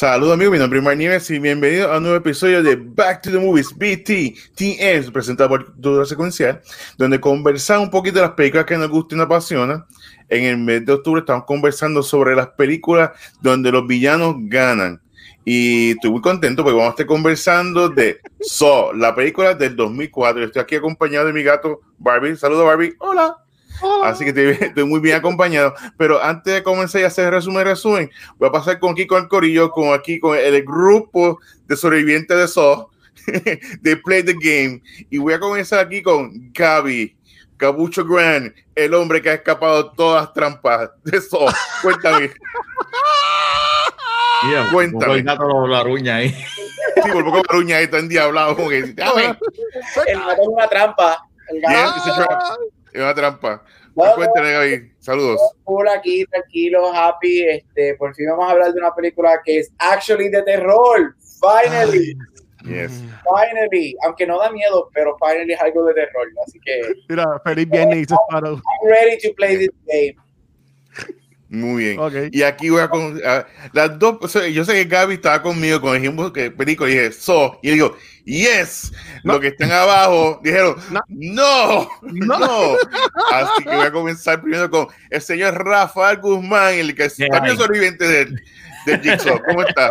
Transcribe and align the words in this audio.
Saludos 0.00 0.32
amigos, 0.32 0.54
mi 0.54 0.58
nombre 0.58 0.78
es 0.78 0.84
Mark 0.86 0.96
Nieves 0.96 1.30
y 1.30 1.38
bienvenido 1.38 1.92
a 1.92 1.98
un 1.98 2.04
nuevo 2.04 2.16
episodio 2.16 2.62
de 2.62 2.74
Back 2.74 3.20
to 3.20 3.30
the 3.32 3.38
Movies 3.38 3.68
BTTS, 3.76 5.10
presentado 5.10 5.50
por 5.50 5.66
Cultura 5.66 6.06
Secuencial, 6.06 6.62
donde 6.96 7.20
conversamos 7.20 7.84
un 7.84 7.90
poquito 7.90 8.14
de 8.14 8.22
las 8.22 8.30
películas 8.30 8.64
que 8.64 8.78
nos 8.78 8.88
gustan 8.88 9.16
y 9.16 9.18
nos 9.18 9.26
apasionan. 9.26 9.84
En 10.30 10.44
el 10.44 10.56
mes 10.56 10.86
de 10.86 10.94
octubre 10.94 11.20
estamos 11.20 11.44
conversando 11.44 12.02
sobre 12.02 12.34
las 12.34 12.46
películas 12.46 13.10
donde 13.42 13.70
los 13.70 13.86
villanos 13.86 14.36
ganan. 14.38 15.02
Y 15.44 15.90
estoy 15.90 16.12
muy 16.12 16.22
contento 16.22 16.62
porque 16.62 16.78
vamos 16.78 16.92
a 16.92 16.92
estar 16.92 17.04
conversando 17.04 17.90
de 17.90 18.20
Saw, 18.40 18.94
la 18.94 19.14
película 19.14 19.52
del 19.52 19.76
2004. 19.76 20.44
Estoy 20.44 20.62
aquí 20.62 20.76
acompañado 20.76 21.26
de 21.26 21.34
mi 21.34 21.42
gato 21.42 21.82
Barbie. 21.98 22.36
Saludos 22.36 22.64
Barbie. 22.64 22.94
Hola. 23.00 23.39
Así 24.04 24.24
que 24.24 24.30
estoy, 24.30 24.66
estoy, 24.68 24.84
muy 24.84 25.00
bien 25.00 25.16
acompañado. 25.16 25.74
Pero 25.96 26.22
antes 26.22 26.54
de 26.54 26.62
comenzar 26.62 27.02
a 27.04 27.08
hacer 27.08 27.30
resumen, 27.30 27.64
resumen, 27.64 28.10
voy 28.36 28.48
a 28.48 28.52
pasar 28.52 28.78
con 28.78 28.92
aquí 28.92 29.06
con 29.06 29.22
el 29.22 29.28
corillo, 29.28 29.70
con 29.70 29.92
aquí 29.92 30.18
con 30.18 30.36
el 30.36 30.62
grupo 30.64 31.40
de 31.66 31.76
sobrevivientes 31.76 32.36
de 32.36 32.48
Saw, 32.48 32.88
de 33.80 33.96
Play 33.96 34.22
the 34.22 34.34
Game. 34.34 34.82
Y 35.10 35.18
voy 35.18 35.34
a 35.34 35.40
comenzar 35.40 35.80
aquí 35.80 36.02
con 36.02 36.52
Gaby, 36.52 37.16
Cabucho 37.56 38.04
Grand, 38.04 38.52
el 38.74 38.94
hombre 38.94 39.22
que 39.22 39.30
ha 39.30 39.34
escapado 39.34 39.82
de 39.82 39.90
todas 39.96 40.24
las 40.24 40.32
trampas 40.34 40.90
de 41.04 41.20
Saw. 41.20 41.48
Cuéntame. 41.82 42.30
Yeah, 44.50 44.70
Cuéntame. 44.72 45.16
El 45.16 45.22
gato 45.24 45.66
la 45.66 45.82
ruña 45.82 46.16
ahí. 46.16 46.30
Sí, 46.30 47.10
por 47.12 47.24
poco 47.24 47.42
la 47.46 47.58
ruña 47.58 47.76
ahí 47.76 47.84
está 47.84 47.98
endiablado. 47.98 48.56
Que, 48.56 48.78
el 48.78 48.94
gato 48.94 49.18
es 49.18 50.48
una 50.48 50.66
trampa. 50.66 51.22
El 51.48 51.60
gato 51.60 52.00
es 52.92 53.00
una 53.00 53.14
trampa. 53.14 53.62
No, 53.94 54.14
Cuéntame, 54.14 54.52
Gaby. 54.52 54.92
Saludos. 54.98 55.40
Hola, 55.64 55.94
aquí, 55.94 56.24
tranquilo, 56.26 56.92
happy. 56.92 57.44
Este, 57.48 57.94
por 57.96 58.14
fin 58.14 58.26
vamos 58.30 58.48
a 58.48 58.52
hablar 58.52 58.72
de 58.72 58.80
una 58.80 58.94
película 58.94 59.40
que 59.44 59.58
es 59.58 59.72
actually 59.78 60.28
de 60.28 60.42
terror. 60.42 61.14
Finally. 61.40 62.16
Yes. 62.64 63.02
Finally, 63.24 63.96
aunque 64.04 64.26
no 64.26 64.38
da 64.38 64.50
miedo, 64.50 64.90
pero 64.92 65.16
finally 65.18 65.52
es 65.52 65.60
algo 65.60 65.84
de 65.84 65.94
terror. 65.94 66.26
Así 66.46 66.60
que. 66.60 66.82
Mira, 67.08 67.24
feliz 67.44 67.68
viernes. 67.68 68.08
I'm 68.30 68.62
ready 68.84 69.18
to 69.18 69.34
play 69.34 69.56
this 69.56 69.70
game. 69.86 70.16
Muy 71.50 71.82
bien. 71.82 71.98
Okay. 71.98 72.28
Y 72.30 72.42
aquí 72.44 72.70
voy 72.70 72.80
a, 72.80 72.88
con, 72.88 73.20
a, 73.26 73.44
las 73.72 73.98
dos. 73.98 74.18
Yo 74.52 74.64
sé 74.64 74.72
que 74.72 74.84
Gaby 74.84 75.14
estaba 75.14 75.42
conmigo 75.42 75.80
con 75.80 75.96
ejemplo 75.96 76.32
que 76.32 76.48
película 76.50 76.88
y 76.88 76.94
dije, 76.94 77.12
so. 77.12 77.58
Y 77.60 77.72
digo, 77.72 77.96
yes. 78.24 78.92
No. 79.24 79.32
Los 79.32 79.40
que 79.40 79.48
están 79.48 79.72
abajo 79.72 80.40
dijeron, 80.44 80.76
no. 80.90 81.00
No, 81.08 81.90
no. 82.02 82.38
no. 82.38 82.76
Así 83.32 83.64
que 83.64 83.74
voy 83.74 83.84
a 83.84 83.90
comenzar 83.90 84.40
primero 84.40 84.70
con 84.70 84.86
el 85.10 85.20
señor 85.20 85.54
Rafael 85.64 86.18
Guzmán, 86.20 86.74
el 86.74 86.94
que 86.94 87.08
yeah, 87.08 87.28
también 87.28 87.56
sobreviviente 87.56 88.06
de 88.06 88.20
él 88.22 88.42
de 88.86 88.98
Jigsaw. 88.98 89.40
¿Cómo 89.46 89.62
estás? 89.62 89.90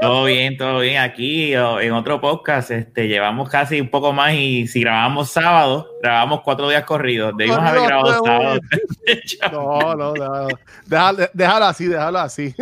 Todo 0.00 0.24
bien, 0.24 0.56
todo 0.56 0.80
bien. 0.80 0.98
Aquí 0.98 1.54
en 1.54 1.92
otro 1.92 2.20
podcast, 2.20 2.70
este, 2.70 3.08
llevamos 3.08 3.48
casi 3.48 3.80
un 3.80 3.88
poco 3.88 4.12
más 4.12 4.34
y 4.34 4.66
si 4.66 4.80
grabamos 4.80 5.30
sábado, 5.30 5.88
grabamos 6.02 6.42
cuatro 6.42 6.68
días 6.68 6.84
corridos. 6.84 7.34
Debimos 7.36 7.60
haber 7.60 7.82
grabado 7.82 8.24
sábado. 8.24 8.60
no, 9.52 9.94
no, 9.94 10.14
no. 10.14 10.48
Déjalo, 10.86 11.28
déjalo 11.32 11.64
así, 11.64 11.86
déjalo 11.86 12.18
así. 12.18 12.54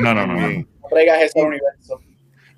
No, 0.00 0.14
no, 0.14 0.26
no. 0.26 0.34
no. 0.34 0.66
Traigas 0.90 1.22
eso 1.22 1.38
al 1.40 1.46
universo. 1.46 2.00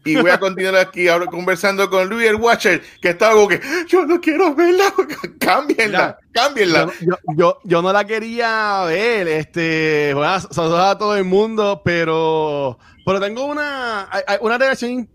Y 0.04 0.16
voy 0.16 0.30
a 0.30 0.38
continuar 0.38 0.76
aquí 0.76 1.08
ahora 1.08 1.26
conversando 1.26 1.88
con 1.88 2.08
Luis 2.08 2.28
el 2.28 2.36
Watcher, 2.36 2.82
que 3.00 3.10
estaba 3.10 3.34
como 3.34 3.48
que 3.48 3.60
yo 3.88 4.04
no 4.06 4.20
quiero 4.20 4.54
verla, 4.54 4.92
cámbienla, 5.38 6.18
cámbienla. 6.32 6.90
Yo, 7.00 7.16
yo, 7.36 7.58
yo, 7.64 7.82
no 7.82 7.92
la 7.92 8.04
quería 8.04 8.84
ver, 8.84 9.28
este, 9.28 10.12
bueno, 10.14 10.40
saludos 10.40 10.80
a 10.80 10.98
todo 10.98 11.16
el 11.16 11.24
mundo, 11.24 11.80
pero, 11.84 12.78
pero 13.04 13.20
tengo 13.20 13.46
una, 13.46 14.08
una 14.40 14.58
relación 14.58 15.08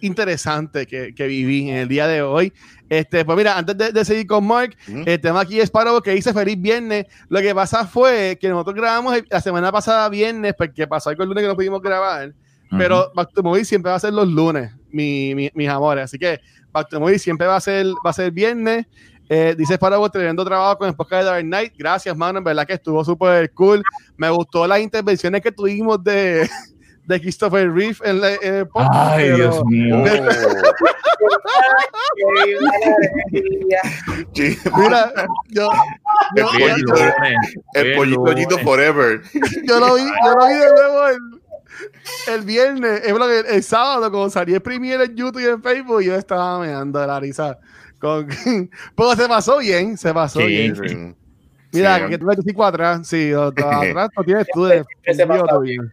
interesante 0.00 0.86
que, 0.86 1.14
que, 1.14 1.26
viví 1.26 1.68
en 1.68 1.76
el 1.76 1.88
día 1.88 2.06
de 2.06 2.22
hoy. 2.22 2.52
Este, 2.88 3.24
pues 3.24 3.38
mira, 3.38 3.56
antes 3.56 3.76
de, 3.78 3.92
de 3.92 4.04
seguir 4.04 4.26
con 4.26 4.46
Mark, 4.46 4.76
¿Mm? 4.86 5.04
el 5.06 5.20
tema 5.20 5.40
aquí 5.40 5.60
es 5.60 5.70
para 5.70 5.92
que 6.00 6.10
dice 6.10 6.32
feliz 6.34 6.60
viernes. 6.60 7.06
Lo 7.28 7.40
que 7.40 7.54
pasa 7.54 7.86
fue 7.86 8.36
que 8.40 8.48
nosotros 8.48 8.76
grabamos 8.76 9.16
la 9.30 9.40
semana 9.40 9.72
pasada 9.72 10.08
viernes, 10.08 10.54
porque 10.56 10.86
pasó 10.86 11.10
algo 11.10 11.22
el 11.22 11.28
lunes 11.28 11.42
que 11.42 11.48
no 11.48 11.56
pudimos 11.56 11.80
grabar. 11.80 12.34
Pero 12.78 13.12
Back 13.14 13.32
to 13.34 13.42
Movie 13.42 13.64
siempre 13.64 13.90
va 13.90 13.96
a 13.96 14.00
ser 14.00 14.12
los 14.12 14.28
lunes, 14.28 14.72
mi, 14.90 15.34
mi, 15.34 15.50
mis 15.54 15.68
amores. 15.68 16.04
Así 16.04 16.18
que 16.18 16.40
Back 16.72 16.88
to 16.88 17.00
Movie 17.00 17.18
siempre 17.18 17.46
va 17.46 17.56
a 17.56 17.60
ser, 17.60 17.86
va 18.04 18.10
a 18.10 18.14
ser 18.14 18.30
viernes. 18.30 18.86
Eh, 19.28 19.54
dice 19.56 19.78
para 19.78 19.96
vos, 19.96 20.10
tremendo 20.10 20.44
trabajo 20.44 20.78
con 20.78 20.88
el 20.88 20.94
podcast 20.94 21.22
de 21.22 21.30
Dark 21.30 21.44
Knight. 21.44 21.72
Gracias, 21.76 22.16
mano. 22.16 22.38
En 22.38 22.44
verdad 22.44 22.66
que 22.66 22.74
estuvo 22.74 23.04
súper 23.04 23.50
cool. 23.52 23.82
Me 24.16 24.30
gustó 24.30 24.66
las 24.66 24.80
intervenciones 24.80 25.40
que 25.40 25.52
tuvimos 25.52 26.02
de, 26.04 26.48
de 27.06 27.20
Christopher 27.20 27.72
Reeve 27.72 27.96
en, 28.04 28.20
la, 28.20 28.34
en 28.34 28.54
el 28.56 28.68
podcast. 28.68 28.92
Ay, 28.94 29.24
pero, 29.24 29.36
Dios 29.36 29.64
mío. 29.66 29.96
Mira, 34.76 35.12
yo, 35.48 35.70
yo, 36.36 36.50
el 36.52 36.58
pollito, 36.58 36.94
el 37.74 38.14
pollito 38.16 38.58
forever. 38.58 39.22
Yo 39.64 39.80
lo 39.80 39.94
vi, 39.94 40.02
yo 40.02 40.34
lo 40.34 40.46
vi 40.46 40.54
de 40.54 40.68
nuevo 40.74 41.06
el, 42.28 42.42
viernes, 42.42 43.02
es 43.04 43.12
lo 43.12 43.26
que 43.26 43.40
el 43.40 43.62
sábado, 43.62 44.10
cuando 44.10 44.30
salí 44.30 44.54
el 44.54 44.62
premier 44.62 45.00
en 45.00 45.14
YouTube 45.14 45.40
y 45.40 45.46
en 45.46 45.62
Facebook, 45.62 46.02
yo 46.02 46.14
estaba 46.14 46.60
meando 46.60 46.98
de 46.98 47.06
la 47.06 47.20
risa. 47.20 47.58
Con, 47.98 48.28
pero 48.96 49.14
se 49.14 49.28
pasó 49.28 49.58
bien, 49.58 49.96
se 49.96 50.12
pasó 50.12 50.40
sí, 50.40 50.46
bien. 50.46 50.76
Sí. 50.76 51.14
Mira, 51.72 51.98
sí, 51.98 52.10
que 52.10 52.18
tú 52.18 52.26
ves 52.26 52.38
atrás, 52.58 53.08
sí, 53.08 53.32
atrás 53.32 54.10
no 54.16 54.24
tienes 54.24 54.46
tú 54.52 54.64
de 54.64 54.84
bien. 55.62 55.92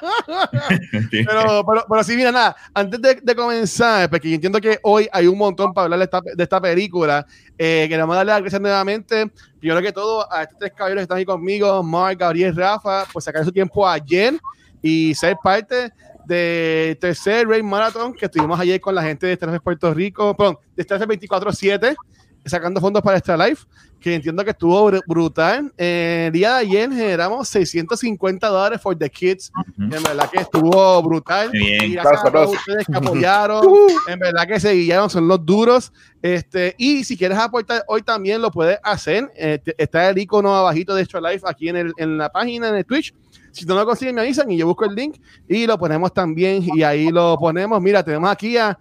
pero, 1.10 1.64
pero, 1.66 1.84
pero 1.88 2.04
sí, 2.04 2.16
mira, 2.16 2.32
nada, 2.32 2.56
antes 2.74 3.00
de, 3.00 3.14
de, 3.22 3.34
comenzar, 3.34 4.08
porque 4.08 4.28
yo 4.28 4.34
entiendo 4.34 4.60
que 4.60 4.78
hoy 4.82 5.08
hay 5.12 5.26
un 5.26 5.38
montón 5.38 5.72
para 5.72 5.84
hablar 5.84 5.98
de 5.98 6.04
esta, 6.04 6.20
de 6.20 6.42
esta 6.42 6.60
película, 6.60 7.26
eh, 7.58 7.86
queremos 7.88 8.14
darle 8.14 8.32
las 8.32 8.40
gracias 8.40 8.60
nuevamente, 8.60 9.30
primero 9.58 9.80
que 9.82 9.92
todo, 9.92 10.30
a 10.32 10.42
estos 10.42 10.58
tres 10.58 10.72
caballeros 10.72 11.00
que 11.00 11.02
están 11.02 11.18
ahí 11.18 11.24
conmigo, 11.24 11.82
Mark, 11.82 12.18
Gabriel, 12.18 12.56
Rafa, 12.56 13.04
pues 13.12 13.24
sacar 13.24 13.44
su 13.44 13.52
tiempo 13.52 13.86
ayer 13.86 14.38
y 14.82 15.14
ser 15.14 15.36
parte 15.42 15.92
de 16.26 16.96
tercer 17.00 17.48
Rain 17.48 17.66
Marathon 17.66 18.14
que 18.14 18.26
estuvimos 18.26 18.58
ayer 18.60 18.80
con 18.80 18.94
la 18.94 19.02
gente 19.02 19.26
de 19.26 19.32
Estrella 19.32 19.58
Puerto 19.58 19.92
Rico, 19.92 20.36
perdón, 20.36 20.58
de 20.76 20.82
Estrella 20.82 21.06
24-7 21.06 21.96
sacando 22.44 22.80
fondos 22.80 23.02
para 23.02 23.18
Extra 23.18 23.36
Life, 23.36 23.66
que 24.00 24.14
entiendo 24.14 24.42
que 24.44 24.50
estuvo 24.50 24.90
brutal. 25.06 25.72
Eh, 25.76 26.24
el 26.28 26.32
día 26.32 26.54
de 26.54 26.60
ayer 26.60 26.90
generamos 26.90 27.48
650 27.48 28.48
dólares 28.48 28.80
for 28.80 28.96
the 28.96 29.10
kids. 29.10 29.52
Uh 29.54 29.60
-huh. 29.60 29.96
En 29.96 30.02
verdad 30.02 30.30
que 30.30 30.40
estuvo 30.40 31.02
brutal. 31.02 31.50
Bien. 31.50 31.84
Y 31.84 31.92
gracias 31.94 32.24
a 32.24 32.30
todos 32.30 32.56
ustedes 32.56 32.86
que 32.86 32.96
apoyaron. 32.96 33.66
en 34.08 34.18
verdad 34.18 34.46
que 34.46 34.58
se 34.58 34.72
guiaron, 34.72 35.10
son 35.10 35.28
los 35.28 35.44
duros. 35.44 35.92
Este, 36.22 36.74
y 36.78 37.04
si 37.04 37.16
quieres 37.16 37.38
aportar 37.38 37.84
hoy 37.86 38.02
también 38.02 38.40
lo 38.40 38.50
puedes 38.50 38.78
hacer. 38.82 39.30
Este, 39.36 39.74
está 39.76 40.08
el 40.08 40.18
icono 40.18 40.54
abajito 40.54 40.94
de 40.94 41.02
Extra 41.02 41.20
Life 41.20 41.44
aquí 41.46 41.68
en, 41.68 41.76
el, 41.76 41.92
en 41.96 42.16
la 42.16 42.30
página, 42.30 42.68
en 42.68 42.76
el 42.76 42.84
Twitch. 42.84 43.14
Si 43.52 43.66
no 43.66 43.74
lo 43.74 43.84
consiguen, 43.84 44.14
me 44.14 44.20
avisan 44.20 44.50
y 44.50 44.56
yo 44.56 44.66
busco 44.66 44.84
el 44.84 44.94
link 44.94 45.16
y 45.48 45.66
lo 45.66 45.76
ponemos 45.78 46.12
también. 46.14 46.62
Y 46.74 46.82
ahí 46.82 47.10
lo 47.10 47.36
ponemos. 47.38 47.80
Mira, 47.82 48.02
tenemos 48.02 48.30
aquí 48.30 48.56
a 48.56 48.78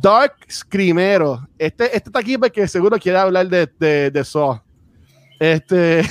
Dark 0.00 0.34
Screamero. 0.50 1.46
Este, 1.58 1.84
este 1.86 2.08
está 2.08 2.20
aquí 2.20 2.38
porque 2.38 2.66
seguro 2.66 2.98
quiere 2.98 3.18
hablar 3.18 3.48
de, 3.48 3.68
de, 3.78 4.10
de 4.10 4.24
Saw. 4.24 4.60
Este. 5.38 6.02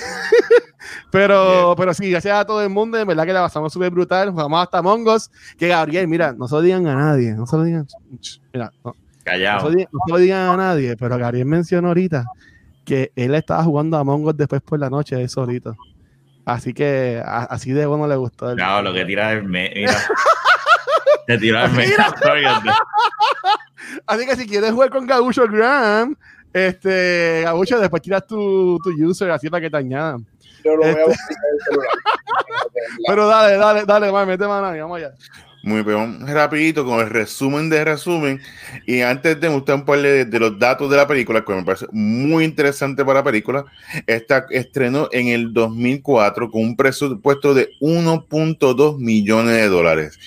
pero, 1.12 1.74
pero 1.78 1.94
sí, 1.94 2.12
gracias 2.12 2.36
a 2.36 2.45
todo 2.45 2.62
el 2.62 2.69
mundo. 2.69 3.00
En 3.00 3.07
verdad 3.07 3.25
que 3.25 3.33
la 3.33 3.42
pasamos 3.42 3.74
súper 3.74 3.89
brutal. 3.92 4.31
Vamos 4.31 4.62
hasta 4.62 4.81
Mongos. 4.81 5.31
Que 5.57 5.69
Gabriel, 5.69 6.07
mira, 6.07 6.33
no 6.33 6.48
se 6.48 6.56
lo 6.56 6.62
digan 6.62 6.86
a 6.88 6.95
nadie. 6.95 7.31
No 7.31 7.48
se 7.48 7.57
lo 7.57 7.63
digan. 7.63 7.88
Mira, 8.54 8.72
no. 8.83 8.95
Callado. 9.24 9.63
No 9.63 9.69
se, 9.69 9.72
lo 9.72 9.78
digan, 9.78 9.89
no 9.94 10.00
se 10.06 10.12
lo 10.12 10.18
digan 10.19 10.50
a 10.50 10.57
nadie. 10.57 10.98
Pero 10.98 11.18
Gabriel 11.18 11.45
mencionó 11.45 11.88
ahorita 11.89 12.25
que 12.86 13.12
él 13.16 13.33
estaba 13.33 13.63
jugando 13.63 13.98
a 13.98 14.04
Mongos 14.04 14.38
después 14.38 14.62
por 14.62 14.80
la 14.80 14.89
noche, 14.89 15.19
él 15.19 15.30
solito. 15.30 15.75
Así 16.45 16.74
que 16.74 17.22
a, 17.24 17.44
así 17.44 17.72
de 17.72 17.86
bueno 17.86 18.07
le 18.07 18.16
gustó. 18.16 18.56
No, 18.56 18.81
lo 18.81 18.94
que 18.94 19.06
tira 19.06 19.33
es. 19.33 19.44
Me, 19.44 19.72
mira. 19.74 19.95
Te 21.28 21.38
tiró 21.38 21.63
el 21.63 21.72
medio. 21.72 21.95
Así 24.06 24.25
que 24.25 24.36
si 24.36 24.48
quieres 24.48 24.72
jugar 24.72 24.89
con 24.89 25.06
Gabucho 25.06 25.48
Graham, 25.48 26.16
este, 26.54 27.42
Gabucho, 27.44 27.80
después 27.80 28.01
tiras 28.01 28.25
tu, 28.25 28.78
tu 28.83 28.89
user 28.89 29.31
así 29.31 29.50
para 29.50 29.62
que 29.62 29.69
te 29.69 29.78
añadan. 29.78 30.25
Yo 30.63 30.75
lo 30.75 30.81
voy 30.81 30.89
este... 30.89 31.01
a 31.01 31.06
buscar 31.06 31.28
el 31.54 31.63
celular. 31.63 31.89
Pero 33.07 33.28
dale, 33.28 33.57
dale, 33.57 33.86
dale, 33.86 34.12
man, 34.12 34.28
mete 34.28 34.48
mano 34.48 34.78
vamos 34.78 34.98
allá. 34.98 35.13
Muy 35.63 35.84
bien, 35.84 36.25
rapidito 36.25 36.84
con 36.84 37.02
el 37.02 37.10
resumen 37.10 37.69
de 37.69 37.86
resumen. 37.86 38.42
Y 38.88 39.02
antes 39.02 39.40
de 39.40 39.50
mostrar 39.50 39.78
un 39.78 39.86
par 39.86 40.02
de, 40.02 40.40
los 40.40 40.58
datos 40.58 40.90
de 40.90 40.98
la 40.98 41.08
película, 41.08 41.46
que 41.46 41.54
me 41.54 41.63
parece 41.63 41.86
muy 41.92 42.46
interesante 42.46 43.06
para 43.06 43.19
la 43.19 43.24
película, 43.24 43.66
esta 44.08 44.48
estrenó 44.50 45.08
en 45.12 45.28
el 45.28 45.54
2004 45.54 46.50
con 46.50 46.63
un 46.63 46.75
presupuesto 46.75 47.54
de 47.54 47.69
1.2 47.80 48.98
millones 48.98 49.56
de 49.56 49.68
dólares. 49.68 50.19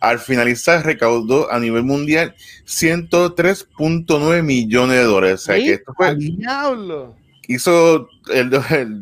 Al 0.00 0.18
finalizar, 0.18 0.84
recaudó 0.84 1.50
a 1.50 1.58
nivel 1.58 1.84
mundial 1.84 2.34
103.9 2.66 4.42
millones 4.42 4.96
de 4.96 5.04
dólares. 5.04 5.40
O 5.40 5.44
sea, 5.44 5.56
que 5.56 5.72
esto 5.72 5.94
fue... 5.96 6.14
¡Diablo! 6.16 7.21
Hizo 7.48 8.08
el, 8.32 8.50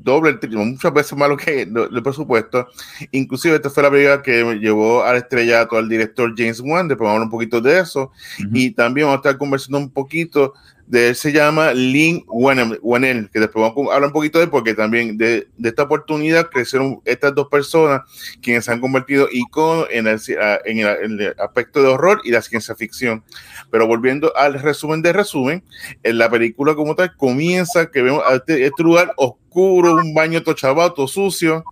doble, 0.02 0.30
el 0.30 0.40
triple, 0.40 0.64
muchas 0.64 0.92
veces 0.92 1.18
más 1.18 1.28
lo 1.28 1.36
que 1.36 1.62
el, 1.62 2.02
presupuesto. 2.02 2.66
Inclusive 3.12 3.56
esta 3.56 3.70
fue 3.70 3.82
la 3.82 3.90
película 3.90 4.22
que 4.22 4.58
llevó 4.60 5.02
al 5.02 5.16
estrellato 5.16 5.76
al 5.76 5.88
director 5.88 6.32
James 6.36 6.60
Wan, 6.60 6.88
después 6.88 7.06
vamos 7.06 7.10
a 7.10 7.16
hablar 7.16 7.26
un 7.26 7.30
poquito 7.30 7.60
de 7.60 7.80
eso. 7.80 8.10
Y 8.52 8.70
también 8.70 9.06
vamos 9.06 9.18
a 9.18 9.28
estar 9.28 9.38
conversando 9.38 9.78
un 9.78 9.90
poquito 9.90 10.54
de 10.90 11.08
él, 11.08 11.14
se 11.14 11.32
llama 11.32 11.72
Lin 11.72 12.24
Wanel, 12.26 13.30
que 13.32 13.38
después 13.38 13.62
vamos 13.62 13.92
a 13.92 13.94
hablar 13.94 14.08
un 14.08 14.12
poquito 14.12 14.38
de 14.38 14.46
él, 14.46 14.50
porque 14.50 14.74
también 14.74 15.16
de, 15.16 15.46
de, 15.56 15.68
esta 15.68 15.84
oportunidad 15.84 16.50
crecieron 16.50 17.00
estas 17.04 17.32
dos 17.32 17.46
personas 17.48 18.02
quienes 18.42 18.64
se 18.64 18.72
han 18.72 18.80
convertido 18.80 19.28
iconos 19.30 19.86
en 19.92 20.08
el, 20.08 20.20
en, 20.64 20.78
en 20.80 21.20
el 21.20 21.34
aspecto 21.38 21.80
de 21.80 21.88
horror 21.88 22.20
y 22.24 22.32
la 22.32 22.42
ciencia 22.42 22.74
ficción. 22.74 23.22
Pero 23.70 23.86
volviendo 23.86 24.36
al 24.36 24.54
resumen 24.60 25.00
de 25.00 25.12
resumen, 25.12 25.62
en 26.02 26.18
la 26.18 26.28
película 26.28 26.74
como 26.74 26.96
tal 26.96 27.14
comienza 27.16 27.88
que 27.88 28.02
vemos 28.02 28.24
a 28.26 28.34
este, 28.34 28.66
este 28.66 28.82
lugar 28.82 29.12
oscuro, 29.16 29.94
un 29.94 30.12
baño 30.12 30.42
todo 30.42 31.06
sucio. 31.06 31.62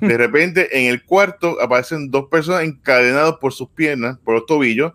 De 0.00 0.16
repente 0.16 0.78
en 0.78 0.86
el 0.86 1.02
cuarto 1.04 1.60
aparecen 1.60 2.12
dos 2.12 2.26
personas 2.30 2.62
encadenadas 2.62 3.34
por 3.40 3.52
sus 3.52 3.68
piernas, 3.70 4.18
por 4.24 4.34
los 4.34 4.46
tobillos, 4.46 4.92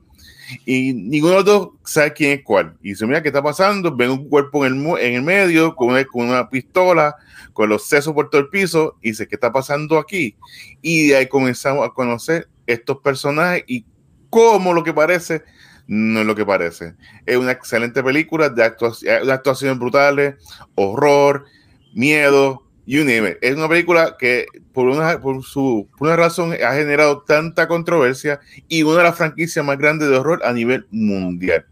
y 0.66 0.94
ninguno 0.94 1.32
de 1.32 1.38
los 1.38 1.46
dos 1.46 1.70
sabe 1.84 2.14
quién 2.14 2.40
es 2.40 2.44
cuál. 2.44 2.76
Y 2.82 2.90
dice, 2.90 3.06
mira, 3.06 3.22
¿qué 3.22 3.30
está 3.30 3.42
pasando? 3.42 3.96
Ven 3.96 4.12
un 4.12 4.30
cuerpo 4.30 4.66
en 4.66 4.86
el, 4.86 5.00
en 5.00 5.14
el 5.16 5.22
medio 5.22 5.76
con 5.76 5.90
una, 5.90 6.04
con 6.06 6.28
una 6.28 6.50
pistola, 6.50 7.16
con 7.54 7.70
los 7.70 7.86
sesos 7.86 8.14
por 8.14 8.30
todo 8.30 8.42
el 8.42 8.50
piso, 8.50 8.98
y 9.02 9.10
dice, 9.10 9.28
¿qué 9.28 9.36
está 9.36 9.52
pasando 9.52 9.98
aquí? 9.98 10.36
Y 10.82 11.08
de 11.08 11.18
ahí 11.18 11.28
comenzamos 11.28 11.86
a 11.86 11.94
conocer 11.94 12.48
estos 12.66 12.98
personajes 13.00 13.64
y 13.68 13.86
cómo 14.30 14.74
lo 14.74 14.84
que 14.84 14.94
parece 14.94 15.44
no 15.88 16.22
es 16.22 16.26
lo 16.26 16.36
que 16.36 16.46
parece. 16.46 16.96
Es 17.26 17.38
una 17.38 17.52
excelente 17.52 18.02
película 18.04 18.50
de, 18.50 18.64
actuación, 18.64 19.26
de 19.26 19.34
actuaciones 19.34 19.78
brutales, 19.78 20.36
horror, 20.76 21.46
miedo, 21.94 22.63
you 22.86 23.04
name 23.04 23.30
it. 23.30 23.38
Es 23.42 23.56
una 23.56 23.70
película 23.70 24.16
que 24.18 24.46
por 24.74 24.88
una, 24.88 25.20
por 25.20 25.44
su, 25.44 25.88
por 25.98 26.08
una 26.08 26.18
razón 26.18 26.54
ha 26.54 26.74
generado 26.74 27.22
tanta 27.22 27.68
controversia 27.68 28.40
y 28.68 28.84
una 28.84 28.98
de 28.98 29.04
las 29.04 29.18
franquicias 29.18 29.64
más 29.66 29.78
grandes 29.78 30.10
de 30.10 30.18
horror 30.18 30.42
a 30.44 30.54
nivel 30.54 30.88
mundial. 30.92 31.66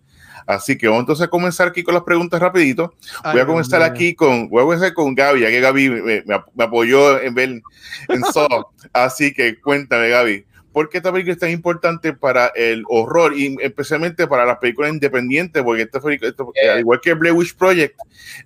Así 0.48 0.78
que 0.78 0.88
vamos 0.88 1.02
entonces 1.02 1.28
a 1.28 1.30
comenzar 1.30 1.68
aquí 1.68 1.84
con 1.84 1.94
las 1.94 2.04
preguntas 2.04 2.40
rapidito. 2.40 2.96
Voy 3.24 3.40
a 3.40 3.46
comenzar 3.46 3.84
aquí 3.84 4.16
con, 4.16 4.50
voy 4.50 4.62
a 4.62 4.66
comenzar 4.66 4.94
con 4.94 5.13
Gaby, 5.16 5.42
ya 5.42 5.50
que 5.50 5.62
Gaby 5.62 5.90
me, 5.90 6.24
me, 6.24 6.63
apoyó 6.63 7.22
en 7.22 7.34
ver 7.34 7.62
en 8.10 8.24
Saw. 8.34 8.66
Así 8.92 9.34
que 9.34 9.60
cuéntame, 9.60 10.10
Gaby, 10.10 10.46
¿Por 10.73 10.89
qué 10.89 10.97
esta 10.97 11.12
película 11.12 11.33
es 11.33 11.39
tan 11.39 11.50
importante 11.50 12.13
para 12.13 12.47
el 12.56 12.83
horror 12.88 13.33
y 13.38 13.57
especialmente 13.62 14.25
para 14.27 14.45
las 14.45 14.57
películas 14.57 14.91
independientes? 14.91 15.62
Porque 15.63 15.83
esta 15.83 16.00
película, 16.00 16.33
al 16.71 16.79
igual 16.79 17.01
que 17.01 17.13
Blair 17.13 17.35
Witch 17.35 17.56
Project, 17.56 17.97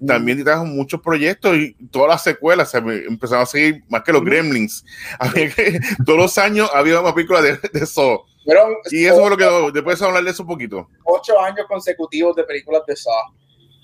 también 0.05 0.43
trajo 0.43 0.65
muchos 0.65 1.01
proyectos 1.01 1.55
y 1.55 1.73
todas 1.91 2.09
las 2.09 2.23
secuelas 2.23 2.71
se 2.71 2.79
empezaron 2.79 3.43
a 3.43 3.45
seguir 3.45 3.83
más 3.89 4.01
que 4.03 4.11
los 4.11 4.23
Gremlins. 4.23 4.83
todos 6.05 6.19
los 6.19 6.37
años 6.37 6.69
había 6.73 6.99
una 6.99 7.13
película 7.13 7.41
de, 7.41 7.59
de 7.71 7.85
Saw. 7.85 8.23
y 8.89 9.05
eso 9.05 9.19
fue 9.19 9.29
lo 9.29 9.37
que 9.37 9.71
después 9.73 9.99
de 9.99 10.05
hablar 10.05 10.23
de 10.23 10.31
eso 10.31 10.43
un 10.43 10.49
poquito. 10.49 10.89
Ocho 11.03 11.39
años 11.39 11.65
consecutivos 11.67 12.35
de 12.35 12.43
películas 12.43 12.81
de 12.87 12.95
Saw. 12.95 13.33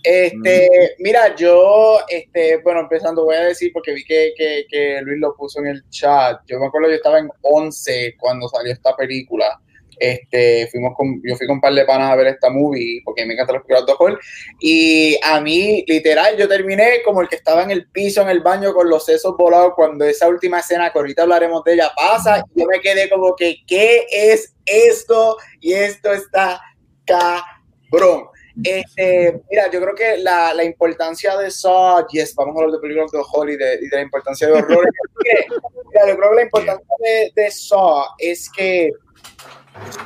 Este, 0.03 0.95
mira, 0.99 1.35
yo, 1.35 1.99
este, 2.07 2.57
bueno, 2.57 2.81
empezando, 2.81 3.25
voy 3.25 3.35
a 3.35 3.45
decir, 3.45 3.71
porque 3.71 3.93
vi 3.93 4.03
que, 4.03 4.33
que, 4.35 4.65
que, 4.67 5.01
Luis 5.01 5.19
lo 5.19 5.35
puso 5.35 5.59
en 5.59 5.67
el 5.67 5.89
chat. 5.89 6.41
Yo 6.47 6.59
me 6.59 6.67
acuerdo, 6.67 6.89
yo 6.89 6.95
estaba 6.95 7.19
en 7.19 7.29
11 7.41 8.15
cuando 8.19 8.47
salió 8.49 8.73
esta 8.73 8.95
película. 8.95 9.59
Este, 10.01 10.67
fuimos 10.71 10.95
con, 10.97 11.21
yo 11.23 11.35
fui 11.35 11.45
con 11.45 11.57
un 11.57 11.61
par 11.61 11.75
de 11.75 11.85
panas 11.85 12.11
a 12.11 12.15
ver 12.15 12.25
esta 12.25 12.49
movie, 12.49 13.03
porque 13.05 13.23
me 13.23 13.35
encanta 13.35 13.53
los 13.53 13.61
películas 13.61 13.85
de 13.85 13.93
horror. 13.93 14.19
Y 14.59 15.19
a 15.23 15.39
mí, 15.39 15.85
literal, 15.87 16.35
yo 16.37 16.47
terminé 16.47 17.03
como 17.05 17.21
el 17.21 17.29
que 17.29 17.35
estaba 17.35 17.61
en 17.61 17.69
el 17.69 17.87
piso, 17.87 18.23
en 18.23 18.29
el 18.29 18.39
baño, 18.39 18.73
con 18.73 18.89
los 18.89 19.05
sesos 19.05 19.37
volados, 19.37 19.73
cuando 19.75 20.03
esa 20.03 20.27
última 20.27 20.59
escena, 20.61 20.91
que 20.91 20.97
ahorita 20.97 21.21
hablaremos 21.21 21.63
de 21.63 21.73
ella, 21.73 21.91
pasa. 21.95 22.43
Y 22.55 22.61
yo 22.61 22.65
me 22.65 22.81
quedé 22.81 23.07
como 23.11 23.35
que, 23.35 23.57
¿qué 23.67 24.07
es 24.11 24.55
esto? 24.65 25.37
Y 25.59 25.73
esto 25.73 26.11
está 26.11 26.59
cabrón. 27.05 28.30
Este, 28.63 29.41
mira, 29.49 29.71
yo 29.71 29.81
creo 29.81 29.95
que 29.95 30.17
la, 30.17 30.53
la, 30.53 30.63
importancia 30.63 31.37
de 31.37 31.49
Saw, 31.49 32.05
yes, 32.11 32.35
vamos 32.35 32.55
a 32.55 32.59
hablar 32.59 32.75
de 32.75 32.81
películas 32.81 33.11
de 33.11 33.19
horror 33.19 33.49
y 33.49 33.55
de, 33.55 33.77
de 33.77 33.89
la 33.91 34.01
importancia 34.01 34.47
de 34.47 34.53
horror. 34.53 34.85
mira, 35.23 36.07
yo 36.07 36.17
creo 36.17 36.29
que 36.29 36.35
la 36.35 36.43
importancia 36.43 36.95
de, 36.99 37.31
de 37.33 37.51
Saw 37.51 38.03
es 38.17 38.49
que 38.49 38.91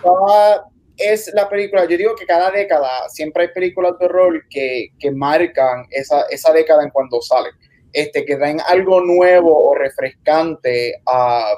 Saw 0.02 0.62
es 0.98 1.32
la 1.34 1.50
película, 1.50 1.86
yo 1.86 1.98
digo 1.98 2.16
que 2.16 2.26
cada 2.26 2.52
década 2.52 3.10
siempre 3.10 3.44
hay 3.44 3.50
películas 3.50 3.98
de 4.00 4.06
horror 4.06 4.44
que, 4.50 4.90
que 5.00 5.12
marcan 5.12 5.86
esa, 5.90 6.22
esa 6.30 6.54
década 6.54 6.84
en 6.84 6.90
cuando 6.92 7.22
salen, 7.22 7.52
este, 7.92 8.24
que 8.26 8.38
dan 8.38 8.60
algo 8.68 9.02
nuevo 9.02 9.70
o 9.72 9.76
refrescante 9.76 11.02
a, 11.06 11.52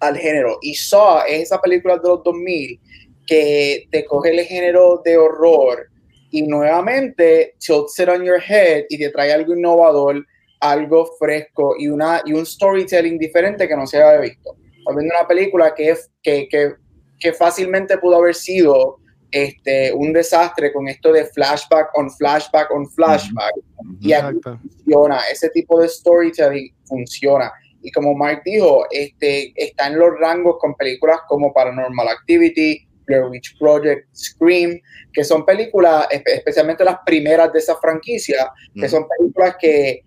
al 0.00 0.16
género. 0.18 0.58
Y 0.60 0.74
Saw 0.74 1.22
es 1.26 1.44
esa 1.44 1.60
película 1.60 1.96
de 1.96 2.08
los 2.08 2.22
2000 2.22 2.80
que 3.26 3.88
te 3.90 4.04
coge 4.04 4.30
el 4.30 4.44
género 4.44 5.02
de 5.04 5.16
horror 5.16 5.88
y 6.30 6.42
nuevamente 6.42 7.54
tilts 7.58 7.98
it 7.98 8.08
on 8.08 8.24
your 8.24 8.40
head 8.40 8.84
y 8.88 8.98
te 8.98 9.10
trae 9.10 9.32
algo 9.32 9.54
innovador, 9.54 10.24
algo 10.60 11.10
fresco 11.18 11.74
y, 11.78 11.88
una, 11.88 12.22
y 12.24 12.32
un 12.32 12.46
storytelling 12.46 13.18
diferente 13.18 13.68
que 13.68 13.76
no 13.76 13.86
se 13.86 14.02
había 14.02 14.20
visto. 14.20 14.56
Viendo 14.94 15.14
una 15.18 15.26
película 15.26 15.74
que, 15.74 15.96
que, 16.22 16.46
que, 16.48 16.74
que 17.18 17.32
fácilmente 17.32 17.98
pudo 17.98 18.16
haber 18.16 18.34
sido 18.34 18.98
este, 19.30 19.92
un 19.92 20.12
desastre 20.12 20.72
con 20.72 20.88
esto 20.88 21.12
de 21.12 21.24
flashback 21.26 21.90
on 21.98 22.10
flashback 22.10 22.70
on 22.70 22.88
flashback. 22.90 23.54
Y 24.00 24.12
aquí 24.12 24.38
funciona, 24.42 25.20
ese 25.30 25.50
tipo 25.50 25.80
de 25.80 25.88
storytelling 25.88 26.72
funciona. 26.84 27.52
Y 27.82 27.90
como 27.90 28.14
Mark 28.14 28.42
dijo, 28.44 28.86
este, 28.90 29.52
está 29.54 29.88
en 29.88 29.98
los 29.98 30.18
rangos 30.18 30.56
con 30.58 30.74
películas 30.74 31.20
como 31.28 31.52
Paranormal 31.52 32.08
Activity, 32.08 32.85
Blair 33.06 33.24
Witch 33.24 33.56
Project, 33.58 34.08
Scream, 34.14 34.80
que 35.12 35.24
son 35.24 35.44
películas, 35.44 36.06
especialmente 36.10 36.84
las 36.84 36.98
primeras 37.04 37.52
de 37.52 37.58
esa 37.58 37.76
franquicia, 37.76 38.50
que 38.74 38.88
son 38.88 39.06
películas 39.08 39.56
que 39.60 40.04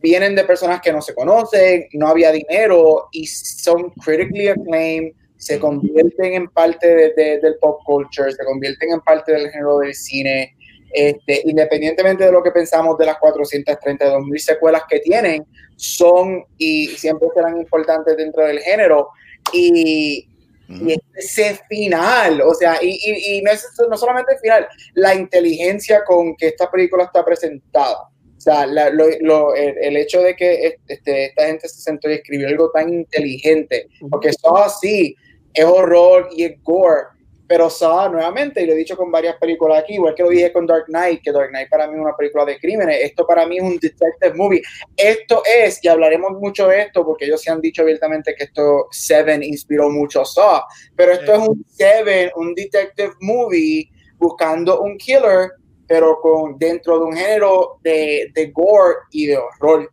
vienen 0.00 0.34
de 0.34 0.44
personas 0.44 0.80
que 0.80 0.92
no 0.92 1.02
se 1.02 1.14
conocen, 1.14 1.88
no 1.94 2.08
había 2.08 2.30
dinero 2.30 3.08
y 3.10 3.26
son 3.26 3.90
critically 4.04 4.48
acclaimed, 4.48 5.12
se 5.36 5.58
convierten 5.58 6.34
en 6.34 6.48
parte 6.48 7.12
de, 7.16 7.40
del 7.40 7.56
pop 7.60 7.80
culture, 7.84 8.30
se 8.30 8.44
convierten 8.44 8.92
en 8.92 9.00
parte 9.00 9.32
del 9.32 9.50
género 9.50 9.78
del 9.78 9.94
cine. 9.94 10.54
Este, 10.92 11.42
independientemente 11.44 12.24
de 12.24 12.32
lo 12.32 12.42
que 12.42 12.52
pensamos 12.52 12.96
de 12.96 13.06
las 13.06 13.18
432 13.18 14.24
mil 14.24 14.40
secuelas 14.40 14.82
que 14.88 15.00
tienen, 15.00 15.44
son 15.76 16.44
y 16.56 16.86
siempre 16.86 17.28
serán 17.34 17.58
importantes 17.58 18.16
dentro 18.16 18.46
del 18.46 18.60
género. 18.60 19.08
Y, 19.52 20.28
y 20.68 20.96
ese 21.14 21.58
final, 21.68 22.40
o 22.42 22.54
sea, 22.54 22.78
y, 22.82 22.98
y, 23.04 23.40
no, 23.42 23.52
es, 23.52 23.66
no 23.88 23.96
solamente 23.96 24.32
el 24.34 24.38
final, 24.40 24.68
la 24.94 25.14
inteligencia 25.14 26.04
con 26.04 26.36
que 26.36 26.48
esta 26.48 26.70
película 26.70 27.04
está 27.04 27.24
presentada. 27.24 28.08
O 28.36 28.40
sea, 28.40 28.66
lo, 28.66 29.06
lo, 29.20 29.54
el, 29.54 29.96
hecho 29.96 30.20
de 30.22 30.36
que 30.36 30.76
este, 30.86 31.26
esta 31.26 31.46
gente 31.46 31.68
se 31.68 31.80
sentó 31.80 32.10
y 32.10 32.14
escribió 32.14 32.48
algo 32.48 32.70
tan 32.70 32.92
inteligente, 32.92 33.88
porque 34.10 34.28
eso 34.28 34.56
así 34.56 35.16
es 35.54 35.64
horror 35.64 36.28
y 36.36 36.44
es 36.44 36.62
gore, 36.62 37.06
pero 37.48 37.70
Saw, 37.70 38.10
nuevamente, 38.10 38.62
y 38.62 38.66
lo 38.66 38.72
he 38.72 38.76
dicho 38.76 38.96
con 38.96 39.10
varias 39.10 39.36
películas 39.36 39.82
aquí, 39.82 39.94
igual 39.94 40.14
que 40.14 40.22
lo 40.22 40.30
dije 40.30 40.52
con 40.52 40.66
Dark 40.66 40.86
Knight, 40.86 41.22
que 41.22 41.30
Dark 41.30 41.50
Knight 41.50 41.68
para 41.68 41.86
mí 41.86 41.94
es 41.94 42.00
una 42.00 42.16
película 42.16 42.44
de 42.44 42.58
crímenes, 42.58 42.98
esto 43.02 43.26
para 43.26 43.46
mí 43.46 43.58
es 43.58 43.62
un 43.62 43.78
detective 43.78 44.34
movie. 44.34 44.62
Esto 44.96 45.42
es, 45.44 45.78
y 45.84 45.88
hablaremos 45.88 46.32
mucho 46.32 46.66
de 46.66 46.82
esto, 46.82 47.04
porque 47.04 47.26
ellos 47.26 47.40
se 47.40 47.50
han 47.50 47.60
dicho 47.60 47.82
abiertamente 47.82 48.34
que 48.34 48.44
esto 48.44 48.88
Seven 48.90 49.42
inspiró 49.42 49.90
mucho 49.90 50.22
a 50.22 50.24
Saw, 50.24 50.62
pero 50.96 51.12
esto 51.12 51.34
es 51.34 51.48
un 51.48 51.64
Seven, 51.68 52.30
un 52.36 52.54
detective 52.54 53.12
movie 53.20 53.90
buscando 54.18 54.80
un 54.80 54.96
killer, 54.98 55.52
pero 55.86 56.18
con 56.20 56.58
dentro 56.58 56.98
de 56.98 57.04
un 57.04 57.16
género 57.16 57.78
de, 57.82 58.30
de 58.34 58.46
gore 58.46 58.96
y 59.12 59.26
de 59.26 59.36
horror. 59.36 59.88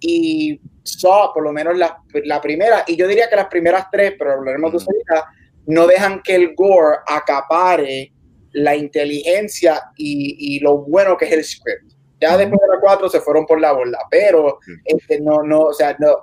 Y 0.00 0.58
Saw, 0.82 1.34
por 1.34 1.42
lo 1.42 1.52
menos 1.52 1.76
la, 1.76 1.98
la 2.24 2.40
primera, 2.40 2.84
y 2.86 2.96
yo 2.96 3.06
diría 3.06 3.28
que 3.28 3.36
las 3.36 3.48
primeras 3.48 3.90
tres, 3.90 4.14
pero 4.18 4.32
hablaremos 4.32 4.72
de 4.72 4.78
eso 4.78 4.90
ahorita, 4.90 5.26
no 5.66 5.86
dejan 5.86 6.22
que 6.22 6.34
el 6.34 6.54
gore 6.54 6.98
acapare 7.06 8.12
la 8.52 8.76
inteligencia 8.76 9.82
y, 9.96 10.56
y 10.56 10.60
lo 10.60 10.78
bueno 10.78 11.16
que 11.16 11.26
es 11.26 11.32
el 11.32 11.44
script. 11.44 11.92
Ya 12.20 12.36
después 12.36 12.60
de 12.60 12.74
la 12.74 12.80
4 12.80 13.08
se 13.08 13.20
fueron 13.20 13.44
por 13.46 13.60
la 13.60 13.72
bola, 13.72 13.98
pero 14.10 14.58
este, 14.84 15.20
no, 15.20 15.42
no, 15.42 15.62
o 15.62 15.72
sea, 15.72 15.96
no, 15.98 16.16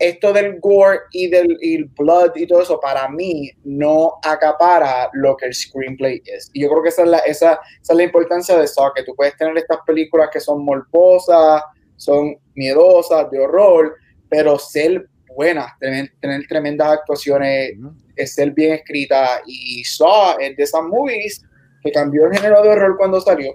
esto 0.00 0.32
del 0.32 0.58
gore 0.60 1.00
y 1.12 1.28
del 1.28 1.58
y 1.60 1.76
el 1.76 1.84
blood 1.84 2.32
y 2.34 2.46
todo 2.46 2.62
eso, 2.62 2.80
para 2.80 3.08
mí, 3.08 3.50
no 3.64 4.14
acapara 4.24 5.10
lo 5.12 5.36
que 5.36 5.46
el 5.46 5.54
screenplay 5.54 6.22
es. 6.24 6.50
Y 6.54 6.62
yo 6.62 6.70
creo 6.70 6.82
que 6.82 6.88
esa 6.88 7.02
es 7.02 7.08
la, 7.08 7.18
esa, 7.18 7.60
esa 7.80 7.92
es 7.92 7.96
la 7.96 8.02
importancia 8.02 8.56
de 8.58 8.66
Saw, 8.66 8.92
que 8.94 9.04
tú 9.04 9.14
puedes 9.14 9.36
tener 9.36 9.56
estas 9.58 9.78
películas 9.86 10.30
que 10.32 10.40
son 10.40 10.64
morbosas, 10.64 11.62
son 11.96 12.34
miedosas, 12.54 13.30
de 13.30 13.40
horror, 13.40 13.94
pero 14.30 14.58
ser 14.58 15.06
buenas, 15.36 15.78
tener, 15.78 16.10
tener 16.18 16.46
tremendas 16.48 16.88
actuaciones, 16.88 17.72
es 18.09 18.09
ser 18.26 18.52
bien 18.52 18.74
escrita. 18.74 19.42
Y 19.46 19.84
Saw 19.84 20.38
es 20.40 20.56
de 20.56 20.62
esas 20.62 20.82
movies 20.82 21.44
que 21.82 21.92
cambió 21.92 22.26
el 22.26 22.36
género 22.36 22.62
de 22.62 22.70
horror 22.70 22.96
cuando 22.96 23.20
salió. 23.20 23.54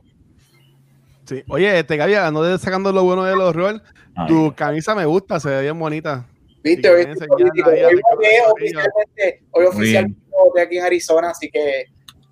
Sí. 1.26 1.44
Oye, 1.50 1.80
este 1.80 1.98
Gaby, 1.98 2.14
no 2.32 2.44
de 2.44 2.58
sacando 2.60 2.92
lo 2.92 3.04
bueno 3.04 3.24
del 3.24 3.42
horror, 3.42 3.82
tu 4.28 4.54
camisa 4.56 4.94
me 4.94 5.06
gusta, 5.06 5.40
se 5.40 5.50
ve 5.50 5.64
bien 5.64 5.78
bonita. 5.78 6.28
Viste, 6.64 6.90
hoy, 6.90 7.04
oficialmente, 7.04 9.44
hoy 9.52 9.66
oficialmente 9.66 10.26
de 10.56 10.62
aquí 10.62 10.78
en 10.78 10.84
Arizona, 10.84 11.30
así 11.30 11.50
que. 11.50 11.86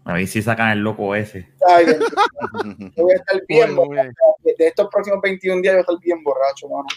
A 0.05 0.13
ver 0.13 0.27
si 0.27 0.41
sacan 0.41 0.71
el 0.71 0.79
loco 0.79 1.15
ese. 1.15 1.47
Ay, 1.67 1.85
voy 2.97 3.11
a 3.11 3.15
estar 3.15 3.41
bien. 3.47 3.75
De 4.43 4.67
estos 4.67 4.89
próximos 4.91 5.21
21 5.21 5.61
días 5.61 5.73
voy 5.73 5.79
a 5.79 5.81
estar 5.81 5.99
bien 5.99 6.23
borracho, 6.23 6.67
mano. 6.67 6.87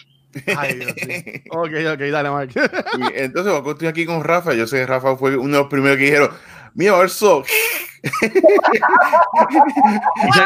Ay, 0.57 0.75
Dios, 0.75 0.93
sí. 0.97 1.43
Ok, 1.51 1.71
ok, 1.93 1.99
dale, 2.11 2.29
Mark. 2.29 2.51
Entonces, 3.15 3.53
cuando 3.53 3.71
estoy 3.71 3.87
aquí 3.87 4.05
con 4.05 4.23
Rafa, 4.23 4.53
yo 4.53 4.67
sé 4.67 4.77
que 4.77 4.85
Rafa 4.85 5.15
fue 5.15 5.37
uno 5.37 5.57
de 5.57 5.61
los 5.63 5.69
primeros 5.69 5.97
que 5.97 6.05
dijeron, 6.05 6.29
mira, 6.73 7.03
eso. 7.03 7.43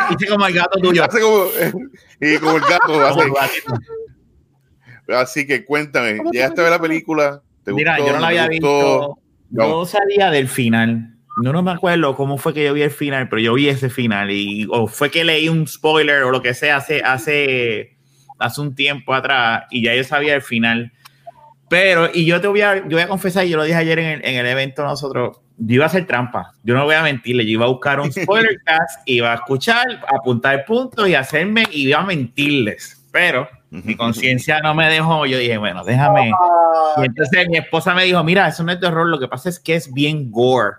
Hice 0.09 0.27
como 0.27 0.47
el 0.47 0.53
gato 0.53 0.79
tuyo. 0.79 1.03
Hace 1.03 1.19
como, 1.21 1.45
y 2.19 2.37
como 2.37 2.57
el 2.57 2.63
gato. 2.63 3.05
Hace. 3.39 3.61
Así 5.07 5.45
que 5.45 5.65
cuéntame, 5.65 6.19
¿llegaste 6.31 6.61
a 6.61 6.63
ver 6.63 6.71
la 6.71 6.79
película? 6.79 7.41
¿Te 7.63 7.73
Mira, 7.73 7.97
gustó, 7.97 8.07
yo 8.07 8.13
no 8.15 8.21
la 8.21 8.27
había 8.27 8.47
visto. 8.47 9.17
No. 9.49 9.67
Yo 9.67 9.85
sabía 9.85 10.31
del 10.31 10.47
final. 10.47 11.15
No, 11.41 11.53
no 11.53 11.63
me 11.63 11.71
acuerdo 11.71 12.15
cómo 12.15 12.37
fue 12.37 12.53
que 12.53 12.63
yo 12.65 12.73
vi 12.73 12.81
el 12.81 12.91
final, 12.91 13.29
pero 13.29 13.41
yo 13.41 13.53
vi 13.53 13.69
ese 13.69 13.89
final. 13.89 14.31
Y, 14.31 14.67
o 14.69 14.87
fue 14.87 15.09
que 15.09 15.23
leí 15.23 15.49
un 15.49 15.67
spoiler 15.67 16.23
o 16.23 16.31
lo 16.31 16.41
que 16.41 16.53
sea 16.53 16.77
hace, 16.77 17.01
hace, 17.01 17.97
hace 18.41 18.61
un 18.61 18.75
tiempo 18.75 19.13
atrás 19.13 19.63
y 19.69 19.83
ya 19.83 19.95
yo 19.95 20.03
sabía 20.03 20.35
el 20.35 20.41
final. 20.41 20.91
Pero, 21.69 22.09
y 22.13 22.25
yo 22.25 22.41
te 22.41 22.47
voy 22.47 22.61
a, 22.61 22.77
yo 22.77 22.97
voy 22.97 23.01
a 23.01 23.07
confesar, 23.07 23.45
yo 23.45 23.55
lo 23.55 23.63
dije 23.63 23.77
ayer 23.77 23.99
en 23.99 24.05
el, 24.05 24.25
en 24.25 24.35
el 24.35 24.45
evento 24.45 24.83
nosotros, 24.83 25.37
yo 25.57 25.75
iba 25.75 25.85
a 25.85 25.87
hacer 25.87 26.05
trampa. 26.05 26.53
Yo 26.63 26.73
no 26.75 26.83
voy 26.83 26.95
a 26.95 27.03
mentirle, 27.03 27.45
yo 27.45 27.51
iba 27.51 27.65
a 27.65 27.69
buscar 27.69 27.99
un 27.99 28.11
spoiler 28.11 28.57
cast, 28.65 29.01
iba 29.05 29.31
a 29.31 29.35
escuchar, 29.35 29.85
apuntar 30.13 30.65
puntos 30.65 31.07
y 31.07 31.15
hacerme, 31.15 31.63
y 31.71 31.87
iba 31.87 31.99
a 31.99 32.05
mentirles. 32.05 33.05
Pero 33.11 33.47
mi 33.69 33.95
conciencia 33.95 34.59
no 34.59 34.73
me 34.73 34.89
dejó. 34.89 35.25
Yo 35.25 35.37
dije, 35.37 35.57
bueno, 35.57 35.83
déjame. 35.83 36.31
Y 36.97 37.05
entonces 37.05 37.47
mi 37.47 37.57
esposa 37.57 37.93
me 37.93 38.03
dijo, 38.03 38.23
mira, 38.23 38.47
eso 38.47 38.63
no 38.63 38.71
es 38.71 38.79
de 38.79 38.87
horror, 38.87 39.07
lo 39.07 39.19
que 39.19 39.27
pasa 39.27 39.49
es 39.49 39.59
que 39.59 39.75
es 39.75 39.93
bien 39.93 40.31
gore. 40.31 40.77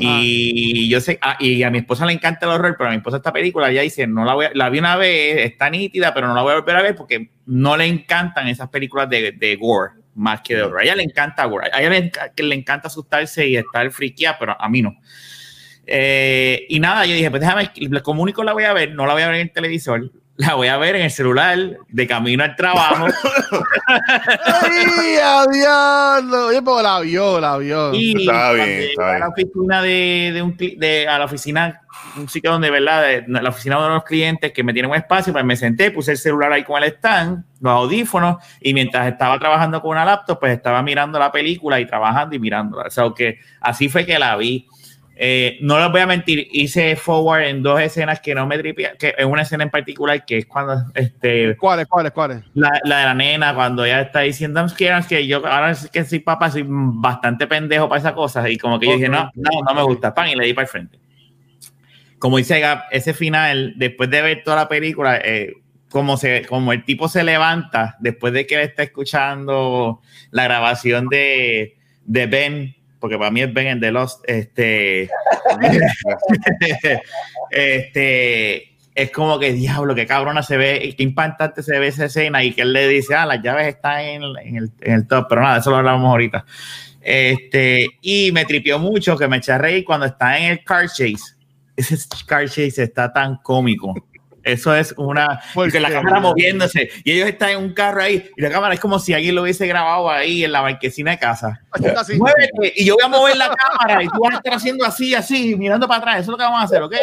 Y 0.00 0.88
yo 0.88 1.00
sé, 1.00 1.18
ah, 1.22 1.36
y 1.38 1.62
a 1.62 1.70
mi 1.70 1.78
esposa 1.78 2.06
le 2.06 2.12
encanta 2.12 2.46
el 2.46 2.52
horror, 2.52 2.74
pero 2.76 2.88
a 2.88 2.92
mi 2.92 2.98
esposa 2.98 3.18
esta 3.18 3.32
película 3.32 3.70
ya 3.72 3.82
dice, 3.82 4.06
no 4.06 4.24
la 4.24 4.34
voy 4.34 4.46
a, 4.46 4.50
la 4.54 4.70
vi 4.70 4.78
una 4.78 4.96
vez, 4.96 5.44
está 5.44 5.70
nítida, 5.70 6.14
pero 6.14 6.28
no 6.28 6.34
la 6.34 6.42
voy 6.42 6.52
a 6.52 6.56
volver 6.56 6.76
a 6.76 6.82
ver 6.82 6.94
porque 6.94 7.30
no 7.46 7.76
le 7.76 7.86
encantan 7.86 8.48
esas 8.48 8.68
películas 8.68 9.08
de, 9.08 9.32
de 9.32 9.56
gore 9.56 9.92
más 10.14 10.40
que 10.42 10.54
de 10.56 10.62
horror. 10.62 10.80
A 10.80 10.84
ella 10.84 10.96
le 10.96 11.02
encanta 11.04 11.44
gore, 11.44 11.70
a 11.72 11.80
ella 11.80 11.90
le, 11.90 12.12
le 12.36 12.54
encanta 12.54 12.88
asustarse 12.88 13.46
y 13.46 13.56
estar 13.56 13.90
friqueada, 13.90 14.38
pero 14.38 14.56
a 14.60 14.68
mí 14.68 14.82
no. 14.82 14.96
Eh, 15.86 16.66
y 16.68 16.78
nada, 16.80 17.04
yo 17.06 17.14
dije, 17.14 17.30
pues 17.30 17.40
déjame, 17.40 17.70
como 18.02 18.22
único 18.22 18.44
la 18.44 18.52
voy 18.52 18.64
a 18.64 18.72
ver, 18.72 18.94
no 18.94 19.06
la 19.06 19.14
voy 19.14 19.22
a 19.22 19.26
ver 19.26 19.36
en 19.36 19.40
el 19.42 19.52
televisor, 19.52 20.10
la 20.42 20.54
voy 20.54 20.68
a 20.68 20.76
ver 20.76 20.96
en 20.96 21.02
el 21.02 21.10
celular 21.10 21.58
de 21.88 22.06
camino 22.06 22.42
al 22.42 22.56
trabajo. 22.56 23.06
¡Ay, 23.86 25.16
adiós! 25.22 26.32
Oye, 26.48 26.62
pues 26.62 26.82
la 26.82 27.00
vio, 27.00 27.40
la 27.40 27.56
vio. 27.58 27.94
Y 27.94 28.26
está 28.26 28.52
bien, 28.52 28.68
está 28.68 29.04
bien. 29.04 29.16
a 29.16 29.18
la 29.20 29.28
oficina 29.28 29.82
de, 29.82 30.30
de, 30.34 30.42
un 30.42 30.56
de 30.56 31.08
a 31.08 31.18
la 31.18 31.24
oficina, 31.26 31.82
un 32.16 32.28
sitio 32.28 32.50
donde, 32.50 32.70
¿verdad? 32.70 33.02
De, 33.02 33.24
la 33.28 33.50
oficina 33.50 33.80
de 33.80 33.86
unos 33.86 34.04
clientes 34.04 34.52
que 34.52 34.64
me 34.64 34.72
tienen 34.72 34.90
un 34.90 34.96
espacio, 34.96 35.32
pues 35.32 35.44
me 35.44 35.56
senté, 35.56 35.90
puse 35.90 36.12
el 36.12 36.18
celular 36.18 36.52
ahí 36.52 36.64
con 36.64 36.82
el 36.82 36.88
stand, 36.90 37.44
los 37.60 37.72
audífonos, 37.72 38.36
y 38.60 38.74
mientras 38.74 39.06
estaba 39.06 39.38
trabajando 39.38 39.80
con 39.80 39.92
una 39.92 40.04
laptop, 40.04 40.40
pues 40.40 40.52
estaba 40.52 40.82
mirando 40.82 41.18
la 41.18 41.30
película 41.30 41.78
y 41.78 41.86
trabajando 41.86 42.34
y 42.34 42.38
mirándola. 42.38 42.84
O 42.88 42.90
sea, 42.90 43.04
que 43.14 43.38
así 43.60 43.88
fue 43.88 44.04
que 44.04 44.18
la 44.18 44.36
vi. 44.36 44.66
Eh, 45.24 45.58
no 45.60 45.78
les 45.78 45.88
voy 45.92 46.00
a 46.00 46.06
mentir, 46.08 46.48
hice 46.50 46.96
forward 46.96 47.42
en 47.42 47.62
dos 47.62 47.80
escenas 47.80 48.18
que 48.18 48.34
no 48.34 48.44
me 48.44 48.58
tripía, 48.58 48.96
que 48.98 49.14
es 49.16 49.24
una 49.24 49.42
escena 49.42 49.62
en 49.62 49.70
particular 49.70 50.24
que 50.24 50.38
es 50.38 50.46
cuando 50.46 50.84
este 50.96 51.56
¿Cuáles, 51.58 51.86
cuáles, 51.86 52.10
cuáles? 52.10 52.42
La, 52.54 52.72
la, 52.82 52.98
de 52.98 53.04
la 53.04 53.14
nena, 53.14 53.54
cuando 53.54 53.84
ella 53.84 54.00
está 54.00 54.22
diciendo 54.22 54.66
que 54.76 55.28
yo 55.28 55.46
ahora 55.46 55.76
que 55.92 56.04
soy 56.04 56.18
papá, 56.18 56.50
soy 56.50 56.64
bastante 56.66 57.46
pendejo 57.46 57.88
para 57.88 58.00
esas 58.00 58.14
cosas. 58.14 58.50
Y 58.50 58.58
como 58.58 58.80
que 58.80 58.86
yo 58.86 58.94
dije, 58.94 59.08
no, 59.08 59.30
no, 59.36 59.50
no 59.64 59.74
me 59.76 59.84
gusta, 59.84 60.12
pan, 60.12 60.28
y 60.28 60.34
le 60.34 60.44
di 60.44 60.54
para 60.54 60.64
el 60.64 60.68
frente. 60.68 60.98
Como 62.18 62.38
dice 62.38 62.60
ese 62.90 63.14
final, 63.14 63.74
después 63.76 64.10
de 64.10 64.22
ver 64.22 64.42
toda 64.42 64.56
la 64.56 64.68
película, 64.68 65.20
eh, 65.24 65.52
como, 65.88 66.16
se, 66.16 66.44
como 66.46 66.72
el 66.72 66.84
tipo 66.84 67.06
se 67.06 67.22
levanta 67.22 67.96
después 68.00 68.32
de 68.32 68.44
que 68.44 68.56
él 68.56 68.62
está 68.62 68.82
escuchando 68.82 70.00
la 70.32 70.42
grabación 70.42 71.06
de, 71.06 71.76
de 72.06 72.26
Ben 72.26 72.81
porque 73.02 73.18
para 73.18 73.32
mí 73.32 73.42
es 73.42 73.52
Ben 73.52 73.66
en 73.66 73.80
The 73.80 73.90
Lost, 73.90 74.22
este, 74.28 75.10
este, 77.50 78.76
es 78.94 79.10
como 79.10 79.40
que 79.40 79.52
diablo, 79.52 79.96
qué 79.96 80.06
cabrona 80.06 80.44
se 80.44 80.56
ve, 80.56 80.94
qué 80.96 81.02
impactante 81.02 81.64
se 81.64 81.80
ve 81.80 81.88
esa 81.88 82.04
escena 82.04 82.44
y 82.44 82.52
que 82.52 82.62
él 82.62 82.72
le 82.72 82.86
dice, 82.86 83.16
ah, 83.16 83.26
las 83.26 83.42
llaves 83.42 83.66
están 83.66 84.02
en, 84.02 84.22
en, 84.22 84.56
el, 84.56 84.70
en 84.82 84.92
el, 84.92 85.08
top, 85.08 85.26
pero 85.28 85.40
nada, 85.40 85.58
eso 85.58 85.70
lo 85.70 85.78
hablamos 85.78 86.08
ahorita. 86.08 86.44
Este, 87.00 87.88
y 88.02 88.30
me 88.30 88.44
tripió 88.44 88.78
mucho 88.78 89.18
que 89.18 89.26
me 89.26 89.38
eché 89.38 89.50
a 89.50 89.58
reír 89.58 89.84
cuando 89.84 90.06
está 90.06 90.38
en 90.38 90.52
el 90.52 90.62
car 90.62 90.86
chase. 90.86 91.34
Ese 91.74 91.96
car 92.24 92.48
chase 92.48 92.84
está 92.84 93.12
tan 93.12 93.38
cómico. 93.38 93.94
Eso 94.42 94.74
es 94.74 94.94
una. 94.96 95.40
Porque 95.54 95.80
la 95.80 95.90
cámara 95.90 96.20
moviéndose 96.20 96.90
y 97.04 97.12
ellos 97.12 97.28
están 97.28 97.50
en 97.50 97.58
un 97.58 97.72
carro 97.72 98.02
ahí 98.02 98.30
y 98.36 98.40
la 98.40 98.50
cámara 98.50 98.74
es 98.74 98.80
como 98.80 98.98
si 98.98 99.14
alguien 99.14 99.34
lo 99.34 99.42
hubiese 99.42 99.66
grabado 99.66 100.10
ahí 100.10 100.44
en 100.44 100.52
la 100.52 100.62
marquesina 100.62 101.12
de 101.12 101.18
casa. 101.18 101.60
Muévete 102.16 102.72
y 102.76 102.84
yo 102.84 102.94
voy 102.94 103.04
a 103.04 103.08
mover 103.08 103.36
la 103.36 103.54
cámara 103.54 104.02
y 104.02 104.08
tú 104.08 104.20
vas 104.20 104.34
a 104.34 104.36
estar 104.38 104.54
haciendo 104.54 104.84
así, 104.84 105.14
así, 105.14 105.56
mirando 105.56 105.86
para 105.86 106.00
atrás. 106.00 106.14
Eso 106.16 106.22
es 106.22 106.28
lo 106.28 106.36
que 106.38 106.44
vamos 106.44 106.60
a 106.60 106.64
hacer, 106.64 106.82
¿ok? 106.82 106.94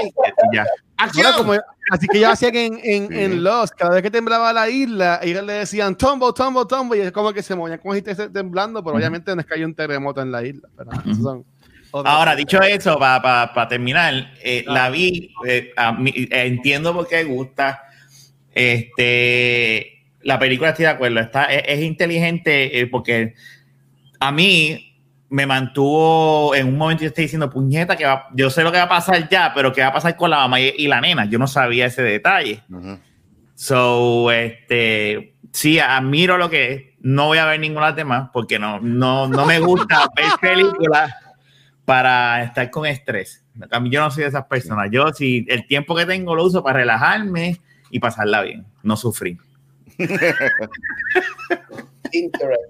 Ya. 0.53 0.65
Bueno, 1.13 1.38
como, 1.38 1.53
así 1.91 2.08
que 2.08 2.19
yo 2.19 2.29
hacía 2.29 2.51
que 2.51 2.65
en, 2.65 2.79
en, 2.84 3.13
en, 3.13 3.43
Lost, 3.43 3.74
cada 3.74 3.91
vez 3.91 4.03
que 4.03 4.12
temblaba 4.12 4.51
la 4.51 4.69
isla, 4.69 5.19
ellos 5.24 5.43
le 5.46 5.53
decían 5.53 5.96
tombo, 5.96 6.34
tombo, 6.34 6.67
tombo, 6.67 6.93
y 6.93 7.00
es 7.00 7.12
como 7.13 7.31
que 7.31 7.41
se 7.41 7.55
movían 7.55 7.79
como 7.79 7.93
si 7.93 8.03
esté 8.05 8.29
temblando, 8.29 8.84
pero 8.84 8.98
obviamente 8.98 9.34
no 9.34 9.39
es 9.39 9.48
que 9.48 9.53
hay 9.53 9.63
un 9.63 9.74
terremoto 9.74 10.22
en 10.22 10.31
la 10.31 10.43
isla. 10.43 10.67
Pero, 10.75 10.89
uh 10.89 10.93
-huh. 10.93 11.24
son, 11.24 11.46
Ahora, 11.91 12.36
dicho 12.36 12.62
eso, 12.62 13.00
para 13.00 13.22
pa, 13.22 13.53
pa 13.53 13.67
terminar, 13.67 14.34
eh, 14.43 14.63
ah. 14.67 14.74
la 14.74 14.89
vi, 14.89 15.34
eh, 15.48 15.72
mí, 15.98 16.12
eh, 16.15 16.27
entiendo 16.46 16.93
por 16.93 17.08
qué 17.08 17.24
gusta. 17.24 17.84
Este, 18.53 20.03
la 20.22 20.38
película 20.38 20.69
estoy 20.69 20.86
de 20.86 20.91
acuerdo, 20.91 21.19
está, 21.19 21.46
es, 21.46 21.63
es 21.65 21.81
inteligente 21.81 22.88
porque 22.91 23.34
a 24.19 24.31
mí 24.31 24.86
me 25.29 25.46
mantuvo 25.46 26.55
en 26.55 26.67
un 26.67 26.77
momento 26.77 27.03
yo 27.03 27.10
estoy 27.10 27.25
diciendo, 27.25 27.50
puñeta, 27.50 27.96
que 27.96 28.05
va, 28.05 28.27
yo 28.34 28.50
sé 28.50 28.63
lo 28.63 28.72
que 28.72 28.79
va 28.79 28.86
a 28.86 28.89
pasar 28.89 29.29
ya, 29.29 29.53
pero 29.53 29.72
qué 29.72 29.81
va 29.81 29.88
a 29.88 29.93
pasar 29.93 30.15
con 30.15 30.29
la 30.29 30.38
mamá 30.38 30.60
y, 30.60 30.74
y 30.77 30.88
la 30.88 31.01
nena. 31.01 31.25
Yo 31.25 31.38
no 31.38 31.48
sabía 31.48 31.86
ese 31.86 32.01
detalle. 32.01 32.63
Uh 32.69 32.75
-huh. 32.75 33.00
So, 33.55 34.31
este, 34.31 35.36
sí, 35.51 35.79
admiro 35.79 36.38
lo 36.38 36.50
que 36.50 36.74
es. 36.74 36.84
No 37.01 37.27
voy 37.27 37.38
a 37.38 37.46
ver 37.46 37.60
ninguna 37.60 37.88
de 37.88 37.91
las 37.91 37.96
demás 37.96 38.29
porque 38.34 38.60
no, 38.60 38.79
no, 38.79 39.27
no 39.27 39.46
me 39.46 39.60
gusta 39.60 40.10
ver 40.15 40.31
películas 40.41 41.13
para 41.89 42.43
estar 42.43 42.69
con 42.69 42.86
estrés. 42.86 43.43
A 43.72 43.79
mí 43.79 43.89
yo 43.89 44.00
no 44.00 44.12
soy 44.12 44.22
de 44.22 44.29
esas 44.29 44.46
personas. 44.46 44.89
Yo 44.91 45.12
si 45.12 45.43
el 45.50 45.65
tiempo 45.65 45.96
que 45.96 46.05
tengo 46.05 46.36
lo 46.36 46.46
uso 46.46 46.62
para 46.63 46.77
relajarme 46.77 47.60
y 47.89 48.00
pasarla 48.00 48.43
bien, 48.43 48.63
no 48.84 48.96
sufrir. 48.96 49.39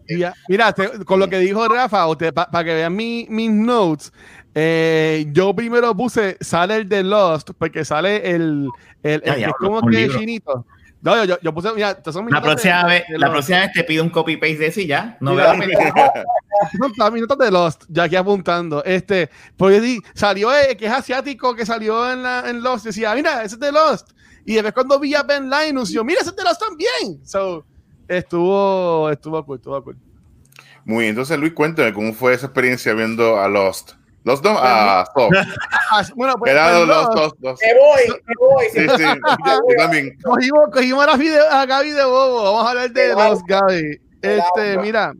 Mira, 0.09 0.33
mira 0.49 0.73
te, 0.73 1.05
con 1.05 1.17
lo 1.17 1.29
que 1.29 1.39
dijo 1.39 1.65
Rafa, 1.69 2.05
para 2.17 2.51
pa 2.51 2.63
que 2.63 2.73
vean 2.73 2.93
mi, 2.93 3.25
mis 3.29 3.49
notes, 3.49 4.11
eh, 4.53 5.25
yo 5.31 5.55
primero 5.55 5.95
puse, 5.95 6.35
sale 6.41 6.75
el 6.75 6.89
de 6.89 7.03
Lost, 7.03 7.51
porque 7.57 7.85
sale 7.85 8.31
el, 8.31 8.67
el, 9.01 9.21
el, 9.23 9.33
el 9.33 9.43
es 9.43 9.53
como 9.59 9.81
que 9.87 10.05
es 10.05 10.17
chinito. 10.17 10.65
No, 11.01 11.15
yo, 11.15 11.23
yo, 11.23 11.39
yo, 11.41 11.53
puse, 11.53 11.71
mira, 11.73 11.97
son 12.11 12.29
la 12.29 12.41
próxima, 12.41 12.83
de, 12.83 12.89
vez, 12.89 13.03
de 13.07 13.17
la 13.17 13.31
próxima 13.31 13.59
vez 13.59 13.71
te 13.71 13.83
pido 13.85 14.03
un 14.03 14.09
copy 14.09 14.35
paste 14.35 14.57
de 14.57 14.67
ese 14.67 14.81
y 14.81 14.87
ya. 14.87 15.17
No 15.21 15.31
mira, 15.31 15.55
son 16.97 17.13
minutos 17.13 17.37
de 17.37 17.51
Lost, 17.51 17.85
ya 17.87 18.03
aquí 18.03 18.17
apuntando. 18.17 18.83
Este, 18.83 19.29
porque 19.55 19.79
di, 19.79 20.01
salió 20.13 20.53
eh, 20.53 20.75
que 20.75 20.87
es 20.87 20.91
asiático, 20.91 21.55
que 21.55 21.65
salió 21.65 22.11
en, 22.11 22.23
la, 22.23 22.49
en 22.49 22.61
Lost, 22.61 22.85
decía, 22.85 23.15
mira, 23.15 23.43
ese 23.43 23.55
es 23.55 23.59
de 23.61 23.71
Lost. 23.71 24.11
Y 24.45 24.55
después 24.55 24.73
cuando 24.73 24.99
vi 24.99 25.15
a 25.15 25.23
Ben 25.23 25.49
Linus, 25.49 25.89
yo, 25.89 26.03
mira, 26.03 26.19
ese 26.19 26.31
es 26.31 26.35
de 26.35 26.43
Lost 26.43 26.61
también. 26.61 27.25
So, 27.25 27.65
estuvo, 28.07 29.09
estuvo 29.09 29.45
cool, 29.45 29.57
estuvo 29.57 29.83
cool. 29.83 29.97
Muy 30.83 31.03
bien, 31.03 31.09
entonces 31.11 31.39
Luis, 31.39 31.53
cuéntame 31.53 31.93
cómo 31.93 32.13
fue 32.13 32.33
esa 32.33 32.47
experiencia 32.47 32.93
viendo 32.93 33.39
a 33.39 33.47
Lost. 33.47 33.93
Los 34.29 34.43
dos, 34.43 34.59
ah, 34.61 35.05
stop. 35.07 35.31
bueno, 36.15 36.35
pues, 36.37 36.51
Quedado 36.51 36.85
los 36.85 37.05
dos, 37.15 37.33
dos. 37.39 37.59
Me 37.59 37.73
voy, 37.79 38.21
me 38.27 38.33
voy. 38.39 38.65
Sí, 38.71 38.81
sí, 38.95 39.03
yo 39.69 39.75
también. 39.75 40.15
Cogimos, 40.21 40.69
cogimos 40.71 41.03
a, 41.03 41.07
la 41.07 41.17
video, 41.17 41.49
a 41.49 41.65
Gaby 41.65 41.89
de 41.89 42.05
Bobo. 42.05 42.43
Vamos 42.43 42.63
a 42.63 42.69
hablar 42.69 42.91
de 42.91 43.09
los 43.09 43.43
Gaby. 43.43 43.99
Este, 44.21 44.77
mira, 44.77 45.13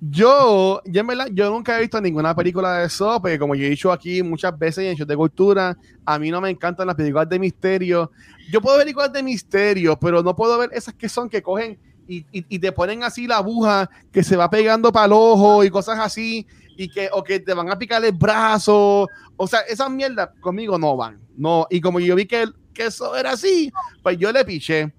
Yo, 0.00 0.82
yo, 0.86 1.04
yo 1.30 1.50
nunca 1.50 1.78
he 1.78 1.82
visto 1.82 2.00
ninguna 2.00 2.34
película 2.34 2.78
de 2.78 2.86
eso, 2.86 3.22
porque 3.22 3.38
como 3.38 3.54
yo 3.54 3.64
he 3.64 3.70
dicho 3.70 3.92
aquí 3.92 4.24
muchas 4.24 4.58
veces 4.58 4.86
en 4.86 4.96
shows 4.96 5.06
de 5.06 5.16
cultura, 5.16 5.76
a 6.04 6.18
mí 6.18 6.32
no 6.32 6.40
me 6.40 6.50
encantan 6.50 6.88
las 6.88 6.96
películas 6.96 7.28
de 7.28 7.38
misterio. 7.38 8.10
Yo 8.50 8.60
puedo 8.60 8.76
ver 8.76 8.86
películas 8.86 9.12
de 9.12 9.22
misterio, 9.22 9.96
pero 9.96 10.20
no 10.20 10.34
puedo 10.34 10.58
ver 10.58 10.70
esas 10.72 10.94
que 10.94 11.08
son 11.08 11.30
que 11.30 11.40
cogen 11.40 11.78
y, 12.08 12.26
y, 12.32 12.58
te 12.58 12.72
ponen 12.72 13.04
así 13.04 13.26
la 13.26 13.36
aguja 13.36 13.88
que 14.10 14.24
se 14.24 14.36
va 14.36 14.50
pegando 14.50 14.92
para 14.92 15.06
el 15.06 15.12
ojo 15.12 15.62
y 15.64 15.70
cosas 15.70 16.00
así, 16.00 16.46
y 16.76 16.88
que, 16.88 17.08
o 17.12 17.22
que 17.22 17.40
te 17.40 17.54
van 17.54 17.70
a 17.70 17.78
picar 17.78 18.04
el 18.04 18.12
brazo. 18.12 19.06
O 19.36 19.46
sea, 19.46 19.60
esas 19.60 19.90
mierdas 19.90 20.30
conmigo 20.40 20.78
no 20.78 20.96
van. 20.96 21.20
No, 21.36 21.66
y 21.70 21.80
como 21.80 22.00
yo 22.00 22.14
vi 22.14 22.26
que, 22.26 22.46
que 22.72 22.86
eso 22.86 23.16
era 23.16 23.32
así, 23.32 23.72
pues 24.02 24.18
yo 24.18 24.32
le 24.32 24.44
piché. 24.44 24.92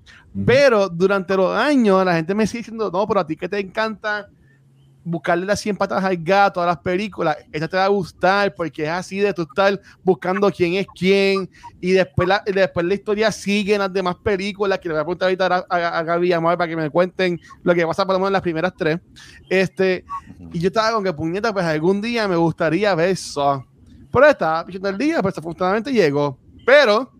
Pero 0.46 0.90
durante 0.90 1.36
los 1.36 1.56
años 1.56 2.04
la 2.04 2.16
gente 2.16 2.34
me 2.34 2.48
sigue 2.48 2.60
diciendo, 2.60 2.90
no, 2.92 3.08
pero 3.08 3.20
a 3.20 3.28
ti 3.28 3.36
que 3.36 3.48
te 3.48 3.60
encanta 3.60 4.30
buscarle 5.04 5.46
las 5.46 5.60
100 5.60 5.76
patas 5.76 6.04
al 6.04 6.18
gato 6.18 6.62
a 6.62 6.66
las 6.66 6.78
películas, 6.78 7.38
esta 7.52 7.68
te 7.68 7.78
va 7.78 7.86
a 7.86 7.90
gustar 7.90 8.54
porque 8.56 8.84
es 8.84 8.90
así 8.90 9.20
de 9.20 9.34
tú 9.34 9.44
estar 9.44 9.80
buscando 10.04 10.50
quién 10.50 10.76
es 10.76 10.88
quién 10.98 11.50
y 11.82 11.92
después 11.92 12.28
la, 12.28 12.44
después 12.46 12.86
la 12.86 12.94
historia 12.94 13.32
sigue 13.32 13.74
en 13.74 13.80
las 13.80 13.92
demás 13.92 14.16
películas 14.24 14.80
que 14.80 14.88
le 14.88 14.94
voy 14.94 15.02
a 15.02 15.04
preguntar 15.04 15.28
ahorita 15.28 15.66
a, 15.70 16.00
a, 16.00 16.04
Gaby 16.04 16.30
y 16.30 16.34
a 16.34 16.42
para 16.42 16.68
que 16.68 16.76
me 16.76 16.90
cuenten 16.90 17.40
lo 17.64 17.76
que 17.76 17.86
pasa 17.86 18.06
por 18.06 18.14
lo 18.14 18.20
menos 18.20 18.30
en 18.30 18.34
las 18.34 18.42
primeras 18.42 18.74
tres. 18.78 19.00
Este, 19.50 20.06
y 20.52 20.60
yo 20.60 20.68
estaba 20.68 20.94
con 20.94 21.04
que 21.04 21.14
puñeta, 21.14 21.52
pues 21.52 21.66
algún 21.66 22.02
día 22.02 22.28
me 22.28 22.36
gustaría 22.36 22.96
ver 22.96 23.10
eso. 23.10 23.66
Pero 24.12 24.28
estaba 24.28 24.66
pichando 24.66 24.90
el 24.90 24.98
día, 24.98 25.22
pues 25.22 25.38
afortunadamente 25.38 25.92
llegó. 25.92 26.38
Pero 26.66 27.12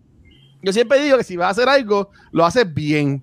yo 0.62 0.72
siempre 0.72 1.02
digo 1.02 1.18
que 1.18 1.24
si 1.24 1.36
vas 1.36 1.48
a 1.48 1.50
hacer 1.50 1.68
algo, 1.68 2.10
lo 2.32 2.46
haces 2.46 2.72
bien. 2.72 3.22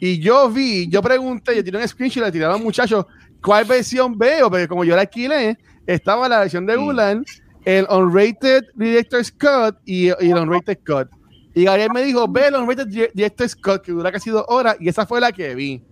Y 0.00 0.20
yo 0.20 0.48
vi, 0.48 0.88
yo 0.88 1.02
pregunté, 1.02 1.56
yo 1.56 1.64
tiré 1.64 1.78
un 1.78 1.88
screenshot, 1.88 2.22
le 2.22 2.30
tiraron 2.30 2.62
muchachos, 2.62 3.04
¿cuál 3.42 3.64
versión 3.64 4.16
veo? 4.16 4.50
Porque 4.50 4.68
como 4.68 4.84
yo 4.84 4.94
la 4.94 5.02
alquilé, 5.02 5.58
estaba 5.86 6.28
la 6.28 6.40
versión 6.40 6.66
de 6.66 6.76
Gulan, 6.76 7.24
el 7.64 7.86
Unrated 7.90 8.64
Director's 8.74 9.32
Cut 9.32 9.76
y, 9.84 10.08
el 10.08 10.34
Unrated 10.34 10.78
Cut. 10.86 11.08
Y 11.54 11.64
Gabriel 11.64 11.90
me 11.92 12.02
dijo, 12.02 12.28
ve 12.28 12.48
el 12.48 12.54
Unrated 12.54 13.10
Director's 13.14 13.56
Cut, 13.56 13.82
que 13.82 13.92
dura 13.92 14.12
casi 14.12 14.30
dos 14.30 14.44
horas, 14.48 14.76
y 14.80 14.88
esa 14.88 15.06
fue 15.06 15.20
la 15.20 15.32
que 15.32 15.54
vi. 15.54 15.82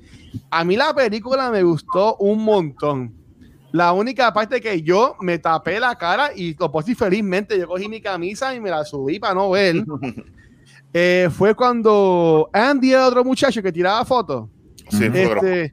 A 0.50 0.64
mí 0.64 0.76
la 0.76 0.94
película 0.94 1.50
me 1.50 1.62
gustó 1.62 2.16
un 2.16 2.44
montón. 2.44 3.14
La 3.72 3.92
única 3.92 4.32
parte 4.32 4.60
que 4.60 4.80
yo 4.80 5.16
me 5.20 5.38
tapé 5.38 5.80
la 5.80 5.96
cara 5.96 6.30
y 6.34 6.54
lo 6.54 6.70
puse 6.70 6.94
felizmente, 6.94 7.58
yo 7.58 7.66
cogí 7.66 7.88
mi 7.88 8.00
camisa 8.00 8.54
y 8.54 8.60
me 8.60 8.70
la 8.70 8.84
subí 8.84 9.18
para 9.18 9.34
no 9.34 9.50
ver. 9.50 9.84
Eh, 10.98 11.28
fue 11.30 11.54
cuando 11.54 12.48
Andy 12.54 12.92
era 12.92 13.06
otro 13.06 13.22
muchacho 13.22 13.62
que 13.62 13.70
tiraba 13.70 14.02
fotos. 14.06 14.48
Sí, 14.88 15.04
este, 15.12 15.70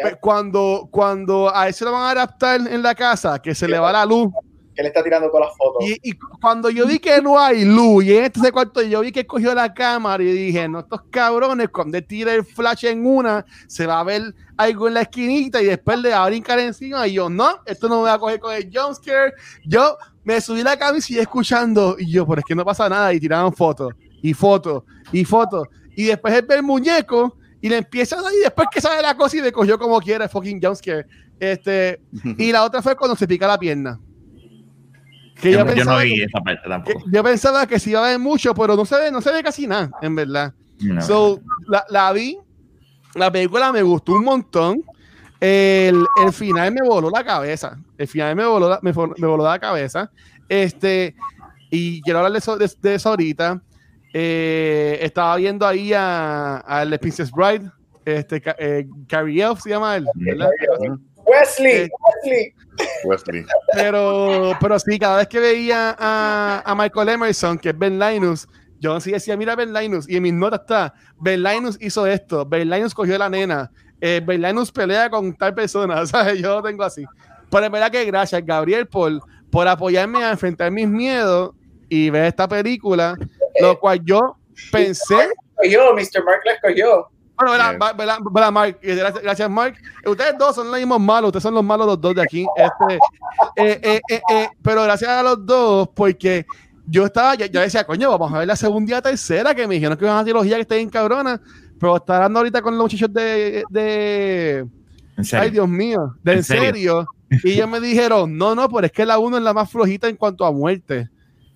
pues, 0.00 0.16
cuando, 0.20 0.88
cuando 0.90 1.54
a 1.54 1.68
ese 1.68 1.84
lo 1.84 1.92
van 1.92 2.02
a 2.02 2.10
adaptar 2.10 2.60
en 2.66 2.82
la 2.82 2.94
casa, 2.94 3.40
que 3.40 3.54
se 3.54 3.68
le 3.68 3.78
va 3.78 3.92
la 3.92 4.06
luz. 4.06 4.32
Que 4.74 4.82
le 4.82 4.88
está 4.88 5.02
tirando 5.02 5.28
todas 5.28 5.48
las 5.48 5.56
fotos. 5.56 5.84
Y, 6.02 6.12
cuando 6.40 6.70
yo 6.70 6.86
vi 6.86 6.98
que 6.98 7.20
no 7.20 7.38
hay 7.38 7.64
luz, 7.64 8.04
y 8.04 8.16
en 8.16 8.24
este 8.24 8.50
cuarto 8.50 8.80
yo 8.80 9.00
vi 9.00 9.12
que 9.12 9.26
cogió 9.26 9.54
la 9.54 9.74
cámara 9.74 10.22
y 10.22 10.32
dije, 10.32 10.66
no, 10.66 10.80
estos 10.80 11.02
cabrones, 11.10 11.68
cuando 11.68 12.02
tira 12.02 12.32
el 12.32 12.44
flash 12.44 12.86
en 12.86 13.04
una, 13.04 13.44
se 13.66 13.86
va 13.86 14.00
a 14.00 14.04
ver 14.04 14.34
algo 14.56 14.88
en 14.88 14.94
la 14.94 15.02
esquinita 15.02 15.60
y 15.60 15.66
después 15.66 15.98
le 15.98 16.10
va 16.10 16.24
a 16.24 16.28
brincar 16.28 16.58
encima. 16.58 17.06
Y 17.06 17.14
yo, 17.14 17.28
no, 17.28 17.58
esto 17.66 17.86
no 17.88 17.98
me 17.98 18.04
va 18.04 18.14
a 18.14 18.18
coger 18.18 18.40
con 18.40 18.54
el 18.54 18.70
jumpscare. 18.72 19.34
Yo 19.66 19.98
me 20.24 20.40
subí 20.40 20.62
la 20.62 20.78
camisa 20.78 21.12
y 21.12 21.18
escuchando. 21.18 21.96
Y 21.98 22.10
yo, 22.10 22.26
pero 22.26 22.40
es 22.40 22.44
que 22.46 22.54
no 22.54 22.64
pasa 22.64 22.88
nada. 22.88 23.12
Y 23.12 23.20
tiraban 23.20 23.52
fotos, 23.52 23.92
y 24.22 24.32
fotos, 24.32 24.84
y 25.12 25.26
fotos. 25.26 25.68
Y 25.94 26.04
después 26.04 26.42
el 26.48 26.62
muñeco 26.62 27.36
y 27.62 27.68
le 27.68 27.78
empieza 27.78 28.16
a 28.16 28.34
y 28.34 28.40
después 28.40 28.66
que 28.72 28.80
sale 28.80 29.00
la 29.00 29.16
cosa 29.16 29.36
y 29.36 29.40
le 29.40 29.52
cogió 29.52 29.78
como 29.78 30.00
quiera, 30.00 30.28
fucking 30.28 30.60
jumpscare. 30.60 31.06
Este, 31.38 32.00
y 32.36 32.50
la 32.50 32.64
otra 32.64 32.82
fue 32.82 32.96
cuando 32.96 33.16
se 33.16 33.26
pica 33.26 33.46
la 33.46 33.56
pierna. 33.56 34.00
Que 35.40 35.52
yo, 35.52 35.64
no 35.64 35.98
vi 35.98 36.22
esa 36.22 36.40
parte 36.40 36.68
tampoco. 36.68 37.04
yo 37.10 37.22
pensaba 37.22 37.66
que 37.66 37.78
sí 37.78 37.90
iba 37.90 38.04
a 38.04 38.10
ver 38.10 38.18
mucho, 38.18 38.52
pero 38.52 38.76
no 38.76 38.84
se 38.84 38.96
ve, 38.96 39.10
no 39.12 39.20
se 39.20 39.32
ve 39.32 39.42
casi 39.44 39.66
nada, 39.68 39.90
en 40.02 40.14
verdad. 40.14 40.52
So, 41.00 41.40
la, 41.68 41.84
la, 41.88 42.12
vi, 42.12 42.36
la 43.14 43.30
película 43.30 43.72
me 43.72 43.82
gustó 43.82 44.14
un 44.14 44.24
montón. 44.24 44.82
El, 45.38 46.04
el, 46.24 46.32
final 46.32 46.72
me 46.72 46.86
voló 46.86 47.10
la 47.10 47.24
cabeza. 47.24 47.78
El 47.96 48.08
final 48.08 48.34
me 48.34 48.44
voló, 48.44 48.78
me, 48.82 48.92
me 48.92 49.26
voló 49.26 49.44
la 49.44 49.58
cabeza. 49.60 50.10
Este, 50.48 51.14
y 51.70 52.02
quiero 52.02 52.18
hablar 52.18 52.32
de 52.32 52.38
eso, 52.38 52.56
de 52.56 52.94
eso 52.94 53.08
ahorita. 53.08 53.62
Eh, 54.12 54.98
estaba 55.00 55.36
viendo 55.36 55.66
ahí 55.66 55.92
a, 55.94 56.62
a 56.66 56.88
The 56.88 56.98
Princess 56.98 57.30
Bride, 57.30 57.70
este, 58.04 58.42
eh, 58.58 58.86
Carrie 59.08 59.42
Elf 59.42 59.60
se 59.60 59.70
llama 59.70 59.96
él, 59.96 60.06
Wesley, 61.24 61.72
eh, 61.72 61.88
Wesley. 61.96 62.54
Wesley. 63.04 63.44
Pero, 63.74 64.52
pero 64.60 64.78
sí, 64.78 64.98
cada 64.98 65.18
vez 65.18 65.28
que 65.28 65.38
veía 65.38 65.96
a, 65.98 66.62
a 66.64 66.74
Michael 66.74 67.10
Emerson, 67.10 67.58
que 67.58 67.70
es 67.70 67.78
Ben 67.78 67.98
Linus, 67.98 68.48
yo 68.80 69.00
sí 69.00 69.12
decía, 69.12 69.36
mira 69.36 69.54
Ben 69.54 69.72
Linus, 69.72 70.08
y 70.08 70.16
en 70.16 70.24
mis 70.24 70.32
notas 70.32 70.60
está, 70.60 70.94
Ben 71.20 71.42
Linus 71.42 71.78
hizo 71.80 72.06
esto, 72.06 72.44
Ben 72.44 72.68
Linus 72.68 72.94
cogió 72.94 73.14
a 73.14 73.18
la 73.18 73.28
nena, 73.28 73.70
eh, 74.00 74.20
Ben 74.24 74.42
Linus 74.42 74.72
pelea 74.72 75.08
con 75.08 75.34
tal 75.36 75.54
persona, 75.54 76.04
¿sabes? 76.06 76.40
Yo 76.40 76.56
lo 76.56 76.62
tengo 76.62 76.82
así. 76.82 77.04
Pero 77.50 77.66
en 77.66 77.72
verdad 77.72 77.90
que 77.90 78.04
gracias, 78.04 78.44
Gabriel, 78.44 78.86
por, 78.88 79.20
por 79.50 79.68
apoyarme 79.68 80.24
a 80.24 80.32
enfrentar 80.32 80.70
mis 80.70 80.88
miedos 80.88 81.52
y 81.88 82.10
ver 82.10 82.24
esta 82.24 82.48
película 82.48 83.16
lo 83.60 83.78
cual 83.78 84.00
yo 84.04 84.36
pensé. 84.70 85.30
Yo, 85.68 85.94
Mr. 85.94 86.24
Mark 86.24 86.40
la 86.44 86.52
escogió. 86.52 87.08
Bueno, 87.36 88.52
Mark, 88.52 88.78
gracias, 88.82 89.50
Mark. 89.50 89.74
Ustedes 90.06 90.38
dos 90.38 90.54
son 90.54 90.70
los 90.70 90.78
mismos 90.78 91.00
malos, 91.00 91.28
ustedes 91.28 91.42
son 91.42 91.54
los 91.54 91.64
malos 91.64 91.86
los 91.86 92.00
dos 92.00 92.14
de 92.14 92.22
aquí. 92.22 92.46
Este, 92.56 92.98
eh, 93.56 94.00
eh, 94.08 94.20
eh, 94.30 94.48
pero 94.62 94.82
gracias 94.84 95.10
a 95.10 95.22
los 95.22 95.44
dos, 95.44 95.88
porque 95.94 96.46
yo 96.86 97.06
estaba, 97.06 97.34
yo, 97.34 97.60
decía, 97.60 97.84
coño, 97.84 98.10
vamos 98.10 98.32
a 98.32 98.38
ver 98.38 98.46
la 98.46 98.56
segunda 98.56 98.98
y 98.98 99.02
tercera, 99.02 99.54
que 99.54 99.66
me 99.66 99.74
dijeron 99.74 99.96
que 99.96 100.04
iban 100.04 100.18
a 100.18 100.24
trilogía 100.24 100.56
que 100.56 100.62
estén 100.62 100.88
cabrona, 100.88 101.40
pero 101.80 101.96
está 101.96 102.18
dando 102.18 102.40
ahorita 102.40 102.62
con 102.62 102.76
los 102.76 102.84
muchachos 102.84 103.12
de, 103.12 103.64
de 103.70 104.66
Ay, 105.32 105.50
Dios 105.50 105.68
mío, 105.68 106.14
de 106.22 106.32
en, 106.34 106.44
serio? 106.44 107.06
Y 107.30 107.52
ellos 107.52 107.68
me 107.68 107.80
dijeron, 107.80 108.36
no, 108.36 108.54
no, 108.54 108.68
pero 108.68 108.86
es 108.86 108.92
que 108.92 109.06
la 109.06 109.18
uno 109.18 109.38
es 109.38 109.42
la 109.42 109.54
más 109.54 109.70
flojita 109.70 110.08
en 110.08 110.16
cuanto 110.16 110.44
a 110.44 110.52
muerte. 110.52 111.08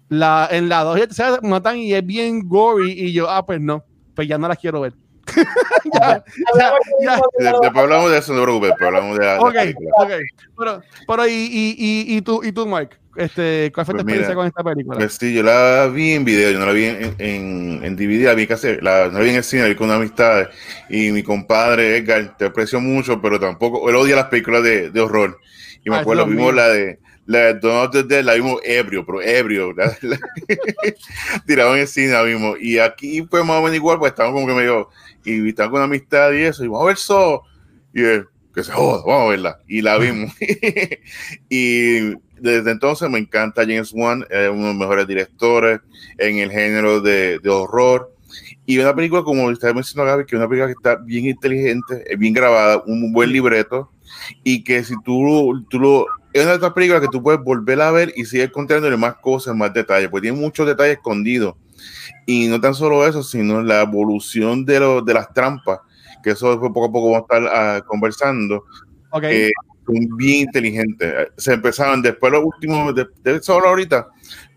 La, 0.09 0.49
en 0.51 0.69
la 0.69 0.85
2 0.85 1.01
se 1.11 1.25
matan 1.43 1.79
y 1.79 1.93
es 1.93 2.05
bien 2.05 2.49
gory. 2.49 2.93
Y 2.93 3.13
yo, 3.13 3.29
ah, 3.29 3.45
pues 3.45 3.61
no, 3.61 3.85
pues 4.15 4.29
ya 4.29 4.39
no 4.39 4.49
las 4.49 4.59
quiero 4.59 4.81
ver. 4.81 4.95
ya, 5.93 6.25
ya, 7.01 7.21
Después 7.39 7.77
hablamos 7.77 8.11
de 8.11 8.19
eso, 8.19 8.33
no 8.33 8.43
preocupes, 8.45 8.73
pero 8.79 8.89
hablamos 8.89 9.19
de. 9.19 9.27
Ok, 9.39 9.77
ok. 9.99 10.11
Pero, 10.57 10.83
pero 11.07 11.27
y, 11.27 11.33
y, 11.33 11.75
y, 11.77 12.17
y, 12.17 12.23
tú, 12.23 12.43
y 12.45 12.53
tú, 12.53 12.65
Mike, 12.67 12.97
este, 13.17 13.73
¿cuál 13.75 13.87
fue 13.87 13.95
tu 13.95 14.05
pues 14.05 14.05
experiencia 14.05 14.35
con 14.35 14.47
esta 14.47 14.63
película? 14.63 14.99
Pues 14.99 15.15
sí, 15.15 15.35
yo 15.35 15.43
la 15.43 15.89
vi 15.93 16.13
en 16.13 16.25
video, 16.25 16.51
yo 16.51 16.59
no 16.59 16.67
la 16.67 16.73
vi 16.73 16.85
en, 16.85 17.15
en, 17.19 17.81
en 17.83 17.97
DVD, 17.97 18.27
la 18.27 18.35
vi 18.35 18.47
casi, 18.47 18.81
la, 18.81 19.09
no 19.09 19.19
la 19.19 19.25
vi 19.25 19.31
en 19.31 19.37
el 19.37 19.45
cine, 19.45 19.63
la 19.63 19.69
vi 19.69 19.75
con 19.75 19.89
una 19.89 19.97
amistad. 19.97 20.49
Y 20.89 21.11
mi 21.11 21.23
compadre 21.23 21.97
Edgar, 21.97 22.37
te 22.37 22.47
aprecio 22.47 22.81
mucho, 22.81 23.21
pero 23.21 23.41
tampoco, 23.41 23.89
él 23.91 23.97
odia 23.97 24.17
las 24.17 24.27
películas 24.27 24.63
de, 24.63 24.91
de 24.91 25.01
horror. 25.01 25.41
Y 25.85 25.91
me 25.91 25.97
acuerdo, 25.97 26.27
vimos 26.27 26.55
la 26.55 26.69
de 26.69 26.99
la 27.27 27.53
de 27.55 28.23
la 28.23 28.35
vimos 28.35 28.61
ebrio, 28.65 29.05
pero 29.05 29.21
ebrio. 29.21 29.75
Tirado 31.47 31.75
en 31.75 31.81
el 31.81 31.89
cine 31.89 32.13
la 32.13 32.23
vimos. 32.23 32.57
Y 32.61 32.79
aquí 32.79 33.27
fue 33.29 33.43
más 33.45 33.59
o 33.59 33.63
menos 33.63 33.75
igual, 33.75 33.99
pues 33.99 34.13
estamos 34.13 34.33
como 34.33 34.47
que 34.47 34.55
medio. 34.55 34.89
Y 35.25 35.49
estamos 35.49 35.73
con 35.73 35.83
amistad 35.83 36.33
y 36.33 36.43
eso. 36.43 36.65
Y 36.65 36.69
vamos 36.69 36.83
a 36.83 36.87
ver 36.87 36.95
eso. 36.95 37.43
Y 37.93 38.03
que 38.55 38.63
se 38.63 38.73
joda, 38.73 39.03
vamos 39.05 39.27
a 39.27 39.31
verla. 39.31 39.61
Y 39.67 39.83
la 39.83 39.99
vimos. 39.99 40.33
y 41.51 42.11
desde 42.41 42.71
entonces 42.71 43.11
me 43.11 43.19
encanta 43.19 43.63
James 43.63 43.93
Wan, 43.93 44.25
es 44.31 44.49
uno 44.49 44.63
de 44.63 44.69
los 44.69 44.77
mejores 44.77 45.07
directores 45.09 45.81
en 46.19 46.39
el 46.39 46.53
género 46.53 47.01
de, 47.01 47.41
de 47.41 47.51
horror. 47.51 48.13
Y 48.67 48.79
una 48.79 48.95
película, 48.95 49.23
como 49.23 49.47
usted 49.47 49.75
mencionó, 49.75 50.05
Gaby, 50.05 50.27
que 50.27 50.37
es 50.37 50.39
una 50.39 50.49
película 50.49 50.67
que 50.67 50.73
está 50.73 50.97
bien 50.97 51.27
inteligente, 51.27 52.05
bien 52.17 52.35
grabada, 52.35 52.83
un 52.87 53.13
buen 53.13 53.33
libreto, 53.33 53.91
y 54.45 54.65
que 54.65 54.85
si 54.85 54.95
tú, 55.05 55.65
tú 55.71 55.79
lo 55.79 56.07
es 56.39 56.43
una 56.43 56.53
de 56.53 56.57
estas 56.57 56.73
películas 56.73 57.01
que 57.01 57.09
tú 57.09 57.23
puedes 57.23 57.43
volver 57.43 57.81
a 57.81 57.91
ver 57.91 58.13
y 58.17 58.25
seguir 58.25 58.51
contándole 58.51 58.97
más 58.97 59.17
cosas, 59.17 59.55
más 59.55 59.73
detalles, 59.73 60.09
porque 60.09 60.29
tiene 60.29 60.41
muchos 60.41 60.67
detalles 60.67 60.97
escondidos. 60.97 61.55
Y 62.27 62.49
no 62.49 62.61
tan 62.61 62.75
solo 62.75 63.07
eso, 63.07 63.23
sino 63.23 63.63
la 63.63 63.83
evolución 63.83 64.65
de, 64.65 64.81
lo, 64.81 65.03
de 65.03 65.15
las 65.15 65.33
trampas, 65.33 65.81
que 66.23 66.31
eso 66.31 66.61
poco 66.61 66.87
a 66.87 66.93
poco 66.93 67.13
vamos 67.13 67.27
a 67.31 67.37
estar 67.37 67.53
ah, 67.55 67.81
conversando. 67.87 68.65
Okay. 69.11 69.51
son 69.87 70.17
bien 70.17 70.47
inteligentes. 70.47 71.29
Se 71.37 71.55
empezaron 71.55 72.03
después 72.03 72.33
los 72.33 72.45
últimos, 72.45 72.95
de, 72.95 73.07
de 73.23 73.41
solo 73.41 73.69
ahorita, 73.69 74.09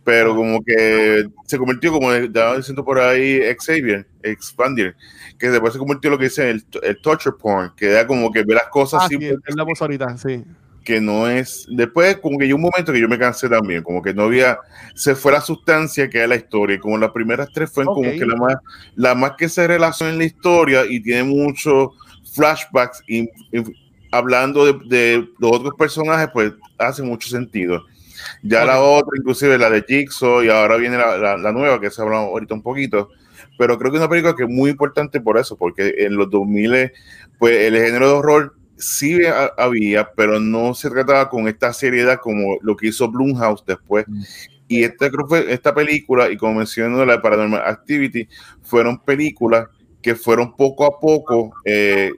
pero 0.03 0.35
como 0.35 0.61
que 0.63 1.27
se 1.45 1.57
convirtió 1.57 1.91
como 1.93 2.11
estaba 2.11 2.57
diciendo 2.57 2.83
por 2.83 2.99
ahí 2.99 3.41
Xavier, 3.57 4.07
Expandier, 4.23 4.95
que 5.37 5.49
después 5.49 5.73
se 5.73 5.79
convirtió 5.79 6.09
en 6.09 6.11
lo 6.13 6.17
que 6.17 6.25
dice 6.25 6.49
el, 6.49 6.65
el 6.81 7.01
torture 7.01 7.35
porn, 7.39 7.73
que 7.77 7.87
da 7.87 8.07
como 8.07 8.31
que 8.31 8.43
ve 8.43 8.55
las 8.55 8.67
cosas 8.69 9.03
ah, 9.03 9.07
sí, 9.07 9.17
la 9.55 9.63
voz 9.63 9.81
ahorita, 9.81 10.17
sí 10.17 10.43
que 10.89 10.99
no 10.99 11.27
es. 11.27 11.67
Después, 11.69 12.17
como 12.17 12.39
que 12.39 12.47
yo 12.47 12.55
un 12.55 12.63
momento 12.63 12.91
que 12.91 12.99
yo 12.99 13.07
me 13.07 13.19
cansé 13.19 13.47
también, 13.47 13.83
como 13.83 14.01
que 14.01 14.11
no 14.11 14.23
había. 14.23 14.57
Se 14.95 15.13
fue 15.13 15.31
la 15.31 15.39
sustancia 15.39 16.09
que 16.09 16.23
es 16.23 16.27
la 16.27 16.35
historia, 16.35 16.77
y 16.77 16.79
como 16.79 16.97
las 16.97 17.11
primeras 17.11 17.47
tres 17.53 17.69
fueron 17.71 17.93
como 17.93 18.09
que 18.09 18.25
la 18.25 18.35
más, 18.35 18.55
la 18.95 19.13
más 19.13 19.33
que 19.37 19.47
se 19.49 19.67
relaciona 19.67 20.13
en 20.13 20.17
la 20.17 20.23
historia 20.23 20.85
y 20.89 20.99
tiene 20.99 21.25
muchos 21.25 21.89
flashbacks 22.33 23.03
hablando 24.11 24.65
de, 24.65 25.29
los 25.37 25.51
otros 25.51 25.75
personajes, 25.77 26.29
pues 26.33 26.53
hace 26.79 27.03
mucho 27.03 27.29
sentido. 27.29 27.85
Ya 28.41 28.65
la 28.65 28.81
otra, 28.81 29.11
inclusive 29.15 29.59
la 29.59 29.69
de 29.69 29.85
Jigsaw, 29.87 30.41
y 30.41 30.49
ahora 30.49 30.77
viene 30.77 30.97
la, 30.97 31.37
la, 31.37 31.51
nueva, 31.51 31.79
que 31.79 31.91
se 31.91 32.01
habla 32.01 32.17
ahorita 32.17 32.55
un 32.55 32.63
poquito, 32.63 33.09
pero 33.59 33.77
creo 33.77 33.91
que 33.91 33.97
es 33.97 34.01
una 34.01 34.09
película 34.09 34.35
que 34.35 34.43
es 34.43 34.49
muy 34.49 34.71
importante 34.71 35.21
por 35.21 35.37
eso, 35.37 35.55
porque 35.55 35.93
en 35.99 36.15
los 36.15 36.31
2000, 36.31 36.91
pues 37.37 37.57
el 37.57 37.77
género 37.77 38.07
de 38.07 38.13
horror 38.13 38.58
sí 38.79 39.19
había, 39.57 40.09
pero 40.13 40.39
no 40.39 40.73
se 40.73 40.89
trataba 40.89 41.29
con 41.29 41.47
esta 41.47 41.71
seriedad 41.73 42.19
como 42.19 42.57
lo 42.61 42.75
que 42.75 42.87
hizo 42.87 43.11
Blumhouse 43.11 43.63
después. 43.65 44.05
Mm. 44.07 44.21
Y 44.67 44.83
esta, 44.83 45.09
esta 45.47 45.73
película, 45.73 46.31
y 46.31 46.37
como 46.37 46.55
mencioné 46.55 47.05
la 47.05 47.21
Paranormal 47.21 47.61
Activity, 47.65 48.27
fueron 48.61 48.99
películas 48.99 49.67
que 50.01 50.15
fueron 50.15 50.55
poco 50.55 50.85
a 50.85 50.99
poco 50.99 51.51
eh, 51.65 52.11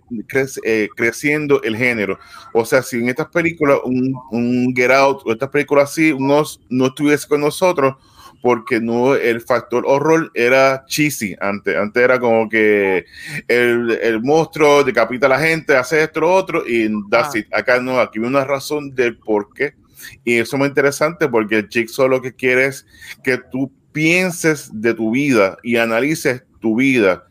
eh, 0.63 0.89
creciendo 0.95 1.63
el 1.63 1.75
género. 1.75 2.19
O 2.53 2.63
sea, 2.63 2.83
si 2.83 2.97
en 2.97 3.09
estas 3.09 3.27
películas, 3.29 3.79
un, 3.83 4.13
un 4.31 4.73
Get 4.75 4.91
Out 4.91 5.21
o 5.25 5.31
estas 5.31 5.49
películas 5.49 5.89
así, 5.89 6.11
unos, 6.11 6.61
no 6.69 6.87
estuviese 6.87 7.27
con 7.27 7.41
nosotros, 7.41 7.95
porque 8.41 8.79
no 8.79 9.15
el 9.15 9.41
factor 9.41 9.83
horror 9.85 10.31
era 10.33 10.83
cheesy 10.87 11.35
antes. 11.39 11.75
Antes 11.75 12.03
era 12.03 12.19
como 12.19 12.49
que 12.49 13.05
el, 13.47 13.91
el 13.91 14.21
monstruo 14.21 14.83
decapita 14.83 15.27
a 15.27 15.29
la 15.29 15.39
gente, 15.39 15.75
hace 15.75 16.03
esto, 16.03 16.21
lo 16.21 16.33
otro, 16.33 16.63
y 16.67 16.89
that's 17.09 17.35
ah. 17.35 17.57
Acá 17.57 17.79
no, 17.79 17.99
aquí 17.99 18.19
hay 18.19 18.25
una 18.25 18.43
razón 18.43 18.93
del 18.95 19.17
por 19.17 19.53
qué. 19.53 19.75
Y 20.23 20.37
eso 20.37 20.55
es 20.55 20.59
muy 20.59 20.67
interesante 20.67 21.27
porque 21.27 21.59
el 21.59 21.67
Jigsaw 21.69 22.07
lo 22.07 22.21
que 22.21 22.33
quiere 22.33 22.65
es 22.65 22.85
que 23.23 23.37
tú 23.37 23.71
pienses 23.91 24.69
de 24.73 24.93
tu 24.93 25.11
vida 25.11 25.57
y 25.63 25.77
analices 25.77 26.43
tu 26.59 26.75
vida 26.75 27.25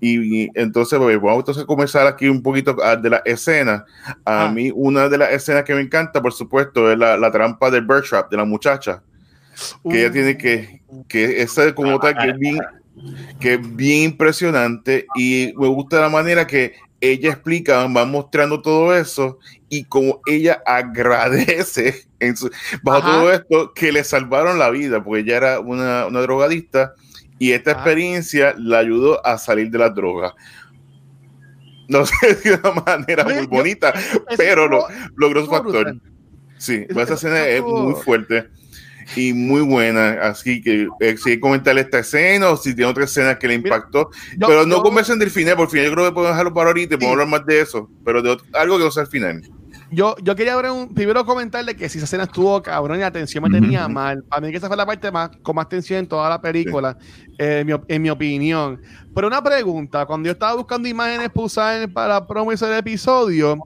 y, 0.00 0.50
entonces, 0.58 0.98
pues, 0.98 1.16
vamos 1.20 1.38
entonces 1.40 1.62
a 1.62 1.66
comenzar 1.66 2.06
aquí 2.06 2.28
un 2.28 2.42
poquito 2.42 2.76
de 3.00 3.10
la 3.10 3.22
escena. 3.24 3.84
A 4.24 4.46
ah. 4.46 4.52
mí, 4.52 4.70
una 4.74 5.08
de 5.08 5.18
las 5.18 5.32
escenas 5.32 5.64
que 5.64 5.74
me 5.74 5.80
encanta, 5.80 6.20
por 6.20 6.32
supuesto, 6.32 6.90
es 6.90 6.98
la, 6.98 7.16
la 7.16 7.30
trampa 7.30 7.70
del 7.70 7.86
bird 7.86 8.02
trap 8.02 8.30
de 8.30 8.36
la 8.36 8.44
muchacha. 8.44 9.02
Que 9.88 10.00
ella 10.00 10.12
tiene 10.12 10.38
que, 10.38 10.82
que 11.08 11.42
esa 11.42 11.74
como 11.74 11.98
tal, 11.98 12.16
que 12.16 12.30
es 12.30 12.38
bien, 12.38 12.58
que 13.40 13.56
bien 13.56 14.10
impresionante. 14.10 15.06
Y 15.16 15.52
me 15.56 15.68
gusta 15.68 16.00
la 16.00 16.08
manera 16.08 16.46
que 16.46 16.74
ella 17.02 17.30
explica, 17.30 17.86
va 17.86 18.04
mostrando 18.04 18.62
todo 18.62 18.96
eso 18.96 19.38
y 19.68 19.84
como 19.84 20.20
ella 20.26 20.62
agradece 20.64 22.06
en 22.20 22.36
su, 22.36 22.50
bajo 22.82 23.10
todo 23.10 23.32
esto 23.32 23.74
que 23.74 23.90
le 23.90 24.04
salvaron 24.04 24.58
la 24.58 24.70
vida, 24.70 25.02
porque 25.02 25.20
ella 25.20 25.36
era 25.36 25.60
una, 25.60 26.06
una 26.06 26.20
drogadista 26.20 26.94
y 27.38 27.50
esta 27.52 27.72
experiencia 27.72 28.54
la 28.56 28.78
ayudó 28.78 29.24
a 29.26 29.36
salir 29.36 29.68
de 29.70 29.78
la 29.78 29.90
droga. 29.90 30.32
No 31.88 32.06
sé 32.06 32.34
de 32.36 32.54
una 32.54 32.70
manera 32.86 33.24
muy 33.24 33.46
bonita, 33.46 33.92
pero 34.36 34.68
lo, 34.68 34.86
logró 35.16 35.44
su 35.44 35.50
factor. 35.50 35.96
Sí, 36.56 36.86
esa 36.88 37.14
escena 37.14 37.44
es 37.48 37.62
muy 37.62 37.94
fuerte 37.94 38.48
y 39.16 39.32
muy 39.32 39.62
buena. 39.62 40.18
Así 40.22 40.62
que 40.62 40.88
eh, 41.00 41.16
si 41.16 41.38
comentarle 41.40 41.82
esta 41.82 42.00
escena 42.00 42.50
o 42.50 42.56
si 42.56 42.74
tiene 42.74 42.90
otra 42.90 43.04
escena 43.04 43.38
que 43.38 43.48
le 43.48 43.54
impactó, 43.54 44.10
pero 44.38 44.66
no 44.66 44.82
conversen 44.82 45.18
del 45.18 45.30
final, 45.30 45.56
por 45.56 45.70
fin 45.70 45.82
yo 45.82 45.92
creo 45.92 46.06
que 46.06 46.12
podemos 46.12 46.34
dejarlo 46.34 46.54
para 46.54 46.68
ahorita 46.68 46.94
y 46.94 46.98
podemos 46.98 47.12
hablar 47.12 47.28
más 47.28 47.46
de 47.46 47.60
eso, 47.60 47.90
pero 48.04 48.22
de 48.22 48.36
algo 48.52 48.78
que 48.78 48.84
no 48.84 48.90
sea 48.90 49.04
el 49.04 49.08
final 49.08 49.42
yo, 49.92 50.16
yo 50.22 50.34
quería 50.34 50.56
ver 50.56 50.70
un, 50.70 50.94
primero 50.94 51.24
comentarle 51.24 51.76
que 51.76 51.88
si 51.88 51.98
esa 51.98 52.06
escena 52.06 52.24
estuvo 52.24 52.62
cabrón 52.62 52.96
y 52.96 53.00
la 53.00 53.08
atención 53.08 53.44
me 53.44 53.50
tenía 53.50 53.86
mal. 53.88 54.24
Para 54.24 54.40
mí 54.40 54.50
que 54.50 54.56
esa 54.56 54.66
fue 54.66 54.76
la 54.76 54.86
parte 54.86 55.10
más 55.10 55.30
con 55.42 55.54
más 55.54 55.68
tensión 55.68 56.00
en 56.00 56.06
toda 56.06 56.30
la 56.30 56.40
película, 56.40 56.96
eh, 57.38 57.64
en, 57.88 58.02
mi, 58.02 58.08
opinión. 58.08 58.80
Pero 59.14 59.26
una 59.26 59.42
pregunta, 59.42 60.06
cuando 60.06 60.26
yo 60.26 60.32
estaba 60.32 60.54
buscando 60.54 60.88
imágenes 60.88 61.30
para 61.30 61.88
para 61.88 62.26
promo 62.26 62.52
del 62.52 62.78
episodio, 62.78 63.58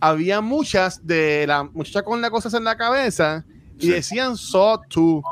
había 0.00 0.40
muchas 0.40 1.06
de 1.06 1.46
la 1.46 1.62
muchacha 1.62 2.02
con 2.02 2.20
las 2.20 2.30
cosas 2.30 2.54
en 2.54 2.64
la 2.64 2.76
cabeza 2.76 3.44
y 3.78 3.90
decían 3.90 4.36
So 4.36 4.80
2. 4.88 5.22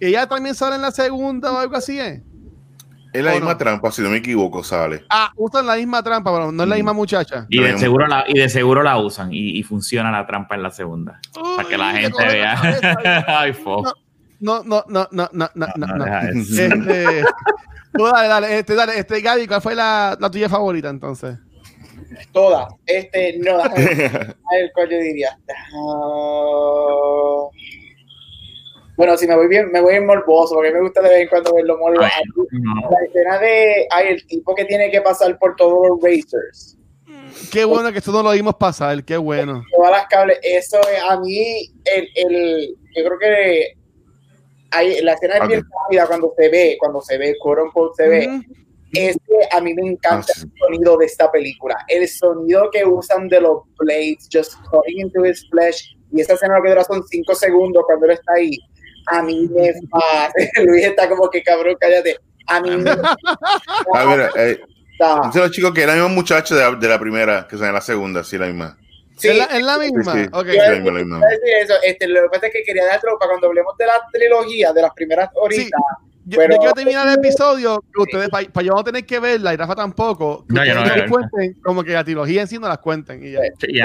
¿Ella 0.00 0.26
también 0.26 0.54
sale 0.54 0.76
en 0.76 0.82
la 0.82 0.90
segunda 0.90 1.52
o 1.52 1.58
algo 1.58 1.76
así? 1.76 2.00
¿eh? 2.00 2.22
Es 3.12 3.24
la 3.24 3.32
misma 3.32 3.58
trampa, 3.58 3.90
si 3.90 4.02
no 4.02 4.10
me 4.10 4.18
equivoco, 4.18 4.62
sale. 4.62 5.04
Ah, 5.10 5.32
usan 5.36 5.66
la 5.66 5.76
misma 5.76 6.02
trampa, 6.02 6.32
pero 6.32 6.52
no 6.52 6.62
es 6.62 6.68
la 6.68 6.76
misma 6.76 6.92
muchacha. 6.92 7.46
Y 7.48 7.60
de, 7.60 7.76
seguro 7.76 8.06
la, 8.06 8.24
y 8.28 8.38
de 8.38 8.48
seguro 8.48 8.82
la 8.82 8.98
usan 8.98 9.30
y, 9.32 9.62
funciona 9.64 10.12
la 10.12 10.26
trampa 10.26 10.54
en 10.54 10.62
la 10.62 10.70
segunda. 10.70 11.20
para 11.56 11.68
que 11.68 11.76
la 11.76 11.92
gente 11.92 12.24
vea. 12.24 13.24
Ay, 13.26 13.52
No, 14.38 14.62
no, 14.62 14.84
no, 14.88 15.08
no, 15.10 15.28
no, 15.32 15.50
no, 15.54 15.66
no. 15.76 15.86
no. 15.86 16.18
Este, 16.28 16.68
dale, 17.92 18.28
dale, 18.28 18.58
este, 18.58 18.74
dale, 18.74 18.98
este, 18.98 19.20
Gaby, 19.20 19.46
¿cuál 19.48 19.60
fue 19.60 19.74
la, 19.74 20.16
la 20.18 20.30
tuya 20.30 20.48
favorita 20.48 20.88
entonces? 20.88 21.36
Todas. 22.32 22.72
Este, 22.86 23.38
no, 23.38 23.58
a 23.64 23.68
ver 23.68 24.70
cuál 24.72 24.88
yo 24.88 24.98
diría. 24.98 25.36
Uh, 25.74 27.50
bueno, 29.00 29.16
si 29.16 29.26
me 29.26 29.34
voy 29.34 29.48
bien, 29.48 29.72
me 29.72 29.80
voy 29.80 29.94
en 29.94 30.04
morboso, 30.04 30.56
porque 30.56 30.72
me 30.72 30.82
gusta 30.82 31.00
de 31.00 31.08
vez 31.08 31.22
en 31.22 31.28
cuando 31.28 31.54
verlo 31.54 31.78
morboso. 31.78 32.10
La 32.52 33.06
escena 33.06 33.38
de, 33.38 33.86
ay, 33.90 34.08
el 34.08 34.26
tipo 34.26 34.54
que 34.54 34.66
tiene 34.66 34.90
que 34.90 35.00
pasar 35.00 35.38
por 35.38 35.56
todos 35.56 35.88
los 35.88 36.02
racers. 36.02 36.76
Qué 37.50 37.64
bueno 37.64 37.90
que 37.92 37.98
esto 38.00 38.12
no 38.12 38.22
lo 38.22 38.32
vimos 38.32 38.56
pasar, 38.56 39.02
qué 39.02 39.16
bueno. 39.16 39.64
Todas 39.74 39.92
las 39.92 40.06
cables, 40.08 40.38
eso 40.42 40.76
a 41.08 41.18
mí, 41.18 41.72
el, 41.86 42.08
el, 42.14 42.76
yo 42.94 43.04
creo 43.06 43.18
que 43.18 43.74
hay, 44.70 45.00
la 45.00 45.14
escena 45.14 45.38
es 45.38 45.48
bien 45.48 45.62
rápida 45.82 46.06
cuando 46.06 46.34
se 46.36 46.48
ve, 46.50 46.76
cuando 46.78 47.00
se 47.00 47.16
ve, 47.16 47.36
quote 47.40 47.64
se 47.96 48.06
ve. 48.06 48.40
Es 48.92 49.16
que 49.16 49.56
a 49.56 49.62
mí 49.62 49.72
me 49.72 49.92
encanta 49.92 50.30
ah, 50.36 50.42
el 50.42 50.52
sonido 50.58 50.98
de 50.98 51.06
esta 51.06 51.32
película. 51.32 51.74
El 51.88 52.06
sonido 52.06 52.68
que 52.70 52.84
usan 52.84 53.28
de 53.28 53.40
los 53.40 53.62
blades, 53.78 54.28
just 54.30 54.56
cutting 54.70 55.00
into 55.00 55.24
his 55.24 55.48
flesh. 55.48 55.96
Y 56.12 56.20
esa 56.20 56.34
escena 56.34 56.58
lo 56.58 56.64
que 56.64 56.68
dura 56.68 56.84
son 56.84 57.02
cinco 57.08 57.34
segundos 57.34 57.82
cuando 57.86 58.04
él 58.04 58.12
está 58.12 58.34
ahí 58.34 58.58
a 59.10 59.22
mí 59.22 59.48
me 59.48 59.72
pasa. 59.90 60.32
Luis 60.64 60.84
está 60.84 61.08
como 61.08 61.28
que 61.30 61.42
cabrón, 61.42 61.76
cállate. 61.80 62.16
A 62.46 62.60
mí 62.60 62.76
me 62.76 62.90
A 63.94 64.04
ver, 64.04 64.30
eh, 64.36 64.60
dice 65.26 65.38
los 65.38 65.50
chicos 65.50 65.72
que 65.72 65.82
es 65.82 65.86
la 65.86 65.94
misma 65.94 66.08
muchacha 66.08 66.54
de 66.54 66.62
la, 66.62 66.70
de 66.72 66.88
la 66.88 66.98
primera, 66.98 67.46
que 67.48 67.56
son 67.56 67.66
en 67.66 67.74
la 67.74 67.80
segunda, 67.80 68.24
sí, 68.24 68.38
la 68.38 68.46
misma. 68.46 68.78
Sí, 69.16 69.28
¿Es, 69.28 69.36
la, 69.36 69.44
es 69.44 69.62
la 69.62 69.78
misma. 69.78 70.12
Sí, 70.12 70.22
sí. 70.24 70.28
Okay. 70.32 70.56
la 70.56 70.70
misma, 70.70 70.92
la 70.92 70.98
misma. 70.98 71.20
Eso. 71.60 71.74
Este, 71.82 72.08
lo 72.08 72.22
que 72.22 72.28
pasa 72.28 72.46
es 72.46 72.52
que 72.52 72.62
quería 72.62 72.86
dar 72.86 73.00
tropa 73.00 73.26
cuando 73.26 73.48
hablemos 73.48 73.76
de 73.76 73.86
la 73.86 74.00
trilogía, 74.12 74.72
de 74.72 74.82
las 74.82 74.92
primeras 74.94 75.30
horitas. 75.34 75.66
Sí. 75.66 76.06
Yo, 76.26 76.38
pero, 76.38 76.54
yo 76.54 76.58
quiero 76.58 76.74
terminar 76.74 77.08
el 77.08 77.14
episodio, 77.14 77.82
ustedes, 77.96 78.28
para 78.28 78.46
pa 78.48 78.62
yo 78.62 78.72
no 78.72 78.84
tener 78.84 79.04
que 79.04 79.18
verla 79.18 79.52
y 79.52 79.56
Rafa 79.56 79.74
tampoco, 79.74 80.44
no, 80.48 80.64
yo 80.64 80.74
no, 80.74 80.84
no 80.84 81.08
cuenten, 81.08 81.54
como 81.62 81.82
que 81.82 81.92
la 81.92 82.04
trilogía 82.04 82.42
en 82.42 82.46
sí 82.46 82.58
no 82.58 82.68
las 82.68 82.78
cuenten. 82.78 83.24
Y 83.24 83.32
ya. 83.32 83.40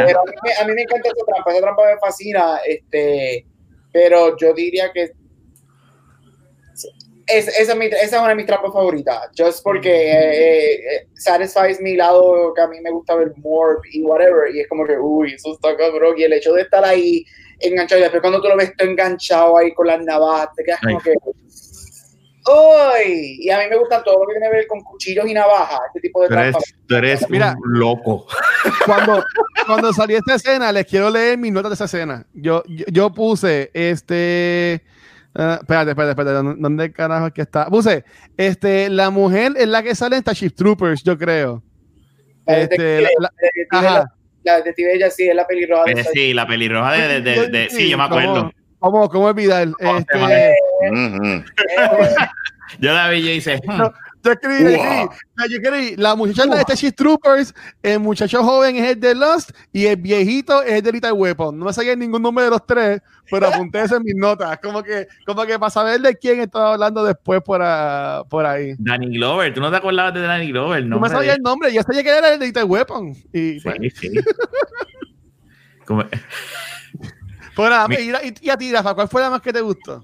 Pero 0.06 0.20
a 0.20 0.24
mí, 0.26 0.52
a 0.62 0.68
mí, 0.68 0.74
me 0.74 0.82
encanta 0.82 1.10
esa 1.10 1.26
trampa, 1.26 1.52
esa 1.52 1.62
trampa 1.62 1.86
me 1.86 1.98
fascina, 1.98 2.58
este, 2.68 3.46
pero 3.96 4.36
yo 4.36 4.54
diría 4.54 4.92
que 4.92 5.04
es, 5.04 5.12
esa, 7.48 7.72
es 7.72 7.78
mi, 7.78 7.86
esa, 7.86 8.02
es 8.02 8.12
una 8.12 8.28
de 8.28 8.36
mis 8.36 8.46
trampas 8.46 8.74
favoritas, 8.74 9.30
just 9.38 9.64
porque 9.64 9.90
eh, 9.90 10.74
eh, 10.74 11.08
satisfies 11.14 11.80
mi 11.80 11.96
lado 11.96 12.54
que 12.54 12.62
a 12.62 12.68
mí 12.68 12.82
me 12.82 12.92
gusta 12.92 13.16
ver 13.16 13.32
Morb 13.38 13.80
y 13.94 14.02
whatever, 14.02 14.54
y 14.54 14.60
es 14.60 14.68
como 14.68 14.86
que, 14.86 14.98
uy, 14.98 15.34
eso 15.34 15.54
está 15.54 15.78
cabrón, 15.78 16.16
y 16.18 16.24
el 16.24 16.34
hecho 16.34 16.52
de 16.52 16.64
estar 16.64 16.84
ahí 16.84 17.24
enganchado, 17.62 18.00
y 18.00 18.04
después 18.04 18.20
cuando 18.20 18.42
tú 18.42 18.50
lo 18.50 18.58
ves 18.58 18.74
enganchado 18.80 19.58
ahí 19.58 19.74
con 19.74 19.88
las 19.88 20.04
navajas, 20.04 20.50
te 20.58 20.66
quedas 20.66 20.82
como 20.82 21.00
que, 21.00 21.14
uy, 22.48 23.38
y 23.42 23.50
a 23.50 23.60
mí 23.60 23.64
me 23.70 23.78
gustan 23.78 24.04
todo 24.04 24.20
lo 24.20 24.28
que 24.28 24.34
tiene 24.34 24.50
que 24.50 24.56
ver 24.56 24.68
con 24.68 24.82
cuchillos 24.82 25.26
y 25.28 25.34
navajas, 25.34 25.80
este 25.88 26.02
tipo 26.02 26.22
de 26.22 26.28
trampas. 26.28 26.64
Tú 26.88 26.96
eres, 26.96 27.30
Mira, 27.30 27.56
loco. 27.64 28.28
Cuando, 28.86 29.24
cuando 29.68 29.94
salió 29.94 30.18
esta 30.18 30.36
escena, 30.36 30.72
les 30.72 30.86
quiero 30.86 31.10
leer 31.10 31.38
mis 31.38 31.52
notas 31.52 31.72
de 31.72 31.76
esa 31.76 31.86
escena. 31.86 32.26
Yo, 32.34 32.64
yo, 32.68 32.86
yo 32.88 33.12
puse, 33.12 33.70
este 33.74 34.84
Uh, 35.38 35.60
espérate, 35.60 35.90
espérate, 35.92 36.12
espérate. 36.12 36.56
¿Dónde 36.60 36.94
carajo 36.94 37.28
es 37.28 37.34
que 37.34 37.42
está? 37.42 37.66
Puse, 37.68 38.06
este, 38.38 38.90
la 38.90 39.10
mujer 39.10 39.52
es 39.58 39.68
la 39.68 39.84
que 39.84 39.94
sale 39.94 40.16
en 40.16 40.22
Starship 40.22 40.52
Troopers, 40.52 41.04
yo 41.04 41.18
creo. 41.18 41.62
La 42.46 42.60
este, 42.60 43.02
la, 43.02 43.10
la, 43.20 43.32
ajá. 43.72 44.14
la 44.44 44.56
detective 44.58 44.96
ella 44.96 45.10
sí, 45.10 45.28
es 45.28 45.36
la 45.36 45.46
pelirroja. 45.46 45.84
De 45.84 46.00
eh, 46.00 46.06
sí, 46.14 46.34
la 46.34 46.48
pelirroja 46.48 46.94
de, 46.94 47.22
de, 47.22 47.50
de, 47.50 47.70
sí, 47.70 47.90
yo 47.90 47.98
me 47.98 48.06
acuerdo. 48.06 48.50
¿Cómo, 48.80 49.10
cómo 49.10 49.26
olvidar? 49.26 49.68
Este, 49.80 50.54
yo 52.80 52.94
la 52.94 53.10
vi 53.10 53.18
y 53.18 53.32
hice. 53.32 53.62
No, 53.66 53.94
yo 54.24 54.32
escribí, 54.32 54.76
wow. 54.76 55.10
yo 55.50 55.58
escribí, 55.58 55.96
la 55.98 56.16
muchacha 56.16 56.46
wow. 56.46 56.56
de 56.56 56.62
Starship 56.64 56.92
Troopers, 56.94 57.54
el 57.84 58.00
muchacho 58.00 58.44
joven 58.44 58.76
es 58.78 58.94
el 58.94 59.00
de 59.00 59.14
Lost 59.14 59.52
y 59.72 59.86
el 59.86 59.98
viejito 59.98 60.64
es 60.64 60.74
el 60.74 60.82
de 60.82 60.92
Little 60.94 61.12
Weapon. 61.12 61.58
No 61.58 61.66
me 61.66 61.74
salía 61.74 61.96
ningún 61.96 62.22
nombre 62.22 62.46
de 62.46 62.50
los 62.50 62.66
tres, 62.66 63.02
pero 63.30 63.48
apunté 63.48 63.84
eso 63.84 63.98
en 63.98 64.04
mis 64.04 64.16
notas. 64.16 64.58
Como 64.60 64.82
que, 64.82 65.08
como 65.26 65.46
que 65.46 65.60
para 65.60 65.70
saber 65.70 66.02
de 66.02 66.16
quién 66.16 66.42
estaba 66.42 66.74
hablando 66.74 67.04
después 67.04 67.42
por, 67.44 67.62
a, 67.62 68.24
por 68.28 68.46
ahí. 68.46 68.74
Danny 68.80 69.16
Glover, 69.18 69.54
tú 69.54 69.62
no 69.62 69.70
te 69.70 69.78
acordabas 69.78 70.14
de 70.14 70.22
Danny 70.22 70.48
Glover, 70.48 70.84
¿no? 70.84 70.96
No 70.96 71.02
me 71.02 71.10
sabía 71.10 71.34
el 71.34 71.42
nombre, 71.42 71.72
yo 71.72 71.84
sabía 71.84 72.04
que 72.04 72.10
era 72.10 72.34
el 72.34 72.40
de 72.40 72.48
Little 72.48 72.64
Weapon. 72.64 73.12
Y, 73.32 73.60
sí, 73.60 73.62
bueno. 73.64 73.86
sí. 73.94 74.12
Como... 75.86 76.04
Pues 77.56 77.72
Mi... 77.90 78.12
y, 78.42 78.50
a 78.50 78.58
ti, 78.58 78.72
Rafa, 78.72 78.94
¿cuál 78.94 79.08
fue 79.08 79.22
la 79.22 79.30
más 79.30 79.42
que 79.42 79.54
te 79.54 79.62
gustó? 79.62 80.04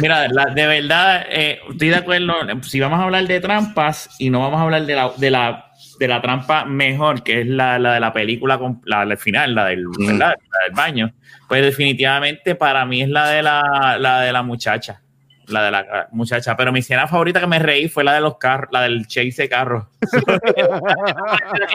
Mira, 0.00 0.28
la, 0.28 0.46
de 0.46 0.66
verdad, 0.66 1.26
eh, 1.28 1.60
estoy 1.70 1.88
de 1.88 1.96
acuerdo. 1.96 2.34
Si 2.62 2.80
vamos 2.80 2.98
a 2.98 3.04
hablar 3.04 3.26
de 3.26 3.40
trampas 3.40 4.10
y 4.18 4.30
no 4.30 4.40
vamos 4.40 4.60
a 4.60 4.64
hablar 4.64 4.84
de 4.86 4.94
la, 4.94 5.12
de 5.16 5.30
la 5.30 5.66
de 5.98 6.08
la 6.08 6.20
trampa 6.20 6.64
mejor, 6.64 7.22
que 7.22 7.42
es 7.42 7.46
la, 7.46 7.78
la 7.78 7.94
de 7.94 8.00
la 8.00 8.12
película, 8.12 8.58
la 8.84 9.04
del 9.04 9.18
final, 9.18 9.54
la 9.54 9.66
del, 9.66 9.84
la 10.18 10.28
del 10.28 10.74
baño, 10.74 11.12
pues 11.48 11.62
definitivamente 11.62 12.54
para 12.54 12.84
mí 12.86 13.02
es 13.02 13.08
la 13.08 13.28
de 13.28 13.42
la, 13.42 13.96
la 14.00 14.20
de 14.22 14.32
la 14.32 14.42
muchacha 14.42 15.02
la 15.46 15.64
de 15.64 15.70
la 15.70 16.08
muchacha, 16.12 16.56
pero 16.56 16.72
mi 16.72 16.78
escena 16.80 17.06
favorita 17.06 17.40
que 17.40 17.46
me 17.46 17.58
reí 17.58 17.88
fue 17.88 18.04
la 18.04 18.14
de 18.14 18.20
los 18.20 18.38
carros, 18.38 18.70
la 18.72 18.82
del 18.82 19.06
chase 19.06 19.42
de 19.42 19.48
carro. 19.48 19.90
de 20.00 20.62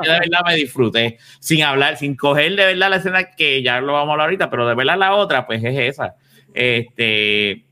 verdad 0.01 0.39
me 0.45 0.55
disfruté, 0.55 1.17
sin 1.39 1.63
hablar, 1.63 1.97
sin 1.97 2.15
coger 2.15 2.55
de 2.55 2.65
verdad 2.65 2.89
la 2.89 2.95
escena 2.97 3.31
que 3.31 3.61
ya 3.61 3.79
lo 3.81 3.93
vamos 3.93 4.09
a 4.09 4.11
hablar 4.13 4.27
ahorita, 4.27 4.49
pero 4.49 4.67
de 4.67 4.75
verdad 4.75 4.97
la 4.97 5.13
otra, 5.13 5.45
pues 5.45 5.63
es 5.63 5.77
esa. 5.77 6.15
Este, 6.53 7.65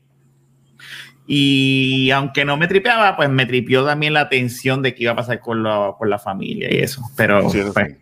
y 1.26 2.10
aunque 2.10 2.44
no 2.44 2.56
me 2.56 2.68
tripeaba, 2.68 3.16
pues 3.16 3.28
me 3.28 3.46
tripió 3.46 3.84
también 3.84 4.12
la 4.12 4.28
tensión 4.28 4.82
de 4.82 4.94
qué 4.94 5.04
iba 5.04 5.12
a 5.12 5.16
pasar 5.16 5.40
con, 5.40 5.64
con 5.98 6.10
la 6.10 6.18
familia 6.18 6.72
y 6.72 6.78
eso. 6.78 7.02
Pero 7.16 7.42
pues, 7.42 7.96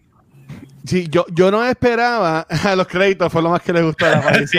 Sí, 0.84 1.08
yo, 1.08 1.24
yo 1.32 1.50
no 1.50 1.64
esperaba 1.64 2.40
a 2.64 2.76
los 2.76 2.86
créditos, 2.86 3.32
fue 3.32 3.40
lo 3.40 3.48
más 3.48 3.62
que 3.62 3.72
le 3.72 3.82
gustó 3.82 4.04
a 4.04 4.10
la 4.10 4.46
sí, 4.46 4.58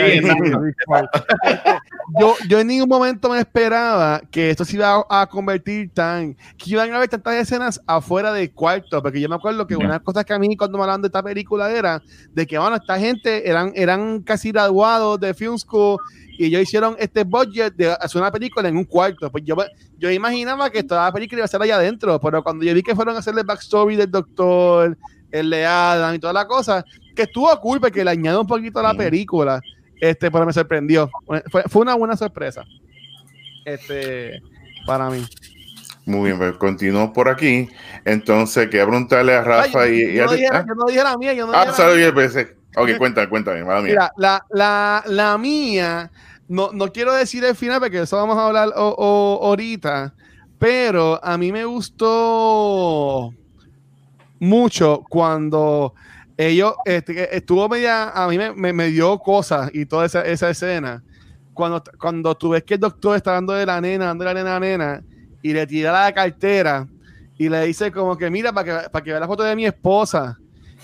yo, 2.18 2.34
yo 2.48 2.58
en 2.58 2.66
ningún 2.66 2.88
momento 2.88 3.28
me 3.28 3.38
esperaba 3.38 4.20
que 4.28 4.50
esto 4.50 4.64
se 4.64 4.74
iba 4.74 5.06
a, 5.08 5.26
convertir 5.28 5.90
tan. 5.94 6.34
que 6.56 6.70
iban 6.70 6.92
a 6.92 6.96
haber 6.96 7.08
tantas 7.08 7.36
escenas 7.36 7.80
afuera 7.86 8.32
del 8.32 8.50
cuarto, 8.50 9.00
porque 9.00 9.20
yo 9.20 9.28
me 9.28 9.36
acuerdo 9.36 9.68
que 9.68 9.76
una 9.76 9.86
de 9.86 9.92
las 9.92 10.02
cosas 10.02 10.24
que 10.24 10.34
a 10.34 10.38
mí 10.40 10.56
cuando 10.56 10.78
me 10.78 10.82
hablaban 10.82 11.02
de 11.02 11.06
esta 11.06 11.22
película 11.22 11.70
era 11.70 12.02
de 12.32 12.44
que, 12.44 12.58
bueno, 12.58 12.74
esta 12.74 12.98
gente 12.98 13.48
eran, 13.48 13.70
eran 13.76 14.20
casi 14.22 14.50
graduados 14.50 15.20
de 15.20 15.32
Film 15.32 15.58
School 15.58 16.00
y 16.38 16.46
ellos 16.46 16.62
hicieron 16.62 16.96
este 16.98 17.22
budget 17.22 17.74
de 17.76 17.92
hacer 17.92 18.20
una 18.20 18.32
película 18.32 18.68
en 18.68 18.76
un 18.76 18.84
cuarto. 18.84 19.30
Pues 19.30 19.44
yo, 19.44 19.54
yo 19.96 20.10
imaginaba 20.10 20.70
que 20.70 20.82
toda 20.82 21.04
la 21.04 21.12
película 21.12 21.38
iba 21.38 21.44
a 21.44 21.48
ser 21.48 21.62
allá 21.62 21.76
adentro, 21.76 22.20
pero 22.20 22.42
cuando 22.42 22.64
yo 22.64 22.74
vi 22.74 22.82
que 22.82 22.96
fueron 22.96 23.14
a 23.14 23.20
hacerle 23.20 23.44
backstory 23.44 23.94
del 23.94 24.10
doctor 24.10 24.98
el 25.30 25.50
de 25.50 25.66
Adam 25.66 26.14
y 26.14 26.18
toda 26.18 26.32
la 26.32 26.46
cosa, 26.46 26.84
que 27.14 27.22
estuvo 27.22 27.60
cool 27.60 27.80
porque 27.80 28.04
le 28.04 28.10
añadió 28.10 28.40
un 28.40 28.46
poquito 28.46 28.80
a 28.80 28.82
la 28.82 28.94
película, 28.94 29.60
este, 30.00 30.30
pero 30.30 30.46
me 30.46 30.52
sorprendió. 30.52 31.10
Fue, 31.50 31.62
fue 31.68 31.82
una 31.82 31.94
buena 31.94 32.16
sorpresa. 32.16 32.64
Este, 33.64 34.40
para 34.86 35.10
mí. 35.10 35.26
Muy 36.06 36.26
bien, 36.26 36.38
pues 36.38 36.56
continuamos 36.56 37.10
por 37.10 37.28
aquí. 37.28 37.68
Entonces, 38.04 38.68
quería 38.68 38.86
preguntarle 38.86 39.34
a 39.34 39.42
Rafa 39.42 39.88
y, 39.88 40.14
yo, 40.14 40.26
no 40.26 40.32
dije, 40.32 40.48
¿ah? 40.52 40.64
yo, 40.66 40.74
no 40.74 40.84
dije, 40.86 41.02
la 41.02 41.16
mía. 41.18 41.34
Yo 41.34 41.46
no 41.46 41.52
ah, 41.52 41.66
dije 41.66 42.12
la 42.12 42.80
Ok, 42.80 42.96
cuéntame, 42.96 43.28
cuéntame, 43.28 43.64
mala 43.64 43.80
mía. 43.80 43.90
Mira, 43.90 44.12
la, 44.16 44.46
la, 44.50 45.02
la 45.06 45.36
mía, 45.36 46.10
no, 46.46 46.70
no 46.72 46.92
quiero 46.92 47.12
decir 47.12 47.44
el 47.44 47.56
final 47.56 47.80
porque 47.80 48.02
eso 48.02 48.16
vamos 48.16 48.38
a 48.38 48.46
hablar 48.46 48.68
ahorita, 48.76 50.14
pero 50.58 51.18
a 51.24 51.36
mí 51.36 51.50
me 51.50 51.64
gustó 51.64 53.32
mucho 54.40 55.02
cuando 55.08 55.94
ellos 56.36 56.74
este, 56.84 57.34
estuvo 57.34 57.68
media, 57.68 58.10
a 58.10 58.28
mí 58.28 58.38
me, 58.38 58.72
me, 58.72 58.88
dio 58.88 59.18
cosas 59.18 59.70
y 59.72 59.86
toda 59.86 60.06
esa, 60.06 60.22
esa, 60.22 60.50
escena. 60.50 61.02
Cuando, 61.54 61.82
cuando 61.98 62.34
tú 62.36 62.50
ves 62.50 62.62
que 62.64 62.74
el 62.74 62.80
doctor 62.80 63.16
está 63.16 63.32
dando 63.32 63.54
de 63.54 63.64
la 63.64 63.80
nena, 63.80 64.06
dando 64.06 64.24
de 64.24 64.34
la 64.34 64.40
nena 64.40 64.56
a 64.56 64.60
la 64.60 64.66
nena, 64.66 65.02
y 65.42 65.52
le 65.52 65.66
tira 65.66 65.92
la 65.92 66.12
cartera 66.12 66.86
y 67.38 67.48
le 67.48 67.66
dice 67.66 67.92
como 67.92 68.16
que 68.16 68.30
mira 68.30 68.52
para 68.52 68.82
que, 68.82 68.90
para 68.90 69.04
que 69.04 69.10
vea 69.10 69.20
la 69.20 69.26
foto 69.26 69.42
de 69.42 69.56
mi 69.56 69.66
esposa. 69.66 70.38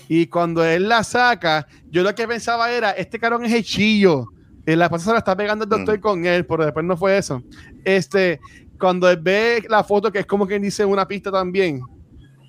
Y 0.07 0.27
cuando 0.27 0.63
él 0.65 0.89
la 0.89 1.03
saca, 1.03 1.67
yo 1.89 2.03
lo 2.03 2.13
que 2.13 2.27
pensaba 2.27 2.71
era, 2.71 2.91
este 2.91 3.19
carón 3.19 3.45
es 3.45 3.53
hechillo. 3.53 4.25
Y 4.65 4.75
la 4.75 4.85
esposa 4.85 5.05
se 5.05 5.11
la 5.11 5.17
está 5.19 5.35
pegando 5.35 5.63
el 5.63 5.69
doctor 5.69 5.97
mm. 5.97 6.01
con 6.01 6.25
él, 6.25 6.45
pero 6.45 6.65
después 6.65 6.85
no 6.85 6.95
fue 6.95 7.17
eso. 7.17 7.41
Este, 7.83 8.39
cuando 8.79 9.09
él 9.09 9.17
ve 9.21 9.63
la 9.69 9.83
foto, 9.83 10.11
que 10.11 10.19
es 10.19 10.25
como 10.25 10.47
quien 10.47 10.61
dice 10.61 10.85
una 10.85 11.07
pista 11.07 11.31
también, 11.31 11.81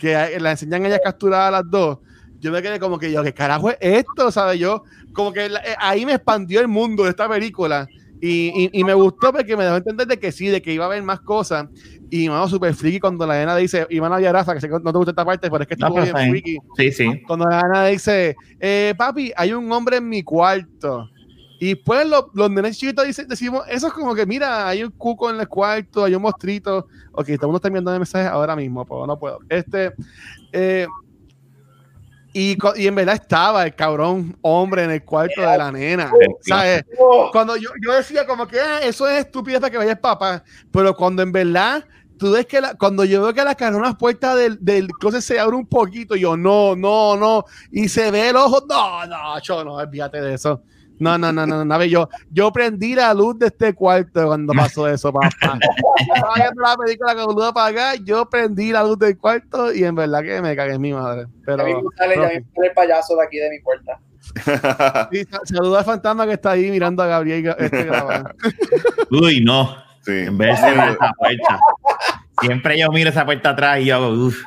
que 0.05 0.39
la 0.39 0.51
enseñan 0.51 0.85
a 0.85 0.89
ella 0.89 0.99
capturada 1.03 1.49
a 1.49 1.51
las 1.51 1.71
dos, 1.71 1.99
yo 2.39 2.53
me 2.53 2.61
quedé 2.61 2.79
como 2.79 2.99
que 2.99 3.11
yo, 3.11 3.23
¿qué 3.23 3.33
carajo 3.33 3.71
es 3.71 3.79
esto? 3.81 4.31
¿Sabes? 4.31 4.61
Yo, 4.61 4.85
como 5.15 5.33
que 5.33 5.47
eh, 5.47 5.51
ahí 5.79 6.05
me 6.05 6.13
expandió 6.13 6.61
el 6.61 6.69
mundo 6.69 7.05
de 7.05 7.11
esta 7.11 7.29
película. 7.29 7.89
Y, 8.21 8.71
y, 8.73 8.85
me 8.85 8.95
gustó 8.95 9.33
porque 9.33 9.55
me 9.55 9.65
dejó 9.65 9.77
entender 9.77 10.07
de 10.07 10.19
que 10.19 10.33
sí, 10.33 10.47
de 10.47 10.63
que 10.63 10.73
iba 10.73 10.85
a 10.85 10.87
haber 10.87 11.03
más 11.03 11.21
cosas. 11.21 11.67
Y 12.11 12.29
mano, 12.29 12.49
súper 12.49 12.75
friki 12.75 12.99
cuando 12.99 13.27
la 13.27 13.37
nena 13.37 13.55
dice, 13.57 13.87
Iván 13.91 14.13
a 14.13 14.33
Rafa, 14.33 14.55
que 14.55 14.61
sé 14.61 14.69
que 14.69 14.79
no 14.83 14.93
te 14.93 14.99
gusta 14.99 15.11
esta 15.11 15.27
parte, 15.27 15.51
pero 15.51 15.63
es 15.63 15.69
que 15.69 15.75
está 15.75 15.91
muy 15.91 16.03
bien 16.03 16.31
friki. 16.31 16.59
Sí, 16.79 16.93
sí. 16.93 17.23
Cuando 17.27 17.47
la 17.47 17.63
nena 17.63 17.87
dice, 17.87 18.35
eh, 18.61 18.95
papi, 18.97 19.31
hay 19.37 19.53
un 19.53 19.71
hombre 19.71 19.99
en 19.99 20.09
mi 20.09 20.23
cuarto. 20.23 21.07
Y 21.67 21.77
pues 21.77 22.07
los, 22.07 22.27
los 22.35 22.51
nenes 22.51 22.77
chiquitos 22.77 23.07
dicen, 23.07 23.27
decimos, 23.27 23.65
eso 23.71 23.87
es 23.87 23.93
como 23.95 24.15
que, 24.15 24.27
mira, 24.27 24.69
hay 24.69 24.85
un 24.85 24.91
cuco 24.91 25.31
en 25.31 25.41
el 25.41 25.49
cuarto, 25.49 26.05
hay 26.05 26.15
un 26.15 26.21
mostrito. 26.21 26.89
Ok, 27.13 27.31
estamos 27.31 27.59
terminando 27.59 27.91
de 27.91 28.01
mensajes 28.01 28.31
ahora 28.31 28.55
mismo, 28.55 28.85
pero 28.85 29.07
no 29.07 29.19
puedo. 29.19 29.39
Este, 29.49 29.95
eh, 30.53 30.87
y, 32.35 32.59
y, 32.77 32.87
en 32.87 32.95
verdad 32.95 33.15
estaba 33.15 33.65
el 33.65 33.75
cabrón 33.75 34.37
hombre 34.43 34.85
en 34.85 34.91
el 34.91 35.05
cuarto 35.05 35.41
de 35.41 35.57
la 35.57 35.73
nena. 35.73 36.13
¿sabes? 36.43 36.85
Cuando 37.33 37.57
yo, 37.57 37.71
yo 37.83 37.95
decía 37.95 38.27
como 38.27 38.47
que 38.47 38.61
ah, 38.61 38.81
eso 38.83 39.09
es 39.09 39.25
estupidez 39.25 39.61
para 39.61 39.71
que 39.71 39.79
vaya 39.79 39.93
el 39.93 39.99
papá, 39.99 40.45
pero 40.71 40.95
cuando 40.95 41.23
en 41.23 41.33
verdad 41.33 41.83
tú 42.19 42.33
ves 42.33 42.45
que 42.45 42.61
la, 42.61 42.75
cuando 42.75 43.07
yo 43.07 43.23
veo 43.23 43.33
que 43.33 43.43
la 43.43 43.57
las 43.59 43.97
puertas 43.97 44.37
del, 44.37 44.59
del 44.63 44.89
closet 44.89 45.23
se 45.23 45.41
abre 45.41 45.57
un 45.57 45.67
poquito, 45.67 46.15
yo 46.15 46.37
no, 46.37 46.77
no, 46.77 47.17
no, 47.17 47.47
y 47.73 47.89
se 47.89 48.11
ve 48.11 48.29
el 48.29 48.37
ojo, 48.37 48.67
no, 48.69 49.07
no, 49.07 49.41
yo 49.41 49.65
no, 49.65 49.77
olvídate 49.77 50.21
de 50.21 50.35
eso. 50.35 50.63
No, 50.99 51.19
no, 51.19 51.33
no, 51.33 51.47
no, 51.47 51.65
no, 51.65 51.85
yo, 51.85 52.09
yo 52.31 52.53
prendí 52.53 52.95
la 52.95 53.13
luz 53.13 53.39
de 53.39 53.47
este 53.47 53.75
cuarto 53.75 54.27
cuando 54.27 54.53
pasó 54.53 54.89
eso, 54.89 55.13
papá. 55.13 55.29
Estaba 56.15 56.35
viendo 56.37 56.63
la 56.63 56.77
película 56.77 57.15
con 57.15 57.35
luz 57.35 57.45
apagada, 57.45 57.97
yo 57.97 58.29
prendí 58.29 58.71
la 58.71 58.83
luz 58.85 58.99
del 58.99 59.19
cuarto 59.19 59.73
y 59.73 59.85
en 59.85 59.95
verdad 59.95 60.23
que 60.23 60.41
me 60.41 60.55
cagué 60.55 60.75
en 60.75 60.81
mi 60.81 60.93
madre. 60.93 61.27
Pero, 61.45 61.63
a 61.63 61.67
mí 61.67 61.75
me 61.75 61.83
sale, 61.97 62.17
ya 62.17 62.29
el 62.65 62.73
payaso 62.75 63.17
de 63.17 63.25
aquí 63.25 63.39
de 63.39 63.51
mi 63.51 63.61
puerta. 63.61 63.99
Sí, 65.13 65.27
saluda 65.45 65.81
al 65.81 65.85
fantasma 65.85 66.27
que 66.27 66.33
está 66.33 66.53
ahí 66.53 66.71
mirando 66.71 67.03
a 67.03 67.07
Gabriel 67.07 67.55
este 67.59 67.91
Uy, 69.11 69.43
no. 69.45 69.77
Sí. 70.01 70.13
En 70.13 70.39
vez 70.39 70.61
de 70.63 70.71
esa 70.71 71.13
puerta. 71.19 71.61
Siempre 72.41 72.79
yo 72.79 72.91
miro 72.91 73.11
esa 73.11 73.25
puerta 73.25 73.51
atrás 73.51 73.81
y 73.81 73.87
yo 73.87 73.97
hago, 73.97 74.09
uff 74.09 74.45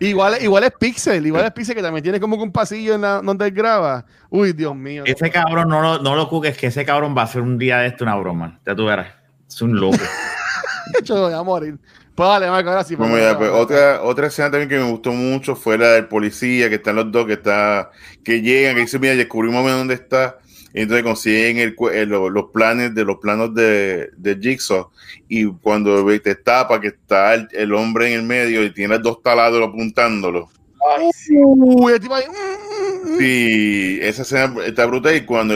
igual, 0.00 0.36
igual 0.42 0.64
es 0.64 0.72
Pixel, 0.78 1.26
igual 1.26 1.44
es 1.44 1.52
Pixel 1.52 1.74
que 1.74 1.82
también 1.82 2.02
tiene 2.02 2.20
como 2.20 2.36
un 2.36 2.52
pasillo 2.52 2.94
en 2.94 3.02
la, 3.02 3.20
donde 3.22 3.46
él 3.46 3.52
graba. 3.52 4.04
Uy, 4.30 4.52
Dios 4.52 4.74
mío. 4.74 5.04
Ese 5.06 5.30
cabrón 5.30 5.68
no 5.68 5.80
lo, 5.80 5.98
no 6.02 6.16
lo 6.16 6.28
cuques, 6.28 6.56
que 6.56 6.68
ese 6.68 6.84
cabrón 6.84 7.14
va 7.16 7.22
a 7.22 7.26
ser 7.26 7.42
un 7.42 7.58
día 7.58 7.78
de 7.78 7.88
esto 7.88 8.04
una 8.04 8.16
broma. 8.16 8.60
Ya 8.66 8.74
tú 8.74 8.86
verás. 8.86 9.08
Es 9.48 9.62
un 9.62 9.78
loco. 9.78 9.96
Yo 11.04 11.22
voy 11.22 11.32
a 11.32 11.42
morir. 11.42 11.78
Pues 12.14 12.28
dale, 12.28 12.48
Marco, 12.48 12.70
ahora 12.70 12.84
sí. 12.84 12.96
Pues 12.96 13.34
pues, 13.36 13.50
otra, 13.50 14.00
otra 14.02 14.28
escena 14.28 14.50
también 14.50 14.70
que 14.70 14.78
me 14.78 14.90
gustó 14.90 15.12
mucho 15.12 15.54
fue 15.54 15.76
la 15.76 15.88
del 15.88 16.06
policía, 16.06 16.68
que 16.70 16.76
están 16.76 16.96
los 16.96 17.12
dos, 17.12 17.26
que 17.26 17.34
está, 17.34 17.90
que 18.24 18.40
llegan, 18.40 18.74
que 18.74 18.82
dice, 18.82 18.98
mira, 18.98 19.14
descubrimos 19.14 19.70
dónde 19.70 19.94
está 19.94 20.38
y 20.76 20.82
entonces 20.82 21.04
consiguen 21.04 21.56
el, 21.56 22.08
los 22.08 22.50
planes 22.50 22.94
de 22.94 23.02
los 23.02 23.16
planos 23.16 23.54
de, 23.54 24.10
de 24.14 24.38
Jigsaw 24.38 24.90
y 25.26 25.46
cuando 25.46 26.04
te 26.20 26.34
tapa 26.34 26.78
que 26.78 26.88
está 26.88 27.32
el, 27.32 27.72
hombre 27.72 28.12
en 28.12 28.20
el 28.20 28.26
medio 28.26 28.62
y 28.62 28.74
tiene 28.74 28.98
dos 28.98 29.22
taladros 29.22 29.70
apuntándolo. 29.70 30.50
Ay, 30.94 31.08
sí. 31.14 31.34
Mm, 31.34 31.80
mm, 31.80 33.14
mm. 33.14 33.18
sí, 33.18 33.98
esa 34.02 34.20
escena 34.20 34.54
está 34.66 34.84
brutal 34.84 35.16
y 35.16 35.22
cuando 35.22 35.54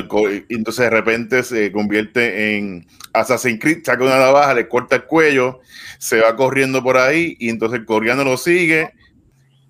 entonces 0.48 0.84
de 0.84 0.90
repente 0.90 1.42
se 1.42 1.70
convierte 1.70 2.56
en 2.56 2.86
Assassin's 3.12 3.60
Creed, 3.60 3.84
saca 3.84 4.02
una 4.02 4.18
navaja, 4.18 4.54
le 4.54 4.68
corta 4.68 4.96
el 4.96 5.04
cuello, 5.04 5.60
se 5.98 6.18
va 6.22 6.34
corriendo 6.34 6.82
por 6.82 6.96
ahí 6.96 7.36
y 7.38 7.50
entonces 7.50 7.80
el 7.80 7.84
coreano 7.84 8.24
lo 8.24 8.38
sigue 8.38 8.94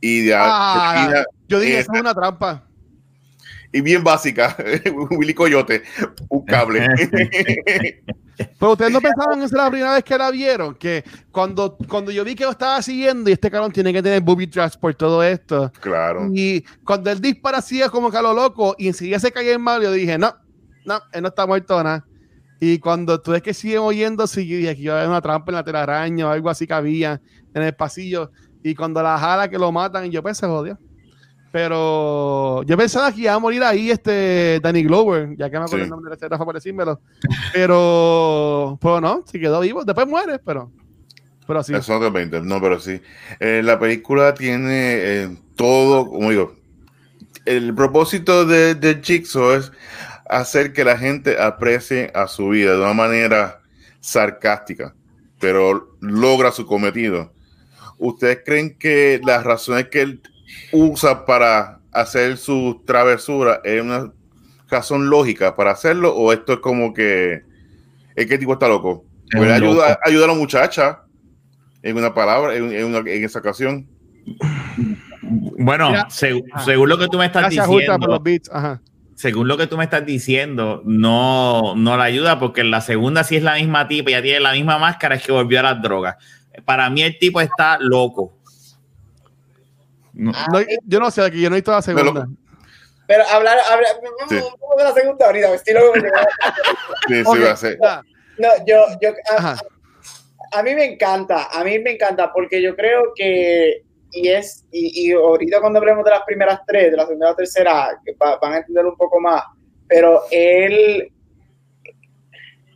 y 0.00 0.26
de 0.26 0.34
ah, 0.36 1.24
yo 1.48 1.58
dije, 1.58 1.80
eso 1.80 1.92
es 1.92 2.00
una 2.00 2.14
trampa 2.14 2.69
y 3.72 3.80
bien 3.80 4.02
básica, 4.02 4.56
Willy 5.10 5.34
Coyote, 5.34 5.82
un 6.28 6.44
cable. 6.44 6.86
Pero 8.58 8.72
ustedes 8.72 8.90
no 8.90 9.00
pensaban 9.00 9.42
esa 9.42 9.56
la 9.56 9.70
primera 9.70 9.94
vez 9.94 10.04
que 10.04 10.16
la 10.16 10.30
vieron, 10.30 10.74
que 10.74 11.04
cuando, 11.30 11.76
cuando 11.88 12.10
yo 12.10 12.24
vi 12.24 12.34
que 12.34 12.44
lo 12.44 12.50
estaba 12.50 12.80
siguiendo 12.80 13.28
y 13.28 13.34
este 13.34 13.50
cabrón 13.50 13.70
tiene 13.70 13.92
que 13.92 14.02
tener 14.02 14.22
booby 14.22 14.46
traps 14.46 14.76
por 14.76 14.94
todo 14.94 15.22
esto. 15.22 15.70
Claro. 15.80 16.28
Y 16.32 16.62
cuando 16.84 17.10
él 17.10 17.20
dispara 17.20 17.58
así 17.58 17.80
como 17.90 18.10
que 18.10 18.16
a 18.16 18.22
lo 18.22 18.32
loco 18.32 18.74
y 18.78 18.88
enseguida 18.88 19.18
se 19.18 19.30
cae 19.30 19.52
en 19.52 19.60
mal, 19.60 19.82
yo 19.82 19.92
dije, 19.92 20.16
no, 20.16 20.34
no, 20.86 21.00
él 21.12 21.22
no 21.22 21.28
está 21.28 21.46
muerto 21.46 21.82
nada. 21.82 22.06
Y 22.60 22.78
cuando 22.78 23.20
tú 23.20 23.32
ves 23.32 23.42
que 23.42 23.54
siguen 23.54 23.78
oyendo, 23.78 24.26
sigue 24.26 24.68
aquí 24.68 24.86
va 24.86 24.94
a 24.94 24.96
haber 24.98 25.08
una 25.08 25.22
trampa 25.22 25.50
en 25.50 25.56
la 25.56 25.64
telaraña 25.64 26.28
o 26.28 26.30
algo 26.30 26.50
así 26.50 26.66
que 26.66 26.74
había 26.74 27.20
en 27.54 27.62
el 27.62 27.74
pasillo. 27.74 28.30
Y 28.62 28.74
cuando 28.74 29.02
la 29.02 29.18
jala 29.18 29.48
que 29.48 29.58
lo 29.58 29.72
matan, 29.72 30.06
y 30.06 30.10
yo 30.10 30.22
pensé, 30.22 30.46
jodió. 30.46 30.78
Pero 31.52 32.62
yo 32.62 32.76
pensaba 32.76 33.12
que 33.12 33.22
iba 33.22 33.34
a 33.34 33.38
morir 33.38 33.62
ahí 33.62 33.90
este 33.90 34.60
Danny 34.62 34.84
Glover, 34.84 35.36
ya 35.36 35.50
que 35.50 35.58
me 35.58 35.64
acuerdo 35.64 35.84
el 35.84 35.90
nombre 35.90 36.10
de 36.10 36.14
este 36.14 36.28
Rafa 36.28 36.44
por 36.44 36.54
decírmelo. 36.54 37.00
Pero, 37.52 38.78
pero 38.80 39.00
no, 39.00 39.24
se 39.26 39.40
quedó 39.40 39.60
vivo. 39.60 39.84
Después 39.84 40.06
muere, 40.06 40.38
pero, 40.38 40.70
pero 41.46 41.62
sí. 41.64 41.74
Eso 41.74 41.98
no, 41.98 42.40
no, 42.42 42.60
pero 42.60 42.78
sí. 42.78 43.00
Eh, 43.40 43.62
la 43.64 43.78
película 43.78 44.32
tiene 44.34 44.94
eh, 44.98 45.36
todo, 45.56 46.08
como 46.08 46.30
digo, 46.30 46.54
el 47.44 47.74
propósito 47.74 48.44
de, 48.44 48.76
de 48.76 49.00
Jigsaw 49.02 49.52
es 49.52 49.72
hacer 50.28 50.72
que 50.72 50.84
la 50.84 50.96
gente 50.96 51.40
aprecie 51.40 52.12
a 52.14 52.28
su 52.28 52.50
vida 52.50 52.74
de 52.74 52.80
una 52.80 52.94
manera 52.94 53.60
sarcástica, 53.98 54.94
pero 55.40 55.96
logra 56.00 56.52
su 56.52 56.64
cometido 56.64 57.32
¿ustedes 58.00 58.40
creen 58.44 58.76
que 58.78 59.20
las 59.24 59.44
razones 59.44 59.88
que 59.88 60.00
él 60.00 60.22
usa 60.72 61.24
para 61.24 61.80
hacer 61.92 62.36
su 62.36 62.82
travesura 62.86 63.60
es 63.64 63.82
una 63.82 64.12
razón 64.68 65.10
lógica 65.10 65.56
para 65.56 65.72
hacerlo 65.72 66.14
o 66.14 66.32
esto 66.32 66.54
es 66.54 66.58
como 66.60 66.94
que 66.94 67.42
es 68.14 68.26
que 68.26 68.34
el 68.34 68.40
tipo 68.40 68.52
está 68.52 68.68
loco? 68.68 69.04
Puede 69.32 69.52
ayudar, 69.52 69.98
ayuda 70.04 70.24
a 70.24 70.28
la 70.28 70.34
muchacha 70.34 71.02
en 71.82 71.96
una 71.96 72.12
palabra, 72.12 72.54
en, 72.54 72.72
en, 72.72 73.24
esa 73.24 73.38
ocasión. 73.38 73.88
Bueno, 75.58 75.92
según 76.08 76.88
lo 76.88 76.98
que 76.98 77.08
tú 77.08 77.18
me 77.18 77.26
estás 77.26 77.50
diciendo, 77.50 78.22
según 79.14 79.48
lo 79.48 79.56
que 79.56 79.66
tú 79.66 79.76
me 79.76 79.84
estás 79.84 80.04
diciendo, 80.04 80.82
no, 80.84 81.74
no 81.76 81.96
la 81.96 82.04
ayuda 82.04 82.38
porque 82.38 82.64
la 82.64 82.80
segunda 82.80 83.22
sí 83.22 83.36
es 83.36 83.42
la 83.42 83.54
misma 83.54 83.86
tipa, 83.86 84.10
ya 84.10 84.22
tiene 84.22 84.40
la 84.40 84.52
misma 84.52 84.78
máscara, 84.78 85.14
es 85.14 85.22
que 85.22 85.32
volvió 85.32 85.60
a 85.60 85.62
las 85.62 85.82
drogas. 85.82 86.16
Para 86.64 86.90
mí 86.90 87.02
el 87.02 87.18
tipo 87.18 87.40
está 87.40 87.78
loco. 87.78 88.39
Yo 90.84 91.00
no 91.00 91.10
sé, 91.10 91.22
aquí 91.22 91.40
yo 91.40 91.50
no 91.50 91.56
he 91.56 91.60
visto 91.60 91.72
la 91.72 91.82
segunda. 91.82 92.28
Pero 93.06 93.24
hablar, 93.28 93.58
hablar 93.70 93.90
sí. 94.28 94.36
de 94.36 94.84
la 94.84 94.92
segunda 94.92 95.26
ahorita, 95.26 95.54
estilo. 95.54 95.80
sí, 97.08 97.24
sí, 97.24 97.38
va 97.40 97.50
a 97.50 97.56
ser. 97.56 97.78
No, 98.38 98.48
yo, 98.64 98.86
yo 99.02 99.10
a, 100.52 100.62
mí 100.62 100.74
me 100.74 100.84
encanta, 100.84 101.48
a 101.50 101.64
mí 101.64 101.78
me 101.80 101.92
encanta 101.92 102.32
porque 102.32 102.62
yo 102.62 102.74
creo 102.76 103.12
que, 103.14 103.82
y 104.12 104.28
es, 104.28 104.64
y, 104.70 105.08
y 105.08 105.12
ahorita 105.12 105.60
cuando 105.60 105.80
hablemos 105.80 106.04
de 106.04 106.10
las 106.10 106.22
primeras 106.22 106.60
tres, 106.66 106.92
de 106.92 106.96
la 106.96 107.06
segunda 107.06 107.26
y 107.26 107.30
la 107.30 107.36
tercera, 107.36 108.00
que 108.04 108.14
van 108.18 108.52
a 108.52 108.58
entender 108.58 108.86
un 108.86 108.96
poco 108.96 109.20
más, 109.20 109.42
pero 109.88 110.22
él, 110.30 111.12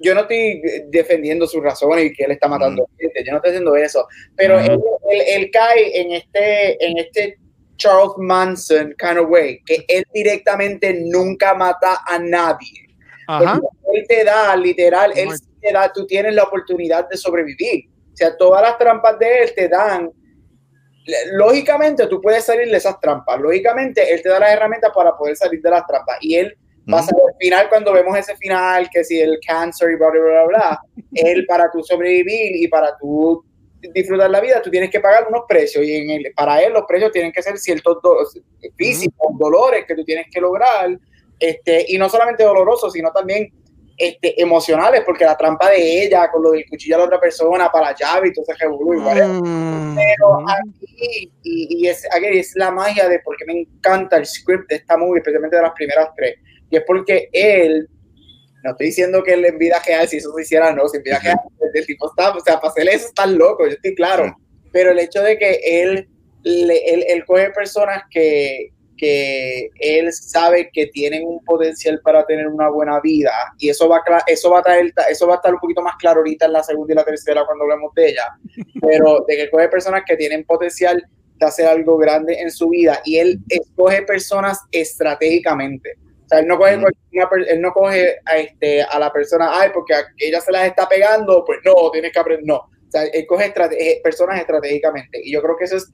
yo 0.05 0.15
no 0.15 0.21
estoy 0.21 0.63
defendiendo 0.89 1.47
sus 1.47 1.63
razones 1.63 2.05
y 2.05 2.13
que 2.13 2.25
él 2.25 2.33
está 2.33 2.47
matando 2.47 2.83
mm. 2.83 3.01
gente, 3.01 3.25
yo 3.25 3.33
no 3.33 3.39
estoy 3.39 3.51
haciendo 3.51 3.77
eso, 3.77 4.07
pero 4.37 4.61
él, 4.61 4.79
él, 5.27 5.51
cae 5.51 6.01
en 6.01 6.13
este, 6.13 6.85
en 6.85 6.99
este 6.99 7.39
Charles 7.77 8.13
Manson 8.19 8.95
kind 8.99 9.19
of 9.19 9.31
way, 9.31 9.61
que 9.65 9.85
él 9.89 10.05
directamente 10.13 10.95
nunca 10.95 11.55
mata 11.55 12.03
a 12.07 12.19
nadie. 12.19 12.85
Él 13.93 14.05
te 14.09 14.25
da, 14.25 14.55
literal, 14.57 15.13
él 15.17 15.31
te 15.61 15.73
da, 15.73 15.91
tú 15.93 16.07
tienes 16.07 16.35
la 16.35 16.45
oportunidad 16.45 17.09
de 17.09 17.17
sobrevivir. 17.17 17.87
O 18.13 18.17
sea, 18.17 18.37
todas 18.37 18.63
las 18.63 18.79
trampas 18.79 19.19
de 19.19 19.43
él 19.43 19.53
te 19.55 19.69
dan. 19.69 20.11
Lógicamente, 21.33 22.07
tú 22.07 22.21
puedes 22.21 22.45
salir 22.45 22.71
de 22.71 22.77
esas 22.77 23.01
trampas. 23.01 23.41
Lógicamente, 23.41 24.13
él 24.13 24.23
te 24.23 24.29
da 24.29 24.39
las 24.39 24.53
herramientas 24.53 24.91
para 24.95 25.17
poder 25.17 25.37
salir 25.37 25.61
de 25.61 25.71
las 25.71 25.87
trampas. 25.87 26.19
Y 26.21 26.37
él 26.37 26.57
pasa 26.87 27.11
al 27.11 27.35
final, 27.39 27.69
cuando 27.69 27.93
vemos 27.93 28.17
ese 28.17 28.37
final, 28.37 28.89
que 28.91 29.05
si 29.05 29.21
el 29.21 29.39
cáncer 29.47 29.93
y 29.93 29.97
bla, 29.97 30.11
bla, 30.11 30.21
bla, 30.23 30.45
bla, 30.45 30.81
él 31.13 31.45
para 31.47 31.71
tú 31.71 31.83
sobrevivir 31.83 32.57
y 32.57 32.69
para 32.69 32.97
tú 32.99 33.45
disfrutar 33.93 34.31
la 34.31 34.41
vida, 34.41 34.63
tú 34.63 34.71
tienes 34.71 34.91
que 34.91 35.01
pagar 35.01 35.27
unos 35.29 35.43
precios. 35.49 35.85
Y 35.85 35.95
en 35.95 36.11
el, 36.11 36.33
para 36.35 36.63
él, 36.63 36.73
los 36.73 36.85
precios 36.87 37.13
tienen 37.13 37.33
que 37.33 37.43
ser 37.43 37.59
ciertos 37.59 37.99
físicos, 38.77 39.39
dolores 39.39 39.85
que 39.87 39.95
tú 39.95 40.05
tienes 40.05 40.27
que 40.31 40.41
lograr. 40.41 40.99
Este, 41.39 41.85
y 41.89 41.99
no 41.99 42.09
solamente 42.09 42.45
dolorosos, 42.45 42.93
sino 42.93 43.11
también 43.13 43.53
este, 43.97 44.41
emocionales, 44.41 45.03
porque 45.05 45.25
la 45.25 45.37
trampa 45.37 45.71
de 45.71 46.05
ella 46.05 46.29
con 46.31 46.43
lo 46.43 46.51
del 46.51 46.65
cuchillo 46.69 46.97
a 46.97 46.99
la 46.99 47.05
otra 47.05 47.21
persona 47.21 47.71
para 47.71 47.91
la 47.91 47.97
llave 47.97 48.29
y 48.29 48.33
todo 48.33 48.45
ese 48.49 48.65
revolú 48.65 48.95
igual. 48.95 49.41
Mm. 49.41 49.95
Pero 49.95 50.39
aquí, 50.49 51.33
y, 51.43 51.87
es, 51.87 52.05
es 52.05 52.57
la 52.57 52.71
magia 52.71 53.09
de 53.09 53.21
porque 53.21 53.45
me 53.45 53.61
encanta 53.61 54.17
el 54.17 54.27
script 54.27 54.69
de 54.69 54.77
esta 54.77 54.97
movie, 54.97 55.19
especialmente 55.19 55.57
de 55.57 55.63
las 55.63 55.73
primeras 55.73 56.09
tres, 56.17 56.37
y 56.75 56.77
es 56.79 56.85
porque 56.85 57.29
él, 57.33 57.89
no 58.65 58.73
estoy 58.73 58.87
diciendo 58.87 59.23
que 59.23 59.35
él 59.35 59.45
en 59.45 59.59
vida 59.59 59.81
real, 59.87 60.09
si 60.09 60.17
eso 60.17 60.33
se 60.35 60.43
hiciera, 60.43 60.73
no, 60.73 60.89
si 60.89 60.97
en 60.97 61.05
vida 61.05 61.21
real, 61.21 61.39
el 61.73 61.87
tipo 61.87 62.09
está, 62.09 62.31
o 62.31 62.41
sea, 62.41 62.57
para 62.57 62.69
hacer 62.73 62.89
eso 62.89 63.07
está 63.07 63.27
loco, 63.27 63.65
yo 63.65 63.73
estoy 63.73 63.95
claro, 63.95 64.37
pero 64.73 64.91
el 64.91 64.99
hecho 64.99 65.23
de 65.23 65.39
que 65.39 65.61
él, 65.63 66.09
él, 66.43 67.05
él 67.07 67.25
coge 67.27 67.51
personas 67.51 68.03
que, 68.11 68.73
que 68.97 69.71
él 69.79 70.13
sabe 70.13 70.69
que 70.73 70.87
tienen 70.89 71.25
un 71.25 71.45
potencial 71.45 72.01
para 72.03 72.27
tener 72.27 72.49
una 72.49 72.69
buena 72.69 72.99
vida 73.01 73.33
y 73.59 73.69
eso 73.69 73.89
va 73.89 73.99
a, 73.99 74.23
eso 74.27 74.51
va 74.51 74.59
a 74.59 74.63
traer, 74.63 74.93
eso 75.09 75.29
va 75.29 75.35
a 75.35 75.37
estar 75.37 75.55
un 75.55 75.61
poquito 75.61 75.81
más 75.81 75.95
claro 75.97 76.19
ahorita 76.19 76.47
en 76.47 76.55
la 76.55 76.63
segunda 76.65 76.93
y 76.93 76.97
la 76.97 77.05
tercera 77.05 77.45
cuando 77.47 77.65
hablemos 77.65 77.95
de 77.95 78.09
ella, 78.09 78.29
pero 78.81 79.25
de 79.29 79.37
que 79.37 79.51
coge 79.51 79.69
personas 79.69 80.03
que 80.05 80.17
tienen 80.17 80.43
potencial 80.45 81.05
de 81.37 81.47
hacer 81.47 81.67
algo 81.67 81.97
grande 81.99 82.41
en 82.41 82.51
su 82.51 82.69
vida 82.69 83.01
y 83.05 83.19
él 83.19 83.39
escoge 83.49 84.03
personas 84.03 84.61
estratégicamente. 84.71 85.99
Sea, 86.35 86.41
él 86.41 86.47
no 86.47 86.59
coge, 86.59 86.79
él 87.49 87.61
no 87.61 87.73
coge 87.73 88.17
a, 88.25 88.37
este, 88.39 88.83
a 88.83 88.99
la 88.99 89.13
persona, 89.13 89.51
ay, 89.53 89.71
porque 89.73 89.95
ella 90.19 90.41
se 90.41 90.53
las 90.53 90.67
está 90.67 90.89
pegando, 90.89 91.45
pues 91.45 91.61
no, 91.65 91.91
tienes 91.91 92.13
que 92.13 92.19
aprender, 92.19 92.47
no. 92.47 92.57
O 92.57 92.91
sea, 92.91 93.05
él 93.05 93.27
coge 93.27 93.53
eh, 93.79 94.01
personas 94.03 94.41
estratégicamente 94.41 95.21
y 95.23 95.33
yo 95.33 95.43
creo 95.43 95.57
que 95.57 95.65
eso 95.65 95.77
es 95.77 95.93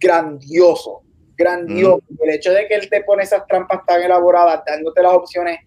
grandioso 0.00 1.02
grandioso. 1.38 2.02
El 2.20 2.30
hecho 2.30 2.52
de 2.52 2.66
que 2.66 2.74
él 2.74 2.90
te 2.90 3.02
pone 3.04 3.22
esas 3.22 3.46
trampas 3.46 3.86
tan 3.86 4.02
elaboradas, 4.02 4.62
dándote 4.66 5.02
las 5.02 5.12
opciones 5.12 5.60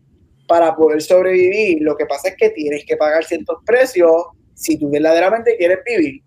para 0.48 0.76
poder 0.76 1.02
sobrevivir, 1.02 1.82
lo 1.82 1.96
que 1.96 2.06
pasa 2.06 2.30
es 2.30 2.36
que 2.36 2.50
tienes 2.50 2.84
que 2.86 2.98
pagar 2.98 3.24
ciertos 3.24 3.60
precios 3.66 4.12
si 4.54 4.78
tú 4.78 4.92
verdaderamente 4.92 5.56
quieres 5.58 5.80
vivir. 5.86 6.22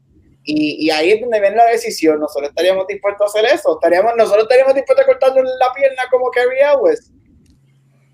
Y, 0.47 0.87
y 0.87 0.91
ahí 0.91 1.13
es 1.13 1.21
donde 1.21 1.41
viene 1.41 1.57
la 1.57 1.67
decisión. 1.67 2.19
Nosotros 2.19 2.49
estaríamos 2.49 2.87
dispuestos 2.87 3.23
a 3.23 3.39
hacer 3.39 3.55
eso. 3.55 3.75
Estaríamos, 3.75 4.13
nosotros 4.17 4.45
estaríamos 4.45 4.75
dispuestos 4.75 5.05
a 5.05 5.07
cortarle 5.07 5.43
la 5.43 5.73
pierna 5.75 6.03
como 6.11 6.31
Carrie 6.31 6.67
Owens. 6.75 7.13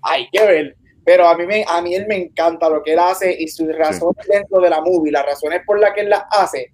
Hay 0.03 0.29
que 0.31 0.45
ver. 0.45 0.75
Pero 1.03 1.27
a 1.27 1.35
mí, 1.35 1.45
me, 1.45 1.65
a 1.67 1.81
mí 1.81 1.95
él 1.95 2.05
me 2.07 2.15
encanta 2.15 2.69
lo 2.69 2.83
que 2.83 2.93
él 2.93 2.99
hace 2.99 3.35
y 3.37 3.47
sus 3.47 3.67
razones 3.75 4.25
dentro 4.27 4.61
de 4.61 4.69
la 4.69 4.81
movie, 4.81 5.11
las 5.11 5.25
razones 5.25 5.61
por 5.65 5.79
las 5.79 5.93
que 5.93 6.01
él 6.01 6.09
las 6.09 6.23
hace, 6.29 6.71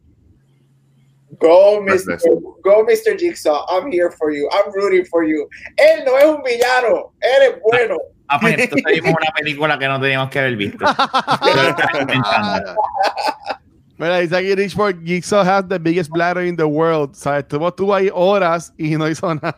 Go, 1.40 1.82
Mr. 1.82 2.18
Go, 2.64 2.84
Mr. 2.84 3.18
Jigsaw. 3.18 3.66
I'm 3.70 3.92
here 3.92 4.12
for 4.12 4.32
you. 4.32 4.50
I'm 4.52 4.72
rooting 4.74 5.06
for 5.06 5.24
you. 5.24 5.48
Él 5.78 6.04
no 6.06 6.18
es 6.18 6.26
un 6.26 6.42
villano. 6.42 7.14
Él 7.22 7.54
es 7.54 7.62
bueno. 7.62 7.98
Ah, 8.28 8.40
pues 8.40 8.58
entonces 8.58 8.84
vimos 8.94 9.12
una 9.12 9.32
película 9.32 9.78
que 9.78 9.88
no 9.88 10.02
teníamos 10.02 10.30
que 10.30 10.40
haber 10.40 10.56
visto. 10.56 10.86
Mira, 13.98 14.20
dice 14.20 14.38
aquí 14.38 14.54
Richford, 14.54 15.04
Jigsaw 15.04 15.44
has 15.44 15.68
the 15.68 15.80
biggest 15.80 16.12
bladder 16.12 16.46
in 16.46 16.56
the 16.56 16.64
world. 16.64 17.12
O 17.12 17.16
sea, 17.16 17.40
estuvo, 17.40 17.68
estuvo 17.68 17.96
ahí 17.96 18.10
horas 18.14 18.74
y 18.78 18.96
no 18.96 19.10
hizo 19.10 19.34
nada. 19.34 19.58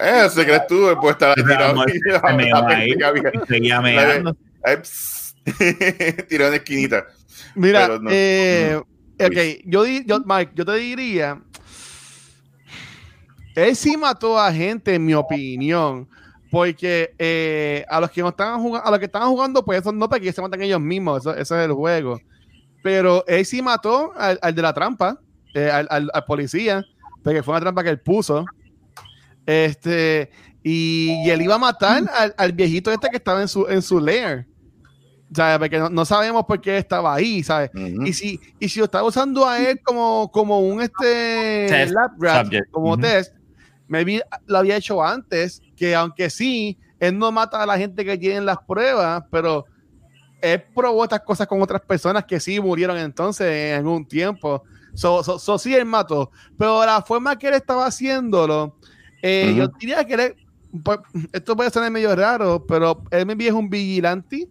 Eh, 0.00 0.28
se 0.30 0.44
crees 0.44 0.66
tú, 0.66 0.86
después 0.86 1.12
estar 1.12 1.34
tirado. 1.34 1.84
Seguía 3.46 3.80
meando. 3.80 4.36
Tiró 6.28 6.48
en 6.48 6.54
esquinita. 6.54 7.04
Mira, 7.54 8.00
eh, 8.10 8.80
Ok, 9.20 9.62
yo, 9.64 9.86
yo, 9.86 10.20
Mike, 10.24 10.52
yo 10.56 10.64
te 10.64 10.74
diría, 10.74 11.40
él 13.54 13.76
sí 13.76 13.96
mató 13.96 14.38
a 14.38 14.52
gente, 14.52 14.94
en 14.94 15.04
mi 15.04 15.14
opinión, 15.14 16.08
porque 16.50 17.14
eh, 17.18 17.84
a 17.88 18.00
los 18.00 18.10
que 18.10 18.22
no 18.22 18.30
estaban 18.30 18.60
jugando, 18.60 18.86
a 18.86 18.90
los 18.90 18.98
que 18.98 19.04
estaban 19.06 19.28
jugando, 19.28 19.64
pues 19.64 19.80
eso 19.80 19.92
no 19.92 20.08
que 20.08 20.32
se 20.32 20.42
matan 20.42 20.62
ellos 20.62 20.80
mismos, 20.80 21.24
eso, 21.24 21.34
es 21.36 21.50
el 21.50 21.72
juego. 21.72 22.20
Pero 22.84 23.24
él 23.26 23.46
sí 23.46 23.62
mató 23.62 24.12
al, 24.14 24.54
de 24.54 24.60
la 24.60 24.74
trampa, 24.74 25.18
eh, 25.54 25.70
al, 25.70 25.88
al, 25.90 26.24
policía, 26.26 26.84
porque 27.22 27.42
fue 27.42 27.54
una 27.54 27.62
trampa 27.62 27.82
que 27.82 27.88
él 27.88 27.98
puso. 27.98 28.44
Este, 29.46 30.30
y, 30.62 31.30
él 31.30 31.40
iba 31.40 31.54
a 31.54 31.58
matar 31.58 32.02
al, 32.14 32.34
al, 32.36 32.52
viejito 32.52 32.92
este 32.92 33.08
que 33.08 33.16
estaba 33.16 33.40
en 33.40 33.48
su, 33.48 33.66
en 33.68 33.80
su 33.80 33.98
lair. 33.98 34.46
Porque 35.58 35.78
no, 35.90 36.04
sabemos 36.04 36.44
por 36.44 36.60
qué 36.60 36.76
estaba 36.76 37.14
ahí, 37.14 37.42
¿sabes? 37.42 37.70
Y 37.74 38.12
si 38.12 38.38
y 38.60 38.68
si 38.68 38.80
lo 38.80 38.84
estaba 38.84 39.08
usando 39.08 39.48
a 39.48 39.58
él 39.58 39.80
como, 39.82 40.30
como 40.30 40.60
un 40.60 40.82
este 40.82 41.86
lab 41.86 42.10
rat, 42.18 42.48
como 42.70 42.98
test, 42.98 43.34
maybe 43.88 44.20
lo 44.44 44.58
había 44.58 44.76
hecho 44.76 45.02
antes, 45.02 45.62
que 45.74 45.94
aunque 45.94 46.28
sí, 46.28 46.78
él 47.00 47.18
no 47.18 47.32
mata 47.32 47.62
a 47.62 47.66
la 47.66 47.78
gente 47.78 48.04
que 48.04 48.18
tiene 48.18 48.42
las 48.42 48.58
pruebas, 48.58 49.24
pero 49.30 49.64
él 50.52 50.62
probó 50.74 51.04
estas 51.04 51.20
cosas 51.20 51.46
con 51.46 51.60
otras 51.62 51.80
personas 51.80 52.24
que 52.24 52.38
sí 52.38 52.60
murieron 52.60 52.96
entonces 52.98 53.46
en 53.46 53.76
algún 53.78 54.06
tiempo. 54.06 54.62
So, 54.94 55.22
so, 55.22 55.58
sí, 55.58 55.74
él 55.74 55.84
mató. 55.84 56.30
Pero 56.56 56.84
la 56.84 57.02
forma 57.02 57.36
que 57.36 57.48
él 57.48 57.54
estaba 57.54 57.86
haciéndolo, 57.86 58.76
eh, 59.22 59.54
yo 59.56 59.68
diría 59.80 60.04
que 60.04 60.14
él, 60.14 60.36
pues, 60.84 61.00
esto 61.32 61.56
puede 61.56 61.70
ser 61.70 61.90
medio 61.90 62.14
raro, 62.14 62.64
pero 62.64 63.02
él 63.10 63.26
me 63.26 63.46
es 63.46 63.52
un 63.52 63.68
vigilante 63.68 64.48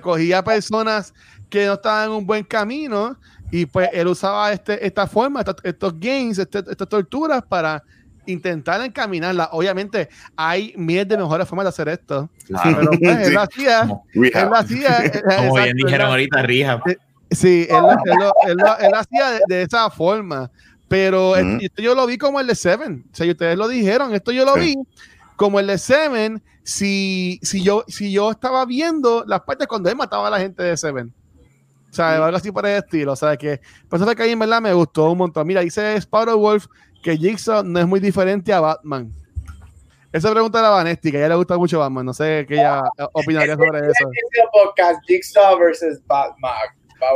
cogía 0.00 0.42
personas 0.42 1.14
que 1.48 1.66
no 1.66 1.74
estaban 1.74 2.10
en 2.10 2.16
un 2.16 2.26
buen 2.26 2.44
camino 2.44 3.16
y 3.50 3.66
pues 3.66 3.88
él 3.92 4.08
usaba 4.08 4.52
este, 4.52 4.84
esta 4.84 5.06
forma, 5.06 5.44
estos 5.62 5.98
games, 5.98 6.38
este, 6.38 6.58
estas 6.58 6.88
torturas 6.88 7.42
para 7.42 7.82
intentar 8.26 8.80
encaminarla. 8.80 9.50
Obviamente 9.52 10.08
hay 10.36 10.74
miles 10.76 11.08
de 11.08 11.16
mejores 11.16 11.48
formas 11.48 11.64
de 11.64 11.68
hacer 11.68 11.88
esto. 11.88 12.28
Pero 12.62 12.90
pues, 12.90 13.28
él 13.28 13.36
hacía, 13.36 13.88
él 14.12 14.50
hacía, 14.52 15.22
como 15.36 15.54
bien 15.54 15.76
dijeron 15.76 16.10
ahorita, 16.10 16.42
Rija. 16.42 16.82
Eh, 16.86 16.96
sí, 17.30 17.66
él, 17.68 17.84
él, 18.46 18.94
hacía 18.94 19.40
de, 19.46 19.62
esa 19.62 19.90
forma. 19.90 20.50
Pero 20.88 21.36
esto 21.36 21.82
yo 21.82 21.94
lo 21.94 22.06
vi 22.06 22.18
como 22.18 22.40
el 22.40 22.46
de 22.46 22.54
Seven. 22.54 23.04
O 23.12 23.14
sea, 23.14 23.28
ustedes 23.28 23.58
lo 23.58 23.68
dijeron, 23.68 24.14
esto 24.14 24.30
yo 24.30 24.44
lo 24.44 24.54
vi 24.54 24.76
como 25.36 25.58
el 25.58 25.66
de 25.66 25.78
Seven 25.78 26.42
si, 26.62 27.38
si, 27.42 27.62
yo, 27.62 27.84
si 27.86 28.12
yo 28.12 28.30
estaba 28.30 28.64
viendo 28.66 29.24
las 29.26 29.42
partes 29.42 29.66
cuando 29.66 29.88
él 29.88 29.96
mataba 29.96 30.28
a 30.28 30.30
la 30.30 30.38
gente 30.38 30.62
de 30.62 30.76
Seven. 30.76 31.12
O 31.90 31.94
sea, 31.96 32.24
algo 32.24 32.36
así 32.36 32.52
por 32.52 32.66
el 32.66 32.76
estilo. 32.76 33.12
O 33.12 33.16
sea, 33.16 33.36
que 33.36 33.60
por 33.88 34.00
eso 34.00 34.14
que 34.14 34.22
ahí 34.22 34.32
en 34.32 34.38
verdad 34.38 34.60
me 34.60 34.72
gustó 34.72 35.10
un 35.10 35.18
montón. 35.18 35.46
Mira, 35.46 35.60
dice 35.60 35.94
Spider 35.96 36.34
Wolf 36.34 36.66
que 37.06 37.16
Jigsaw 37.16 37.62
no 37.62 37.78
es 37.78 37.86
muy 37.86 38.00
diferente 38.00 38.52
a 38.52 38.58
Batman. 38.58 39.12
Esa 40.12 40.32
pregunta 40.32 40.58
era 40.58 40.70
Vanetti, 40.70 41.12
que 41.12 41.18
a 41.18 41.20
ella 41.20 41.28
le 41.28 41.34
gusta 41.36 41.56
mucho 41.56 41.78
Batman. 41.78 42.04
No 42.04 42.12
sé 42.12 42.44
qué 42.48 42.54
ella 42.54 42.82
opinaría 43.12 43.54
sobre 43.54 43.78
eso. 43.78 44.10
podcast 44.52 45.00
Jigsaw 45.06 45.56
versus 45.56 46.04
Batman. 46.08 46.50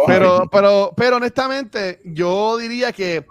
Pero, 0.06 0.48
pero, 0.52 0.92
pero 0.96 1.16
honestamente, 1.16 2.00
yo 2.04 2.56
diría 2.58 2.92
que 2.92 3.26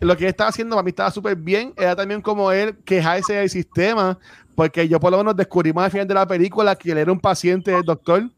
lo 0.00 0.16
que 0.16 0.24
él 0.24 0.30
estaba 0.30 0.50
haciendo 0.50 0.74
para 0.74 0.82
mí 0.82 0.88
estaba 0.88 1.12
súper 1.12 1.36
bien. 1.36 1.72
Era 1.76 1.94
también 1.94 2.20
como 2.20 2.50
él 2.50 2.76
quejarse 2.84 3.34
del 3.34 3.48
sistema, 3.48 4.18
porque 4.56 4.88
yo 4.88 4.98
por 4.98 5.12
lo 5.12 5.18
menos 5.18 5.36
descubrimos 5.36 5.84
al 5.84 5.92
final 5.92 6.08
de 6.08 6.14
la 6.14 6.26
película 6.26 6.74
que 6.74 6.90
él 6.90 6.98
era 6.98 7.12
un 7.12 7.20
paciente 7.20 7.70
del 7.70 7.84
doctor. 7.84 8.28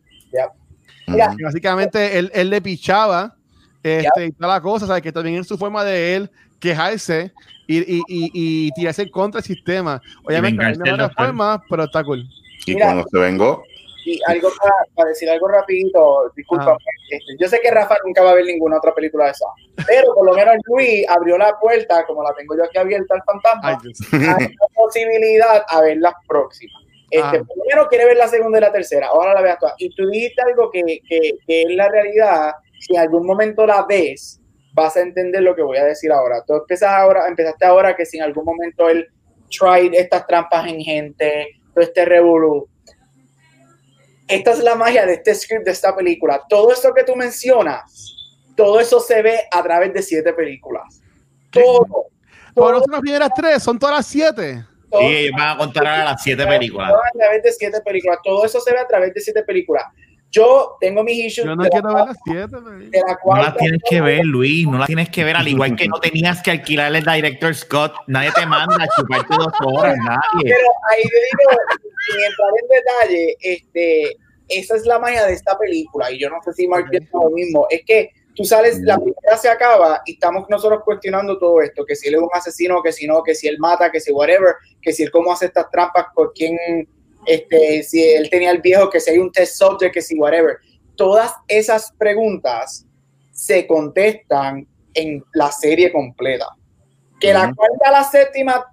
Básicamente 1.42 2.18
él, 2.18 2.30
él, 2.34 2.50
le 2.50 2.60
pichaba 2.60 3.34
este, 3.82 4.26
y 4.26 4.32
toda 4.32 4.52
la 4.52 4.60
cosa, 4.60 4.86
¿sabes? 4.86 5.00
Que 5.00 5.10
también 5.10 5.40
es 5.40 5.48
su 5.48 5.56
forma 5.56 5.82
de 5.84 6.16
él 6.16 6.30
quejarse 6.62 7.32
y, 7.66 7.78
y, 7.78 8.02
y, 8.08 8.30
y 8.34 8.70
tirarse 8.72 9.10
contra 9.10 9.40
el 9.40 9.44
sistema. 9.44 10.00
Obviamente, 10.24 10.64
de 10.82 10.94
una 10.94 11.10
forma, 11.10 11.62
pero 11.68 11.84
está 11.84 12.02
cool. 12.04 12.24
Y 12.64 12.78
cuando 12.78 13.04
se 13.10 13.18
vengó, 13.18 13.64
y 14.04 14.20
algo 14.26 14.48
para, 14.94 15.08
decir 15.08 15.30
algo 15.30 15.48
rapidito, 15.48 16.32
disculpa, 16.36 16.76
este, 17.10 17.36
yo 17.38 17.48
sé 17.48 17.60
que 17.60 17.70
Rafa 17.70 17.96
nunca 18.04 18.22
va 18.22 18.30
a 18.30 18.34
ver 18.34 18.44
ninguna 18.44 18.78
otra 18.78 18.94
película 18.94 19.26
de 19.26 19.30
esa, 19.30 19.46
pero 19.86 20.12
por 20.14 20.26
lo 20.26 20.34
menos 20.34 20.56
Luis 20.66 21.08
abrió 21.08 21.38
la 21.38 21.56
puerta, 21.60 22.04
como 22.06 22.22
la 22.22 22.34
tengo 22.34 22.56
yo 22.56 22.64
aquí 22.64 22.78
abierta 22.78 23.14
al 23.14 23.22
fantasma, 23.22 23.78
hay 24.12 24.44
una 24.46 24.66
posibilidad 24.74 25.64
a 25.68 25.80
ver 25.82 25.98
las 25.98 26.14
próximas. 26.26 26.82
Este, 27.10 27.38
ah. 27.38 27.44
Por 27.46 27.58
lo 27.58 27.64
menos 27.68 27.88
quiere 27.88 28.06
ver 28.06 28.16
la 28.16 28.26
segunda 28.26 28.58
y 28.58 28.62
la 28.62 28.72
tercera, 28.72 29.08
ahora 29.08 29.34
la 29.34 29.42
veas 29.42 29.58
toda. 29.58 29.74
Y 29.78 29.94
tú 29.94 30.08
dijiste 30.08 30.42
algo 30.42 30.70
que, 30.70 30.82
que, 31.08 31.34
que 31.46 31.62
es 31.62 31.70
la 31.76 31.88
realidad, 31.88 32.52
si 32.80 32.94
en 32.94 33.02
algún 33.02 33.26
momento 33.26 33.66
la 33.66 33.84
ves, 33.88 34.40
vas 34.72 34.96
a 34.96 35.00
entender 35.00 35.42
lo 35.42 35.54
que 35.54 35.62
voy 35.62 35.78
a 35.78 35.84
decir 35.84 36.12
ahora. 36.12 36.42
Tú 36.46 36.54
empiezas 36.54 36.90
ahora, 36.90 37.28
empezaste 37.28 37.64
ahora 37.64 37.94
que 37.94 38.06
si 38.06 38.18
en 38.18 38.24
algún 38.24 38.44
momento 38.44 38.88
él 38.88 39.08
tried 39.50 39.94
estas 39.94 40.26
trampas 40.26 40.66
en 40.66 40.80
gente, 40.80 41.48
todo 41.74 41.84
este 41.84 42.04
revolú, 42.04 42.68
esta 44.28 44.52
es 44.52 44.60
la 44.60 44.74
magia 44.74 45.04
de 45.04 45.14
este 45.14 45.34
script, 45.34 45.64
de 45.64 45.72
esta 45.72 45.94
película. 45.94 46.42
Todo 46.48 46.72
eso 46.72 46.94
que 46.94 47.04
tú 47.04 47.14
mencionas, 47.14 48.16
todo 48.56 48.80
eso 48.80 49.00
se 49.00 49.20
ve 49.20 49.40
a 49.50 49.62
través 49.62 49.92
de 49.92 50.02
siete 50.02 50.32
películas. 50.32 51.02
Todo. 51.50 52.06
Por 52.54 52.88
las 52.88 53.00
primeras 53.00 53.30
tres, 53.34 53.62
son 53.62 53.78
todas 53.78 53.96
las 53.96 54.06
siete. 54.06 54.64
Sí, 55.00 55.30
van 55.30 55.50
a 55.50 55.56
contar 55.56 55.86
a 55.86 56.04
las 56.04 56.22
siete 56.22 56.46
películas. 56.46 56.90
Todo 56.90 57.00
a 57.00 57.18
través 57.18 57.42
de 57.42 57.52
siete 57.52 57.80
películas. 57.80 58.18
Todo 58.22 58.44
eso 58.44 58.60
se 58.60 58.72
ve 58.72 58.78
a 58.78 58.86
través 58.86 59.12
de 59.14 59.20
siete 59.20 59.42
películas. 59.42 59.84
Yo 60.32 60.78
tengo 60.80 61.04
mis 61.04 61.26
issues. 61.26 61.46
Yo 61.46 61.54
no 61.54 61.68
quiero 61.68 61.94
ver 61.94 62.06
las 62.06 62.16
siete. 62.24 62.56
no 63.24 63.36
las 63.36 63.56
tienes 63.58 63.82
que 63.88 64.00
ver, 64.00 64.24
Luis. 64.24 64.66
No 64.66 64.78
las 64.78 64.86
tienes 64.86 65.10
que 65.10 65.24
ver. 65.24 65.36
Al 65.36 65.46
igual 65.46 65.76
que 65.76 65.86
no 65.86 66.00
tenías 66.00 66.42
que 66.42 66.50
alquilarle 66.50 66.98
el 66.98 67.04
director 67.04 67.54
Scott. 67.54 67.92
Nadie 68.06 68.32
te 68.34 68.46
manda 68.46 68.82
a 68.82 68.88
chuparte 68.96 69.34
dos 69.36 69.52
horas. 69.62 69.94
Nadie. 69.98 70.44
Pero 70.44 70.68
ahí 70.90 71.02
te 71.02 71.16
digo, 71.16 71.60
sin 72.06 72.24
entrar 72.24 72.48
en 72.62 72.68
detalle, 72.68 73.36
este, 73.40 74.16
esa 74.48 74.76
es 74.76 74.86
la 74.86 74.98
magia 74.98 75.26
de 75.26 75.34
esta 75.34 75.58
película. 75.58 76.10
Y 76.10 76.18
yo 76.18 76.30
no 76.30 76.42
sé 76.42 76.54
si 76.54 76.66
Mark 76.66 76.86
piensa 76.90 77.10
lo 77.12 77.28
mismo. 77.28 77.66
Es 77.68 77.82
que 77.84 78.10
tú 78.34 78.44
sales, 78.44 78.80
la 78.80 78.98
película 78.98 79.36
se 79.36 79.50
acaba 79.50 80.00
y 80.06 80.12
estamos 80.12 80.46
nosotros 80.48 80.80
cuestionando 80.82 81.38
todo 81.38 81.60
esto, 81.60 81.84
que 81.84 81.94
si 81.94 82.08
él 82.08 82.14
es 82.14 82.20
un 82.20 82.30
asesino, 82.32 82.82
que 82.82 82.92
si 82.92 83.06
no, 83.06 83.22
que 83.22 83.34
si 83.34 83.48
él 83.48 83.58
mata, 83.58 83.92
que 83.92 84.00
si 84.00 84.10
whatever, 84.12 84.54
que 84.80 84.94
si 84.94 85.02
él 85.02 85.10
cómo 85.10 85.30
hace 85.30 85.46
estas 85.46 85.70
trampas, 85.70 86.06
por 86.14 86.32
quién 86.32 86.56
este, 87.26 87.82
si 87.82 88.02
él 88.02 88.28
tenía 88.30 88.50
el 88.50 88.60
viejo, 88.60 88.90
que 88.90 89.00
si 89.00 89.10
hay 89.10 89.18
un 89.18 89.32
test 89.32 89.56
subject, 89.56 89.94
que 89.94 90.02
si 90.02 90.18
whatever. 90.18 90.58
Todas 90.96 91.32
esas 91.48 91.92
preguntas 91.98 92.86
se 93.30 93.66
contestan 93.66 94.66
en 94.94 95.24
la 95.34 95.50
serie 95.50 95.92
completa. 95.92 96.46
Que 97.20 97.32
la 97.32 97.52
cuarta 97.54 97.88
a 97.88 97.92
la 97.92 98.04
séptima, 98.04 98.64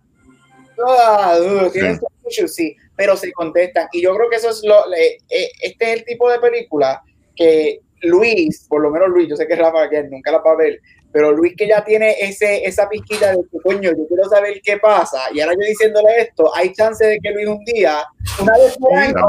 uh, 0.78 1.70
tienen 1.72 2.00
sí. 2.30 2.48
sí, 2.48 2.76
pero 2.96 3.16
se 3.16 3.32
contestan. 3.32 3.88
Y 3.92 4.02
yo 4.02 4.16
creo 4.16 4.30
que 4.30 4.38
eso 4.38 4.50
es 4.50 4.64
lo, 4.64 4.92
eh, 4.94 5.18
este 5.62 5.94
es 5.94 6.00
el 6.00 6.06
tipo 6.06 6.30
de 6.30 6.40
película 6.40 7.02
que 7.36 7.80
Luis, 8.02 8.66
por 8.68 8.82
lo 8.82 8.90
menos 8.90 9.10
Luis, 9.10 9.30
yo 9.30 9.36
sé 9.36 9.48
que 9.48 9.56
Rafa 9.56 9.90
que 9.90 10.04
nunca 10.04 10.32
la 10.32 10.40
va 10.40 10.52
a 10.52 10.56
ver, 10.56 10.80
pero 11.12 11.32
Luis 11.32 11.54
que 11.58 11.68
ya 11.68 11.84
tiene 11.84 12.16
ese, 12.20 12.64
esa 12.66 12.88
pizquita 12.88 13.32
de 13.32 13.38
que, 13.52 13.58
coño, 13.64 13.92
yo 13.92 14.08
quiero 14.08 14.30
saber 14.30 14.62
qué 14.64 14.78
pasa, 14.78 15.20
y 15.34 15.42
ahora 15.42 15.54
yo 15.54 15.68
diciéndole 15.68 16.22
esto, 16.22 16.56
hay 16.56 16.72
chance 16.74 17.06
de 17.06 17.20
que 17.20 17.32
Luis 17.32 17.48
un 17.48 17.64
día, 17.66 18.04
una 18.40 18.54
vez 18.58 18.78
por 18.78 18.96
año, 18.96 19.28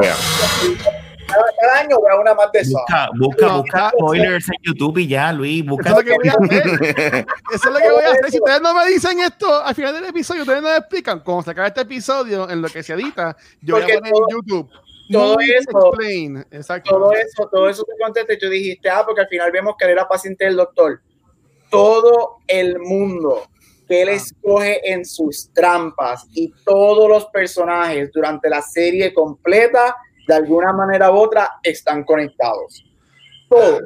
cada, 1.60 1.80
año 1.80 1.96
vea 2.02 2.20
una 2.20 2.34
más 2.34 2.50
de 2.52 2.62
Busca, 2.64 3.08
busca, 3.16 3.56
busca 3.56 3.90
spoilers 3.90 4.48
en 4.48 4.54
YouTube 4.62 4.98
y 4.98 5.08
ya, 5.08 5.32
Luis, 5.32 5.64
busca. 5.64 5.90
Eso 5.90 6.00
es 6.00 6.06
lo 6.06 6.12
que 6.12 6.18
voy 6.18 6.28
a 6.28 6.32
hacer. 6.32 6.66
Eso 7.54 7.68
es 7.68 7.74
lo 7.74 7.78
que 7.78 7.90
voy 7.90 8.04
a 8.04 8.10
hacer. 8.10 8.30
Si 8.30 8.38
ustedes 8.38 8.60
no 8.60 8.74
me 8.74 8.86
dicen 8.86 9.20
esto 9.20 9.64
al 9.64 9.74
final 9.74 9.94
del 9.94 10.06
episodio, 10.06 10.42
ustedes 10.42 10.62
no 10.62 10.68
me 10.68 10.76
explican. 10.76 11.20
Cómo 11.20 11.42
sacar 11.42 11.66
este 11.66 11.82
episodio 11.82 12.50
en 12.50 12.60
lo 12.60 12.68
que 12.68 12.82
se 12.82 12.94
edita, 12.94 13.36
yo 13.60 13.76
voy 13.76 13.84
a 13.84 13.94
poner 13.98 14.12
en 14.12 14.24
YouTube. 14.30 14.70
todo 15.10 15.36
eso, 15.40 15.70
todo 16.84 17.12
eso, 17.12 17.48
todo 17.50 17.68
eso 17.68 17.84
te 17.84 17.92
contesté, 18.02 18.36
tú 18.36 18.48
dijiste, 18.48 18.90
ah, 18.90 19.04
porque 19.06 19.22
al 19.22 19.28
final 19.28 19.52
vemos 19.52 19.74
que 19.78 19.84
él 19.84 19.92
era 19.92 20.08
paciente 20.08 20.44
del 20.44 20.56
doctor 20.56 21.00
todo 21.70 22.38
el 22.46 22.78
mundo 22.78 23.44
que 23.90 24.02
él 24.02 24.08
ah. 24.08 24.12
escoge 24.12 24.92
en 24.92 25.04
sus 25.04 25.50
trampas 25.52 26.26
y 26.32 26.52
todos 26.64 27.08
los 27.08 27.26
personajes 27.26 28.10
durante 28.12 28.48
la 28.48 28.62
serie 28.62 29.12
completa, 29.12 29.96
de 30.28 30.34
alguna 30.34 30.72
manera 30.72 31.10
u 31.10 31.16
otra, 31.16 31.58
están 31.62 32.04
conectados. 32.04 32.84
Todo. 33.48 33.80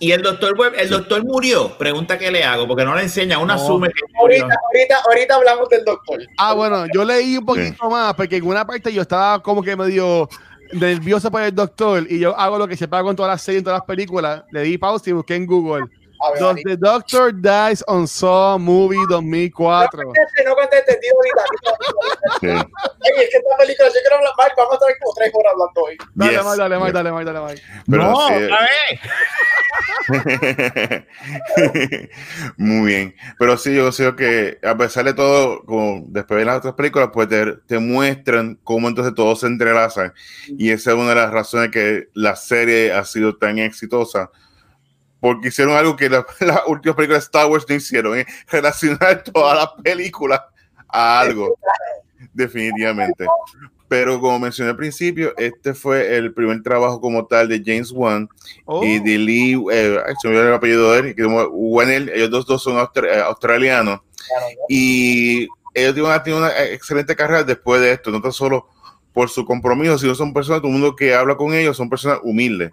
Y 0.00 0.12
el 0.12 0.20
doctor 0.20 0.54
el 0.76 0.90
doctor 0.90 1.24
murió. 1.24 1.78
Pregunta 1.78 2.18
que 2.18 2.30
le 2.30 2.44
hago, 2.44 2.66
porque 2.66 2.84
no 2.84 2.94
le 2.94 3.02
enseña, 3.02 3.38
una 3.38 3.54
asume 3.54 3.88
ahorita, 4.20 4.44
ahorita, 4.44 4.96
ahorita 5.06 5.34
hablamos 5.36 5.68
del 5.70 5.84
doctor. 5.84 6.20
Ah, 6.36 6.52
bueno, 6.52 6.84
yo 6.92 7.04
leí 7.04 7.38
un 7.38 7.46
poquito 7.46 7.88
más, 7.88 8.12
porque 8.14 8.36
en 8.36 8.46
una 8.46 8.66
parte 8.66 8.92
yo 8.92 9.00
estaba 9.00 9.40
como 9.42 9.62
que 9.62 9.76
medio 9.76 10.28
nervioso 10.72 11.30
por 11.30 11.42
el 11.42 11.54
doctor, 11.54 12.04
y 12.10 12.18
yo 12.18 12.36
hago 12.36 12.58
lo 12.58 12.66
que 12.66 12.76
se 12.76 12.88
paga 12.88 13.04
con 13.04 13.16
todas 13.16 13.30
las 13.30 13.42
series, 13.42 13.60
en 13.60 13.64
todas 13.64 13.78
las 13.78 13.86
películas. 13.86 14.42
Le 14.50 14.62
di 14.62 14.76
pausa 14.76 15.08
y 15.08 15.12
busqué 15.12 15.36
en 15.36 15.46
Google 15.46 15.86
Does 16.38 16.62
the 16.64 16.76
Doctor 16.76 17.32
Dies 17.32 17.82
on 17.86 18.06
Saw 18.06 18.58
Movie 18.58 19.06
2004? 19.08 20.02
No 20.02 20.06
conteste, 20.06 20.44
no 20.44 20.54
conteste, 20.54 21.00
tío, 21.00 21.12
ahorita. 21.16 21.44
Oye, 22.42 23.24
es 23.24 23.30
que 23.30 23.36
esta 23.36 23.56
película, 23.58 23.88
yo 23.88 24.00
quiero 24.00 24.16
hablar 24.16 24.32
mal, 24.36 24.52
vamos 24.56 24.72
a 24.72 24.76
estar 24.76 24.98
como 24.98 25.12
tres 25.14 25.30
horas 25.34 25.52
hablando 25.52 25.82
hoy. 25.82 25.96
Dale, 26.14 26.32
yes. 26.32 26.44
dale, 26.44 26.58
dale, 26.58 26.78
dale, 26.92 27.10
dale, 27.10 27.24
dale, 27.24 27.40
dale. 27.40 27.62
No, 27.86 28.28
sí. 28.28 28.34
Muy 32.56 32.86
bien. 32.86 33.14
Pero 33.38 33.56
sí, 33.56 33.74
yo 33.74 33.90
creo 33.90 34.16
que 34.16 34.58
a 34.62 34.76
pesar 34.76 35.04
de 35.04 35.14
todo, 35.14 35.64
como 35.64 36.04
después 36.08 36.40
de 36.40 36.46
las 36.46 36.58
otras 36.58 36.74
películas, 36.74 37.10
pues 37.12 37.28
te, 37.28 37.56
te 37.66 37.78
muestran 37.78 38.58
cómo 38.64 38.88
entonces 38.88 39.14
todo 39.14 39.36
se 39.36 39.46
entrelaza. 39.46 40.12
Y 40.48 40.70
esa 40.70 40.90
es 40.92 40.96
una 40.96 41.10
de 41.10 41.14
las 41.16 41.32
razones 41.32 41.70
que 41.70 42.08
la 42.14 42.36
serie 42.36 42.92
ha 42.92 43.04
sido 43.04 43.36
tan 43.36 43.58
exitosa 43.58 44.30
porque 45.24 45.48
hicieron 45.48 45.74
algo 45.74 45.96
que 45.96 46.10
las 46.10 46.22
la 46.40 46.62
últimas 46.66 46.96
películas 46.96 47.22
de 47.22 47.24
Star 47.24 47.46
Wars 47.46 47.64
no 47.66 47.74
hicieron, 47.74 48.18
¿eh? 48.18 48.26
relacionar 48.46 49.24
todas 49.24 49.56
las 49.56 49.82
películas 49.82 50.38
a 50.86 51.20
algo, 51.20 51.56
definitivamente. 52.34 53.24
Pero 53.88 54.20
como 54.20 54.38
mencioné 54.38 54.72
al 54.72 54.76
principio, 54.76 55.32
este 55.38 55.72
fue 55.72 56.14
el 56.14 56.34
primer 56.34 56.62
trabajo 56.62 57.00
como 57.00 57.24
tal 57.24 57.48
de 57.48 57.62
James 57.64 57.90
Wan 57.90 58.28
y 58.82 58.98
de 58.98 59.14
oh. 59.14 59.18
Lee, 59.18 59.64
eh, 59.72 59.98
se 60.20 60.28
me 60.28 60.38
el 60.38 60.52
apellido 60.52 60.92
de 60.92 60.98
él, 60.98 61.14
que 61.14 61.24
Wennell, 61.24 62.10
ellos 62.10 62.28
dos, 62.28 62.44
dos 62.44 62.62
son 62.62 62.76
eh, 62.76 63.20
australianos 63.24 64.00
y 64.68 65.44
ellos 65.72 65.94
tienen 65.94 66.04
una, 66.04 66.22
tienen 66.22 66.42
una, 66.42 66.64
excelente 66.64 67.16
carrera 67.16 67.44
después 67.44 67.80
de 67.80 67.92
esto, 67.92 68.10
no 68.10 68.20
tan 68.20 68.32
solo 68.32 68.68
por 69.14 69.30
su 69.30 69.46
compromiso, 69.46 69.96
sino 69.96 70.14
son 70.14 70.34
personas, 70.34 70.60
todo 70.60 70.68
el 70.68 70.78
mundo 70.78 70.94
que 70.94 71.14
habla 71.14 71.34
con 71.34 71.54
ellos 71.54 71.78
son 71.78 71.88
personas 71.88 72.18
humildes. 72.22 72.70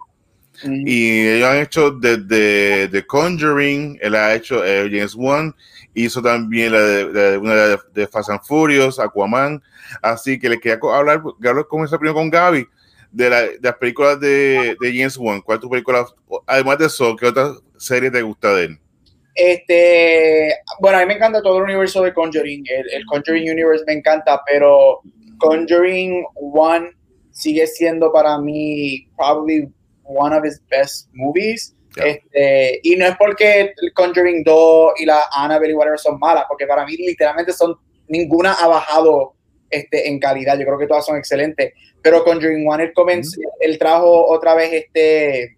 Y 0.64 1.26
ellos 1.28 1.48
han 1.48 1.58
hecho 1.58 1.90
desde 1.90 2.88
The 2.88 3.06
Conjuring, 3.06 3.98
él 4.00 4.14
ha 4.14 4.34
hecho 4.34 4.64
eh, 4.64 4.88
James 4.90 5.14
Wan, 5.14 5.54
hizo 5.94 6.22
también 6.22 6.72
la 6.72 6.80
de, 6.80 7.38
una 7.38 7.54
de, 7.92 8.06
Fast 8.06 8.30
and 8.30 8.42
Furious, 8.42 8.98
Aquaman. 8.98 9.62
Así 10.00 10.38
que 10.38 10.48
le 10.48 10.60
quería 10.60 10.78
hablar, 10.82 11.22
hablar 11.44 11.66
con 11.66 11.84
esa 11.84 11.98
primera 11.98 12.14
con 12.14 12.30
Gaby 12.30 12.66
de, 13.10 13.30
la, 13.30 13.42
de, 13.42 13.58
las 13.60 13.76
películas 13.76 14.20
de, 14.20 14.76
de, 14.80 14.92
James 14.92 15.16
Wan. 15.16 15.40
¿Cuál 15.40 15.56
es 15.56 15.62
tu 15.62 15.70
película? 15.70 16.06
Además 16.46 16.78
de 16.78 16.86
eso, 16.86 17.16
¿qué 17.16 17.26
otra 17.26 17.52
serie 17.76 18.10
te 18.10 18.22
gusta 18.22 18.54
de 18.54 18.64
él? 18.64 18.78
Este, 19.34 20.54
bueno, 20.80 20.98
a 20.98 21.00
mí 21.00 21.06
me 21.06 21.14
encanta 21.14 21.42
todo 21.42 21.58
el 21.58 21.64
universo 21.64 22.02
de 22.02 22.12
Conjuring. 22.12 22.64
El, 22.68 22.90
el 22.90 23.06
Conjuring 23.06 23.50
Universe 23.50 23.84
me 23.86 23.94
encanta, 23.94 24.40
pero 24.46 25.00
Conjuring 25.38 26.24
One 26.34 26.90
sigue 27.30 27.66
siendo 27.66 28.12
para 28.12 28.38
mí 28.38 29.08
probably 29.16 29.68
one 30.04 30.34
of 30.34 30.44
his 30.44 30.60
best 30.68 31.08
movies. 31.12 31.74
Este, 31.96 32.80
y 32.82 32.96
no 32.96 33.06
es 33.06 33.16
porque 33.18 33.74
Conjuring 33.94 34.42
2 34.44 34.92
y 34.98 35.04
la 35.04 35.24
Annabelle 35.30 35.72
y 35.72 35.74
whatever 35.74 35.98
son 35.98 36.18
malas, 36.18 36.46
porque 36.48 36.66
para 36.66 36.86
mí 36.86 36.96
literalmente 36.96 37.52
son 37.52 37.76
ninguna 38.08 38.54
ha 38.54 38.66
bajado 38.66 39.34
este, 39.68 40.08
en 40.08 40.18
calidad. 40.18 40.58
Yo 40.58 40.64
creo 40.64 40.78
que 40.78 40.86
todas 40.86 41.04
son 41.04 41.16
excelentes. 41.16 41.72
Pero 42.00 42.24
Conjuring 42.24 42.66
1 42.66 42.82
él, 42.82 42.92
comenzó, 42.94 43.40
él 43.60 43.78
trajo 43.78 44.26
otra 44.28 44.54
vez 44.54 44.72
este 44.72 45.56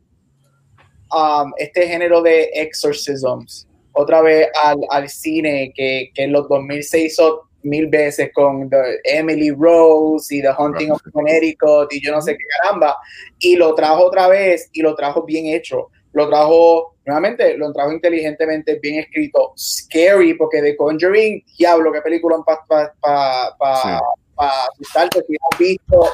um, 1.12 1.52
este 1.56 1.86
género 1.86 2.20
de 2.22 2.50
exorcisms 2.54 3.68
otra 3.92 4.22
vez 4.22 4.48
al, 4.62 4.78
al 4.90 5.08
cine 5.08 5.72
que, 5.74 6.10
que, 6.14 6.24
en 6.24 6.32
los 6.32 6.48
2006 6.48 7.12
hizo 7.12 7.48
mil 7.64 7.88
veces 7.88 8.30
con 8.32 8.68
the 8.70 9.00
Emily 9.04 9.50
Rose 9.50 10.34
y 10.34 10.42
The 10.42 10.52
Hunting 10.56 10.90
of 10.92 11.02
Connecticut 11.12 11.92
y 11.92 12.04
yo 12.04 12.12
no 12.12 12.22
sé 12.22 12.36
qué 12.36 12.44
caramba, 12.58 12.96
y 13.38 13.56
lo 13.56 13.74
trajo 13.74 14.06
otra 14.06 14.28
vez 14.28 14.68
y 14.72 14.82
lo 14.82 14.94
trajo 14.94 15.24
bien 15.24 15.46
hecho, 15.46 15.90
lo 16.12 16.28
trajo 16.28 16.96
nuevamente, 17.06 17.56
lo 17.58 17.72
trajo 17.72 17.92
inteligentemente 17.92 18.78
bien 18.80 19.00
escrito, 19.00 19.52
scary, 19.56 20.34
porque 20.34 20.62
The 20.62 20.76
Conjuring, 20.76 21.44
diablo, 21.58 21.92
qué 21.92 22.00
película 22.00 22.36
para 22.44 22.60
pa, 22.66 22.94
pa, 23.00 23.56
pa, 23.58 24.00
pa 24.34 24.66
asustarte 24.66 25.22
si 25.26 25.36
has 25.40 25.58
visto. 25.58 26.10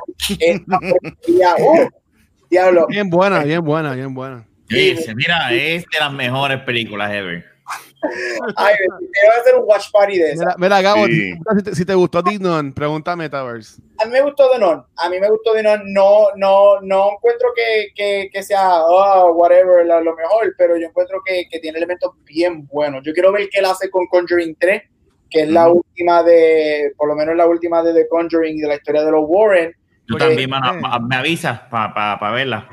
Uh, 1.59 1.89
diablo. 2.51 2.87
Bien 2.89 3.09
buena, 3.09 3.45
bien 3.45 3.65
buena, 3.65 3.95
bien 3.95 4.13
buena. 4.15 4.47
mira, 4.69 5.53
es 5.53 5.85
de 5.85 5.99
las 5.99 6.13
mejores 6.13 6.61
películas 6.61 7.13
ever. 7.13 7.50
Ay, 8.57 8.75
a 8.75 9.41
hacer 9.41 9.57
un 9.57 9.65
watch 9.67 9.91
party 9.93 10.19
de 10.19 10.33
esa. 10.33 10.55
Mira, 10.59 10.81
Gabo, 10.81 11.07
si, 11.73 11.85
te, 11.85 11.95
gustó 11.95 12.23
Dinon, 12.23 12.73
pregunta 12.73 13.15
Metaverse. 13.15 13.83
A 13.99 14.07
mí 14.07 14.13
me 14.13 14.23
gustó 14.23 14.53
Dinon. 14.53 14.85
A 14.97 15.11
mí 15.11 15.21
me 15.21 15.29
gustó 15.29 15.55
Dinon. 15.55 15.83
No, 15.93 16.29
no, 16.37 16.81
no 16.81 17.13
encuentro 17.13 17.49
que, 17.55 17.89
que, 17.95 18.31
que 18.33 18.43
sea, 18.43 18.83
oh, 18.85 19.33
whatever, 19.33 19.87
lo 19.87 20.17
mejor, 20.17 20.55
pero 20.57 20.77
yo 20.77 20.87
encuentro 20.87 21.21
que, 21.25 21.45
que, 21.51 21.61
tiene 21.61 21.79
elementos 21.79 22.13
bien 22.25 22.67
buenos. 22.67 23.03
Yo 23.05 23.13
quiero 23.13 23.33
ver 23.33 23.49
qué 23.51 23.59
él 23.59 23.67
hace 23.67 23.91
con 23.91 24.07
Conjuring 24.07 24.57
3, 24.59 24.83
que 25.29 25.43
es 25.43 25.49
la 25.51 25.69
última 25.69 26.23
de, 26.23 26.93
por 26.97 27.09
lo 27.09 27.15
menos 27.15 27.37
la 27.37 27.47
última 27.47 27.83
de 27.83 27.93
The 27.93 28.09
Conjuring 28.09 28.57
y 28.57 28.61
de 28.61 28.69
la 28.69 28.77
historia 28.77 29.05
de 29.05 29.11
los 29.13 29.25
Warren. 29.27 29.75
Tú 30.07 30.17
también 30.17 30.51
me 30.51 31.17
avisas 31.17 31.61
para 31.71 31.95
pa, 31.95 32.19
pa 32.19 32.31
verla. 32.33 32.69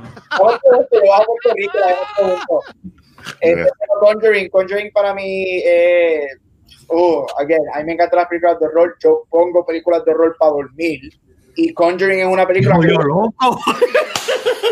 Este, 3.39 3.69
Conjuring, 3.99 4.49
Conjuring 4.49 4.91
para 4.91 5.13
mí, 5.13 5.61
eh, 5.65 6.27
oh, 6.87 7.27
again, 7.39 7.61
a 7.73 7.79
mí 7.79 7.85
me 7.85 7.93
encantan 7.93 8.19
las 8.19 8.27
películas 8.27 8.59
de 8.59 8.65
horror. 8.67 8.95
Yo 8.99 9.23
pongo 9.29 9.65
películas 9.65 10.03
de 10.05 10.11
horror 10.11 10.35
para 10.37 10.51
dormir. 10.51 11.01
Y 11.55 11.73
Conjuring 11.73 12.19
es 12.19 12.27
una 12.27 12.45
película. 12.45 12.77
Yo, 12.87 12.97
loco. 12.99 13.59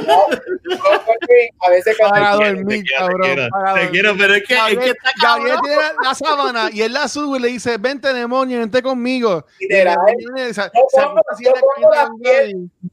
a 1.60 1.70
veces 1.70 1.98
para 1.98 2.36
dormir, 2.36 2.84
cabrón. 2.96 3.50
Te 3.76 3.90
quiero, 3.90 4.16
pero 4.18 4.36
es 4.36 4.44
que, 4.44 4.56
Gabriel, 4.56 4.80
es 4.80 4.86
que 4.86 4.92
está 4.92 5.12
Gabriel 5.22 5.58
tiene 5.64 5.82
la, 6.04 6.14
sábana 6.14 6.70
y 6.72 6.82
él 6.82 6.94
la 6.94 7.08
sube 7.08 7.40
y 7.40 7.42
le 7.42 7.48
dice: 7.50 7.78
Vente, 7.78 8.14
demonio, 8.14 8.60
vente 8.60 8.82
conmigo. 8.82 9.46
Literal, 9.60 9.98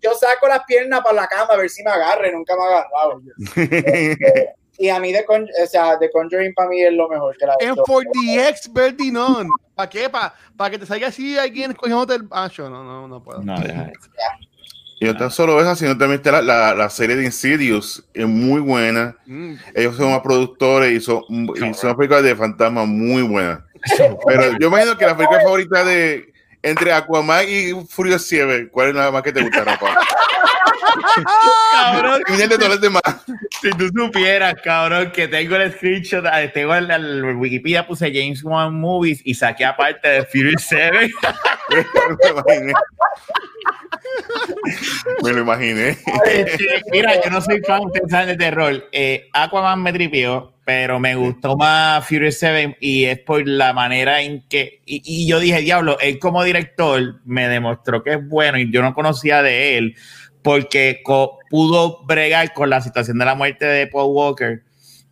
yo 0.01 0.15
saco 0.15 0.49
las 0.49 0.65
piernas 0.65 1.01
para 1.03 1.15
la 1.15 1.27
cama 1.27 1.53
a 1.53 1.57
ver 1.57 1.71
si 1.71 1.83
me 1.83 1.91
agarre. 1.91 2.33
Nunca 2.33 2.55
me 2.57 2.63
ha 2.63 2.67
agarrado. 2.67 3.23
Y 4.83 4.89
a 4.89 4.99
mí, 4.99 5.13
de 5.13 5.25
o 5.29 5.67
sea, 5.69 5.97
The 5.97 6.11
Conjuring 6.11 6.55
para 6.55 6.69
mí 6.69 6.83
es 6.83 6.93
lo 6.93 7.09
mejor 7.09 7.37
que 7.37 7.47
la 7.47 7.55
En 7.61 7.77
4DX 7.77 8.73
Berdinon. 8.73 9.49
¿Para 9.77 9.89
qué? 9.89 10.11
¿Para 10.11 10.35
pa 10.57 10.71
que 10.71 10.77
te 10.77 10.87
salga 10.87 11.07
así 11.07 11.39
alguien 11.39 11.71
escogiendo 11.71 12.13
el. 12.13 12.29
Yo 12.51 12.69
no, 12.69 12.83
no, 12.83 13.07
no 13.07 13.23
puedo. 13.23 13.45
No, 13.45 13.61
deja 13.61 13.93
Y 14.99 15.05
no 15.05 15.17
tan 15.17 15.31
solo 15.31 15.61
esa, 15.61 15.77
sino 15.77 15.97
también 15.97 16.21
está 16.21 16.43
la, 16.43 16.75
la, 16.75 16.91
serie 16.91 17.15
de 17.15 17.23
Insidious, 17.27 18.05
es 18.13 18.27
muy 18.27 18.61
buena. 18.61 19.17
Mm. 19.25 19.55
Ellos 19.73 19.97
son 19.97 20.11
más 20.11 20.21
productores 20.21 20.91
y 20.91 21.01
son, 21.01 21.23
y 21.29 21.75
son 21.75 21.97
películas 21.97 22.25
de 22.25 22.35
fantasma 22.35 22.85
muy 22.85 23.23
buenas. 23.23 23.61
Pero 24.27 24.59
yo 24.59 24.67
imagino 24.67 24.99
que 24.99 25.07
la 25.07 25.17
película 25.17 25.43
favorita 25.43 25.85
de 25.85 26.33
entre 26.61 26.93
Aquaman 26.93 27.45
y 27.49 27.87
Furious 27.87 28.27
7, 28.27 28.69
¿cuál 28.73 28.89
es 28.89 28.95
nada 28.97 29.13
más 29.13 29.23
que 29.23 29.31
te 29.31 29.43
gusta, 29.43 29.63
Rafa? 29.63 29.95
Cabrón. 31.73 32.23
Si 33.63 33.71
tú 33.71 33.89
supieras, 33.95 34.55
cabrón, 34.65 35.13
que 35.13 35.29
tengo 35.29 35.55
el 35.55 35.73
screenshot, 35.73 36.25
eh, 36.27 36.51
tengo 36.53 36.75
el, 36.75 36.91
el, 36.91 37.23
Wikipedia, 37.37 37.87
puse 37.87 38.13
James 38.13 38.43
Wan 38.43 38.75
Movies 38.75 39.21
y 39.25 39.35
saqué 39.35 39.65
aparte 39.65 40.09
de 40.09 40.25
Fury 40.25 40.55
7. 40.59 41.11
Me 45.23 45.33
lo 45.33 45.41
imaginé. 45.43 45.97
mira, 46.91 47.23
yo 47.23 47.31
no 47.31 47.41
soy 47.41 47.61
fan, 47.61 47.83
de 48.27 48.37
terror. 48.37 48.89
Eh, 48.91 49.29
Aquaman 49.33 49.81
me 49.83 49.93
tripió, 49.93 50.55
pero 50.65 50.99
me 50.99 51.15
gustó 51.15 51.57
más 51.57 52.05
Fury 52.07 52.33
7 52.33 52.79
y 52.81 53.05
es 53.05 53.21
por 53.21 53.47
la 53.47 53.73
manera 53.73 54.23
en 54.23 54.43
que. 54.49 54.83
Y, 54.87 55.03
y 55.05 55.27
yo 55.27 55.39
dije, 55.39 55.61
diablo, 55.61 55.99
él 56.01 56.19
como 56.19 56.43
director 56.43 57.21
me 57.25 57.49
demostró 57.49 58.03
que 58.03 58.15
es 58.15 58.29
bueno 58.29 58.59
y 58.59 58.73
yo 58.73 58.83
no 58.83 58.93
conocía 58.95 59.43
de 59.43 59.79
él 59.79 59.97
porque 60.43 61.03
pudo 61.51 62.05
bregar 62.05 62.53
con 62.53 62.71
la 62.71 62.81
situación 62.81 63.19
de 63.19 63.25
la 63.25 63.35
muerte 63.35 63.65
de 63.65 63.87
Paul 63.87 64.15
Walker 64.15 64.63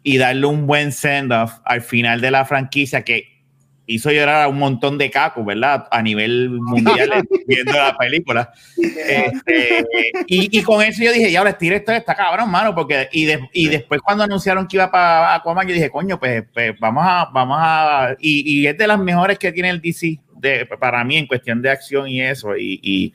y 0.03 0.19
darle 0.19 0.47
un 0.47 0.67
buen 0.67 0.93
send-off 0.93 1.53
al 1.65 1.83
final 1.83 2.21
de 2.21 2.31
la 2.31 2.45
franquicia 2.45 3.03
que 3.03 3.41
hizo 3.87 4.11
llorar 4.13 4.43
a 4.43 4.49
un 4.49 4.59
montón 4.59 4.99
de 4.99 5.11
cacos, 5.11 5.45
¿verdad? 5.45 5.89
A 5.91 6.01
nivel 6.01 6.51
mundial 6.51 7.11
viendo 7.47 7.73
la 7.73 7.97
película. 7.97 8.53
Este, 8.77 9.85
y, 10.27 10.63
con 10.63 10.83
eso 10.83 11.03
yo 11.03 11.13
dije, 11.13 11.31
ya 11.31 11.41
ahora 11.41 11.51
estira 11.51 11.77
esto, 11.77 11.93
está 11.93 12.15
cabrón, 12.15 12.51
mano, 12.51 12.75
porque 12.75 13.09
y, 13.13 13.29
y 13.53 13.69
después 13.69 14.01
cuando 14.01 14.25
anunciaron 14.25 14.69
que 14.69 14.77
iba 14.77 14.91
para 14.91 15.35
Aquaman, 15.35 15.67
yo 15.67 15.75
dije, 15.75 15.91
coño, 15.91 16.21
pues, 16.21 16.45
pues 16.55 16.79
vamos 16.79 17.05
a, 17.05 17.29
vamos 17.33 17.59
a, 17.61 18.17
y, 18.21 18.65
es 18.67 18.79
de 18.79 18.87
las 18.87 18.99
mejores 18.99 19.39
que 19.39 19.51
tiene 19.51 19.71
el 19.71 19.81
DC 19.81 20.21
de, 20.37 20.67
para 20.67 21.03
mí 21.05 21.17
en 21.17 21.27
cuestión 21.27 21.61
de 21.61 21.71
acción 21.71 22.09
y 22.09 22.23
eso, 22.23 22.57
y 22.57 23.13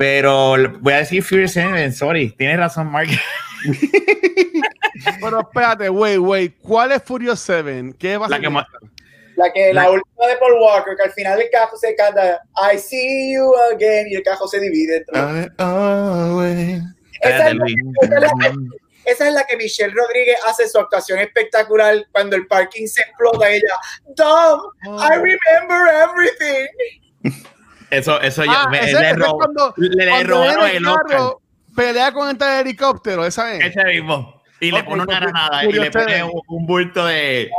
pero 0.00 0.56
voy 0.80 0.94
a 0.94 0.98
decir 1.00 1.22
Furious 1.22 1.52
7, 1.52 1.92
sorry, 1.92 2.30
tienes 2.30 2.56
razón, 2.56 2.90
Mark. 2.90 3.10
Pero 5.20 5.40
espérate, 5.40 5.90
wait, 5.90 6.18
wait, 6.18 6.54
¿cuál 6.62 6.92
es 6.92 7.02
Furious 7.02 7.38
7? 7.40 7.92
¿Qué 7.98 8.16
va 8.16 8.24
a 8.24 8.30
ser? 8.30 8.40
La 9.36 9.52
que 9.52 9.74
la, 9.74 9.90
última 9.90 10.26
de 10.26 10.36
Paul 10.38 10.54
Walker, 10.58 10.96
que 10.96 11.02
al 11.02 11.12
final 11.12 11.38
el 11.38 11.50
cajo 11.50 11.76
se 11.76 11.94
canta 11.94 12.40
I 12.72 12.78
see 12.78 13.34
you 13.34 13.52
again 13.74 14.06
y 14.08 14.14
el 14.14 14.22
cajo 14.22 14.48
se 14.48 14.58
divide. 14.58 15.04
esa, 17.20 17.50
es 19.04 19.34
la, 19.34 19.44
que 19.44 19.56
Michelle 19.58 19.92
Rodríguez 19.94 20.38
hace 20.46 20.66
su 20.66 20.78
actuación 20.78 21.18
espectacular 21.18 22.06
cuando 22.10 22.36
el 22.36 22.46
parking 22.46 22.86
se 22.86 23.02
explota 23.02 23.52
y 23.52 23.56
ella, 23.56 23.74
Dom, 24.16 24.60
I 24.82 24.88
oh. 24.88 25.22
remember 25.22 25.88
everything. 25.92 27.44
Eso, 27.90 28.20
eso 28.20 28.42
ah, 28.48 28.68
me, 28.70 28.78
ese, 28.78 29.16
le, 29.16 29.24
cuando, 29.26 29.74
le, 29.76 30.22
robaron 30.24 30.70
el, 30.70 30.86
Oscar. 30.86 31.32
Pelea 31.74 32.12
con 32.12 32.28
este 32.30 32.60
helicóptero, 32.60 33.24
esa 33.24 33.54
es. 33.54 33.66
Ese 33.66 33.84
mismo. 33.84 34.40
Y 34.60 34.70
le 34.70 34.82
pone 34.84 35.02
una 35.02 35.20
granada 35.20 35.64
y 35.64 35.72
le 35.72 35.90
pone 35.90 36.22
un, 36.22 36.66
bulto 36.66 37.06
de, 37.06 37.50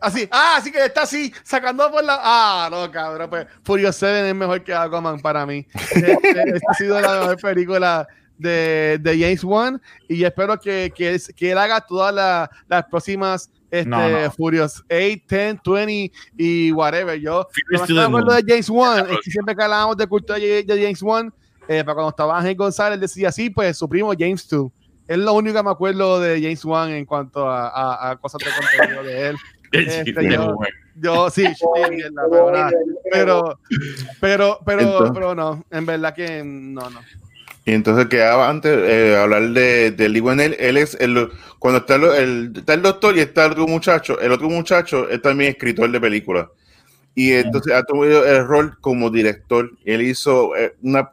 Así, 0.00 0.28
ah, 0.32 0.56
así 0.56 0.72
que 0.72 0.84
está 0.84 1.02
así, 1.02 1.32
sacando 1.42 1.90
por 1.90 2.02
la. 2.02 2.18
Ah, 2.20 2.68
no, 2.70 2.90
cabrón, 2.90 3.30
pues 3.30 3.46
Furious 3.64 3.96
7 3.96 4.30
es 4.30 4.34
mejor 4.34 4.62
que 4.64 4.74
Aquaman 4.74 5.20
para 5.20 5.46
mí. 5.46 5.66
Esta 5.74 6.12
este 6.12 6.60
ha 6.68 6.74
sido 6.74 7.00
la 7.00 7.20
mejor 7.20 7.36
película 7.40 8.08
de, 8.36 8.98
de 9.00 9.18
James 9.18 9.44
Wan 9.44 9.80
y 10.08 10.24
espero 10.24 10.58
que, 10.58 10.92
que, 10.94 11.20
que 11.36 11.52
él 11.52 11.58
haga 11.58 11.80
todas 11.80 12.50
las 12.68 12.84
próximas 12.86 13.50
este, 13.72 14.30
Furious 14.36 14.84
8, 14.90 15.22
10, 15.28 15.60
20 15.64 16.12
y 16.36 16.72
whatever. 16.72 17.18
Yo 17.18 17.48
me 17.88 18.02
acuerdo 18.02 18.34
de 18.34 18.44
James 18.46 18.68
Wan, 18.68 19.06
es 19.10 19.18
que 19.24 19.30
siempre 19.30 19.56
que 19.56 19.62
hablábamos 19.62 19.96
de 19.96 20.06
cultura 20.06 20.38
de, 20.38 20.64
James 20.68 21.02
Wan, 21.02 21.32
eh, 21.66 21.82
para 21.82 21.94
cuando 21.94 22.10
estaba 22.10 22.38
Ángel 22.38 22.54
González 22.54 23.00
decía 23.00 23.30
así, 23.30 23.48
pues 23.48 23.78
su 23.78 23.88
primo 23.88 24.12
James 24.16 24.46
2. 24.46 24.70
Es 25.08 25.18
lo 25.18 25.32
único 25.32 25.56
que 25.56 25.62
me 25.62 25.70
acuerdo 25.70 26.20
de 26.20 26.40
James 26.40 26.64
Wan 26.64 26.90
en 26.90 27.06
cuanto 27.06 27.48
a, 27.48 28.10
a, 28.10 28.16
cosas 28.16 28.40
de 28.40 28.50
contenido 28.54 29.02
de 29.02 29.28
él. 29.28 29.36
Este, 29.72 30.12
yo, 30.30 30.54
yo, 30.96 31.30
sí, 31.30 31.46
pero, 33.10 33.58
pero, 34.20 34.58
pero, 34.66 35.10
pero 35.14 35.34
no, 35.34 35.64
en 35.70 35.86
verdad 35.86 36.14
que 36.14 36.44
no, 36.44 36.90
no. 36.90 37.00
Y 37.64 37.72
entonces 37.72 38.06
quedaba 38.06 38.48
antes 38.48 38.72
eh, 38.76 39.16
hablar 39.16 39.50
de, 39.50 39.92
de 39.92 40.08
Lee 40.08 40.22
Él, 40.40 40.56
él 40.58 40.76
es 40.76 40.96
el, 41.00 41.30
cuando 41.58 41.78
está 41.80 41.94
el, 41.94 42.52
está 42.56 42.74
el 42.74 42.82
doctor 42.82 43.16
y 43.16 43.20
está 43.20 43.44
el 43.44 43.52
otro 43.52 43.68
muchacho, 43.68 44.20
el 44.20 44.32
otro 44.32 44.48
muchacho 44.50 45.08
es 45.08 45.22
también 45.22 45.52
escritor 45.52 45.90
de 45.90 46.00
películas. 46.00 46.48
Y 47.14 47.32
entonces 47.32 47.72
ha 47.74 47.84
tomado 47.84 48.26
el 48.26 48.46
rol 48.46 48.76
como 48.80 49.10
director. 49.10 49.70
Él 49.84 50.02
hizo 50.02 50.56
eh, 50.56 50.74
una 50.82 51.12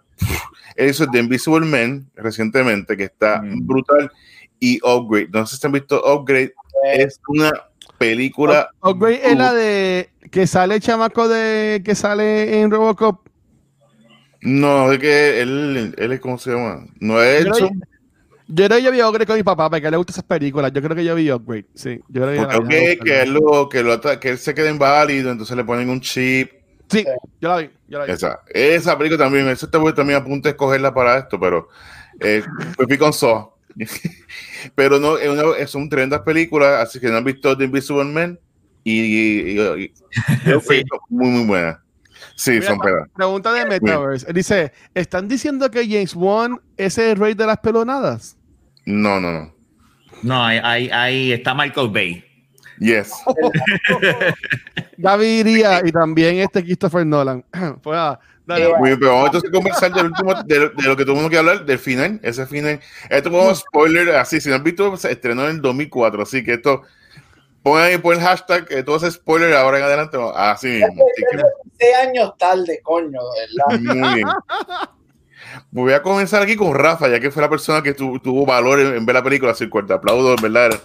él 0.75 0.89
hizo 0.89 1.07
The 1.07 1.19
Invisible 1.19 1.65
Man 1.65 2.09
recientemente, 2.15 2.95
que 2.95 3.03
está 3.03 3.41
brutal, 3.43 4.11
y 4.59 4.79
Upgrade. 4.81 5.29
No 5.31 5.45
sé 5.45 5.57
si 5.57 5.67
han 5.67 5.73
visto 5.73 6.01
Upgrade, 6.01 6.53
es 6.93 7.19
una 7.27 7.51
película. 7.97 8.69
Upgrade 8.81 9.21
es 9.29 9.37
la 9.37 9.53
de 9.53 10.09
que 10.31 10.47
sale 10.47 10.75
el 10.75 10.81
chamaco 10.81 11.27
de 11.27 11.81
que 11.83 11.95
sale 11.95 12.61
en 12.61 12.71
Robocop 12.71 13.27
no, 14.41 14.91
es 14.91 14.99
que 14.99 15.41
él, 15.41 15.93
él 15.97 16.11
es, 16.11 16.19
¿cómo 16.19 16.37
se 16.37 16.51
llama? 16.51 16.85
No 16.99 17.21
es 17.21 17.45
Yo, 17.45 17.69
yo 18.51 18.65
creo 18.65 18.77
que 18.77 18.83
yo 18.83 18.91
vi 18.91 19.01
Upgrade 19.01 19.27
con 19.27 19.35
mi 19.37 19.43
papá, 19.43 19.69
porque 19.69 19.85
a 19.85 19.89
él 19.89 19.91
le 19.91 19.97
gustan 19.97 20.13
esas 20.13 20.23
películas. 20.23 20.71
Yo 20.73 20.81
creo 20.81 20.95
que 20.95 21.05
yo 21.05 21.15
vi 21.15 21.31
Upgrade, 21.31 21.65
sí. 21.75 21.99
Yo 22.07 22.23
creo 22.23 22.47
que, 22.47 22.55
okay, 22.57 22.97
que, 22.97 23.21
él 23.21 23.33
lo, 23.33 23.69
que, 23.69 23.83
lo, 23.83 23.99
que 24.01 24.29
él 24.29 24.37
se 24.37 24.53
quede 24.55 24.71
inválido, 24.71 25.31
entonces 25.31 25.55
le 25.55 25.63
ponen 25.63 25.89
un 25.89 26.01
chip. 26.01 26.51
Sí, 26.89 27.05
yo 27.39 27.49
la 27.49 27.57
vi. 27.57 27.69
Yo 27.87 27.99
la 27.99 28.05
vi. 28.05 28.11
Esa, 28.11 28.39
esa 28.47 28.97
película 28.97 29.23
también, 29.23 29.47
eso 29.49 29.69
te 29.69 29.77
voy 29.77 29.93
también 29.93 30.19
a 30.19 30.23
punto 30.23 30.47
de 30.47 30.51
escogerla 30.51 30.93
para 30.93 31.19
esto, 31.19 31.39
pero 31.39 31.69
eh, 32.19 32.43
pues 32.75 32.87
fui 32.87 32.97
con 32.97 33.13
So. 33.13 33.55
Pero 34.75 34.99
no, 34.99 35.17
es 35.17 35.29
una, 35.29 35.67
son 35.67 35.87
tremendas 35.87 36.21
películas, 36.21 36.83
así 36.83 36.99
que 36.99 37.07
no 37.07 37.17
han 37.17 37.23
visto 37.23 37.55
The 37.55 37.65
Invisible 37.65 38.05
Man 38.05 38.39
y, 38.83 39.55
muy, 41.09 41.29
muy 41.29 41.45
buena. 41.45 41.83
Sí, 42.39 42.61
son 42.61 42.79
pedas. 42.79 43.09
Pregunta 43.13 43.51
de 43.51 43.65
Metaverse. 43.65 44.31
Dice, 44.31 44.71
¿están 44.93 45.27
diciendo 45.27 45.69
que 45.69 45.85
James 45.85 46.15
Wan 46.15 46.57
es 46.77 46.97
el 46.97 47.17
rey 47.17 47.33
de 47.33 47.45
las 47.45 47.57
pelonadas? 47.57 48.37
No, 48.85 49.19
no, 49.19 49.29
no. 49.33 49.53
No, 50.23 50.45
ahí, 50.45 50.89
ahí, 50.89 51.33
está 51.33 51.53
Michael 51.53 51.89
Bay. 51.89 52.23
Yes. 52.79 53.11
David 54.97 55.27
iría 55.27 55.81
y 55.83 55.91
también 55.91 56.37
este 56.37 56.63
Christopher 56.63 57.05
Nolan. 57.05 57.43
pues, 57.83 57.99
ah, 57.99 58.17
dale, 58.45 58.69
Muy 58.77 58.91
bien, 58.91 58.99
pero 58.99 59.15
vamos 59.15 59.25
entonces 59.25 59.49
a 59.49 59.53
conversar 59.53 59.93
del 59.93 60.05
último, 60.05 60.33
de, 60.45 60.71
lo 60.77 60.95
que 60.95 61.03
tuvimos 61.03 61.29
que 61.29 61.37
hablar, 61.39 61.65
del 61.65 61.77
final, 61.77 62.21
ese 62.23 62.45
final. 62.45 62.79
Esto 63.09 63.31
como 63.31 63.53
spoiler, 63.53 64.15
así, 64.15 64.39
si 64.39 64.47
no 64.47 64.55
han 64.55 64.63
visto, 64.63 64.95
se 64.95 65.11
estrenó 65.11 65.43
en 65.43 65.57
el 65.57 65.61
2004, 65.61 66.23
así 66.23 66.41
que 66.41 66.53
esto, 66.53 66.83
pongan 67.63 67.83
ahí 67.83 67.97
por 67.97 68.15
el 68.15 68.21
hashtag, 68.21 68.65
que 68.67 68.83
todo 68.83 68.97
ese 68.97 69.11
spoiler 69.11 69.53
ahora 69.53 69.79
en 69.79 69.83
adelante, 69.83 70.17
así 70.35 70.67
mismo. 70.67 71.05
Seis 71.77 71.95
años 72.07 72.33
tarde, 72.37 72.79
coño, 72.83 73.19
¿verdad? 73.69 73.79
Muy 73.79 74.15
bien. 74.15 74.27
Voy 75.71 75.93
a 75.93 76.01
comenzar 76.01 76.41
aquí 76.41 76.55
con 76.55 76.73
Rafa, 76.73 77.07
ya 77.09 77.19
que 77.19 77.31
fue 77.31 77.41
la 77.41 77.49
persona 77.49 77.81
que 77.81 77.93
tuvo 77.93 78.45
valor 78.45 78.79
en, 78.79 79.05
ver 79.05 79.15
la 79.15 79.23
película. 79.23 79.51
Así 79.51 79.69
que 79.69 79.83
te 79.83 79.93
aplaudo, 79.93 80.35
en 80.35 80.41
verdad, 80.41 80.81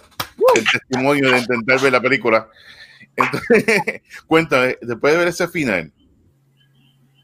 el 0.55 0.63
testimonio 0.63 1.31
de 1.31 1.39
intentar 1.39 1.79
ver 1.79 1.91
la 1.91 2.01
película. 2.01 2.47
Entonces, 3.15 4.01
cuéntame, 4.27 4.77
después 4.81 5.13
de 5.13 5.19
ver 5.19 5.27
ese 5.27 5.47
final, 5.47 5.91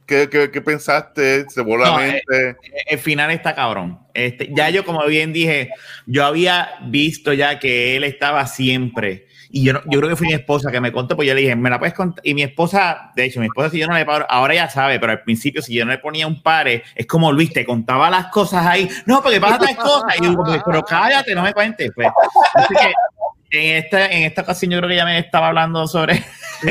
¿qué, 0.06 0.30
qué, 0.30 0.62
pensaste? 0.62 1.50
¿Se 1.50 1.62
voló 1.62 1.86
la 1.86 1.98
mente? 1.98 2.22
El, 2.30 2.56
el, 2.88 3.00
final 3.00 3.32
está 3.32 3.56
cabrón. 3.56 4.00
Este, 4.14 4.50
ya 4.54 4.70
yo, 4.70 4.86
como 4.86 5.06
bien 5.06 5.34
dije, 5.34 5.70
yo 6.06 6.26
había 6.26 6.76
visto 6.84 7.34
ya 7.34 7.60
que 7.60 7.96
él 7.96 8.04
estaba 8.04 8.46
siempre 8.48 9.28
y 9.54 9.64
yo, 9.66 9.74
yo 9.86 10.00
creo 10.00 10.10
que 10.10 10.16
fue 10.16 10.28
mi 10.28 10.34
esposa 10.34 10.72
que 10.72 10.80
me 10.80 10.94
contó, 10.94 11.16
pues 11.16 11.28
yo 11.28 11.34
le 11.34 11.42
dije, 11.42 11.56
¿me 11.58 11.70
la 11.70 11.78
puedes 11.78 11.94
contar? 11.94 12.26
Y 12.26 12.34
mi 12.34 12.44
esposa, 12.44 13.12
de 13.16 13.26
hecho, 13.26 13.42
mi 13.42 13.48
esposa, 13.48 13.70
si 13.70 13.80
yo 13.80 13.88
no 13.88 13.94
le 13.94 14.06
pago, 14.06 14.26
ahora 14.30 14.54
ya 14.54 14.70
sabe, 14.70 14.98
pero 14.98 15.12
al 15.12 15.24
principio, 15.24 15.62
si 15.62 15.74
yo 15.74 15.84
no 15.84 15.92
le 15.92 15.98
ponía 15.98 16.26
un 16.26 16.42
pare, 16.42 16.84
es 16.96 17.06
como 17.06 17.34
Luis, 17.34 17.52
te 17.52 17.66
contaba 17.66 18.10
las 18.10 18.28
cosas 18.28 18.66
ahí. 18.66 18.88
No, 19.06 19.22
porque 19.22 19.42
pasa 19.42 19.60
tal 19.60 19.76
cosa. 19.76 20.08
Y 20.20 20.24
yo, 20.24 20.36
pues, 20.36 20.62
pero 20.66 20.84
cállate, 20.84 21.36
no 21.36 21.44
me 21.44 21.54
cuentes. 21.54 21.92
Pues. 21.94 22.08
en 23.52 23.76
esta, 23.76 24.08
en 24.08 24.24
esta 24.24 24.42
ocasión 24.44 24.72
yo 24.72 24.78
creo 24.78 24.90
que 24.90 24.96
ya 24.96 25.06
me 25.06 25.20
estaba 25.20 25.50
hablando 25.50 25.86
sobre. 25.86 26.24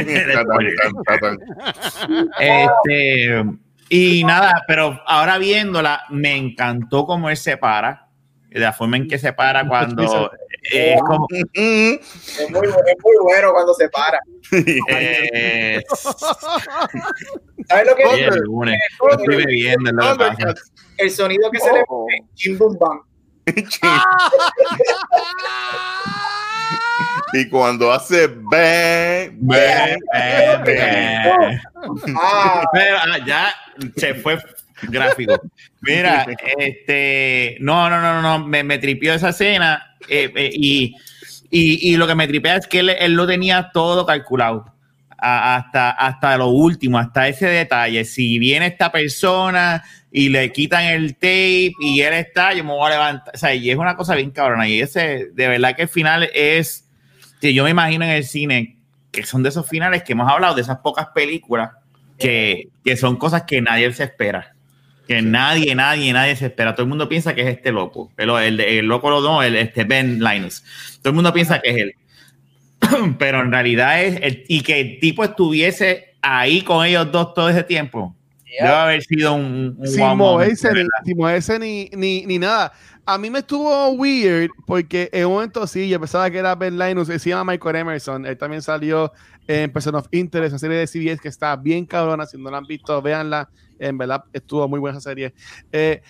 este, 2.38 3.44
y 3.90 4.24
nada, 4.24 4.64
pero 4.66 5.02
ahora 5.06 5.36
viéndola, 5.36 6.04
me 6.08 6.34
encantó 6.34 7.04
cómo 7.04 7.28
él 7.28 7.36
se 7.36 7.58
para, 7.58 8.06
la 8.50 8.72
forma 8.72 8.96
en 8.96 9.06
que 9.06 9.18
se 9.18 9.34
para 9.34 9.66
cuando 9.66 10.30
es, 10.62 11.00
como... 11.02 11.26
es, 11.30 11.44
muy, 12.50 12.68
es 12.68 12.96
muy 13.02 13.16
bueno 13.22 13.52
cuando 13.52 13.74
se 13.74 13.88
para. 13.88 14.20
Eh... 14.88 15.80
¿Sabes 17.68 17.86
lo 17.86 17.94
que 17.94 18.02
es? 18.02 18.36
Estoy 19.10 19.36
bebiendo, 19.36 19.92
lo 19.92 20.12
que 20.12 20.18
pasa. 20.18 20.54
El 20.98 21.10
sonido 21.10 21.50
que 21.50 21.60
se 21.60 21.72
le 21.72 21.84
pone, 21.84 22.24
chim 22.34 22.58
bum 22.58 22.76
bam. 22.78 23.02
y 27.32 27.48
cuando 27.48 27.90
hace 27.90 28.26
bang, 28.26 29.32
bang, 29.40 29.98
bang, 30.12 30.62
bang. 30.64 31.58
Ah. 32.16 32.62
ah, 32.74 33.18
ya 33.26 33.54
se 33.96 34.12
fue 34.14 34.38
gráfico. 34.82 35.40
Mira, 35.80 36.26
este, 36.58 37.56
no, 37.60 37.88
no, 37.88 38.00
no, 38.00 38.22
no, 38.22 38.46
me, 38.46 38.62
me 38.64 38.78
tripió 38.78 39.14
esa 39.14 39.30
escena 39.30 39.96
eh, 40.08 40.32
eh, 40.34 40.50
y, 40.52 40.96
y, 41.50 41.92
y, 41.92 41.96
lo 41.96 42.06
que 42.06 42.14
me 42.14 42.26
tripea 42.26 42.56
es 42.56 42.66
que 42.66 42.80
él, 42.80 42.90
él 42.90 43.14
lo 43.14 43.26
tenía 43.26 43.70
todo 43.72 44.06
calculado. 44.06 44.74
hasta, 45.18 45.90
hasta 45.90 46.36
lo 46.38 46.48
último, 46.48 46.98
hasta 46.98 47.28
ese 47.28 47.46
detalle. 47.46 48.04
Si 48.04 48.38
viene 48.38 48.66
esta 48.66 48.90
persona 48.90 49.82
y 50.10 50.28
le 50.28 50.50
quitan 50.52 50.84
el 50.84 51.14
tape 51.14 51.72
y 51.80 52.00
él 52.00 52.14
está, 52.14 52.54
yo 52.54 52.64
me 52.64 52.72
voy 52.72 52.86
a 52.86 52.90
levantar. 52.90 53.34
O 53.34 53.38
sea, 53.38 53.54
y 53.54 53.70
es 53.70 53.76
una 53.76 53.96
cosa 53.96 54.14
bien 54.14 54.30
cabrona. 54.30 54.68
Y 54.68 54.80
ese, 54.80 55.28
de 55.32 55.48
verdad 55.48 55.76
que 55.76 55.82
el 55.82 55.88
final 55.88 56.30
es, 56.34 56.88
que 57.40 57.54
yo 57.54 57.64
me 57.64 57.70
imagino 57.70 58.04
en 58.04 58.12
el 58.12 58.24
cine, 58.24 58.78
que 59.12 59.24
son 59.24 59.42
de 59.42 59.50
esos 59.50 59.68
finales 59.68 60.02
que 60.02 60.12
hemos 60.12 60.30
hablado, 60.30 60.54
de 60.54 60.62
esas 60.62 60.78
pocas 60.78 61.08
películas 61.14 61.70
que, 62.18 62.68
que 62.84 62.96
son 62.96 63.16
cosas 63.16 63.42
que 63.42 63.60
nadie 63.60 63.92
se 63.92 64.04
espera 64.04 64.54
que 65.06 65.22
nadie, 65.22 65.74
nadie, 65.74 66.12
nadie 66.12 66.36
se 66.36 66.46
espera. 66.46 66.74
Todo 66.74 66.84
el 66.84 66.88
mundo 66.88 67.08
piensa 67.08 67.34
que 67.34 67.42
es 67.42 67.48
este 67.48 67.72
loco. 67.72 68.12
El, 68.16 68.60
el 68.60 68.86
loco 68.86 69.10
lo 69.10 69.20
no, 69.20 69.42
el 69.42 69.56
este 69.56 69.84
Ben 69.84 70.22
Linus. 70.22 70.62
Todo 71.02 71.10
el 71.10 71.14
mundo 71.14 71.32
piensa 71.32 71.60
que 71.60 71.70
es 71.70 71.76
él. 71.76 71.94
Pero 73.18 73.40
en 73.40 73.52
realidad 73.52 74.02
es 74.02 74.20
el, 74.22 74.44
y 74.48 74.62
que 74.62 74.80
el 74.80 75.00
tipo 75.00 75.24
estuviese 75.24 76.14
ahí 76.22 76.62
con 76.62 76.86
ellos 76.86 77.10
dos 77.10 77.34
todo 77.34 77.48
ese 77.48 77.64
tiempo. 77.64 78.14
Debe 78.58 78.72
haber 78.72 79.02
sido 79.02 79.34
un, 79.34 79.76
un 79.78 79.86
sin 79.86 80.04
moverse, 80.16 81.58
ni, 81.58 81.88
ni, 81.92 82.26
ni, 82.26 82.38
nada. 82.38 82.72
A 83.06 83.16
mí 83.16 83.30
me 83.30 83.40
estuvo 83.40 83.90
weird 83.90 84.50
porque 84.66 85.08
en 85.12 85.26
un 85.26 85.34
momento 85.34 85.66
sí, 85.66 85.88
yo 85.88 86.00
pensaba 86.00 86.30
que 86.30 86.38
era 86.38 86.54
Ben 86.56 86.76
Linus, 86.76 87.08
se 87.08 87.18
llama 87.18 87.52
Michael 87.52 87.76
Emerson. 87.76 88.26
Él 88.26 88.36
también 88.36 88.60
salió 88.60 89.12
en 89.46 89.72
Person 89.72 89.94
of 89.94 90.08
Interest, 90.10 90.52
una 90.52 90.58
serie 90.58 90.76
de 90.76 90.86
CBS 90.86 91.20
que 91.20 91.28
está 91.28 91.54
bien 91.56 91.86
cabrona. 91.86 92.26
Si 92.26 92.36
no 92.38 92.50
la 92.50 92.58
han 92.58 92.66
visto, 92.66 93.00
véanla 93.00 93.48
en 93.80 93.98
verdad 93.98 94.24
estuvo 94.32 94.68
muy 94.68 94.78
buena 94.78 94.98
esa 94.98 95.10
serie. 95.10 95.34
Eh, 95.72 96.00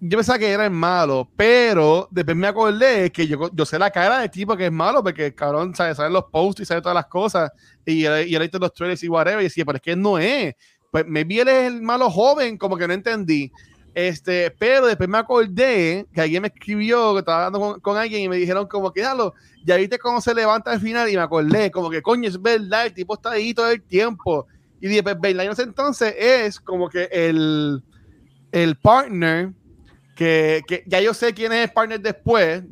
yo 0.00 0.18
pensaba 0.18 0.38
que 0.38 0.50
era 0.50 0.64
el 0.64 0.72
malo, 0.72 1.30
pero 1.36 2.08
después 2.10 2.36
me 2.36 2.48
acordé 2.48 3.12
que 3.12 3.28
yo, 3.28 3.48
yo 3.52 3.64
sé 3.64 3.78
la 3.78 3.90
cara 3.90 4.18
del 4.18 4.30
tipo 4.30 4.56
que 4.56 4.66
es 4.66 4.72
malo, 4.72 5.00
porque 5.00 5.26
el 5.26 5.34
cabrón 5.34 5.76
sabe, 5.76 5.94
sabe 5.94 6.10
los 6.10 6.24
posts 6.24 6.62
y 6.62 6.64
sabe 6.64 6.80
todas 6.80 6.96
las 6.96 7.06
cosas, 7.06 7.52
y 7.86 8.04
él, 8.04 8.26
y 8.26 8.36
visto 8.36 8.58
los 8.58 8.72
trailers 8.72 9.04
y 9.04 9.08
whatever, 9.08 9.40
y 9.40 9.44
decía, 9.44 9.64
pero 9.64 9.76
es 9.76 9.82
que 9.82 9.94
no 9.94 10.18
es. 10.18 10.54
Pues 10.90 11.06
me 11.06 11.22
vi 11.22 11.38
él 11.38 11.48
es 11.48 11.68
el 11.68 11.82
malo 11.82 12.10
joven, 12.10 12.58
como 12.58 12.76
que 12.76 12.88
no 12.88 12.94
entendí. 12.94 13.52
Este, 13.94 14.50
pero 14.50 14.86
después 14.86 15.08
me 15.08 15.18
acordé 15.18 16.06
que 16.12 16.20
alguien 16.20 16.42
me 16.42 16.48
escribió 16.48 17.12
que 17.12 17.20
estaba 17.20 17.46
hablando 17.46 17.80
con, 17.80 17.96
alguien 17.96 18.22
y 18.22 18.28
me 18.28 18.36
dijeron 18.36 18.66
como 18.66 18.90
que 18.92 19.02
dalo, 19.02 19.34
ya 19.64 19.76
viste 19.76 19.98
cómo 19.98 20.20
se 20.20 20.34
levanta 20.34 20.72
al 20.72 20.80
final 20.80 21.10
y 21.10 21.16
me 21.16 21.22
acordé, 21.22 21.70
como 21.70 21.90
que 21.90 22.00
coño, 22.00 22.28
es 22.28 22.40
verdad, 22.40 22.86
el 22.86 22.94
tipo 22.94 23.14
está 23.14 23.32
ahí 23.32 23.54
todo 23.54 23.70
el 23.70 23.82
tiempo. 23.82 24.46
Y 24.82 24.88
dije, 24.88 25.02
pues 25.04 25.36
Linus 25.36 25.60
entonces 25.60 26.12
es 26.18 26.58
como 26.58 26.90
que 26.90 27.08
el, 27.12 27.84
el 28.50 28.76
partner 28.76 29.52
que, 30.16 30.64
que, 30.66 30.82
ya 30.88 31.00
yo 31.00 31.14
sé 31.14 31.32
quién 31.32 31.52
es 31.52 31.68
el 31.68 31.72
partner 31.72 32.00
después, 32.00 32.64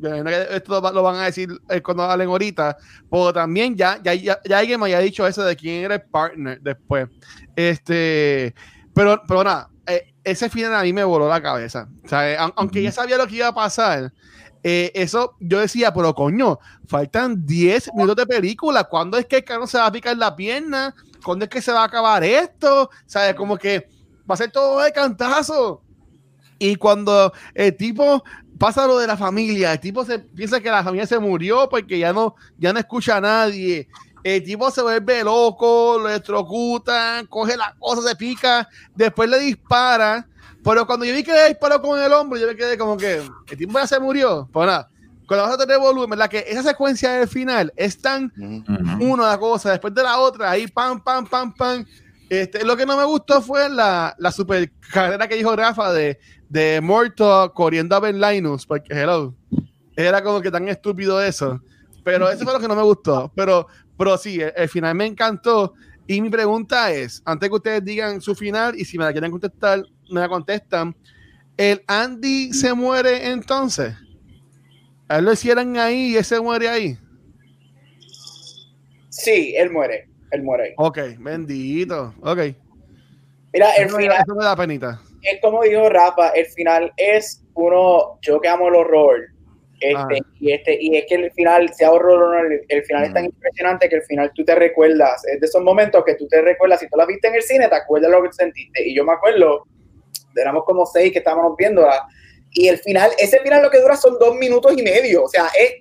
esto 0.51 0.91
lo 0.91 1.03
van 1.03 1.15
a 1.15 1.23
decir 1.23 1.49
eh, 1.69 1.81
cuando 1.81 2.03
hablen 2.03 2.27
ahorita, 2.27 2.77
pero 3.09 3.31
también 3.31 3.77
ya, 3.77 3.97
ya, 4.03 4.13
ya, 4.13 4.39
alguien 4.57 4.77
me 4.77 4.87
había 4.87 4.99
dicho 4.99 5.25
eso 5.25 5.41
de 5.45 5.55
quién 5.55 5.85
era 5.85 5.95
el 5.95 6.01
partner 6.01 6.59
después. 6.59 7.07
Este, 7.55 8.53
pero, 8.93 9.21
pero 9.25 9.45
nada, 9.45 9.69
eh, 9.87 10.13
ese 10.25 10.49
final 10.49 10.75
a 10.75 10.83
mí 10.83 10.91
me 10.91 11.05
voló 11.05 11.29
la 11.29 11.41
cabeza. 11.41 11.87
O 12.03 12.09
sea, 12.09 12.29
eh, 12.29 12.51
aunque 12.57 12.83
ya 12.83 12.91
sabía 12.91 13.17
lo 13.17 13.25
que 13.25 13.37
iba 13.37 13.47
a 13.47 13.55
pasar, 13.55 14.11
eso 14.63 15.37
yo 15.39 15.61
decía, 15.61 15.93
pero 15.93 16.13
coño, 16.13 16.59
faltan 16.89 17.45
10 17.45 17.93
minutos 17.95 18.17
de 18.17 18.25
película. 18.27 18.83
¿Cuándo 18.83 19.17
es 19.17 19.25
que 19.27 19.37
el 19.37 19.45
carro 19.45 19.65
se 19.65 19.77
va 19.77 19.85
a 19.85 19.91
picar 19.93 20.17
la 20.17 20.35
pierna? 20.35 20.93
¿Cuándo 21.23 21.45
es 21.45 21.49
que 21.49 21.61
se 21.61 21.71
va 21.71 21.81
a 21.81 21.85
acabar 21.85 22.23
esto? 22.23 22.89
¿Sabes? 23.05 23.35
Como 23.35 23.57
que 23.57 23.87
va 24.29 24.35
a 24.35 24.37
ser 24.37 24.51
todo 24.51 24.81
de 24.81 24.91
cantazo. 24.91 25.81
Y 26.59 26.75
cuando 26.75 27.33
el 27.55 27.75
tipo 27.75 28.23
pasa 28.59 28.85
lo 28.85 28.99
de 28.99 29.07
la 29.07 29.17
familia, 29.17 29.73
el 29.73 29.79
tipo 29.79 30.05
se 30.05 30.19
piensa 30.19 30.59
que 30.59 30.69
la 30.69 30.83
familia 30.83 31.07
se 31.07 31.17
murió 31.17 31.67
porque 31.67 31.97
ya 31.97 32.13
no, 32.13 32.35
ya 32.57 32.71
no 32.71 32.79
escucha 32.79 33.17
a 33.17 33.21
nadie. 33.21 33.87
El 34.23 34.43
tipo 34.43 34.69
se 34.69 34.83
vuelve 34.83 35.23
loco, 35.23 35.97
lo 35.99 36.07
electrocutan, 36.07 37.25
coge 37.25 37.57
la 37.57 37.75
cosa, 37.79 38.07
se 38.07 38.15
pica, 38.15 38.69
después 38.93 39.27
le 39.27 39.39
dispara. 39.39 40.27
Pero 40.63 40.85
cuando 40.85 41.05
yo 41.05 41.15
vi 41.15 41.23
que 41.23 41.33
le 41.33 41.47
disparó 41.47 41.81
con 41.81 41.99
el 41.99 42.13
hombro, 42.13 42.37
yo 42.37 42.45
me 42.45 42.55
quedé 42.55 42.77
como 42.77 42.97
que 42.97 43.23
el 43.49 43.57
tipo 43.57 43.79
ya 43.79 43.87
se 43.87 43.99
murió. 43.99 44.47
Pues 44.53 44.67
nada, 44.67 44.90
con 45.31 45.37
la 45.37 45.49
otra 45.49 45.65
de 45.65 45.77
volumen, 45.77 46.19
la 46.19 46.27
que 46.27 46.43
esa 46.45 46.61
secuencia 46.61 47.13
del 47.13 47.25
final 47.25 47.71
es 47.77 48.01
tan 48.01 48.33
una 48.99 49.37
cosa 49.37 49.71
después 49.71 49.95
de 49.95 50.03
la 50.03 50.19
otra, 50.19 50.51
ahí 50.51 50.67
pam, 50.67 51.01
pam, 51.01 51.25
pam, 51.25 51.53
pam. 51.53 51.85
Este, 52.29 52.65
lo 52.65 52.75
que 52.75 52.85
no 52.85 52.97
me 52.97 53.05
gustó 53.05 53.41
fue 53.41 53.69
la, 53.69 54.13
la 54.17 54.29
super 54.29 54.69
carrera 54.91 55.29
que 55.29 55.35
dijo 55.35 55.55
Rafa 55.55 55.93
de, 55.93 56.19
de 56.49 56.81
Morto 56.81 57.49
corriendo 57.53 57.95
a 57.95 58.01
Ben 58.01 58.19
Linus, 58.19 58.65
porque 58.65 58.93
hello, 58.93 59.33
era 59.95 60.21
como 60.21 60.41
que 60.41 60.51
tan 60.51 60.67
estúpido 60.67 61.21
eso. 61.23 61.61
Pero 62.03 62.29
eso 62.29 62.43
fue 62.43 62.51
lo 62.51 62.59
que 62.59 62.67
no 62.67 62.75
me 62.75 62.83
gustó. 62.83 63.31
Pero, 63.33 63.67
pero 63.97 64.17
sí, 64.17 64.41
el, 64.41 64.67
final 64.67 64.95
me 64.95 65.05
encantó. 65.05 65.75
Y 66.07 66.19
mi 66.19 66.29
pregunta 66.29 66.91
es, 66.91 67.21
antes 67.23 67.47
que 67.47 67.55
ustedes 67.55 67.85
digan 67.85 68.19
su 68.19 68.35
final, 68.35 68.77
y 68.77 68.83
si 68.83 68.97
me 68.97 69.05
la 69.05 69.13
quieren 69.13 69.31
contestar, 69.31 69.81
me 70.09 70.19
la 70.19 70.27
contestan, 70.27 70.93
¿el 71.55 71.81
Andy 71.87 72.51
se 72.51 72.73
muere 72.73 73.29
entonces? 73.29 73.95
A 75.11 75.17
él 75.17 75.25
lo 75.25 75.33
hicieran 75.33 75.75
ahí 75.75 76.13
y 76.13 76.15
ese 76.15 76.39
muere 76.39 76.69
ahí. 76.69 76.97
Sí, 79.09 79.53
él 79.57 79.69
muere. 79.69 80.07
Él 80.31 80.41
muere 80.41 80.63
ahí. 80.63 80.73
Ok, 80.77 80.99
bendito. 81.19 82.13
Ok. 82.21 82.39
Mira, 83.51 83.71
el 83.73 83.89
final. 83.89 84.23
Eso 84.23 84.35
me 84.35 84.45
da 84.45 84.55
penita. 84.55 85.01
es 85.21 85.41
como 85.41 85.63
dijo 85.63 85.89
Rafa, 85.89 86.29
el 86.29 86.45
final 86.45 86.93
es 86.95 87.43
uno, 87.55 88.19
yo 88.21 88.39
que 88.39 88.47
amo 88.47 88.69
el 88.69 88.75
horror, 88.75 89.19
este, 89.81 89.97
ah. 89.97 90.33
y, 90.39 90.51
este, 90.53 90.77
y 90.79 90.95
es 90.95 91.05
que 91.09 91.15
el 91.15 91.31
final, 91.33 91.73
sea 91.73 91.91
horror 91.91 92.23
o 92.23 92.31
no, 92.31 92.49
el, 92.69 92.83
final 92.85 93.03
es 93.03 93.13
tan 93.13 93.25
impresionante 93.25 93.89
que 93.89 93.95
el 93.95 94.03
final 94.03 94.31
tú 94.33 94.45
te 94.45 94.55
recuerdas, 94.55 95.27
es 95.27 95.41
de 95.41 95.45
esos 95.45 95.61
momentos 95.61 96.05
que 96.05 96.15
tú 96.15 96.25
te 96.29 96.41
recuerdas, 96.41 96.79
si 96.79 96.87
tú 96.87 96.95
la 96.95 97.05
viste 97.05 97.27
en 97.27 97.35
el 97.35 97.43
cine, 97.43 97.67
te 97.67 97.75
acuerdas 97.75 98.11
lo 98.11 98.23
que 98.23 98.31
sentiste. 98.31 98.87
Y 98.87 98.95
yo 98.95 99.03
me 99.03 99.11
acuerdo, 99.11 99.65
éramos 100.37 100.63
como 100.63 100.85
seis 100.85 101.11
que 101.11 101.19
estábamos 101.19 101.57
viéndola, 101.57 102.07
y 102.53 102.67
el 102.67 102.79
final, 102.79 103.11
ese 103.17 103.39
final 103.39 103.63
lo 103.63 103.69
que 103.69 103.79
dura 103.79 103.95
son 103.95 104.19
dos 104.19 104.35
minutos 104.35 104.73
y 104.77 104.83
medio. 104.83 105.23
O 105.23 105.27
sea, 105.29 105.49
es 105.57 105.75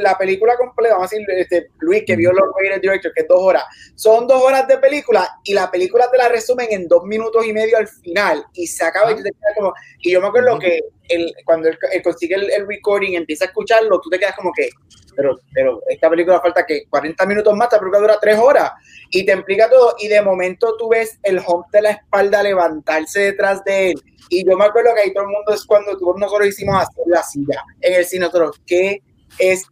la 0.00 0.18
película 0.18 0.56
completa, 0.56 0.94
vamos 0.94 1.12
a 1.12 1.16
decir, 1.16 1.30
este, 1.30 1.70
Luis, 1.78 2.02
que 2.04 2.16
vio 2.16 2.32
los 2.32 2.44
Rated 2.60 2.80
Director, 2.80 3.12
que 3.14 3.22
es 3.22 3.28
dos 3.28 3.40
horas. 3.40 3.64
Son 3.94 4.26
dos 4.26 4.42
horas 4.42 4.66
de 4.66 4.78
película 4.78 5.28
y 5.44 5.54
la 5.54 5.70
película 5.70 6.10
te 6.10 6.18
la 6.18 6.28
resumen 6.28 6.66
en 6.70 6.88
dos 6.88 7.04
minutos 7.04 7.46
y 7.46 7.52
medio 7.52 7.78
al 7.78 7.86
final 7.86 8.44
y 8.52 8.66
se 8.66 8.84
acaba 8.84 9.12
y, 9.12 9.22
te 9.22 9.30
como, 9.56 9.72
y 10.00 10.12
yo 10.12 10.20
me 10.20 10.26
acuerdo 10.28 10.58
que 10.58 10.80
el, 11.08 11.32
cuando 11.44 11.68
él, 11.68 11.78
consigue 12.02 12.34
el, 12.34 12.50
el, 12.50 12.66
recording 12.66 13.14
empieza 13.14 13.44
a 13.44 13.48
escucharlo, 13.48 14.00
tú 14.00 14.10
te 14.10 14.18
quedas 14.18 14.36
como 14.36 14.52
que, 14.52 14.68
pero, 15.16 15.36
pero 15.52 15.82
esta 15.88 16.08
película 16.08 16.40
falta 16.40 16.64
que 16.64 16.84
40 16.88 17.26
minutos 17.26 17.56
más, 17.56 17.66
esta 17.66 17.78
película 17.78 18.00
dura 18.00 18.18
tres 18.20 18.38
horas. 18.38 18.70
Y 19.10 19.26
te 19.26 19.32
explica 19.32 19.68
todo 19.68 19.96
y 19.98 20.06
de 20.06 20.22
momento 20.22 20.76
tú 20.76 20.90
ves 20.90 21.18
el 21.22 21.40
home 21.44 21.64
de 21.72 21.82
la 21.82 21.90
espalda 21.90 22.42
levantarse 22.42 23.20
detrás 23.20 23.64
de 23.64 23.90
él. 23.90 24.02
Y 24.28 24.46
yo 24.46 24.56
me 24.56 24.66
acuerdo 24.66 24.90
que 24.94 25.00
ahí 25.00 25.12
todo 25.12 25.24
el 25.24 25.30
mundo 25.30 25.52
es 25.52 25.64
cuando 25.64 25.92
nosotros 26.16 26.46
hicimos 26.46 26.76
hacer 26.76 27.04
la 27.06 27.22
silla 27.22 27.64
en 27.80 27.94
el 27.94 28.04
cine, 28.04 28.26
nosotros, 28.26 28.60
¿qué 28.66 29.02
es 29.38 29.66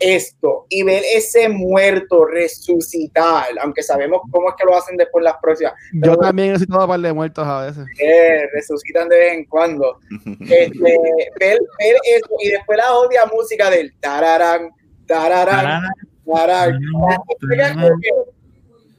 esto? 0.00 0.66
Y 0.68 0.82
ver 0.82 1.02
ese 1.14 1.48
muerto 1.48 2.24
resucitar, 2.24 3.46
aunque 3.60 3.82
sabemos 3.82 4.22
cómo 4.30 4.48
es 4.48 4.54
que 4.56 4.64
lo 4.64 4.76
hacen 4.76 4.96
después 4.96 5.24
las 5.24 5.36
próximas. 5.40 5.74
Yo 5.92 6.16
también 6.16 6.54
he 6.54 6.58
citado 6.58 6.82
un 6.82 6.88
par 6.88 7.00
de 7.00 7.12
muertos 7.12 7.46
a 7.46 7.66
veces. 7.66 7.86
Eh, 8.00 8.46
resucitan 8.52 9.08
de 9.08 9.16
vez 9.16 9.32
en 9.34 9.44
cuando. 9.46 9.98
este, 10.40 10.98
ver, 11.40 11.58
ver, 11.78 11.96
eso 12.04 12.28
y 12.40 12.50
después 12.50 12.78
la 12.78 12.94
odia 12.94 13.22
música 13.32 13.70
del 13.70 13.94
tararán, 14.00 14.70
tararán, 15.06 15.82
tararán. 16.24 16.80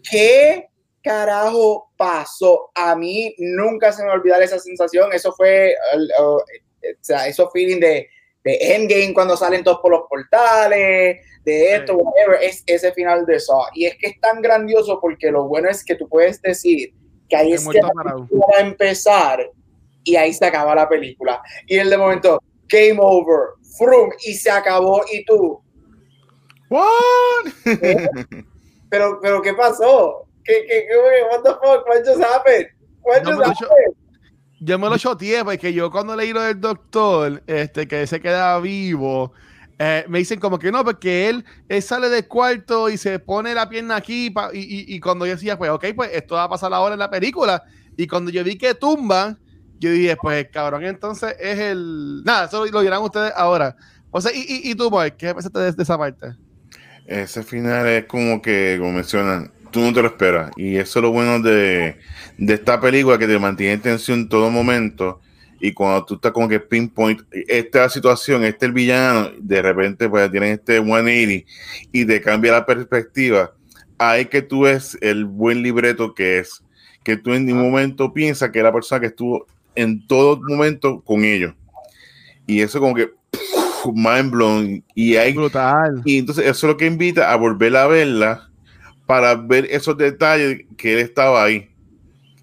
¿Qué 0.09 0.67
carajo 1.01 1.91
pasó? 1.97 2.71
A 2.75 2.95
mí 2.95 3.35
nunca 3.37 3.91
se 3.91 4.03
me 4.03 4.11
olvidar 4.11 4.41
esa 4.41 4.59
sensación. 4.59 5.11
Eso 5.13 5.33
fue, 5.33 5.75
o 6.19 6.43
sea, 7.01 7.27
esos 7.27 7.51
feeling 7.51 7.79
de, 7.79 8.09
de 8.45 8.75
Endgame 8.75 9.13
cuando 9.13 9.35
salen 9.35 9.63
todos 9.63 9.79
por 9.81 9.91
los 9.91 10.03
portales, 10.07 11.19
de 11.43 11.75
esto, 11.75 11.95
whatever, 11.95 12.41
es 12.41 12.63
ese 12.65 12.93
final 12.93 13.25
de 13.25 13.35
eso. 13.35 13.59
Y 13.73 13.85
es 13.85 13.95
que 13.97 14.07
es 14.07 14.19
tan 14.21 14.41
grandioso 14.41 14.99
porque 15.01 15.31
lo 15.31 15.47
bueno 15.47 15.69
es 15.69 15.83
que 15.83 15.95
tú 15.95 16.07
puedes 16.07 16.41
decir 16.41 16.93
que 17.27 17.35
ahí 17.35 17.53
es 17.53 17.67
que 17.67 17.81
va 17.81 18.57
a 18.57 18.61
empezar 18.61 19.51
y 20.03 20.15
ahí 20.15 20.33
se 20.33 20.45
acaba 20.45 20.75
la 20.75 20.87
película. 20.87 21.41
Y 21.67 21.77
el 21.77 21.89
de 21.89 21.97
momento, 21.97 22.41
game 22.67 22.97
over, 22.99 23.49
frum, 23.77 24.11
y 24.23 24.33
se 24.33 24.49
acabó 24.49 25.03
y 25.11 25.25
tú. 25.25 25.61
What? 26.69 26.85
Pero, 28.87 29.19
pero, 29.19 29.41
¿qué 29.41 29.53
pasó? 29.53 30.25
¿Qué, 30.43 30.63
qué, 30.67 30.85
qué, 30.87 30.95
what 31.29 31.41
the 31.43 31.49
fuck? 31.49 31.85
What 31.85 32.05
just 32.05 32.21
happened? 32.21 32.67
What 33.01 33.25
just 33.25 33.41
happened? 33.41 33.95
Yo 34.65 34.79
me 34.79 34.89
lo 34.89 34.97
choteé 34.97 35.45
porque 35.45 35.71
yo 35.73 35.91
cuando 35.91 36.15
leí 36.15 36.33
lo 36.33 36.41
del 36.41 36.59
doctor, 36.59 37.43
este, 37.45 37.87
que 37.87 38.07
se 38.07 38.19
queda 38.19 38.59
vivo, 38.59 39.31
eh, 39.77 40.05
me 40.07 40.17
dicen 40.17 40.39
como 40.39 40.57
que 40.57 40.71
no, 40.71 40.83
porque 40.83 41.29
él, 41.29 41.45
sale 41.83 42.09
del 42.09 42.27
cuarto 42.27 42.89
y 42.89 42.97
se 42.97 43.19
pone 43.19 43.53
la 43.53 43.69
pierna 43.69 43.97
aquí 43.97 44.33
y, 44.53 44.95
y, 44.95 44.99
cuando 44.99 45.27
yo 45.27 45.33
decía, 45.33 45.55
pues 45.55 45.69
ok, 45.69 45.85
pues 45.95 46.09
esto 46.13 46.33
va 46.33 46.45
a 46.45 46.49
pasar 46.49 46.73
ahora 46.73 46.93
en 46.93 46.99
la 46.99 47.11
película. 47.11 47.63
Y 47.95 48.07
cuando 48.07 48.31
yo 48.31 48.43
vi 48.43 48.57
que 48.57 48.73
tumba, 48.73 49.37
yo 49.79 49.91
dije, 49.91 50.17
pues 50.19 50.47
cabrón, 50.51 50.83
entonces 50.83 51.35
es 51.39 51.59
el... 51.59 52.23
Nada, 52.25 52.45
eso 52.45 52.65
lo 52.65 52.81
dirán 52.81 53.03
ustedes 53.03 53.33
ahora. 53.35 53.75
O 54.09 54.19
sea, 54.19 54.31
y, 54.33 54.61
y, 54.63 54.73
tú, 54.73 54.89
¿qué 55.15 55.35
pensaste 55.35 55.59
de, 55.59 55.71
de 55.73 55.83
esa 55.83 55.95
parte? 55.95 56.33
Ese 57.05 57.43
final 57.43 57.85
es 57.85 58.05
como 58.05 58.41
que, 58.41 58.77
como 58.79 58.93
mencionan, 58.93 59.51
tú 59.71 59.81
no 59.81 59.93
te 59.93 60.01
lo 60.01 60.07
esperas. 60.07 60.51
Y 60.55 60.75
eso 60.77 60.99
es 60.99 61.03
lo 61.03 61.11
bueno 61.11 61.39
de, 61.39 61.97
esta 62.37 62.79
película 62.79 63.17
que 63.17 63.27
te 63.27 63.39
mantiene 63.39 63.73
en 63.73 63.81
tensión 63.81 64.19
en 64.19 64.29
todo 64.29 64.49
momento. 64.49 65.21
Y 65.59 65.73
cuando 65.73 66.05
tú 66.05 66.15
estás 66.15 66.31
como 66.31 66.49
que 66.49 66.59
pinpoint 66.59 67.21
esta 67.47 67.89
situación, 67.89 68.43
este 68.43 68.65
el 68.65 68.73
villano, 68.73 69.31
de 69.39 69.61
repente 69.61 70.09
pues 70.09 70.29
tienen 70.29 70.53
este 70.53 70.81
180 70.81 71.45
y 71.91 72.05
te 72.05 72.21
cambia 72.21 72.51
la 72.51 72.65
perspectiva. 72.65 73.53
Ahí 73.97 74.25
que 74.25 74.41
tú 74.41 74.61
ves 74.61 74.97
el 75.01 75.25
buen 75.25 75.61
libreto 75.61 76.13
que 76.13 76.39
es. 76.39 76.61
Que 77.03 77.17
tú 77.17 77.33
en 77.33 77.45
ningún 77.45 77.71
momento 77.71 78.13
piensas 78.13 78.49
que 78.49 78.59
es 78.59 78.63
la 78.63 78.73
persona 78.73 78.99
que 78.99 79.07
estuvo 79.07 79.45
en 79.75 80.05
todo 80.07 80.39
momento 80.41 81.01
con 81.01 81.23
ellos. 81.23 81.53
Y 82.47 82.61
eso 82.61 82.79
como 82.79 82.95
que 82.95 83.11
mind 83.93 84.31
blown. 84.31 84.83
Y 84.93 85.15
hay, 85.15 85.33
Brutal. 85.33 86.01
Y 86.03 86.17
entonces 86.17 86.45
eso 86.45 86.67
es 86.67 86.73
lo 86.73 86.77
que 86.77 86.85
invita 86.85 87.31
a 87.31 87.35
volver 87.35 87.75
a 87.77 87.87
verla 87.87 88.49
para 89.05 89.35
ver 89.35 89.67
esos 89.69 89.97
detalles 89.97 90.65
que 90.77 90.93
él 90.93 90.99
estaba 90.99 91.43
ahí. 91.43 91.69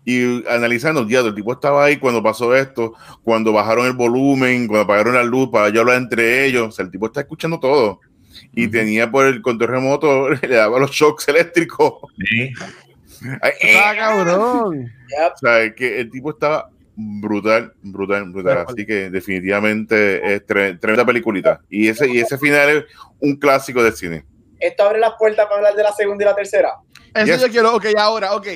Y 0.04 0.46
analizando, 0.48 1.08
ya, 1.08 1.20
el 1.20 1.34
tipo 1.34 1.52
estaba 1.52 1.84
ahí 1.84 1.96
cuando 1.96 2.22
pasó 2.22 2.54
esto, 2.56 2.94
cuando 3.22 3.52
bajaron 3.52 3.86
el 3.86 3.92
volumen, 3.92 4.66
cuando 4.66 4.84
apagaron 4.84 5.14
la 5.14 5.22
luz 5.22 5.48
para 5.50 5.68
yo 5.68 5.80
hablar 5.80 5.98
entre 5.98 6.44
ellos. 6.44 6.68
O 6.68 6.70
sea, 6.72 6.84
el 6.84 6.90
tipo 6.90 7.06
está 7.06 7.20
escuchando 7.20 7.60
todo. 7.60 8.00
Y 8.52 8.68
tenía 8.68 9.10
por 9.10 9.26
el 9.26 9.40
control 9.42 9.70
remoto, 9.70 10.30
le 10.42 10.48
daba 10.48 10.78
los 10.80 10.90
shocks 10.90 11.28
eléctricos. 11.28 11.94
Sí. 12.18 12.52
ah, 13.40 13.94
cabrón. 13.96 14.90
O 15.34 15.38
sea, 15.38 15.72
que 15.72 16.00
el 16.00 16.10
tipo 16.10 16.30
estaba 16.30 16.68
brutal, 16.96 17.72
brutal, 17.82 18.28
brutal. 18.30 18.64
Así 18.68 18.84
que 18.84 19.08
definitivamente 19.08 20.34
es 20.34 20.44
tremenda 20.44 21.06
peliculita. 21.06 21.60
Y 21.70 21.86
ese, 21.86 22.08
y 22.08 22.18
ese 22.18 22.38
final 22.38 22.68
es 22.70 22.84
un 23.20 23.36
clásico 23.36 23.84
de 23.84 23.92
cine 23.92 24.24
esto 24.62 24.84
abre 24.84 25.00
las 25.00 25.14
puertas 25.18 25.46
para 25.46 25.56
hablar 25.56 25.74
de 25.74 25.82
la 25.82 25.92
segunda 25.92 26.24
y 26.24 26.26
la 26.26 26.34
tercera. 26.34 26.76
Eso 27.14 27.46
yo 27.46 27.50
quiero, 27.50 27.74
ok, 27.74 27.86
ahora, 27.98 28.34
ok. 28.34 28.46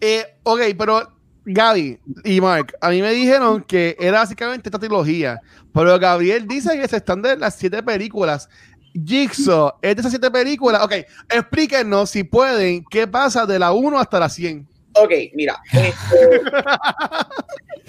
Eh, 0.00 0.36
ok, 0.42 0.60
pero 0.76 1.08
Gaby 1.44 1.98
y 2.24 2.40
Mark, 2.40 2.74
a 2.80 2.90
mí 2.90 3.00
me 3.00 3.12
dijeron 3.12 3.62
que 3.62 3.96
era 3.98 4.18
básicamente 4.20 4.68
esta 4.68 4.78
trilogía, 4.78 5.40
pero 5.72 5.98
Gabriel 5.98 6.46
dice 6.46 6.78
que 6.78 6.88
se 6.88 6.96
están 6.96 7.22
de 7.22 7.36
las 7.36 7.54
siete 7.56 7.82
películas. 7.82 8.48
Jigsaw 8.92 9.74
es 9.80 9.96
de 9.96 10.00
esas 10.00 10.12
siete 10.12 10.30
películas. 10.30 10.82
Ok, 10.82 10.92
explíquenos 11.28 12.10
si 12.10 12.24
pueden 12.24 12.84
qué 12.90 13.06
pasa 13.06 13.46
de 13.46 13.58
la 13.58 13.72
1 13.72 13.98
hasta 13.98 14.20
la 14.20 14.28
100. 14.28 14.68
Ok, 14.94 15.12
mira. 15.34 15.60
Este, 15.72 16.40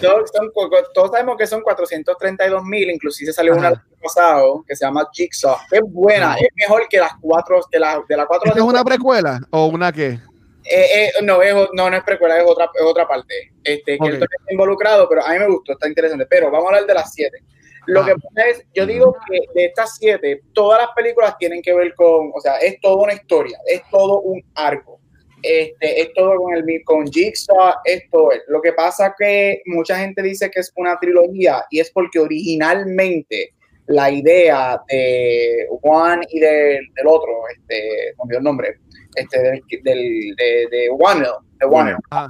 todos, 0.00 1.10
sabemos 1.10 1.36
que 1.36 1.46
son 1.46 1.62
432 1.62 2.64
mil, 2.64 2.90
inclusive 2.90 3.32
salió 3.32 3.54
una 3.54 3.68
el 3.68 3.74
año 3.74 3.84
pasado 4.02 4.64
que 4.66 4.74
se 4.76 4.84
llama 4.84 5.08
Jigsaw. 5.12 5.56
Es 5.70 5.80
buena, 5.86 6.34
es 6.34 6.48
mejor 6.54 6.86
que 6.88 6.98
las 6.98 7.12
cuatro, 7.20 7.60
de 7.70 7.78
la, 7.78 8.02
de 8.08 8.16
la 8.16 8.26
cuatro. 8.26 8.52
¿Es 8.54 8.60
una 8.60 8.84
precuela 8.84 9.40
o 9.50 9.66
una 9.66 9.92
qué? 9.92 10.18
Eh, 10.66 10.86
eh, 10.94 11.12
no, 11.22 11.42
es, 11.42 11.54
no, 11.74 11.90
no 11.90 11.96
es 11.96 12.04
precuela, 12.04 12.38
es 12.38 12.44
otra, 12.46 12.70
es 12.74 12.82
otra 12.82 13.06
parte. 13.06 13.52
Este, 13.62 13.98
que 13.98 14.08
está 14.08 14.26
involucrado, 14.50 15.08
pero 15.08 15.24
a 15.24 15.30
mí 15.30 15.38
me 15.38 15.48
gustó, 15.48 15.72
está 15.72 15.88
interesante. 15.88 16.26
Pero 16.26 16.50
vamos 16.50 16.66
a 16.66 16.68
hablar 16.68 16.86
de 16.86 16.94
las 16.94 17.12
siete. 17.12 17.38
Lo 17.86 18.04
que 18.04 18.14
pasa 18.14 18.48
es, 18.48 18.64
yo 18.72 18.86
digo 18.86 19.14
que 19.28 19.40
de 19.54 19.66
estas 19.66 19.96
siete, 19.96 20.42
todas 20.54 20.80
las 20.80 20.90
películas 20.94 21.36
tienen 21.38 21.60
que 21.60 21.74
ver 21.74 21.94
con, 21.94 22.32
o 22.34 22.40
sea, 22.40 22.56
es 22.56 22.80
toda 22.80 23.02
una 23.02 23.12
historia, 23.12 23.58
es 23.66 23.82
todo 23.90 24.20
un 24.20 24.42
arco. 24.54 25.00
Este, 25.46 26.00
es 26.00 26.12
todo 26.14 26.36
con, 26.36 26.54
el, 26.54 26.64
con 26.84 27.06
Jigsaw, 27.06 27.74
esto 27.84 28.32
es. 28.32 28.40
Lo 28.48 28.62
que 28.62 28.72
pasa 28.72 29.14
que 29.18 29.60
mucha 29.66 29.98
gente 29.98 30.22
dice 30.22 30.50
que 30.50 30.60
es 30.60 30.72
una 30.74 30.98
trilogía 30.98 31.66
y 31.70 31.80
es 31.80 31.90
porque 31.90 32.18
originalmente 32.18 33.52
la 33.86 34.10
idea 34.10 34.80
de 34.88 35.66
Juan 35.82 36.22
y 36.30 36.40
del, 36.40 36.88
otro, 37.04 37.30
este, 37.54 38.14
no 38.16 38.38
el 38.38 38.42
nombre, 38.42 38.78
este, 39.16 39.38
del, 39.82 40.34
de, 40.34 40.66
de 40.70 40.88
One, 40.98 41.26
de 41.60 41.96
ah. 42.10 42.28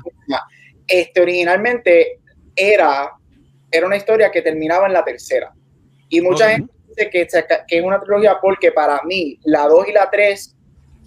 este, 0.89 1.21
originalmente 1.21 2.19
era, 2.57 3.13
era 3.71 3.87
una 3.87 3.97
historia 3.97 4.33
que 4.33 4.43
terminaba 4.43 4.89
en 4.89 4.93
la 4.93 5.05
tercera. 5.05 5.55
Y 6.09 6.21
mucha 6.21 6.51
gente 6.51 6.73
dice 6.89 7.11
que, 7.11 7.29
que 7.69 7.79
es 7.79 7.85
una 7.85 8.01
trilogía 8.01 8.39
porque 8.43 8.73
para 8.73 9.01
mí 9.05 9.39
la 9.45 9.69
2 9.69 9.89
y 9.89 9.93
la 9.93 10.11
3 10.11 10.57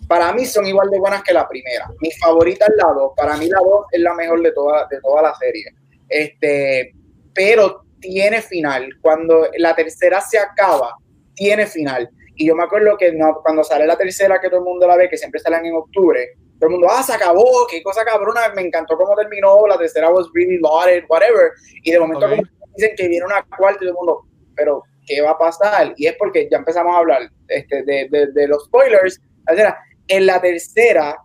para 0.08 0.32
mí 0.34 0.46
son 0.46 0.66
igual 0.66 0.90
de 0.90 1.00
buenas 1.00 1.24
que 1.24 1.34
la 1.34 1.48
primera. 1.48 1.90
Mi 2.00 2.12
favorita 2.12 2.66
es 2.66 2.74
la 2.78 2.94
2. 2.94 3.12
Para 3.16 3.36
mí 3.38 3.48
la 3.48 3.60
2 3.60 3.86
es 3.92 4.02
la 4.02 4.14
mejor 4.14 4.42
de 4.42 4.52
toda, 4.52 4.88
de 4.90 5.00
toda 5.02 5.22
la 5.22 5.36
serie. 5.36 5.66
Este, 6.08 6.94
pero 7.34 7.84
tiene 8.00 8.42
final. 8.42 8.90
Cuando 9.02 9.48
la 9.58 9.76
tercera 9.76 10.22
se 10.22 10.38
acaba, 10.38 10.96
tiene 11.36 11.66
final. 11.66 12.10
Y 12.36 12.48
yo 12.48 12.56
me 12.56 12.64
acuerdo 12.64 12.96
que 12.98 13.12
no, 13.12 13.42
cuando 13.44 13.64
sale 13.64 13.86
la 13.86 13.98
tercera, 13.98 14.40
que 14.40 14.50
todo 14.50 14.60
el 14.60 14.66
mundo 14.66 14.88
la 14.88 14.96
ve, 14.96 15.10
que 15.10 15.18
siempre 15.18 15.40
salen 15.40 15.66
en 15.66 15.76
octubre, 15.76 16.30
todo 16.60 16.68
el 16.68 16.72
mundo, 16.74 16.88
ah, 16.90 17.04
se 17.04 17.14
acabó, 17.14 17.68
qué 17.70 17.84
cosa 17.84 18.06
cabrona, 18.06 18.50
me 18.56 18.62
encantó 18.62 18.96
cómo 18.98 19.16
terminó, 19.16 19.66
la 19.68 19.78
tercera 19.78 20.10
was 20.10 20.28
really 20.34 20.60
lauded, 20.60 21.04
whatever. 21.10 21.52
Y 21.84 21.92
de 21.92 22.00
momento 22.00 22.28
dicen 22.76 22.96
que 22.96 23.08
viene 23.08 23.26
una 23.26 23.44
cuarta 23.58 23.84
y 23.84 23.88
todo 23.88 23.90
el 23.90 23.96
mundo, 23.96 24.26
pero 24.56 24.84
¿qué 25.06 25.22
va 25.22 25.32
a 25.32 25.38
pasar? 25.38 25.94
Y 25.98 26.08
es 26.08 26.16
porque 26.18 26.48
ya 26.50 26.58
empezamos 26.58 26.96
a 26.96 27.00
hablar 27.00 27.30
este, 27.48 27.84
de, 27.84 28.08
de, 28.10 28.28
de 28.28 28.48
los 28.48 28.66
spoilers. 28.66 29.20
En 30.08 30.26
la 30.26 30.42
tercera, 30.42 31.18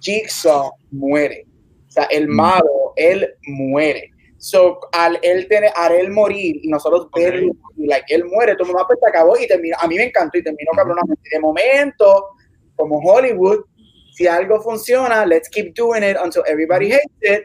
Jigsaw 0.00 0.72
muere. 0.90 1.46
O 1.88 1.90
sea, 1.90 2.04
el 2.04 2.28
mm. 2.28 2.34
malo, 2.34 2.92
él 2.96 3.34
muere. 3.46 4.12
So, 4.38 4.78
al 4.92 5.18
él, 5.22 5.48
tener, 5.48 5.70
al 5.74 5.92
él 5.92 6.10
morir 6.10 6.60
y 6.62 6.68
nosotros 6.68 7.06
okay. 7.06 7.50
like, 7.78 8.14
él 8.14 8.24
muere, 8.26 8.52
todo 8.52 8.64
el 8.64 8.72
mundo 8.74 8.86
pues, 8.86 8.98
acabó 9.08 9.36
y 9.38 9.46
terminó. 9.46 9.76
A 9.80 9.88
mí 9.88 9.96
me 9.96 10.04
encantó 10.04 10.38
y 10.38 10.42
terminó 10.42 10.70
cabronamente. 10.76 11.28
De 11.30 11.40
momento, 11.40 12.28
como 12.76 12.98
Hollywood, 12.98 13.64
si 14.12 14.26
algo 14.26 14.60
funciona, 14.60 15.26
let's 15.26 15.48
keep 15.48 15.74
doing 15.74 16.02
it 16.02 16.16
until 16.22 16.42
everybody 16.46 16.92
hates 16.92 17.10
it. 17.20 17.44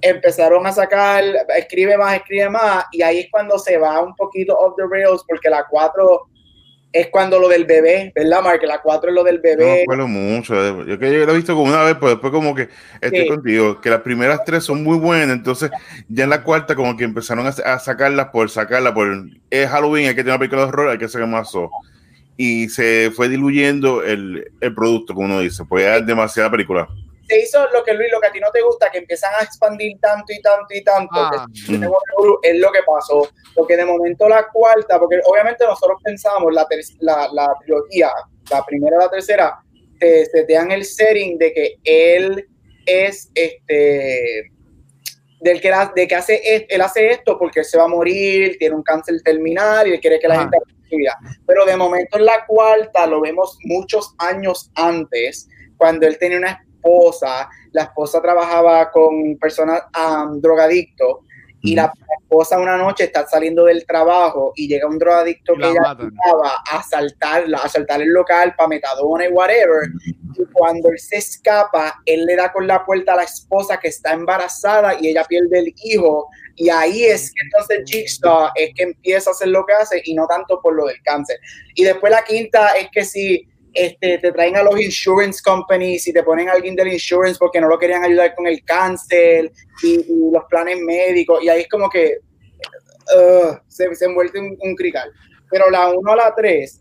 Empezaron 0.00 0.66
a 0.66 0.72
sacar, 0.72 1.24
escribe 1.56 1.96
más, 1.96 2.16
escribe 2.16 2.50
más, 2.50 2.84
y 2.92 3.00
ahí 3.00 3.20
es 3.20 3.26
cuando 3.30 3.58
se 3.58 3.78
va 3.78 4.02
un 4.02 4.14
poquito 4.16 4.54
off 4.54 4.74
the 4.76 4.84
rails, 4.90 5.24
porque 5.26 5.48
la 5.48 5.64
4 5.70 6.28
es 6.94 7.08
cuando 7.08 7.40
lo 7.40 7.48
del 7.48 7.64
bebé, 7.64 8.12
¿verdad, 8.14 8.40
Mark? 8.40 8.60
La 8.62 8.80
4 8.80 9.10
es 9.10 9.14
lo 9.14 9.24
del 9.24 9.40
bebé. 9.40 9.66
No 9.66 9.74
recuerdo 9.74 10.08
mucho. 10.08 10.54
Eh, 10.54 10.84
yo 10.86 10.96
que 10.96 11.12
yo 11.12 11.26
lo 11.26 11.32
he 11.32 11.36
visto 11.36 11.52
como 11.52 11.68
una 11.68 11.82
vez, 11.82 11.96
pero 11.98 12.10
después 12.10 12.32
como 12.32 12.54
que 12.54 12.68
estoy 13.00 13.22
sí. 13.22 13.26
contigo, 13.26 13.80
que 13.80 13.90
las 13.90 14.00
primeras 14.02 14.44
tres 14.44 14.62
son 14.62 14.84
muy 14.84 14.96
buenas, 14.96 15.36
entonces 15.36 15.72
ya 16.08 16.22
en 16.22 16.30
la 16.30 16.44
cuarta 16.44 16.76
como 16.76 16.96
que 16.96 17.02
empezaron 17.02 17.46
a, 17.46 17.48
a 17.48 17.80
sacarlas 17.80 18.28
por 18.28 18.48
sacarla 18.48 18.94
por 18.94 19.26
es 19.50 19.68
Halloween, 19.68 20.06
hay 20.06 20.14
que 20.14 20.22
tener 20.22 20.34
una 20.34 20.38
película 20.38 20.62
de 20.62 20.68
horror, 20.68 20.88
hay 20.90 20.98
que 20.98 21.08
sacar 21.08 21.26
más 21.26 21.50
so. 21.50 21.68
Y 22.36 22.68
se 22.68 23.10
fue 23.10 23.28
diluyendo 23.28 24.04
el, 24.04 24.52
el 24.60 24.74
producto, 24.74 25.14
como 25.14 25.26
uno 25.26 25.40
dice, 25.40 25.64
pues 25.64 25.84
ya 25.84 25.96
es 25.96 26.06
demasiada 26.06 26.48
película 26.48 26.88
se 27.34 27.42
hizo 27.42 27.68
lo 27.70 27.82
que 27.82 27.92
Luis, 27.94 28.10
lo 28.12 28.20
que 28.20 28.28
a 28.28 28.32
ti 28.32 28.40
no 28.40 28.50
te 28.52 28.62
gusta, 28.62 28.90
que 28.90 28.98
empiezan 28.98 29.32
a 29.38 29.42
expandir 29.42 29.98
tanto 30.00 30.32
y 30.32 30.40
tanto 30.40 30.74
y 30.74 30.82
tanto, 30.84 31.14
ah. 31.14 31.46
que 31.66 32.48
es 32.48 32.56
lo 32.56 32.70
que 32.70 32.80
pasó. 32.86 33.28
Porque 33.54 33.76
de 33.76 33.84
momento 33.84 34.28
la 34.28 34.46
cuarta, 34.52 34.98
porque 34.98 35.20
obviamente 35.24 35.64
nosotros 35.64 35.98
pensamos 36.02 36.52
la, 36.52 36.66
la, 37.00 37.28
la 37.32 37.48
trilogía, 37.60 38.10
la 38.50 38.64
primera 38.64 38.96
y 38.96 38.98
la 39.00 39.10
tercera, 39.10 39.58
te, 39.98 40.26
te, 40.28 40.52
dan 40.52 40.70
el 40.70 40.84
setting 40.84 41.38
de 41.38 41.52
que 41.52 41.74
él 41.84 42.46
es 42.86 43.30
este 43.34 44.50
del 45.40 45.60
que, 45.60 45.72
de 45.94 46.08
que 46.08 46.14
hace, 46.14 46.66
él 46.68 46.80
hace 46.80 47.10
esto 47.10 47.38
porque 47.38 47.60
él 47.60 47.66
se 47.66 47.76
va 47.76 47.84
a 47.84 47.88
morir, 47.88 48.56
tiene 48.58 48.76
un 48.76 48.82
cáncer 48.82 49.20
terminal 49.22 49.86
y 49.86 49.92
él 49.92 50.00
quiere 50.00 50.18
que 50.18 50.28
la 50.28 50.34
Ajá. 50.34 50.42
gente 50.44 50.58
vida. 50.96 51.18
Pero 51.46 51.66
de 51.66 51.76
momento 51.76 52.16
en 52.16 52.24
la 52.24 52.46
cuarta 52.46 53.06
lo 53.06 53.20
vemos 53.20 53.58
muchos 53.64 54.14
años 54.18 54.70
antes, 54.74 55.48
cuando 55.76 56.06
él 56.06 56.16
tenía 56.18 56.38
una 56.38 56.64
esposa, 56.84 57.48
la 57.72 57.82
esposa 57.84 58.20
trabajaba 58.20 58.90
con 58.90 59.36
personas 59.38 59.82
um, 59.96 60.40
drogadictos 60.40 61.18
y 61.62 61.74
la 61.74 61.90
esposa 62.20 62.58
una 62.58 62.76
noche 62.76 63.04
está 63.04 63.26
saliendo 63.26 63.64
del 63.64 63.86
trabajo 63.86 64.52
y 64.54 64.68
llega 64.68 64.86
un 64.86 64.98
drogadicto 64.98 65.54
que 65.54 65.70
ella 65.70 65.92
estaba 65.92 66.56
a 66.70 66.78
asaltarla, 66.78 67.56
a 67.56 67.62
asaltar 67.62 68.02
el 68.02 68.10
local 68.10 68.54
para 68.54 68.68
metadona 68.68 69.26
y 69.26 69.32
whatever. 69.32 69.88
Y 70.36 70.44
cuando 70.52 70.90
él 70.90 70.98
se 70.98 71.16
escapa, 71.16 72.02
él 72.04 72.26
le 72.26 72.36
da 72.36 72.52
con 72.52 72.66
la 72.66 72.84
puerta 72.84 73.14
a 73.14 73.16
la 73.16 73.22
esposa 73.22 73.78
que 73.80 73.88
está 73.88 74.12
embarazada 74.12 75.00
y 75.00 75.08
ella 75.08 75.24
pierde 75.24 75.60
el 75.60 75.74
hijo. 75.84 76.28
Y 76.54 76.68
ahí 76.68 77.04
es 77.04 77.32
que 77.32 77.40
entonces 77.44 77.90
Jigsaw 77.90 78.50
es 78.56 78.74
que 78.74 78.82
empieza 78.82 79.30
a 79.30 79.32
hacer 79.32 79.48
lo 79.48 79.64
que 79.64 79.72
hace 79.72 80.02
y 80.04 80.14
no 80.14 80.26
tanto 80.26 80.60
por 80.60 80.74
lo 80.74 80.84
del 80.84 81.00
cáncer. 81.02 81.40
Y 81.74 81.84
después 81.84 82.12
la 82.12 82.24
quinta 82.24 82.68
es 82.78 82.90
que 82.90 83.06
si 83.06 83.48
este, 83.74 84.18
te 84.18 84.32
traen 84.32 84.56
a 84.56 84.62
los 84.62 84.80
insurance 84.80 85.42
companies 85.42 86.06
y 86.06 86.12
te 86.12 86.22
ponen 86.22 86.48
a 86.48 86.52
alguien 86.52 86.76
del 86.76 86.92
insurance 86.92 87.38
porque 87.38 87.60
no 87.60 87.68
lo 87.68 87.78
querían 87.78 88.04
ayudar 88.04 88.34
con 88.34 88.46
el 88.46 88.64
cáncer 88.64 89.50
y, 89.82 89.94
y 89.94 90.30
los 90.32 90.44
planes 90.48 90.78
médicos. 90.80 91.42
Y 91.42 91.48
ahí 91.48 91.62
es 91.62 91.68
como 91.68 91.90
que 91.90 92.18
uh, 93.16 93.56
se, 93.66 93.92
se 93.94 94.04
envuelve 94.04 94.38
un, 94.38 94.56
un, 94.60 94.76
crical. 94.76 95.10
Pero 95.50 95.68
la 95.70 95.90
1 95.90 96.12
a 96.12 96.16
la 96.16 96.34
3 96.34 96.62
es, 96.62 96.80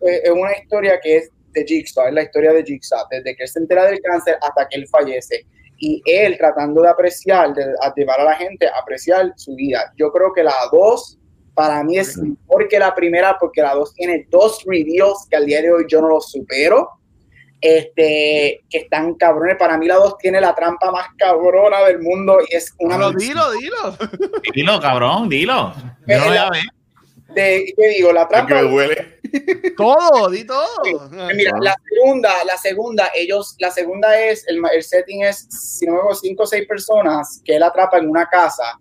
es, 0.00 0.30
una 0.30 0.56
historia 0.56 0.98
que 1.00 1.18
es 1.18 1.30
de 1.52 1.64
Jigsaw, 1.64 2.08
es 2.08 2.14
la 2.14 2.22
historia 2.22 2.52
de 2.52 2.64
Jigsaw, 2.64 3.06
desde 3.10 3.36
que 3.36 3.42
él 3.42 3.48
se 3.48 3.58
entera 3.58 3.84
del 3.84 4.00
cáncer 4.00 4.38
hasta 4.40 4.66
que 4.68 4.78
él 4.78 4.88
fallece. 4.88 5.46
Y 5.78 6.02
él 6.06 6.38
tratando 6.38 6.82
de 6.82 6.88
apreciar, 6.88 7.52
de, 7.54 7.66
de 7.66 7.74
llevar 7.96 8.20
a 8.20 8.24
la 8.24 8.34
gente 8.36 8.66
a 8.66 8.78
apreciar 8.78 9.32
su 9.36 9.54
vida. 9.54 9.92
Yo 9.96 10.10
creo 10.10 10.32
que 10.32 10.42
la 10.42 10.54
2 10.70 11.18
para 11.54 11.82
mí 11.84 11.98
es 11.98 12.16
mejor 12.16 12.68
que 12.68 12.78
la 12.78 12.94
primera 12.94 13.36
porque 13.38 13.62
la 13.62 13.74
2 13.74 13.94
tiene 13.94 14.26
dos 14.30 14.64
reveals 14.66 15.26
que 15.28 15.36
al 15.36 15.46
día 15.46 15.60
de 15.60 15.72
hoy 15.72 15.84
yo 15.88 16.00
no 16.00 16.08
los 16.08 16.30
supero. 16.30 16.90
Este, 17.60 18.64
que 18.68 18.78
están 18.78 19.14
cabrones. 19.14 19.56
Para 19.56 19.78
mí 19.78 19.86
la 19.86 19.96
2 19.96 20.18
tiene 20.18 20.40
la 20.40 20.54
trampa 20.54 20.90
más 20.90 21.08
cabrona 21.16 21.80
del 21.84 22.00
mundo 22.00 22.38
y 22.48 22.56
es 22.56 22.74
una... 22.78 22.96
Pero 22.96 23.12
dilo, 23.12 23.52
dilo. 23.52 23.96
Dilo, 24.52 24.80
cabrón, 24.80 25.28
dilo. 25.28 25.72
Yo 26.08 26.18
no 26.18 26.26
voy 26.26 26.36
a 26.36 26.50
ver. 26.50 26.62
De, 27.34 27.72
¿Qué 27.76 27.88
digo? 27.88 28.12
La 28.12 28.26
trampa... 28.26 28.48
Que 28.48 28.62
me 28.62 28.74
huele. 28.74 29.20
todo, 29.76 30.28
di 30.28 30.44
todo. 30.44 31.08
Mira, 31.36 31.52
la 31.60 31.76
segunda, 31.88 32.32
la 32.44 32.56
segunda, 32.56 33.10
ellos, 33.14 33.54
la 33.58 33.70
segunda 33.70 34.20
es, 34.20 34.46
el, 34.48 34.60
el 34.74 34.82
setting 34.82 35.22
es, 35.22 35.46
si 35.48 35.86
no 35.86 35.92
me 35.92 35.98
equivoco, 35.98 36.14
cinco 36.16 36.42
o 36.42 36.46
seis 36.46 36.66
personas 36.66 37.40
que 37.44 37.54
él 37.54 37.62
atrapa 37.62 37.98
en 37.98 38.08
una 38.08 38.26
casa 38.26 38.76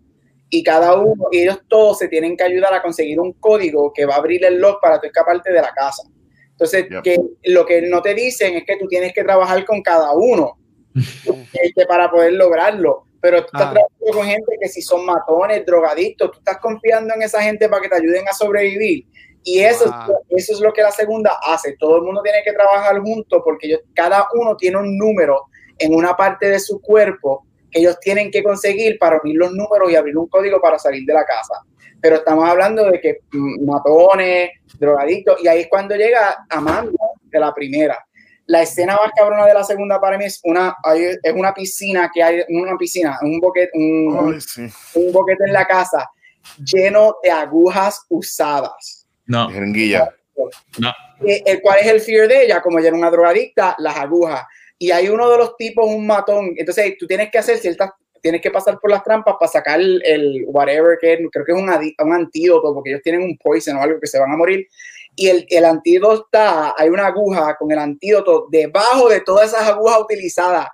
y 0.54 0.64
cada 0.64 0.96
uno, 0.96 1.28
y 1.32 1.44
ellos 1.44 1.62
todos 1.70 1.98
se 1.98 2.10
tienen 2.10 2.36
que 2.36 2.44
ayudar 2.44 2.74
a 2.74 2.82
conseguir 2.82 3.22
un 3.22 3.32
código 3.34 3.94
que 3.94 4.06
va 4.06 4.16
a 4.16 4.18
abrir 4.18 4.44
el 4.44 4.60
lock 4.60 4.82
para 4.82 5.00
tú 5.00 5.08
escaparte 5.08 5.52
de 5.52 5.62
la 5.62 5.72
casa. 5.72 6.04
Entonces, 6.52 6.90
yep. 6.90 7.02
que 7.02 7.18
lo 7.46 7.66
que 7.66 7.82
no 7.84 8.02
te 8.02 8.14
dicen 8.14 8.56
es 8.56 8.66
que 8.66 8.76
tú 8.78 8.86
tienes 8.88 9.14
que 9.14 9.24
trabajar 9.24 9.64
con 9.66 9.82
cada 9.82 10.12
uno 10.12 10.58
este, 11.54 11.86
para 11.86 12.12
poder 12.12 12.34
lograrlo. 12.34 13.06
Pero 13.22 13.40
tú 13.40 13.46
estás 13.46 13.62
ah. 13.62 13.74
trabajando 13.74 14.12
con 14.14 14.26
gente 14.26 14.58
que 14.60 14.68
si 14.68 14.82
son 14.82 15.06
matones, 15.06 15.66
drogadictos, 15.66 16.32
tú 16.32 16.40
estás 16.40 16.58
confiando 16.58 17.14
en 17.16 17.22
esa 17.22 17.42
gente 17.42 17.70
para 17.70 17.82
que 17.82 17.90
te 17.90 17.96
ayuden 17.96 18.28
a 18.28 18.34
sobrevivir. 18.34 19.06
Y 19.44 19.62
eso, 19.62 19.86
es, 19.86 19.92
eso 20.38 20.54
es 20.54 20.60
lo 20.60 20.74
que 20.74 20.82
la 20.82 20.92
segunda 20.92 21.32
hace. 21.48 21.78
Todo 21.80 21.96
el 21.96 22.04
mundo 22.04 22.22
tiene 22.22 22.44
que 22.44 22.52
trabajar 22.52 23.00
junto 23.00 23.42
porque 23.42 23.68
ellos, 23.68 23.82
cada 23.94 24.28
uno 24.34 24.58
tiene 24.58 24.78
un 24.78 24.98
número 24.98 25.46
en 25.80 25.96
una 25.96 26.16
parte 26.18 26.50
de 26.50 26.60
su 26.60 26.82
cuerpo 26.82 27.46
que 27.72 27.80
ellos 27.80 28.00
tienen 28.00 28.30
que 28.30 28.44
conseguir 28.44 28.98
para 29.00 29.20
unir 29.24 29.38
los 29.38 29.52
números 29.52 29.92
y 29.92 29.96
abrir 29.96 30.18
un 30.18 30.28
código 30.28 30.60
para 30.60 30.78
salir 30.78 31.06
de 31.06 31.14
la 31.14 31.26
casa. 31.26 31.54
Pero 32.02 32.18
estamos 32.18 32.48
hablando 32.48 32.90
de 32.90 33.00
que 33.00 33.20
matones, 33.62 34.52
drogadictos, 34.80 35.42
y 35.44 35.48
ahí 35.48 35.62
es 35.62 35.68
cuando 35.68 35.96
llega 35.96 36.46
Amanda 36.50 36.92
de 37.24 37.40
la 37.40 37.54
primera. 37.54 37.98
La 38.48 38.64
escena 38.64 38.96
más 38.96 39.12
cabrona 39.16 39.46
de 39.46 39.54
la 39.54 39.64
segunda 39.64 40.02
para 40.02 40.18
mí 40.18 40.26
es 40.26 40.42
una, 40.44 40.76
es 40.94 41.34
una 41.34 41.54
piscina 41.54 42.10
que 42.14 42.22
hay, 42.22 42.44
una 42.50 42.76
piscina, 42.78 43.18
un 43.22 43.40
boquete, 43.40 43.72
un, 43.76 44.34
Ay, 44.34 44.42
sí. 44.42 44.68
un 44.96 45.12
boquete 45.14 45.46
en 45.46 45.54
la 45.54 45.66
casa 45.66 46.10
lleno 46.64 47.16
de 47.24 47.32
agujas 47.32 48.06
usadas. 48.10 49.08
No. 49.26 49.50
Jeringuilla. 49.50 50.14
No. 50.80 50.92
El, 51.24 51.62
¿Cuál 51.62 51.80
es 51.80 51.88
el 51.88 52.02
fear 52.02 52.28
de 52.28 52.46
ella? 52.46 52.62
Como 52.62 52.80
ella 52.80 52.90
era 52.90 52.98
una 52.98 53.12
drogadicta, 53.12 53.76
las 53.78 53.96
agujas 53.96 54.44
y 54.82 54.90
hay 54.90 55.10
uno 55.10 55.30
de 55.30 55.38
los 55.38 55.56
tipos, 55.58 55.86
un 55.86 56.08
matón, 56.08 56.56
entonces 56.58 56.98
tú 56.98 57.06
tienes 57.06 57.30
que 57.30 57.38
hacer 57.38 57.60
ciertas, 57.60 57.92
tienes 58.20 58.42
que 58.42 58.50
pasar 58.50 58.80
por 58.80 58.90
las 58.90 59.04
trampas 59.04 59.36
para 59.40 59.52
sacar 59.52 59.80
el, 59.80 60.44
whatever, 60.48 60.98
que 61.00 61.20
creo 61.32 61.46
que 61.46 61.52
es 61.52 61.58
un, 61.60 61.70
un, 61.70 62.14
antídoto, 62.14 62.74
porque 62.74 62.90
ellos 62.90 63.04
tienen 63.04 63.22
un 63.22 63.38
poison 63.38 63.78
o 63.78 63.84
algo 63.84 64.00
que 64.00 64.08
se 64.08 64.18
van 64.18 64.32
a 64.32 64.38
morir, 64.38 64.68
y 65.16 65.28
el, 65.28 65.46
el 65.52 65.66
antídoto 65.66 66.24
está, 66.24 66.74
hay 66.76 66.90
una 66.90 67.06
aguja 67.06 67.56
con 67.60 67.72
el 67.72 67.78
antídoto 67.78 68.48
debajo 68.50 69.08
de 69.08 69.22
todas 69.22 69.50
esas 69.50 69.70
agujas 69.70 70.00
utilizadas, 70.00 70.70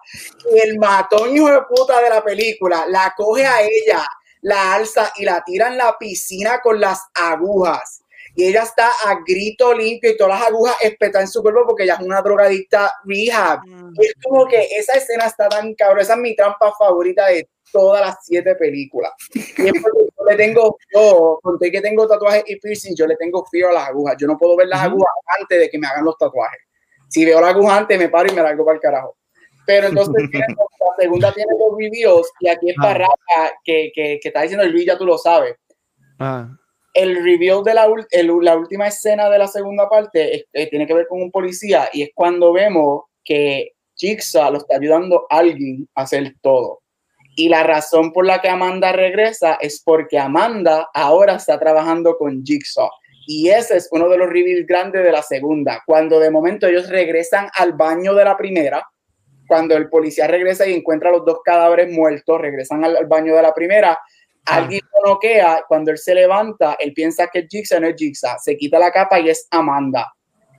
y 0.53 0.57
el 0.57 0.79
matón 0.79 1.35
hijo 1.35 1.51
de 1.51 1.63
puta 1.63 2.01
de 2.01 2.09
la 2.09 2.23
película 2.23 2.85
la 2.87 3.13
coge 3.17 3.45
a 3.45 3.61
ella, 3.61 4.07
la 4.39 4.75
alza 4.75 5.11
y 5.17 5.25
la 5.25 5.43
tira 5.45 5.67
en 5.67 5.77
la 5.77 5.97
piscina 5.99 6.61
con 6.61 6.79
las 6.79 7.01
agujas 7.13 8.05
y 8.37 8.45
ella 8.45 8.61
está 8.61 8.87
a 8.87 9.15
grito 9.27 9.73
limpio 9.73 10.11
y 10.11 10.15
todas 10.15 10.39
las 10.39 10.49
agujas 10.49 10.75
espetan 10.81 11.23
en 11.23 11.27
su 11.27 11.41
cuerpo 11.41 11.65
porque 11.65 11.85
ella 11.85 11.95
es 11.95 12.05
una 12.05 12.21
drogadicta 12.21 12.93
rehab. 13.03 13.61
Mm. 13.65 13.93
Es 13.99 14.13
como 14.23 14.45
que 14.45 14.61
esa 14.77 14.93
escena 14.93 15.25
está 15.25 15.49
tan 15.49 15.73
cabrón, 15.73 16.01
esa 16.01 16.13
es 16.13 16.19
mi 16.19 16.35
trampa 16.35 16.71
favorita 16.77 17.25
de 17.29 17.49
todas 17.71 18.05
las 18.05 18.17
siete 18.21 18.53
películas. 18.53 19.11
Y 19.33 19.39
es 19.41 19.73
porque 19.81 20.05
yo 20.15 20.25
le 20.29 20.35
tengo, 20.35 20.77
yo, 20.93 21.39
conté 21.41 21.71
que 21.71 21.81
tengo 21.81 22.07
tatuajes 22.07 22.43
y 22.45 22.57
piercing, 22.57 22.95
yo 22.95 23.07
le 23.07 23.15
tengo 23.15 23.43
frío 23.45 23.69
a 23.69 23.73
las 23.73 23.87
agujas. 23.87 24.15
Yo 24.19 24.27
no 24.27 24.37
puedo 24.37 24.55
ver 24.55 24.67
las 24.67 24.81
-huh. 24.81 24.91
agujas 24.91 25.13
antes 25.41 25.59
de 25.59 25.69
que 25.71 25.79
me 25.79 25.87
hagan 25.87 26.05
los 26.05 26.15
tatuajes. 26.15 26.61
Si 27.09 27.25
veo 27.25 27.41
la 27.41 27.49
aguja 27.49 27.75
antes, 27.75 27.97
me 27.97 28.07
paro 28.07 28.31
y 28.31 28.35
me 28.35 28.43
largo 28.43 28.63
para 28.63 28.75
el 28.75 28.81
carajo. 28.81 29.17
Pero 29.65 29.87
entonces 29.87 30.13
la 30.31 30.95
segunda 30.99 31.33
tiene 31.33 31.53
dos 31.57 31.75
reviews 31.75 32.31
y 32.39 32.49
aquí 32.49 32.69
es 32.69 32.75
ah. 32.77 32.83
para 32.83 33.07
que, 33.63 33.91
que, 33.95 34.19
que 34.21 34.27
está 34.27 34.43
diciendo 34.43 34.63
el 34.63 34.85
ya 34.85 34.95
tú 34.95 35.07
lo 35.07 35.17
sabes. 35.17 35.55
Ah 36.19 36.51
el 36.97 37.23
reveal 37.23 37.63
de 37.63 37.75
la, 37.75 38.57
última 38.57 38.87
escena 38.87 39.29
de 39.29 39.37
la 39.37 39.47
segunda 39.47 39.87
parte 39.87 40.47
eh, 40.51 40.67
tiene 40.67 40.87
que 40.87 40.95
ver 40.95 41.07
con 41.07 41.21
un 41.21 41.29
policía 41.29 41.89
y 41.93 42.01
es 42.01 42.09
cuando 42.15 42.51
vemos 42.51 43.03
que 43.23 43.73
Jigsaw 43.95 44.51
lo 44.51 44.57
está 44.57 44.77
ayudando 44.77 45.27
a 45.29 45.37
alguien 45.37 45.87
a 45.93 46.01
hacer 46.01 46.33
todo. 46.41 46.81
Y 47.35 47.49
la 47.49 47.61
razón 47.61 48.11
por 48.11 48.25
la 48.25 48.41
que 48.41 48.49
Amanda 48.49 48.93
regresa 48.93 49.59
es 49.61 49.79
porque 49.85 50.17
Amanda 50.17 50.89
ahora 50.91 51.35
está 51.35 51.59
trabajando 51.59 52.17
con 52.17 52.43
Jigsaw. 52.43 52.89
Y 53.27 53.49
ese 53.49 53.77
es 53.77 53.89
uno 53.91 54.09
de 54.09 54.17
los 54.17 54.27
reveals 54.27 54.65
grandes 54.65 55.03
de 55.03 55.11
la 55.11 55.21
segunda. 55.21 55.83
Cuando 55.85 56.19
de 56.19 56.31
momento 56.31 56.65
ellos 56.65 56.89
regresan 56.89 57.47
al 57.53 57.73
baño 57.73 58.15
de 58.15 58.25
la 58.25 58.35
primera, 58.35 58.83
cuando 59.47 59.77
el 59.77 59.87
policía 59.87 60.25
regresa 60.25 60.65
y 60.65 60.73
encuentra 60.73 61.11
los 61.11 61.23
dos 61.25 61.41
cadáveres 61.45 61.91
muertos, 61.91 62.41
regresan 62.41 62.83
al 62.83 63.05
baño 63.05 63.35
de 63.35 63.41
la 63.43 63.53
primera, 63.53 63.99
alguien 64.47 64.81
lo 64.93 65.11
noquea, 65.11 65.63
cuando 65.67 65.91
él 65.91 65.97
se 65.97 66.15
levanta, 66.15 66.75
él 66.79 66.93
piensa 66.93 67.27
que 67.27 67.39
es 67.39 67.47
Jigsaw, 67.49 67.79
no 67.79 67.87
es 67.87 67.95
Jigsaw, 67.97 68.37
se 68.39 68.57
quita 68.57 68.79
la 68.79 68.91
capa 68.91 69.19
y 69.19 69.29
es 69.29 69.47
Amanda. 69.51 70.13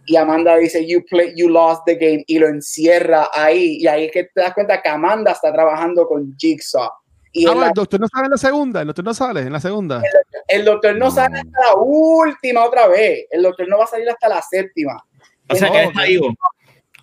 Y 0.07 0.16
Amanda 0.16 0.57
dice, 0.57 0.86
you, 0.86 1.05
play, 1.05 1.34
you 1.36 1.49
lost 1.49 1.82
the 1.84 1.95
game, 1.95 2.24
y 2.26 2.39
lo 2.39 2.49
encierra 2.49 3.28
ahí. 3.34 3.76
Y 3.78 3.86
ahí 3.86 4.07
es 4.07 4.12
que 4.12 4.24
te 4.24 4.41
das 4.41 4.55
cuenta 4.55 4.80
que 4.80 4.89
Amanda 4.89 5.32
está 5.32 5.53
trabajando 5.53 6.07
con 6.07 6.34
Jigsaw. 6.39 6.89
Y 7.32 7.47
ah, 7.47 7.66
el 7.66 7.72
doctor 7.74 8.01
no 8.01 8.09
sale 8.09 8.24
en 8.24 8.30
la 8.30 8.39
segunda, 8.39 8.80
el 8.80 8.86
doctor 8.86 9.05
no 9.05 9.14
sale 9.14 9.41
en 9.43 9.53
la 9.53 9.61
segunda. 9.61 10.03
El, 10.47 10.64
doctor 10.64 10.97
no 10.97 11.11
sale 11.11 11.36
hasta 11.36 11.61
la 11.61 11.74
última 11.76 12.64
otra 12.64 12.89
vez. 12.89 13.26
El 13.30 13.43
doctor 13.43 13.68
no 13.68 13.78
va 13.78 13.84
a 13.84 13.89
salir 13.89 14.09
hasta 14.09 14.28
la 14.28 14.41
séptima. 14.41 15.05
O 15.51 15.55
sea 15.55 15.70
que 15.70 15.84
está 15.84 16.05
vivo. 16.05 16.34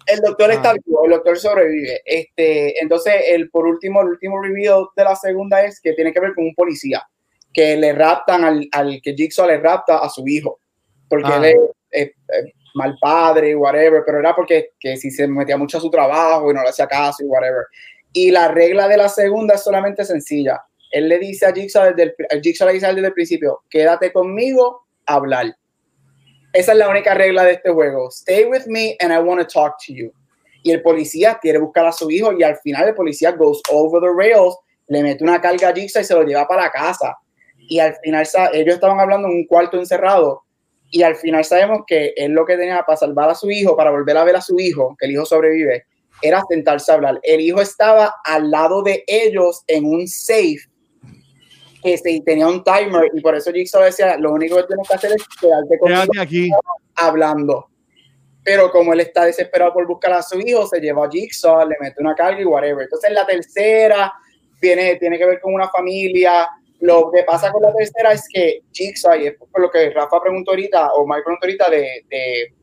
El 0.06 0.20
doctor 0.20 0.51
está 0.51 0.72
ah. 0.72 0.76
vivo, 0.86 1.06
el 1.06 1.12
doctor 1.12 1.38
sobrevive. 1.38 2.01
Este, 2.06 2.82
entonces, 2.82 3.14
el 3.30 3.49
por 3.49 3.66
último, 3.66 4.01
el 4.01 4.10
último 4.10 4.41
review 4.41 4.89
de 4.95 5.03
la 5.03 5.16
segunda 5.16 5.64
es 5.64 5.80
que 5.82 5.93
tiene 5.93 6.14
que 6.14 6.20
ver 6.20 6.34
con 6.34 6.45
un 6.45 6.53
policía 6.53 7.03
que 7.53 7.78
le 7.78 7.93
raptan 7.93 8.43
al, 8.43 8.68
al 8.72 9.01
que 9.01 9.14
Jigsaw 9.14 9.47
le 9.47 9.58
rapta 9.58 9.99
a 9.99 10.10
su 10.10 10.28
hijo. 10.28 10.60
Porque 11.08 11.30
él 11.30 11.58
ah. 11.58 11.74
es, 11.91 12.12
mal 12.76 12.97
padre, 12.99 13.56
whatever, 13.56 14.03
pero 14.06 14.20
era 14.20 14.36
porque 14.36 14.72
que 14.78 14.97
si 14.97 15.10
se 15.10 15.28
metía 15.28 15.58
mucho 15.58 15.78
a 15.78 15.82
su 15.82 15.89
trabajo 15.89 16.51
y 16.51 16.53
no 16.53 16.62
le 16.62 16.70
hacía 16.70 16.88
caso 16.88 17.24
y 17.24 17.28
whatever. 17.28 17.66
Y 18.12 18.32
la 18.32 18.49
regla 18.49 18.88
de 18.88 18.97
la 18.97 19.08
segunda 19.08 19.56
es 19.56 19.64
solamente 19.64 20.03
sencilla. 20.03 20.62
Él 20.91 21.08
le 21.08 21.18
dice 21.18 21.45
a 21.45 21.53
Jigsaw 21.53 21.93
desde 21.93 22.16
el, 22.30 22.41
Jigsaw 22.41 22.68
le 22.68 22.74
dice 22.74 22.88
desde 22.88 23.08
el 23.08 23.14
principio, 23.14 23.62
quédate 23.70 24.12
conmigo, 24.12 24.86
hablar. 25.06 25.56
Esa 26.56 26.72
es 26.72 26.78
la 26.78 26.88
única 26.88 27.14
regla 27.14 27.43
de 27.43 27.51
este 27.51 27.70
juego. 27.70 28.08
Stay 28.10 28.45
with 28.45 28.66
me 28.68 28.95
and 29.01 29.12
I 29.12 29.18
want 29.18 29.41
to 29.41 29.45
talk 29.45 29.76
to 29.86 29.93
you. 29.93 30.14
Y 30.64 30.72
el 30.72 30.82
policía 30.82 31.38
quiere 31.41 31.60
buscar 31.60 31.86
a 31.86 31.91
su 31.91 32.10
hijo 32.10 32.32
y 32.32 32.43
al 32.43 32.56
final 32.60 32.88
el 32.88 32.95
policía 32.95 33.32
goes 33.32 33.62
over 33.70 34.01
the 34.01 34.08
rails, 34.18 34.56
le 34.88 35.03
mete 35.03 35.22
una 35.22 35.41
carga 35.41 35.68
a 35.68 35.74
Jigsaw 35.74 36.01
y 36.01 36.06
se 36.06 36.14
lo 36.14 36.24
lleva 36.24 36.47
para 36.47 36.72
casa. 36.72 37.18
Y 37.58 37.80
al 37.80 37.93
final 37.97 38.26
ellos 38.53 38.76
estaban 38.76 39.01
hablando 39.01 39.28
en 39.28 39.34
un 39.34 39.47
cuarto 39.47 39.78
encerrado 39.78 40.43
y 40.91 41.03
al 41.03 41.18
final 41.18 41.43
sabemos 41.43 41.82
que 41.86 42.14
él 42.16 42.32
lo 42.32 42.45
que 42.45 42.56
tenía 42.56 42.82
para 42.84 42.95
salvar 42.95 43.30
a 43.30 43.36
su 43.36 43.51
hijo, 43.51 43.76
para 43.76 43.91
volver 43.91 44.16
a 44.16 44.24
ver 44.24 44.38
a 44.38 44.41
su 44.41 44.58
hijo, 44.58 44.95
que 44.97 45.08
el 45.08 45.12
hijo 45.12 45.26
sobrevive, 45.26 45.84
era 46.22 46.41
sentarse 46.47 46.89
a 46.89 46.95
hablar. 46.95 47.20
El 47.24 47.41
hijo 47.41 47.60
estaba 47.60 48.16
al 48.24 48.49
lado 48.49 48.82
de 48.82 49.03
ellos 49.08 49.62
en 49.68 49.84
un 49.84 50.08
safe 50.08 50.62
que 51.86 52.22
tenía 52.22 52.48
un 52.48 52.64
timer 52.64 53.12
y 53.14 53.22
por 53.22 53.36
eso 53.36 53.52
Jigsaw 53.52 53.84
decía, 53.84 54.18
lo 54.18 54.32
único 54.32 54.56
que 54.58 54.64
tienes 54.64 54.88
que 54.88 54.96
hacer 54.96 55.12
es 55.14 55.28
quedarte 55.40 55.78
con 55.80 56.20
aquí 56.20 56.50
hablando. 56.96 57.68
Pero 58.44 58.72
como 58.72 58.94
él 58.94 59.00
está 59.00 59.26
desesperado 59.26 59.74
por 59.74 59.88
buscar 59.88 60.14
a 60.14 60.22
su 60.22 60.40
hijo, 60.40 60.68
se 60.68 60.80
lleva 60.80 61.06
a 61.06 61.10
Jigsaw, 61.10 61.68
le 61.68 61.76
mete 61.80 62.02
una 62.02 62.14
carga 62.14 62.42
y 62.42 62.46
whatever. 62.46 62.84
Entonces 62.84 63.12
la 63.12 63.26
tercera 63.26 64.14
tiene, 64.60 64.96
tiene 64.96 65.18
que 65.18 65.26
ver 65.26 65.40
con 65.40 65.54
una 65.54 65.70
familia. 65.70 66.48
Lo 66.80 67.10
que 67.12 67.24
pasa 67.24 67.52
con 67.52 67.64
la 67.64 67.74
tercera 67.74 68.14
es 68.14 68.28
que 68.32 68.62
Jigsaw, 68.72 69.20
y 69.20 69.28
es 69.28 69.36
por 69.36 69.62
lo 69.62 69.72
que 69.72 69.90
Rafa 69.90 70.22
preguntó 70.22 70.52
ahorita, 70.52 70.94
o 70.94 71.08
Mike 71.08 71.24
preguntó 71.24 71.46
ahorita, 71.48 71.70
de, 71.72 72.06
de 72.10 72.54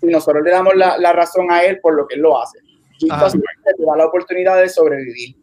si 0.00 0.06
nosotros 0.06 0.42
le 0.42 0.50
damos 0.50 0.74
la, 0.74 0.98
la 0.98 1.12
razón 1.12 1.50
a 1.50 1.62
él 1.62 1.78
por 1.80 1.94
lo 1.94 2.06
que 2.06 2.16
él 2.16 2.22
lo 2.22 2.40
hace 2.40 2.58
te 2.98 3.84
da 3.84 3.96
la 3.96 4.06
oportunidad 4.06 4.60
de 4.60 4.68
sobrevivir. 4.68 5.36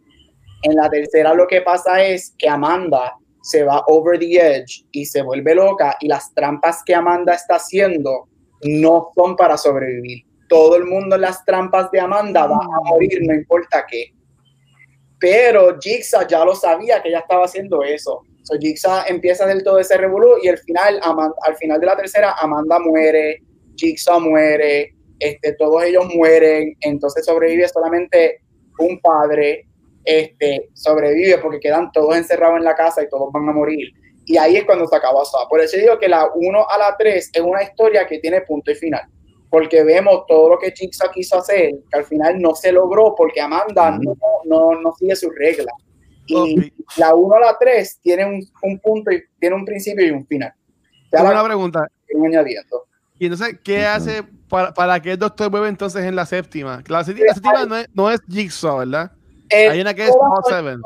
En 0.63 0.75
la 0.75 0.89
tercera 0.89 1.33
lo 1.33 1.47
que 1.47 1.61
pasa 1.61 2.03
es 2.03 2.35
que 2.37 2.47
Amanda 2.47 3.15
se 3.41 3.63
va 3.63 3.83
over 3.87 4.19
the 4.19 4.35
edge 4.35 4.85
y 4.91 5.05
se 5.05 5.21
vuelve 5.21 5.55
loca 5.55 5.97
y 5.99 6.07
las 6.07 6.33
trampas 6.33 6.83
que 6.85 6.93
Amanda 6.93 7.33
está 7.33 7.55
haciendo 7.55 8.27
no 8.63 9.09
son 9.15 9.35
para 9.35 9.57
sobrevivir. 9.57 10.23
Todo 10.47 10.75
el 10.75 10.85
mundo 10.85 11.15
en 11.15 11.21
las 11.21 11.43
trampas 11.45 11.89
de 11.91 11.99
Amanda 11.99 12.45
va 12.45 12.57
a 12.57 12.89
morir, 12.89 13.19
no 13.21 13.33
importa 13.33 13.85
qué. 13.89 14.13
Pero 15.19 15.77
Jigsaw 15.79 16.27
ya 16.27 16.43
lo 16.45 16.55
sabía 16.55 17.01
que 17.01 17.09
ella 17.09 17.19
estaba 17.19 17.45
haciendo 17.45 17.83
eso. 17.83 18.23
So 18.43 18.57
Jigsaw 18.59 19.03
empieza 19.07 19.45
del 19.45 19.63
todo 19.63 19.79
ese 19.79 19.97
revolú 19.97 20.35
y 20.41 20.49
al 20.49 20.57
final, 20.57 20.99
al 21.43 21.55
final 21.55 21.79
de 21.79 21.85
la 21.85 21.95
tercera, 21.95 22.35
Amanda 22.39 22.79
muere, 22.79 23.41
Jigsaw 23.75 24.19
muere, 24.19 24.93
este, 25.19 25.53
todos 25.53 25.83
ellos 25.83 26.05
mueren, 26.15 26.75
entonces 26.81 27.25
sobrevive 27.25 27.67
solamente 27.67 28.41
un 28.79 28.99
padre, 28.99 29.67
este, 30.03 30.69
sobrevive 30.73 31.37
porque 31.39 31.59
quedan 31.59 31.91
todos 31.91 32.15
encerrados 32.15 32.57
en 32.57 32.63
la 32.63 32.75
casa 32.75 33.03
y 33.03 33.09
todos 33.09 33.31
van 33.31 33.47
a 33.49 33.51
morir. 33.51 33.93
Y 34.25 34.37
ahí 34.37 34.57
es 34.57 34.65
cuando 34.65 34.87
se 34.87 34.95
acaba 34.95 35.21
Por 35.49 35.61
eso 35.61 35.77
digo 35.77 35.97
que 35.99 36.07
la 36.07 36.29
1 36.33 36.69
a 36.69 36.77
la 36.77 36.95
3 36.97 37.31
es 37.33 37.41
una 37.41 37.63
historia 37.63 38.07
que 38.07 38.19
tiene 38.19 38.41
punto 38.41 38.71
y 38.71 38.75
final. 38.75 39.01
Porque 39.49 39.83
vemos 39.83 40.25
todo 40.27 40.49
lo 40.49 40.59
que 40.59 40.71
Jigsaw 40.71 41.11
quiso 41.11 41.37
hacer, 41.37 41.71
que 41.91 41.97
al 41.97 42.05
final 42.05 42.39
no 42.39 42.55
se 42.55 42.71
logró 42.71 43.13
porque 43.15 43.41
Amanda 43.41 43.91
no, 43.99 44.15
no, 44.45 44.79
no 44.79 44.93
sigue 44.93 45.15
sus 45.15 45.31
reglas. 45.35 45.73
Y 46.27 46.71
la 46.95 47.13
1 47.13 47.35
a 47.35 47.39
la 47.39 47.57
3 47.59 47.99
tiene 48.01 48.25
un, 48.25 48.47
un, 48.61 48.79
punto, 48.79 49.11
y, 49.11 49.21
tiene 49.39 49.55
un 49.55 49.65
principio 49.65 50.05
y 50.05 50.11
un 50.11 50.25
final. 50.25 50.53
Ya 51.11 51.23
una 51.23 51.43
pregunta. 51.43 51.85
Añadiendo. 52.15 52.85
Y 53.19 53.25
entonces, 53.25 53.59
¿qué 53.63 53.85
hace 53.85 54.23
para, 54.47 54.73
para 54.73 54.99
que 55.01 55.11
el 55.11 55.17
doctor 55.19 55.49
vuelva 55.49 55.67
entonces 55.67 56.03
en 56.05 56.15
la 56.15 56.25
séptima? 56.25 56.81
La 56.87 57.03
séptima, 57.03 57.65
no, 57.65 57.75
es, 57.75 57.89
no, 57.93 58.11
es, 58.11 58.21
Jigsaw, 58.29 58.79
¿verdad? 58.79 59.11
Hay 59.51 59.81
una 59.81 59.93
que 59.93 60.05
es 60.05 60.13
Seven. 60.47 60.81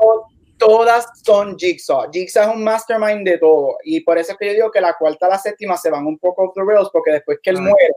Todas 0.58 1.06
son 1.22 1.56
Jigsaw. 1.58 2.10
Jigsaw 2.10 2.48
es 2.48 2.56
un 2.56 2.64
mastermind 2.64 3.26
de 3.26 3.38
todo. 3.38 3.76
Y 3.84 4.00
por 4.00 4.18
eso 4.18 4.32
es 4.32 4.38
que 4.38 4.46
yo 4.46 4.52
digo 4.52 4.70
que 4.70 4.80
la 4.80 4.94
cuarta 4.94 5.26
a 5.26 5.30
la 5.30 5.38
séptima 5.38 5.76
se 5.76 5.90
van 5.90 6.06
un 6.06 6.18
poco 6.18 6.44
off 6.44 6.54
the 6.54 6.62
rails, 6.66 6.88
porque 6.92 7.12
después 7.12 7.38
que 7.42 7.50
él 7.50 7.60
muere, 7.60 7.90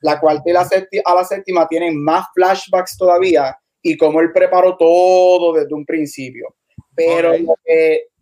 la 0.00 0.20
cuarta 0.20 0.42
y 0.46 0.52
la 0.52 0.64
séptima, 0.64 1.02
a 1.06 1.14
la 1.14 1.24
séptima 1.24 1.66
tienen 1.66 2.00
más 2.02 2.26
flashbacks 2.34 2.96
todavía 2.96 3.56
y 3.82 3.96
como 3.96 4.20
él 4.20 4.32
preparó 4.32 4.76
todo 4.76 5.52
desde 5.54 5.74
un 5.74 5.84
principio. 5.84 6.54
Pero 6.94 7.32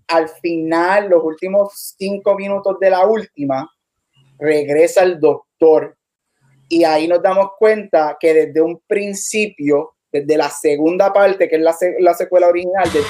al 0.08 0.28
final, 0.28 1.08
los 1.08 1.22
últimos 1.22 1.94
cinco 1.98 2.34
minutos 2.34 2.78
de 2.80 2.90
la 2.90 3.06
última, 3.06 3.70
regresa 4.38 5.02
el 5.02 5.20
doctor 5.20 5.96
y 6.68 6.84
ahí 6.84 7.06
nos 7.06 7.22
damos 7.22 7.50
cuenta 7.58 8.16
que 8.18 8.32
desde 8.32 8.60
un 8.60 8.82
principio, 8.86 9.94
desde 10.12 10.36
la 10.36 10.50
segunda 10.50 11.12
parte, 11.12 11.48
que 11.48 11.56
es 11.56 11.62
la, 11.62 11.74
la 12.00 12.14
secuela 12.14 12.48
original, 12.48 12.92
de 12.92 13.00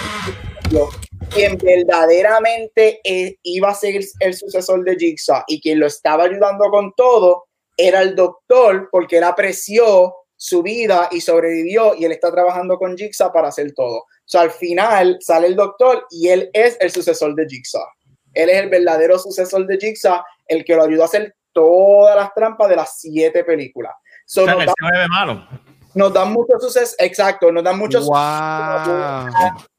quien 1.31 1.59
verdaderamente 1.59 3.01
eh, 3.05 3.37
iba 3.43 3.71
a 3.71 3.75
ser 3.75 4.01
el 4.21 4.35
sucesor 4.35 4.85
de 4.85 4.97
Jigsaw 4.97 5.45
y 5.47 5.61
quien 5.61 5.81
lo 5.81 5.87
estaba 5.87 6.25
ayudando 6.25 6.71
con 6.71 6.93
todo 6.95 7.45
era 7.77 8.03
el 8.03 8.15
doctor 8.15 8.89
porque 8.91 9.19
él 9.19 9.25
apreció 9.25 10.15
su 10.37 10.63
vida 10.63 11.09
y 11.11 11.21
sobrevivió 11.21 11.95
y 11.95 12.05
él 12.05 12.13
está 12.13 12.31
trabajando 12.33 12.77
con 12.77 12.97
Jigsaw 12.97 13.33
para 13.33 13.49
hacer 13.49 13.73
todo. 13.75 13.99
O 13.99 14.07
sea, 14.25 14.43
al 14.43 14.51
final 14.51 15.19
sale 15.21 15.47
el 15.47 15.57
doctor 15.57 16.07
y 16.11 16.29
él 16.29 16.51
es 16.53 16.77
el 16.81 16.91
sucesor 16.91 17.35
de 17.35 17.47
Jigsaw. 17.47 17.87
Él 18.35 18.51
es 18.51 18.57
el 18.57 18.69
verdadero 18.69 19.19
sucesor 19.19 19.67
de 19.67 19.79
Jigsaw, 19.79 20.23
el 20.47 20.65
que 20.65 20.75
lo 20.75 20.85
ayudó 20.85 21.03
a 21.03 21.07
hacer 21.07 21.35
todas 21.53 22.17
las 22.17 22.33
trampas 22.35 22.69
de 22.69 22.77
las 22.77 22.99
siete 22.99 23.45
películas. 23.45 23.93
So, 24.27 24.47
nos, 24.47 24.57
dan, 24.57 25.11
malo. 25.11 25.47
Nos 25.95 26.13
dan 26.13 26.33
muchos 26.33 26.63
sucesos, 26.63 26.95
exacto, 26.99 27.51
nos 27.53 27.65
dan 27.65 27.79
muchos 27.79 28.07
wow. 28.07 29.27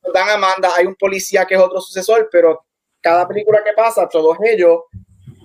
Nos 0.03 0.13
dan 0.13 0.29
Amanda, 0.29 0.71
hay 0.77 0.85
un 0.85 0.95
policía 0.95 1.45
que 1.45 1.55
es 1.55 1.61
otro 1.61 1.81
sucesor, 1.81 2.29
pero 2.31 2.65
cada 3.01 3.27
película 3.27 3.63
que 3.63 3.73
pasa, 3.73 4.07
todos 4.07 4.37
ellos 4.43 4.81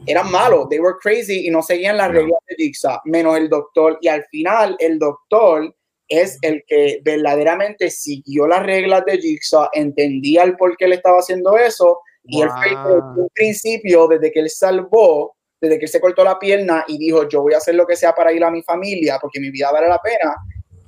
eran 0.07 0.31
malos, 0.31 0.69
they 0.69 0.81
were 0.81 0.97
crazy 1.01 1.47
y 1.47 1.51
no 1.51 1.63
seguían 1.63 1.97
las 1.97 2.11
reglas 2.11 2.41
de 2.49 2.57
Jigsaw, 2.57 3.01
menos 3.05 3.37
el 3.37 3.49
doctor. 3.49 3.99
Y 4.01 4.09
al 4.09 4.25
final, 4.31 4.77
el 4.79 4.99
doctor 4.99 5.75
es 6.09 6.39
el 6.43 6.65
que 6.67 7.01
verdaderamente 7.05 7.91
siguió 7.91 8.47
las 8.47 8.65
reglas 8.65 9.05
de 9.05 9.19
Jigsaw, 9.19 9.69
entendía 9.73 10.45
el 10.45 10.57
por 10.57 10.77
qué 10.77 10.89
le 10.89 10.95
estaba 10.95 11.19
haciendo 11.19 11.57
eso 11.59 12.01
y 12.25 12.43
él 12.43 12.49
fue 12.51 13.01
un 13.17 13.29
principio, 13.35 14.07
desde 14.07 14.31
que 14.31 14.41
él 14.41 14.51
salvó, 14.51 15.35
desde 15.61 15.79
que 15.79 15.87
él 15.87 15.91
se 15.91 16.01
cortó 16.01 16.25
la 16.25 16.39
pierna 16.39 16.85
y 16.87 16.99
dijo, 16.99 17.29
yo 17.29 17.43
voy 17.43 17.55
a 17.55 17.59
hacer 17.59 17.75
lo 17.75 17.87
que 17.87 17.97
sea 17.97 18.15
para 18.15 18.33
ir 18.33 18.45
a 18.45 18.51
mi 18.51 18.63
familia, 18.63 19.19
porque 19.21 19.41
mi 19.41 19.51
vida 19.51 19.73
vale 19.73 19.89
la 19.89 20.01
pena, 20.01 20.35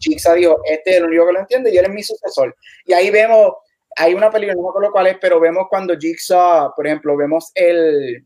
Jigsaw 0.01 0.35
dijo, 0.35 0.61
este 0.65 0.91
es 0.91 0.97
el 0.97 1.05
único 1.05 1.27
que 1.27 1.33
lo 1.33 1.41
entiende 1.41 1.73
y 1.73 1.79
él 1.79 1.85
es 1.85 1.93
mi 1.93 2.03
sucesor. 2.03 2.57
Y 2.85 2.93
ahí 2.93 3.11
vemos, 3.11 3.53
hay 3.97 4.15
una 4.15 4.31
película, 4.31 4.55
no 4.55 4.63
me 4.63 4.69
acuerdo 4.71 4.93
cuál 4.93 5.07
es, 5.09 5.19
pero 5.21 5.39
vemos 5.39 5.67
cuando 5.69 5.97
Jigsaw, 5.97 6.73
por 6.75 6.87
ejemplo, 6.87 7.17
vemos 7.17 7.53
el, 7.55 8.25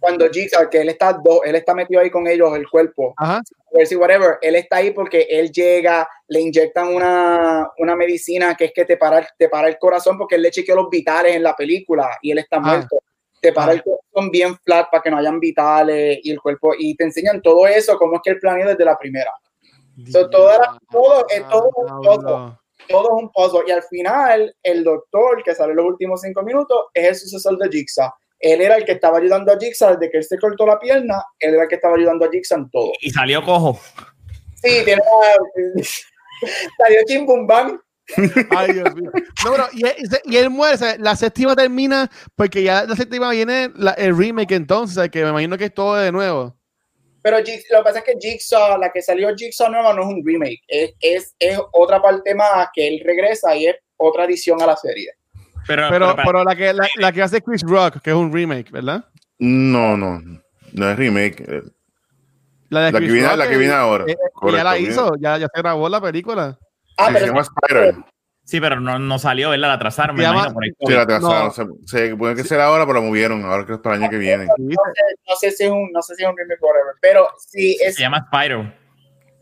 cuando 0.00 0.28
Jigsaw, 0.30 0.68
que 0.70 0.80
él 0.80 0.88
está, 0.88 1.18
él 1.44 1.54
está 1.54 1.74
metido 1.74 2.00
ahí 2.00 2.10
con 2.10 2.26
ellos, 2.26 2.54
el 2.56 2.68
cuerpo, 2.68 3.14
Ajá. 3.16 3.42
whatever, 3.72 4.38
él 4.40 4.56
está 4.56 4.76
ahí 4.76 4.92
porque 4.92 5.26
él 5.28 5.50
llega, 5.50 6.08
le 6.28 6.40
inyectan 6.40 6.94
una, 6.94 7.70
una 7.78 7.96
medicina 7.96 8.54
que 8.54 8.66
es 8.66 8.72
que 8.72 8.84
te 8.84 8.96
para, 8.96 9.26
te 9.38 9.48
para 9.48 9.68
el 9.68 9.78
corazón 9.78 10.16
porque 10.18 10.36
él 10.36 10.42
le 10.42 10.50
chequeó 10.50 10.76
los 10.76 10.90
vitales 10.90 11.34
en 11.34 11.42
la 11.42 11.54
película 11.54 12.08
y 12.22 12.30
él 12.30 12.38
está 12.38 12.60
muerto. 12.60 13.02
Te 13.40 13.52
para 13.52 13.72
el 13.72 13.82
corazón 13.84 14.30
bien 14.30 14.56
flat 14.64 14.88
para 14.90 15.02
que 15.02 15.10
no 15.10 15.18
hayan 15.18 15.38
vitales 15.38 16.18
y 16.22 16.30
el 16.30 16.40
cuerpo, 16.40 16.72
y 16.76 16.96
te 16.96 17.04
enseñan 17.04 17.40
todo 17.40 17.68
eso, 17.68 17.96
cómo 17.96 18.16
es 18.16 18.22
que 18.24 18.30
él 18.30 18.38
planeó 18.40 18.68
desde 18.68 18.84
la 18.84 18.98
primera. 18.98 19.32
Todo, 20.12 20.30
todo, 20.90 21.26
es 21.28 21.48
todo, 21.48 21.70
todo, 22.02 22.60
todo 22.88 23.02
es 23.02 23.22
un 23.22 23.30
puzzle. 23.32 23.64
Y 23.66 23.70
al 23.70 23.82
final, 23.82 24.56
el 24.62 24.84
doctor 24.84 25.42
que 25.42 25.54
sale 25.54 25.70
en 25.70 25.76
los 25.76 25.86
últimos 25.86 26.20
cinco 26.20 26.42
minutos 26.42 26.86
es 26.94 27.08
el 27.08 27.14
sucesor 27.16 27.58
de 27.58 27.68
Jigsaw 27.68 28.10
él 28.40 28.60
era 28.60 28.76
el 28.76 28.84
que 28.84 28.92
estaba 28.92 29.18
ayudando 29.18 29.52
a 29.52 29.58
Jigsaw 29.58 29.96
desde 29.96 30.10
que 30.10 30.18
él 30.18 30.24
se 30.24 30.38
cortó 30.38 30.66
la 30.66 30.78
pierna, 30.78 31.22
él 31.38 31.54
era 31.54 31.64
el 31.64 31.68
que 31.68 31.74
estaba 31.74 31.96
ayudando 31.96 32.24
a 32.24 32.30
Jigsaw 32.30 32.58
en 32.58 32.70
todo. 32.70 32.92
Y 33.00 33.10
salió 33.10 33.44
cojo. 33.44 33.78
Sí, 34.62 34.82
tiene 34.84 35.02
salió 36.78 37.00
Chimbumban. 37.06 37.80
Ay, 38.50 38.72
Dios 38.72 38.94
mío. 38.94 39.10
No, 39.44 39.50
pero, 39.50 39.66
y, 39.72 39.82
y, 40.32 40.36
él 40.36 40.48
muere, 40.50 40.98
la 40.98 41.14
séptima 41.14 41.54
termina 41.54 42.10
porque 42.36 42.62
ya 42.62 42.84
la 42.84 42.96
séptima 42.96 43.30
viene 43.30 43.70
el 43.98 44.16
remake 44.16 44.52
entonces, 44.52 45.10
que 45.10 45.22
me 45.22 45.30
imagino 45.30 45.58
que 45.58 45.66
es 45.66 45.74
todo 45.74 45.96
de 45.96 46.10
nuevo. 46.10 46.57
Pero 47.22 47.38
lo 47.38 47.44
que 47.44 47.84
pasa 47.84 47.98
es 47.98 48.04
que 48.04 48.14
Jigsaw, 48.18 48.78
la 48.78 48.90
que 48.90 49.02
salió 49.02 49.34
Jigsaw 49.36 49.70
nueva 49.70 49.92
no 49.92 50.02
es 50.02 50.08
un 50.08 50.22
remake, 50.24 50.62
es, 50.68 50.94
es, 51.00 51.34
es 51.38 51.58
otra 51.72 52.00
parte 52.00 52.34
más 52.34 52.68
que 52.72 52.86
él 52.86 53.02
regresa 53.04 53.54
y 53.56 53.66
es 53.66 53.76
otra 53.96 54.24
adición 54.24 54.62
a 54.62 54.66
la 54.66 54.76
serie. 54.76 55.12
Pero, 55.66 55.88
pero, 55.90 56.16
pero, 56.16 56.44
la, 56.44 56.56
que, 56.56 56.72
la, 56.72 56.88
la, 56.96 57.12
que 57.12 57.22
hace 57.22 57.42
Chris 57.42 57.62
Rock, 57.62 58.00
que 58.00 58.10
es 58.10 58.16
un 58.16 58.32
remake, 58.32 58.70
¿verdad? 58.70 59.04
No, 59.38 59.96
no. 59.96 60.20
No 60.72 60.90
es 60.90 60.96
remake. 60.96 61.44
Eh. 61.46 61.62
La, 62.70 62.86
de 62.86 62.92
la, 62.92 63.00
que, 63.00 63.06
viene, 63.06 63.36
la 63.36 63.48
que 63.48 63.56
viene 63.56 63.74
ahora. 63.74 64.04
Eh, 64.06 64.12
eh, 64.12 64.52
ya 64.52 64.64
la 64.64 64.78
hizo, 64.78 65.14
ya, 65.18 65.38
ya 65.38 65.46
se 65.52 65.60
grabó 65.60 65.88
la 65.88 66.00
película. 66.00 66.58
Ah, 66.96 67.06
sí, 67.06 67.12
pero 67.14 67.18
se 67.18 67.26
llama 67.26 67.42
Spider. 67.42 67.94
Sí, 68.48 68.62
pero 68.62 68.80
no, 68.80 68.98
no 68.98 69.18
salió, 69.18 69.50
¿verdad? 69.50 69.68
La 69.68 69.74
atrasaron, 69.74 70.16
me 70.16 70.24
imagino, 70.24 70.54
por 70.54 70.64
ahí. 70.64 70.70
Sí, 70.80 70.92
la 70.94 71.02
atrasaron. 71.02 71.48
No. 71.48 71.50
Se, 71.84 72.08
se, 72.08 72.16
puede 72.16 72.34
que 72.34 72.44
sea 72.44 72.64
ahora, 72.64 72.86
pero 72.86 73.00
la 73.00 73.06
movieron. 73.06 73.44
Ahora 73.44 73.66
que 73.66 73.74
es 73.74 73.78
para 73.78 73.96
el 73.96 74.02
año 74.04 74.10
que 74.10 74.16
viene. 74.16 74.46
No, 74.46 74.54
no, 74.56 74.74
sé, 74.94 75.02
no, 75.28 75.36
sé, 75.36 75.50
si 75.50 75.64
es 75.64 75.70
un, 75.70 75.92
no 75.92 76.00
sé 76.00 76.14
si 76.14 76.22
es 76.22 76.30
un 76.30 76.34
remake 76.34 76.62
whatever, 76.62 76.94
pero 76.98 77.28
sí 77.36 77.76
es... 77.78 77.96
Se 77.96 78.00
llama 78.00 78.26
Spider. 78.32 78.56
Uh 78.56 78.72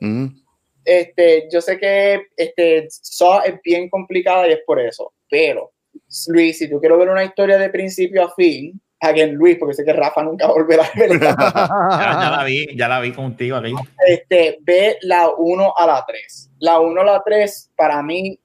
-huh. 0.00 0.42
este, 0.84 1.48
yo 1.52 1.60
sé 1.60 1.78
que 1.78 2.20
este, 2.36 2.88
Saw 2.90 3.42
es 3.44 3.54
bien 3.62 3.88
complicada 3.88 4.48
y 4.48 4.54
es 4.54 4.60
por 4.66 4.80
eso. 4.80 5.12
Pero, 5.30 5.70
Luis, 6.26 6.58
si 6.58 6.68
tú 6.68 6.80
quieres 6.80 6.98
ver 6.98 7.08
una 7.08 7.22
historia 7.22 7.58
de 7.58 7.70
principio 7.70 8.24
a 8.24 8.34
fin, 8.34 8.72
again 8.98 9.34
Luis, 9.36 9.56
porque 9.56 9.74
sé 9.74 9.84
que 9.84 9.92
Rafa 9.92 10.24
nunca 10.24 10.48
volverá 10.48 10.82
a 10.82 10.98
ver. 10.98 11.10
ya, 11.20 11.36
ya, 11.38 12.30
la 12.38 12.42
vi, 12.42 12.76
ya 12.76 12.88
la 12.88 12.98
vi 12.98 13.12
contigo 13.12 13.56
aquí. 13.58 13.72
Este, 14.04 14.58
ve 14.62 14.98
la 15.02 15.28
1 15.28 15.74
a 15.76 15.86
la 15.86 16.04
3. 16.04 16.50
La 16.58 16.80
1 16.80 17.00
a 17.00 17.04
la 17.04 17.22
3, 17.24 17.70
para 17.76 18.02
mí, 18.02 18.36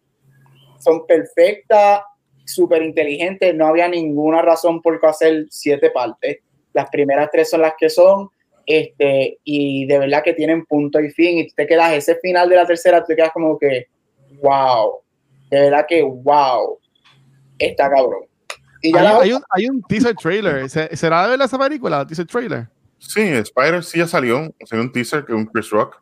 son 0.82 1.06
perfectas, 1.06 2.02
súper 2.46 2.82
inteligentes. 2.82 3.56
No 3.56 3.68
había 3.68 3.88
ninguna 3.88 4.42
razón 4.42 4.82
por 4.82 5.00
qué 5.00 5.08
hacer 5.08 5.46
siete 5.50 5.90
partes. 5.92 6.40
Las 6.74 6.90
primeras 6.90 7.30
tres 7.32 7.50
son 7.50 7.62
las 7.62 7.74
que 7.80 7.90
son. 7.90 8.30
Este, 8.66 9.40
y 9.44 9.86
de 9.86 10.00
verdad 10.00 10.24
que 10.24 10.34
tienen 10.34 10.66
punto 10.66 11.00
y 11.00 11.10
fin. 11.12 11.40
Y 11.40 11.48
te 11.52 11.68
quedas 11.68 11.94
ese 11.94 12.16
final 12.16 12.50
de 12.50 12.56
la 12.56 12.66
tercera, 12.66 13.04
te 13.04 13.16
quedas 13.16 13.32
como 13.32 13.58
que, 13.58 13.88
wow. 14.42 15.00
De 15.50 15.62
verdad 15.62 15.86
que, 15.88 16.02
wow. 16.02 16.80
Está 17.60 17.90
cabrón. 17.90 18.26
Y 18.82 18.94
ya 18.94 19.00
hay, 19.00 19.06
la... 19.06 19.20
hay, 19.20 19.34
un, 19.34 19.44
hay 19.50 19.66
un 19.68 19.82
teaser 19.84 20.16
trailer. 20.16 20.70
¿Será 20.70 21.24
de 21.24 21.30
verdad 21.30 21.46
esa 21.46 21.60
película? 21.60 22.06
¿Teaser 22.06 22.26
trailer? 22.26 22.68
Sí, 22.98 23.22
Spider 23.22 23.84
sí 23.84 24.00
ya 24.00 24.08
salió. 24.08 24.54
Salió 24.64 24.84
un 24.84 24.92
teaser 24.92 25.26
que 25.26 25.34
es 25.34 25.38
un 25.38 25.46
Chris 25.46 25.70
Rock. 25.70 26.02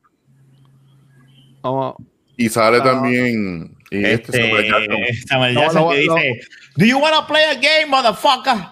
Oh, 1.62 1.96
y 2.38 2.48
sale 2.48 2.80
uh, 2.80 2.84
también. 2.84 3.76
Y 3.92 4.06
este, 4.06 4.14
este 4.14 5.28
Samuel 5.28 5.56
Jackson, 5.56 5.80
no, 5.80 5.86
no, 5.86 5.90
que 5.90 6.06
no. 6.06 6.16
dice: 6.16 6.42
¿Do 6.78 6.86
you 6.86 7.00
want 7.00 7.16
to 7.16 7.26
play 7.26 7.44
a 7.46 7.56
game, 7.56 7.90
motherfucker? 7.90 8.70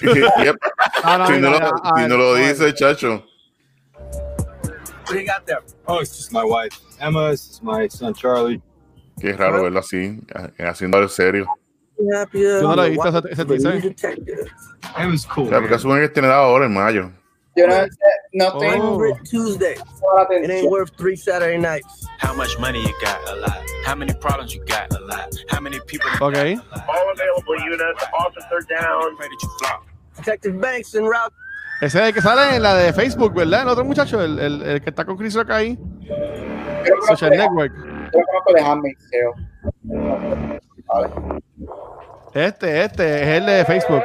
yep. 0.00 0.56
si 1.26 1.38
no, 1.38 1.50
lo, 1.50 1.58
si 1.96 2.08
no 2.08 2.16
lo 2.16 2.34
dice, 2.36 2.72
chacho. 2.74 3.24
What 3.92 5.08
do 5.08 5.18
you 5.18 5.26
got 5.26 5.46
there? 5.46 5.60
Oh, 5.86 5.98
it's 5.98 6.16
just 6.16 6.32
my 6.32 6.44
wife, 6.44 6.78
Emma. 7.00 7.32
It's 7.32 7.60
my 7.62 7.88
son, 7.88 8.14
Charlie. 8.14 8.62
Qué 9.20 9.36
raro 9.36 9.62
verlo 9.62 9.80
así, 9.80 10.20
haciendo 10.58 10.98
algo 10.98 11.08
serio. 11.08 11.46
¿Tú 11.96 12.68
no 12.68 12.76
lo 12.76 12.88
viste 12.88 13.08
ese, 13.08 13.32
ese 13.32 13.44
teaser? 13.44 14.48
It 14.98 15.06
was 15.10 15.26
cool. 15.26 15.46
O 15.46 15.48
sea, 15.48 15.60
porque 15.60 15.74
asumen 15.74 16.00
que 16.00 16.08
tiene 16.08 16.28
ahora 16.28 16.66
en 16.66 16.74
mayo. 16.74 17.12
Yo 17.54 17.66
no, 17.66 17.86
no 18.32 18.58
tengo 18.58 18.96
oh. 18.96 19.18
Tuesday. 19.24 19.76
It 20.30 20.50
ain't 20.50 20.70
worth 20.70 20.96
three 20.96 21.16
Saturday 21.16 21.58
nights. 21.58 22.06
How 22.18 22.32
much 22.34 22.58
money 22.58 22.80
you 22.80 22.94
got? 23.02 23.20
A 23.28 23.36
lot. 23.36 23.62
How 23.84 23.94
many 23.94 24.14
problems 24.14 24.54
you 24.54 24.64
got? 24.64 24.90
A 24.94 25.00
lot. 25.00 25.28
How 25.50 25.60
many 25.60 25.78
people? 25.86 26.08
Okay. 26.20 26.56
All 26.56 27.12
available 27.12 27.60
units. 27.60 28.04
Officer 28.14 28.60
down. 28.68 29.18
Detective 30.16 30.58
Banks 30.58 30.94
en 30.94 31.04
route. 31.04 31.32
Ese 31.82 31.98
es 31.98 32.06
el 32.06 32.14
que 32.14 32.22
sale 32.22 32.56
en 32.56 32.62
la 32.62 32.74
de 32.76 32.92
Facebook, 32.92 33.34
¿verdad? 33.34 33.62
El 33.62 33.68
otro 33.68 33.84
muchacho, 33.84 34.22
el, 34.22 34.38
el, 34.38 34.62
el 34.62 34.80
que 34.80 34.90
está 34.90 35.04
con 35.04 35.16
Chris 35.16 35.34
Rock 35.34 35.50
ahí. 35.50 35.76
Social 37.08 37.30
Network. 37.30 37.72
Yo 37.74 38.20
conozco 38.24 38.52
de 38.54 38.60
Handmaid's 38.60 39.10
Este, 42.34 42.84
este 42.84 43.22
es 43.22 43.28
el 43.28 43.46
de 43.46 43.64
Facebook. 43.64 44.02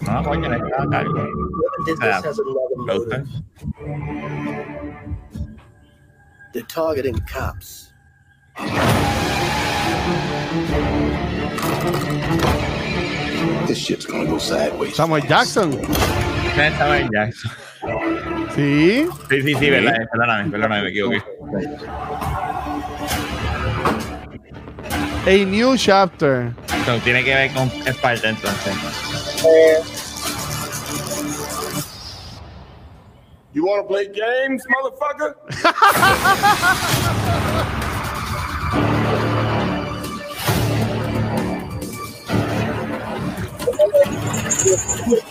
No, 0.00 0.22
coño, 0.22 0.48
le 0.48 0.56
está 0.56 0.86
cargo. 0.90 1.28
They're 6.52 6.62
targeting 6.64 7.18
cops. 7.32 7.92
This 13.66 13.78
shit's 13.78 14.06
gonna 14.06 14.26
go 14.28 14.38
sideways. 14.38 14.96
Samuel 14.96 15.22
Jackson. 15.22 15.72
Samuel 16.54 17.08
Jackson. 17.12 17.50
Sí. 18.54 19.06
Sí, 19.28 19.42
sí, 19.42 19.54
sí, 19.54 19.70
verdad. 19.70 19.94
Eh, 19.94 20.06
perdóname, 20.10 20.50
perdóname, 20.50 20.82
me 20.82 20.88
equivoqué. 20.88 21.22
A 25.26 25.44
new 25.44 25.76
chapter. 25.76 26.54
So, 26.86 26.98
tiene 27.00 27.22
que 27.24 27.34
ver 27.34 27.52
con 27.52 27.68
Esparta 27.86 28.30
entonces. 28.30 28.74
Eh, 29.44 29.82
You 33.52 33.64
want 33.66 33.82
to 33.82 33.88
play 33.88 34.06
games, 34.06 34.64
motherfucker? 34.70 35.34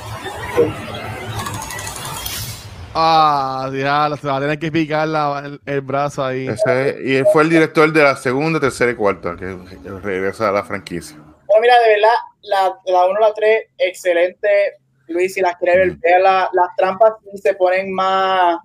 Ah, 3.02 3.70
ya, 3.74 4.16
se 4.18 4.28
va 4.28 4.38
a 4.38 4.40
tener 4.42 4.60
que 4.60 4.72
picar 4.72 5.08
la, 5.08 5.42
el, 5.46 5.62
el, 5.66 5.82
brazo 5.82 6.24
ahí. 6.24 6.48
Ese, 6.48 6.98
y 7.04 7.16
él 7.16 7.26
fue 7.32 7.44
el 7.44 7.50
director 7.50 7.92
de 7.92 8.04
la 8.04 8.16
segunda, 8.16 8.60
tercera 8.60 8.92
y 8.92 8.96
cuarta, 8.96 9.38
que 9.38 9.58
regresa 10.02 10.50
a 10.50 10.52
la 10.52 10.64
franquicia. 10.64 11.16
Bueno, 11.18 11.62
mira, 11.62 11.80
de 11.80 11.90
verdad, 11.96 12.14
la, 12.42 12.74
la 12.86 13.06
1 13.06 13.20
la 13.20 13.34
3, 13.34 13.64
excelente. 13.78 14.74
Luis, 15.08 15.34
si 15.34 15.42
las 15.42 15.56
quieres 15.58 16.00
ver, 16.00 16.22
la, 16.22 16.50
las 16.52 16.68
trampas 16.76 17.14
se 17.42 17.54
ponen 17.54 17.94
más. 17.94 18.60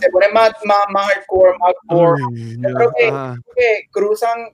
Se 0.00 0.10
ponen 0.10 0.32
más, 0.32 0.52
más, 0.64 0.84
más 0.90 1.06
hardcore, 1.06 1.58
más 1.58 1.72
hardcore. 1.88 2.22
Yo 2.58 2.74
creo 2.74 2.92
que, 2.96 3.40
que, 3.56 3.82
cruzan. 3.90 4.50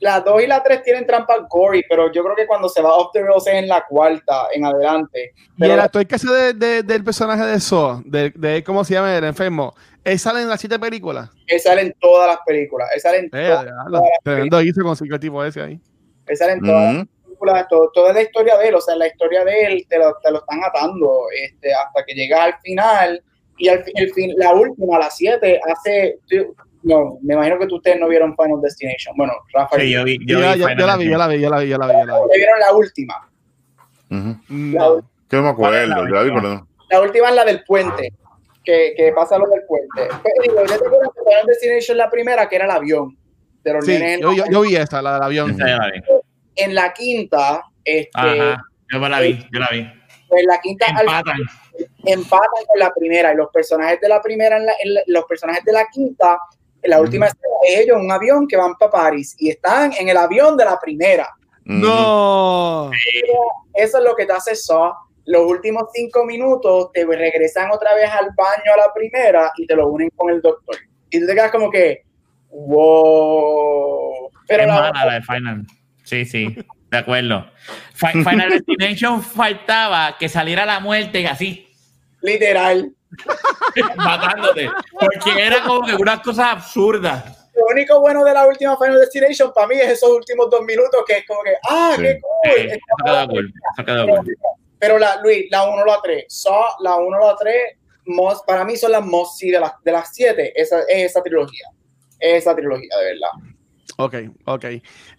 Las 0.00 0.24
2 0.24 0.42
y 0.42 0.46
la 0.46 0.62
3 0.62 0.82
tienen 0.82 1.06
trampas 1.06 1.40
gory, 1.48 1.82
pero 1.88 2.12
yo 2.12 2.22
creo 2.22 2.36
que 2.36 2.46
cuando 2.46 2.68
se 2.68 2.80
va 2.80 2.94
off 2.94 3.10
the 3.12 3.22
rails 3.22 3.46
es 3.48 3.54
en 3.54 3.68
la 3.68 3.84
cuarta, 3.88 4.46
en 4.54 4.64
adelante. 4.64 5.32
Pero, 5.58 5.72
y 5.72 5.74
el 5.74 5.80
actor 5.80 6.06
que 6.06 6.14
hace 6.14 6.30
de, 6.30 6.52
de, 6.52 6.82
del 6.82 7.02
personaje 7.02 7.44
de 7.44 7.58
So, 7.58 8.00
de, 8.04 8.30
de, 8.30 8.62
¿cómo 8.62 8.84
se 8.84 8.94
llama? 8.94 9.16
El 9.16 9.24
enfermo. 9.24 9.74
¿Él 10.04 10.18
sale 10.18 10.42
en 10.42 10.48
las 10.48 10.60
siete 10.60 10.78
películas? 10.78 11.30
Él 11.46 11.60
sale 11.60 11.82
en 11.82 11.92
todas 12.00 12.28
las 12.28 12.38
películas. 12.46 12.88
Él 12.94 13.00
sale 13.00 13.18
en 13.18 13.24
eh, 13.26 13.28
todas, 13.30 13.64
todas 13.64 13.90
las 13.90 14.02
películas. 14.22 14.64
hizo 14.64 14.82
con 14.82 15.12
el 15.12 15.20
tipo 15.20 15.44
ese 15.44 15.60
ahí. 15.60 15.80
Él 16.26 16.36
sale 16.36 16.52
en 16.52 16.60
todas 16.60 16.94
mm 16.94 16.98
-hmm. 16.98 17.08
películas, 17.24 17.66
todo, 17.68 17.90
toda 17.92 18.12
la 18.12 18.22
historia 18.22 18.56
de 18.56 18.68
él, 18.68 18.74
o 18.74 18.80
sea, 18.80 18.96
la 18.96 19.06
historia 19.06 19.44
de 19.44 19.62
él 19.64 19.86
te 19.88 19.98
lo, 19.98 20.16
te 20.22 20.30
lo 20.30 20.38
están 20.38 20.62
atando 20.64 21.26
este, 21.34 21.74
hasta 21.74 22.04
que 22.06 22.14
llega 22.14 22.44
al 22.44 22.54
final. 22.62 23.22
Y 23.58 23.68
al 23.68 23.84
el 23.94 24.12
fin, 24.12 24.32
la 24.36 24.54
última, 24.54 24.98
la 24.98 25.10
7, 25.10 25.60
hace. 25.66 26.18
No, 26.82 27.18
me 27.22 27.34
imagino 27.34 27.58
que 27.58 27.74
ustedes 27.74 27.98
no 27.98 28.08
vieron 28.08 28.36
Final 28.36 28.60
Destination. 28.62 29.16
Bueno, 29.16 29.32
Rafael. 29.52 29.82
Sí, 29.82 29.90
yo, 29.92 30.04
vi, 30.04 30.18
yo, 30.24 30.40
yo, 30.40 30.52
vi 30.54 30.60
yo, 30.60 30.68
yo 30.68 30.86
la 30.86 30.96
vi, 30.96 31.10
yo 31.10 31.18
la 31.18 31.26
vi, 31.28 31.40
yo 31.40 31.50
la 31.50 31.58
vi, 31.58 31.68
yo 31.68 31.78
la 31.78 31.86
vi. 31.86 31.92
Yo 31.92 32.06
la 32.06 32.14
vi. 32.14 32.36
vieron 32.36 32.60
la 32.60 32.72
última? 32.72 33.28
Uh 34.10 34.14
-huh. 34.14 34.72
la, 34.72 34.80
no. 34.80 35.10
Que 35.28 35.36
no 35.36 35.42
me 35.42 35.48
acuerdo, 35.48 36.06
yo 36.08 36.14
la 36.14 36.22
vi, 36.22 36.30
perdón. 36.30 36.68
La 36.90 37.00
última 37.02 37.28
es 37.28 37.34
la 37.34 37.44
del 37.44 37.64
puente, 37.64 38.12
que, 38.64 38.94
que 38.96 39.12
pasa 39.12 39.38
lo 39.38 39.46
del 39.48 39.62
puente. 39.66 39.88
Pero, 40.22 40.42
digo, 40.42 40.60
yo 40.60 40.66
te 40.66 40.74
acuerdo 40.74 41.12
que 41.12 41.30
Final 41.30 41.46
Destination 41.46 41.96
la 41.98 42.10
primera, 42.10 42.48
que 42.48 42.56
era 42.56 42.64
el 42.64 42.70
avión. 42.70 43.16
De 43.62 43.72
los 43.72 43.84
sí, 43.84 43.98
yo, 44.20 44.32
yo, 44.32 44.44
yo, 44.50 44.60
vi 44.62 44.76
esta, 44.76 45.02
la 45.02 45.14
del 45.14 45.22
avión. 45.22 45.56
Sí. 45.56 45.62
En 46.56 46.74
la 46.74 46.92
quinta, 46.92 47.64
este. 47.84 48.10
Ajá, 48.14 48.62
yo 48.90 48.98
la 49.00 49.20
vi, 49.20 49.46
yo 49.52 49.60
la 49.60 49.68
vi. 49.70 49.80
En 49.80 50.46
la 50.46 50.60
quinta. 50.60 50.86
Empatan. 50.86 51.34
Al, 51.34 51.68
empatan 52.04 52.64
con 52.66 52.78
la 52.78 52.92
primera 52.94 53.32
y 53.32 53.36
los 53.36 53.50
personajes 53.50 54.00
de 54.00 54.08
la 54.08 54.22
primera, 54.22 54.56
en 54.56 54.66
la, 54.66 54.72
en 54.82 54.94
la, 54.94 55.00
los 55.06 55.24
personajes 55.24 55.64
de 55.64 55.72
la 55.72 55.86
quinta, 55.92 56.38
la 56.82 57.00
última 57.00 57.26
escena 57.26 57.54
es 57.66 57.80
ellos 57.80 57.96
un 58.00 58.10
avión 58.10 58.46
que 58.46 58.56
van 58.56 58.74
para 58.76 58.90
París 58.90 59.34
y 59.38 59.50
están 59.50 59.92
en 59.98 60.08
el 60.08 60.16
avión 60.16 60.56
de 60.56 60.64
la 60.64 60.78
primera. 60.78 61.28
No. 61.64 62.90
Eso 63.74 63.98
es 63.98 64.04
lo 64.04 64.14
que 64.14 64.26
te 64.26 64.32
hace 64.32 64.56
Saw. 64.56 64.92
Los 65.26 65.42
últimos 65.42 65.84
cinco 65.92 66.24
minutos 66.24 66.90
te 66.92 67.04
regresan 67.04 67.70
otra 67.70 67.94
vez 67.94 68.08
al 68.10 68.28
baño 68.34 68.72
a 68.74 68.78
la 68.78 68.92
primera 68.94 69.52
y 69.58 69.66
te 69.66 69.76
lo 69.76 69.88
unen 69.88 70.08
con 70.16 70.30
el 70.30 70.40
doctor. 70.40 70.76
Y 71.10 71.20
tú 71.20 71.26
te 71.26 71.34
quedas 71.34 71.50
como 71.50 71.70
que, 71.70 72.02
wow. 72.50 74.30
Pero 74.46 74.62
es 74.62 74.68
la 74.68 74.74
mala 74.74 75.04
la 75.04 75.14
de 75.14 75.22
Final. 75.22 75.66
Sí, 76.04 76.24
sí, 76.24 76.56
de 76.90 76.96
acuerdo. 76.96 77.50
Final 77.92 78.48
Destination 78.48 79.22
faltaba 79.22 80.16
que 80.18 80.30
saliera 80.30 80.64
la 80.64 80.80
muerte 80.80 81.26
así. 81.26 81.68
Literal. 82.22 82.94
Matándote. 83.96 84.70
Porque 84.92 85.46
era 85.46 85.62
como 85.62 85.86
que 85.86 85.94
unas 85.94 86.20
cosas 86.20 86.46
absurdas. 86.46 87.48
Lo 87.54 87.66
único 87.72 88.00
bueno 88.00 88.24
de 88.24 88.34
la 88.34 88.46
última 88.46 88.76
Final 88.76 89.00
Destination 89.00 89.52
para 89.52 89.66
mí 89.66 89.76
es 89.76 89.90
esos 89.90 90.10
últimos 90.10 90.48
dos 90.48 90.62
minutos 90.62 91.02
que 91.06 91.18
es 91.18 91.26
como 91.26 91.42
que, 91.42 91.54
ah, 91.68 91.94
sí. 91.96 92.02
qué 92.02 92.20
cool. 92.20 93.52
Pero, 93.84 94.06
pero 94.78 94.98
la, 94.98 95.20
Luis, 95.22 95.46
la 95.50 95.68
1, 95.68 95.84
la 95.84 96.00
3, 96.02 96.24
Saw, 96.28 96.64
la 96.80 96.96
1, 96.96 97.18
la 97.18 97.36
3, 97.36 97.56
most, 98.06 98.46
para 98.46 98.64
mí 98.64 98.76
son 98.76 98.92
las 98.92 99.04
most, 99.04 99.38
sí, 99.38 99.50
de, 99.50 99.58
las 99.58 99.72
de 99.82 99.92
las 99.92 100.14
7, 100.14 100.52
esa, 100.54 100.80
es 100.82 101.10
esa 101.10 101.22
trilogía. 101.22 101.66
esa 102.20 102.54
trilogía, 102.54 102.96
de 102.96 103.04
verdad. 103.04 103.30
Ok, 104.00 104.14
ok. 104.44 104.64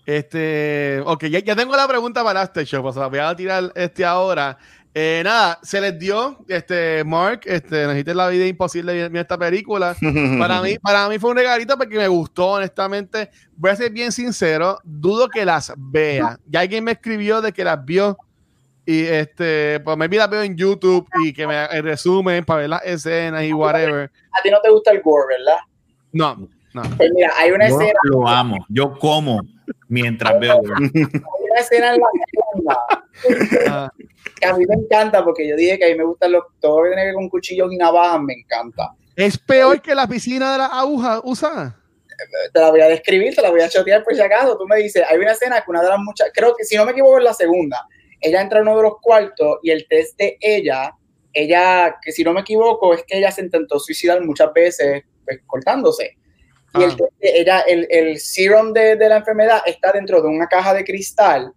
Este, 0.06 1.02
ok, 1.06 1.26
ya, 1.26 1.40
ya 1.40 1.56
tengo 1.56 1.76
la 1.76 1.88
pregunta 1.88 2.24
para 2.24 2.44
este 2.44 2.64
show, 2.64 2.82
pues 2.82 2.95
la 2.95 3.07
voy 3.07 3.20
a 3.20 3.36
tirar 3.36 3.72
este 3.76 4.06
ahora. 4.06 4.57
Eh, 4.94 5.22
nada, 5.24 5.60
se 5.61 5.80
les 5.80 5.98
dio, 5.99 6.40
este, 6.48 7.03
Mark, 7.03 7.41
este, 7.45 7.86
necesité 7.86 8.16
la 8.16 8.28
vida 8.28 8.48
imposible 8.48 9.10
de 9.10 9.20
esta 9.20 9.38
película. 9.38 9.95
Para 10.40 10.61
mí, 10.61 10.80
para 10.80 11.07
mí 11.07 11.20
fue 11.20 11.32
un 11.32 11.38
regalito 11.38 11.78
porque 11.78 11.98
me 11.98 12.07
gustó, 12.07 12.53
honestamente. 12.53 13.30
Voy 13.56 13.72
a 13.72 13.76
ser 13.76 13.91
bien 13.91 14.11
sincero, 14.11 14.80
dudo 14.84 15.30
que 15.30 15.45
las 15.45 15.74
vea. 15.78 16.40
Ya 16.48 16.61
alguien 16.61 16.84
me 16.84 16.94
escribió 16.94 17.41
de 17.41 17.53
que 17.53 17.64
las 17.64 17.84
vio 17.86 18.18
y 18.86 19.06
este, 19.06 19.80
pues 19.82 19.95
me 19.98 20.07
vi 20.07 20.18
las 20.18 20.30
veo 20.30 20.41
en 20.41 20.57
YouTube 20.57 21.07
y 21.24 21.32
que 21.32 21.45
me 21.45 21.68
resumen 21.82 22.44
para 22.44 22.61
ver 22.61 22.70
las 22.70 22.84
escenas 22.84 23.44
y 23.44 23.53
whatever. 23.53 24.10
A 24.32 24.41
ti 24.41 24.49
no 24.49 24.60
te 24.61 24.72
gusta 24.72 24.91
el 24.91 25.02
gore, 25.02 25.38
¿verdad? 25.38 25.60
No, 26.11 26.49
no. 26.74 26.82
Pues 26.98 27.11
mira, 27.14 27.32
hay 27.38 27.52
una 27.52 27.70
Yo 27.70 27.80
escena, 27.80 27.99
lo 28.06 28.28
amo. 28.28 28.66
Yo 28.68 28.98
como 28.98 29.41
mientras 29.88 30.40
veo. 30.40 30.53
hay 30.56 30.90
una 30.91 31.60
escena 31.60 31.94
en 31.94 32.02
la 32.66 32.80
Ah, 33.70 33.91
a 34.45 34.53
mí 34.57 34.66
me 34.66 34.76
encanta 34.76 35.24
porque 35.24 35.48
yo 35.48 35.56
dije 35.56 35.78
que 35.78 35.86
a 35.86 35.90
mí 35.90 35.95
me 35.95 36.03
gustan 36.03 36.32
los, 36.32 36.44
todo 36.60 36.78
lo 36.80 36.84
que 36.84 36.90
tiene 36.90 37.02
que 37.03 37.06
ver 37.07 37.16
con 37.16 37.30
cuchillos 37.30 37.72
y 37.72 37.78
navajas, 37.78 38.22
me 38.22 38.34
encanta. 38.34 38.91
es 39.16 39.38
peor 39.38 39.82
que 39.82 39.94
la 39.95 40.07
piscina 40.07 40.52
de 40.52 40.57
la 40.60 40.66
aguja 40.68 41.22
usada. 41.24 41.76
te 42.53 42.60
la 42.60 42.70
voy 42.70 42.82
a 42.82 42.88
describir, 42.88 43.36
te 43.36 43.41
la 43.41 43.49
voy 43.49 43.61
a 43.61 43.70
chotear 43.70 44.03
por 44.03 44.14
si 44.16 44.22
acaso. 44.22 44.57
Tú 44.57 44.66
me 44.68 44.78
dices, 44.78 45.03
hay 45.10 45.18
una 45.18 45.32
escena 45.32 45.61
que 45.61 45.72
una 45.72 45.82
de 45.82 45.90
las 45.90 45.99
muchas, 45.99 46.30
creo 46.34 46.53
que 46.56 46.64
si 46.64 46.76
no 46.76 46.86
me 46.86 46.91
equivoco 46.91 47.18
es 47.18 47.24
la 47.24 47.34
segunda, 47.34 47.86
ella 48.22 48.41
entra 48.41 48.60
en 48.60 48.68
uno 48.68 48.78
de 48.78 48.84
los 48.84 48.99
cuartos 49.02 49.60
y 49.64 49.72
el 49.72 49.88
test 49.88 50.18
de 50.18 50.38
ella, 50.41 50.94
ella, 51.34 51.95
que 52.02 52.11
si 52.11 52.24
no 52.24 52.34
me 52.34 52.41
equivoco, 52.41 52.94
es 52.94 53.03
que 53.07 53.18
ella 53.18 53.32
se 53.32 53.41
intentó 53.41 53.80
suicidar 53.80 54.24
muchas 54.26 54.52
veces 54.53 55.03
pues, 55.26 55.40
cortándose. 55.45 56.18
Y 56.76 56.84
el, 56.84 56.91
Ah. 56.91 56.95
test 56.98 57.14
de 57.20 57.40
ella, 57.40 57.60
el, 57.61 57.88
el 57.90 58.20
serum 58.20 58.74
de, 58.74 58.95
de 58.95 59.10
la 59.10 59.18
enfermedad 59.18 59.61
está 59.66 59.91
dentro 59.91 60.22
de 60.22 60.28
una 60.28 60.48
caja 60.48 60.74
de 60.74 60.84
cristal. 60.84 61.53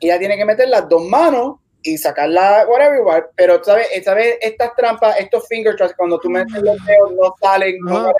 Ella 0.00 0.18
tiene 0.18 0.36
que 0.36 0.44
meter 0.44 0.68
las 0.68 0.88
dos 0.88 1.02
manos 1.04 1.56
y 1.82 1.98
sacarla, 1.98 2.66
whatever, 2.68 2.98
igual. 2.98 3.26
Pero, 3.36 3.62
¿sabes? 3.62 3.86
¿sabes? 4.04 4.36
Estas 4.40 4.74
trampas, 4.76 5.18
estos 5.18 5.46
finger 5.48 5.76
traps, 5.76 5.94
cuando 5.96 6.18
tú 6.18 6.30
metes 6.30 6.62
los 6.62 6.76
dedos, 6.84 7.12
no 7.12 7.34
salen, 7.40 7.78
no. 7.80 8.12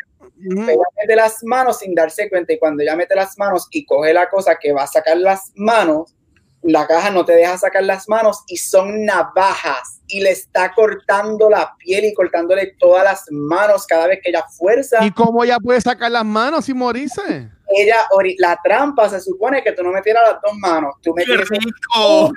Ujú. 0.45 0.63
ella 0.71 0.83
mete 1.01 1.15
las 1.15 1.45
manos 1.45 1.79
sin 1.79 1.95
darse 1.95 2.29
cuenta 2.29 2.53
y 2.53 2.59
cuando 2.59 2.83
ella 2.83 2.97
mete 2.97 3.15
las 3.15 3.39
manos 3.39 3.69
y 3.71 3.85
coge 3.85 4.13
la 4.13 4.29
cosa 4.29 4.57
que 4.61 4.73
va 4.73 4.83
a 4.83 4.87
sacar 4.89 5.17
las 5.17 5.53
manos, 5.55 6.17
la 6.63 6.87
caja 6.87 7.11
no 7.11 7.25
te 7.25 7.33
deja 7.33 7.59
sacar 7.59 7.83
las 7.83 8.09
manos 8.09 8.45
y 8.47 8.57
son 8.57 9.05
navajas 9.05 10.01
y 10.07 10.21
le 10.21 10.31
está 10.31 10.73
cortando 10.73 11.51
la 11.51 11.75
piel 11.77 12.05
y 12.05 12.15
cortándole 12.15 12.75
todas 12.79 13.05
las 13.05 13.25
manos 13.31 13.87
cada 13.87 14.07
vez 14.07 14.21
que 14.23 14.31
ella 14.31 14.45
fuerza. 14.57 15.05
¿Y 15.05 15.11
cómo 15.11 15.43
ella 15.43 15.59
puede 15.59 15.81
sacar 15.81 16.11
las 16.11 16.25
manos 16.25 16.67
sin 16.67 16.77
morirse? 16.77 17.51
Ella, 17.75 18.07
la 18.39 18.59
trampa 18.63 19.09
se 19.09 19.21
supone 19.21 19.63
que 19.63 19.73
tú 19.73 19.83
no 19.83 19.91
metieras 19.91 20.23
las 20.31 20.43
dos 20.43 20.53
manos, 20.59 20.95
tú 21.03 21.15
¡Qué 21.15 21.23
metieras 21.23 21.49
rico! 21.49 22.33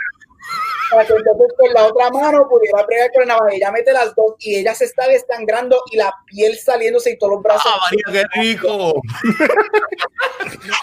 Para 0.89 1.05
que 1.05 1.13
entonces 1.13 1.53
con 1.57 1.73
la 1.73 1.85
otra 1.85 2.09
mano 2.09 2.47
pudiera 2.47 2.83
bregar 2.83 3.11
con 3.11 3.27
la 3.27 3.35
navaja. 3.35 3.55
Ella 3.55 3.71
mete 3.71 3.93
las 3.93 4.15
dos 4.15 4.35
y 4.39 4.55
ella 4.55 4.73
se 4.75 4.85
está 4.85 5.07
desangrando 5.07 5.81
y 5.91 5.97
la 5.97 6.13
piel 6.25 6.57
saliéndose 6.57 7.11
y 7.11 7.17
todos 7.17 7.33
los 7.33 7.43
brazos. 7.43 7.71
¡Ah, 7.73 7.79
María, 7.81 8.03
qué 8.33 8.41
rico! 8.41 9.01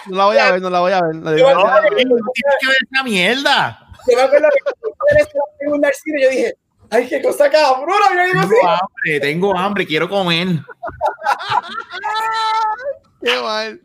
No 0.07 0.17
la 0.17 0.25
voy 0.25 0.37
a 0.37 0.51
ver, 0.51 0.61
no 0.61 0.69
la 0.69 0.79
voy 0.79 0.91
a 0.91 1.01
ver. 1.01 1.15
No, 1.15 1.33
tienes 1.33 1.55
que 1.55 2.67
ver 2.67 2.77
esa 2.91 3.03
mierda. 3.03 3.79
Yo 4.09 4.17
me 4.17 4.23
acuerdo 4.23 4.47
que 4.53 4.59
cuando 4.63 4.87
yo 4.87 4.93
era 5.09 5.19
la 5.19 5.25
segunda 5.59 5.87
al 5.87 5.93
cine, 5.93 6.21
yo 6.21 6.29
dije, 6.29 6.57
ay, 6.89 7.07
qué 7.07 7.21
cosa 7.21 7.49
cabrona. 7.49 8.05
Yo 8.13 8.25
digo, 8.25 8.41
Tengo 8.41 8.69
hambre, 8.69 9.19
tengo 9.19 9.57
hambre, 9.57 9.85
quiero 9.85 10.09
comer. 10.09 10.47
Qué 13.23 13.41
mal. 13.41 13.81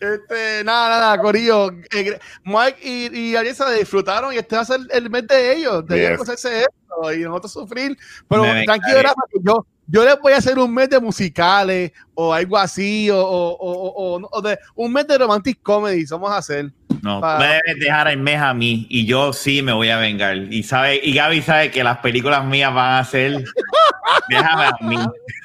Este, 0.00 0.64
nada, 0.64 0.88
nada, 0.88 1.18
Corillo. 1.20 1.70
Eh, 1.94 2.18
Mike 2.44 2.78
y, 2.82 3.18
y 3.32 3.36
Ariesa 3.36 3.70
disfrutaron 3.70 4.32
y 4.32 4.38
este 4.38 4.56
va 4.56 4.62
a 4.62 4.64
ser 4.64 4.80
el 4.90 5.10
mes 5.10 5.26
de 5.26 5.56
ellos. 5.56 5.86
De 5.86 5.98
ellos 6.06 6.20
Yes. 6.20 6.28
hacerse 6.30 6.60
esto 6.62 7.12
y 7.12 7.18
nosotros 7.20 7.52
sufrir. 7.52 7.96
Pero 8.26 8.42
Me 8.42 8.64
tranquilo, 8.64 9.00
que 9.30 9.38
yo, 9.42 9.66
yo 9.90 10.04
les 10.04 10.20
voy 10.20 10.32
a 10.32 10.36
hacer 10.38 10.58
un 10.58 10.72
mes 10.72 10.88
de 10.90 11.00
musicales 11.00 11.92
o 12.14 12.32
algo 12.32 12.56
así, 12.58 13.10
o, 13.10 13.18
o, 13.18 13.56
o- 13.58 14.28
o- 14.30 14.42
de, 14.42 14.58
un 14.74 14.92
mes 14.92 15.06
de 15.06 15.18
romantic 15.18 15.60
comedy. 15.62 16.04
Vamos 16.10 16.30
a 16.30 16.36
hacer. 16.38 16.70
No, 17.02 17.20
Pa- 17.20 17.38
me 17.38 17.46
debes 17.46 17.80
dejar 17.80 18.08
el 18.08 18.18
mes 18.18 18.40
a 18.40 18.52
mí 18.54 18.86
y 18.90 19.06
yo 19.06 19.32
sí 19.32 19.62
me 19.62 19.72
voy 19.72 19.88
a 19.90 19.96
vengar. 19.98 20.36
Y 20.36 20.62
sabe, 20.62 21.00
y 21.02 21.14
Gaby 21.14 21.42
sabe 21.42 21.70
que 21.70 21.82
las 21.82 21.98
películas 21.98 22.44
mías 22.44 22.72
van 22.74 22.94
a 22.94 23.04
ser. 23.04 23.42
Déjame 24.28 24.64
a 24.64 24.72
mí. 24.82 24.96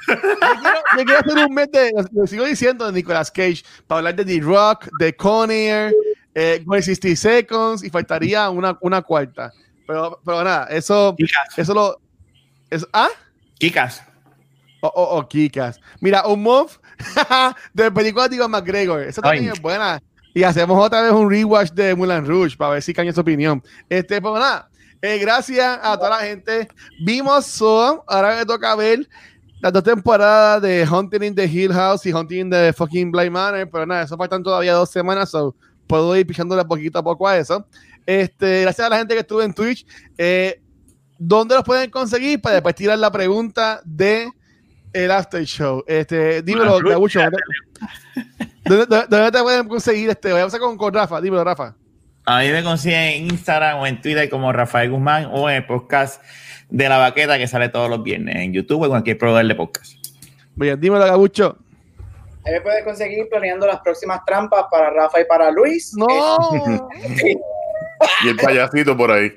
Yo 0.07 0.15
quiero, 0.19 0.77
yo 0.97 1.03
quiero 1.05 1.19
hacer 1.19 1.37
un 1.47 1.53
mes 1.53 1.71
de, 1.71 1.91
lo 2.11 2.27
sigo 2.27 2.45
diciendo, 2.45 2.85
de 2.85 2.91
Nicolas 2.93 3.31
Cage, 3.31 3.63
para 3.87 3.99
hablar 3.99 4.15
de 4.15 4.25
The 4.25 4.39
Rock, 4.41 4.87
de 4.99 5.15
Con 5.15 5.49
Air, 5.49 5.93
eh, 6.33 6.63
con 6.65 6.81
60 6.81 7.15
Seconds, 7.15 7.83
y 7.83 7.89
faltaría 7.89 8.49
una, 8.49 8.77
una 8.81 9.01
cuarta. 9.01 9.51
Pero, 9.87 10.19
pero 10.25 10.43
nada, 10.43 10.67
eso, 10.69 11.15
Kikas, 11.17 11.57
eso 11.57 11.73
lo. 11.73 11.99
Eso, 12.69 12.87
¿Ah? 12.91 13.07
Kikas. 13.59 14.03
O, 14.81 14.87
o, 14.87 15.17
o 15.17 15.27
Kikas. 15.27 15.79
Mira, 15.99 16.25
un 16.27 16.43
move 16.43 16.71
de 17.73 17.91
película 17.91 18.27
de 18.27 18.47
McGregor. 18.47 19.01
Esa 19.01 19.21
también 19.21 19.45
Ay. 19.45 19.51
es 19.53 19.61
buena. 19.61 20.01
Y 20.33 20.43
hacemos 20.43 20.77
otra 20.83 21.01
vez 21.01 21.11
un 21.11 21.29
rewatch 21.29 21.71
de 21.71 21.95
Mulan 21.95 22.25
Rouge 22.25 22.57
para 22.57 22.71
ver 22.71 22.81
si 22.81 22.93
cambia 22.93 23.13
su 23.13 23.21
opinión. 23.21 23.63
Este, 23.89 24.21
pero 24.21 24.37
nada, 24.37 24.69
eh, 25.01 25.17
gracias 25.17 25.79
a 25.81 25.97
toda 25.97 26.09
la 26.09 26.19
gente. 26.19 26.67
Vimos 27.05 27.45
So, 27.45 28.03
ahora 28.07 28.35
me 28.35 28.45
toca 28.45 28.75
ver 28.75 29.07
las 29.61 29.71
dos 29.71 29.83
temporadas 29.83 30.61
de 30.61 30.85
Hunting 30.85 31.23
in 31.23 31.35
the 31.35 31.45
Hill 31.45 31.71
House 31.71 32.05
y 32.05 32.11
Hunting 32.11 32.39
in 32.39 32.49
the 32.49 32.73
fucking 32.73 33.11
Blind 33.11 33.31
Manor. 33.31 33.69
Pero 33.71 33.85
nada, 33.85 34.03
eso 34.03 34.17
faltan 34.17 34.43
todavía 34.43 34.73
dos 34.73 34.89
semanas, 34.89 35.29
so 35.29 35.55
puedo 35.87 36.15
ir 36.17 36.27
pichándole 36.27 36.65
poquito 36.65 36.99
a 36.99 37.03
poco 37.03 37.27
a 37.27 37.37
eso. 37.37 37.65
Este, 38.05 38.61
gracias 38.63 38.85
a 38.85 38.89
la 38.89 38.97
gente 38.97 39.13
que 39.13 39.21
estuvo 39.21 39.41
en 39.41 39.53
Twitch. 39.53 39.85
Eh, 40.17 40.61
¿Dónde 41.17 41.55
los 41.55 41.63
pueden 41.63 41.89
conseguir? 41.89 42.41
Para 42.41 42.55
después 42.55 42.75
tirar 42.75 42.99
la 42.99 43.11
pregunta 43.11 43.81
de 43.85 44.29
el 45.03 45.11
After 45.11 45.43
Show. 45.43 45.83
Este, 45.87 46.41
dímelo, 46.41 46.79
Gabucho. 46.79 47.19
¿dónde, 48.65 48.85
dónde- 49.09 49.31
te 49.31 49.41
pueden 49.43 49.67
conseguir? 49.67 50.09
Este, 50.09 50.31
voy 50.31 50.41
a 50.41 50.45
pasar 50.45 50.59
con, 50.59 50.77
con 50.77 50.93
Rafa. 50.93 51.19
Dímelo, 51.21 51.43
Rafa. 51.43 51.75
A 52.25 52.39
mí 52.39 52.49
me 52.49 52.63
consiguen 52.63 52.99
en 52.99 53.23
Instagram 53.25 53.79
o 53.79 53.85
en 53.87 54.01
Twitter 54.01 54.29
como 54.29 54.51
Rafael 54.51 54.89
Guzmán 54.89 55.29
o 55.31 55.49
en 55.49 55.57
el 55.57 55.65
podcast 55.65 56.21
de 56.69 56.89
la 56.89 56.97
baqueta 56.97 57.37
que 57.37 57.47
sale 57.47 57.69
todos 57.69 57.89
los 57.89 58.01
viernes 58.01 58.35
en 58.37 58.51
YouTube 58.53 58.81
o 58.81 58.85
en 58.85 58.89
cualquier 58.91 59.17
proveedor 59.17 59.47
de 59.47 59.55
podcast. 59.55 59.93
Bien, 60.55 60.79
dímelo, 60.79 61.05
Gabucho. 61.05 61.57
Ahí 62.45 62.53
me 62.53 62.61
puedes 62.61 62.83
conseguir 62.83 63.27
planeando 63.29 63.67
las 63.67 63.79
próximas 63.81 64.21
trampas 64.25 64.65
para 64.71 64.89
Rafa 64.91 65.19
y 65.21 65.25
para 65.25 65.51
Luis. 65.51 65.93
No. 65.95 66.07
Y 68.23 68.27
el 68.27 68.35
payasito 68.35 68.95
por 68.97 69.09
ahí. 69.09 69.31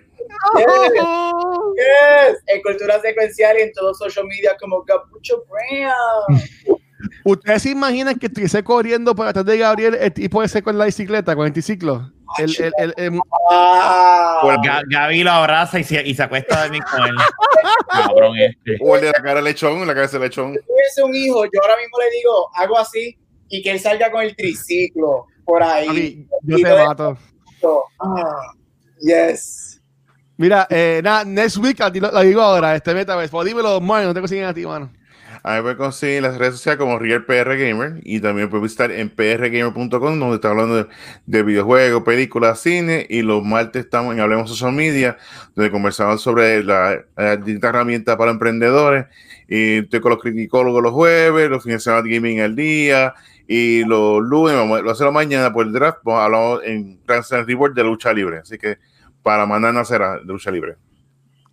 Yes, 1.79 2.43
en 2.47 2.61
cultura 2.63 3.01
secuencial 3.01 3.57
y 3.59 3.63
en 3.63 3.73
todos 3.73 3.99
social 3.99 4.27
media 4.27 4.57
como 4.61 4.83
Gabucho 4.85 5.45
Brand. 5.49 6.43
¿Ustedes 7.25 7.63
se 7.63 7.71
imaginan 7.71 8.19
que 8.19 8.27
estuviese 8.27 8.65
corriendo 8.65 9.15
por 9.15 9.27
atrás 9.29 9.45
de 9.45 9.59
Gabriel 9.59 9.95
el 9.95 10.13
tipo 10.13 10.43
ese 10.43 10.63
con 10.63 10.77
la 10.77 10.87
bicicleta, 10.87 11.35
con 11.37 11.45
el 11.45 11.49
anticiclo? 11.51 12.11
El, 12.39 12.51
el, 12.59 12.73
el, 12.79 12.95
el- 12.97 13.11
Wow. 13.13 14.63
Ga- 14.63 14.83
Gaby 14.91 15.23
lo 15.25 15.31
abraza 15.31 15.79
y 15.79 15.85
se, 15.85 16.07
y 16.07 16.15
se 16.15 16.23
acuesta 16.23 16.59
a 16.59 16.63
dormir 16.65 16.83
con 16.91 17.03
él. 17.09 17.15
Cabrón 17.89 18.37
este. 18.39 18.77
O 18.81 18.97
el 18.97 19.03
de 19.03 19.07
la 19.09 19.23
cara 19.23 19.41
lechón, 19.41 19.87
la 19.87 19.95
cabeza 19.95 20.19
del 20.19 20.29
lechón. 20.29 20.53
Si 20.55 20.61
tuviese 20.67 21.03
un 21.03 21.15
hijo, 21.15 21.45
yo 21.45 21.61
ahora 21.63 21.77
mismo 21.77 21.99
le 21.99 22.11
digo, 22.17 22.51
hago 22.55 22.79
así 22.79 23.17
y 23.49 23.63
que 23.63 23.71
él 23.71 23.81
salga 23.81 24.11
con 24.11 24.23
el 24.23 24.37
triciclo 24.37 25.27
por 25.45 25.63
ahí. 25.63 25.87
Papi, 25.87 26.29
yo 26.43 26.59
Y 26.59 26.63
te 26.63 26.75
mato. 26.85 27.17
Ah, 28.01 28.53
yes. 29.01 29.78
Mira, 30.39 30.69
eh, 30.71 31.01
nada, 31.03 31.25
next 31.25 31.57
week, 31.57 31.81
a 31.81 31.91
ti 31.91 31.99
lo, 31.99 32.11
digo 32.21 32.41
ahora, 32.41 32.77
este 32.77 32.95
metaverse. 32.95 33.29
Pues 33.29 33.45
dímelo, 33.45 33.81
Mario, 33.81 34.07
no 34.07 34.15
te 34.15 34.21
consiguen 34.21 34.45
a 34.45 34.55
ti, 34.55 34.65
mano. 34.65 34.89
A 35.43 35.57
mí 35.57 35.63
me 35.63 35.77
conseguir 35.77 36.19
en 36.19 36.23
las 36.23 36.39
redes 36.39 36.55
sociales 36.55 36.79
como 36.79 36.97
RealPR 36.97 37.57
Gamer 37.57 38.01
y 38.05 38.21
también 38.21 38.49
pueden 38.49 38.63
visitar 38.63 38.93
en 38.93 39.11
prgamer.com 39.11 40.19
donde 40.19 40.37
está 40.37 40.51
hablando 40.51 40.85
de, 40.85 40.87
de 41.27 41.43
videojuegos, 41.43 42.05
películas, 42.05 42.61
cine 42.61 43.05
y 43.09 43.23
los 43.23 43.45
martes 43.45 43.85
estamos 43.85 44.15
en 44.15 44.21
Hablemos 44.21 44.49
Social 44.49 44.73
Media 44.73 45.17
donde 45.55 45.71
conversamos 45.71 46.23
sobre 46.23 46.63
la, 46.63 47.05
distintas 47.39 47.71
herramientas 47.71 48.17
para 48.17 48.31
emprendedores 48.31 49.07
y 49.49 49.79
estoy 49.79 50.01
con 50.01 50.11
los 50.11 50.21
criticólogos 50.21 50.83
los 50.83 50.93
jueves, 50.93 51.51
los 51.51 51.63
fines 51.63 51.85
de 51.85 51.93
gaming 51.93 52.41
al 52.41 52.55
día 52.57 53.15
y 53.47 53.85
los 53.85 54.21
lunes, 54.21 54.55
lo 54.83 54.91
hacemos 54.91 55.13
mañana 55.13 55.53
por 55.53 55.67
el 55.67 55.73
draft, 55.73 55.99
vamos 56.05 56.21
a 56.21 56.25
hablar 56.25 56.69
en 56.69 57.01
Slam 57.23 57.47
Reward 57.47 57.75
de 57.75 57.85
lucha 57.85 58.13
libre, 58.13 58.39
así 58.39 58.59
que 58.59 58.79
para 59.29 59.45
mañana 59.45 59.85
será 59.85 60.17
de 60.17 60.25
lucha 60.25 60.51
libre. 60.51 60.77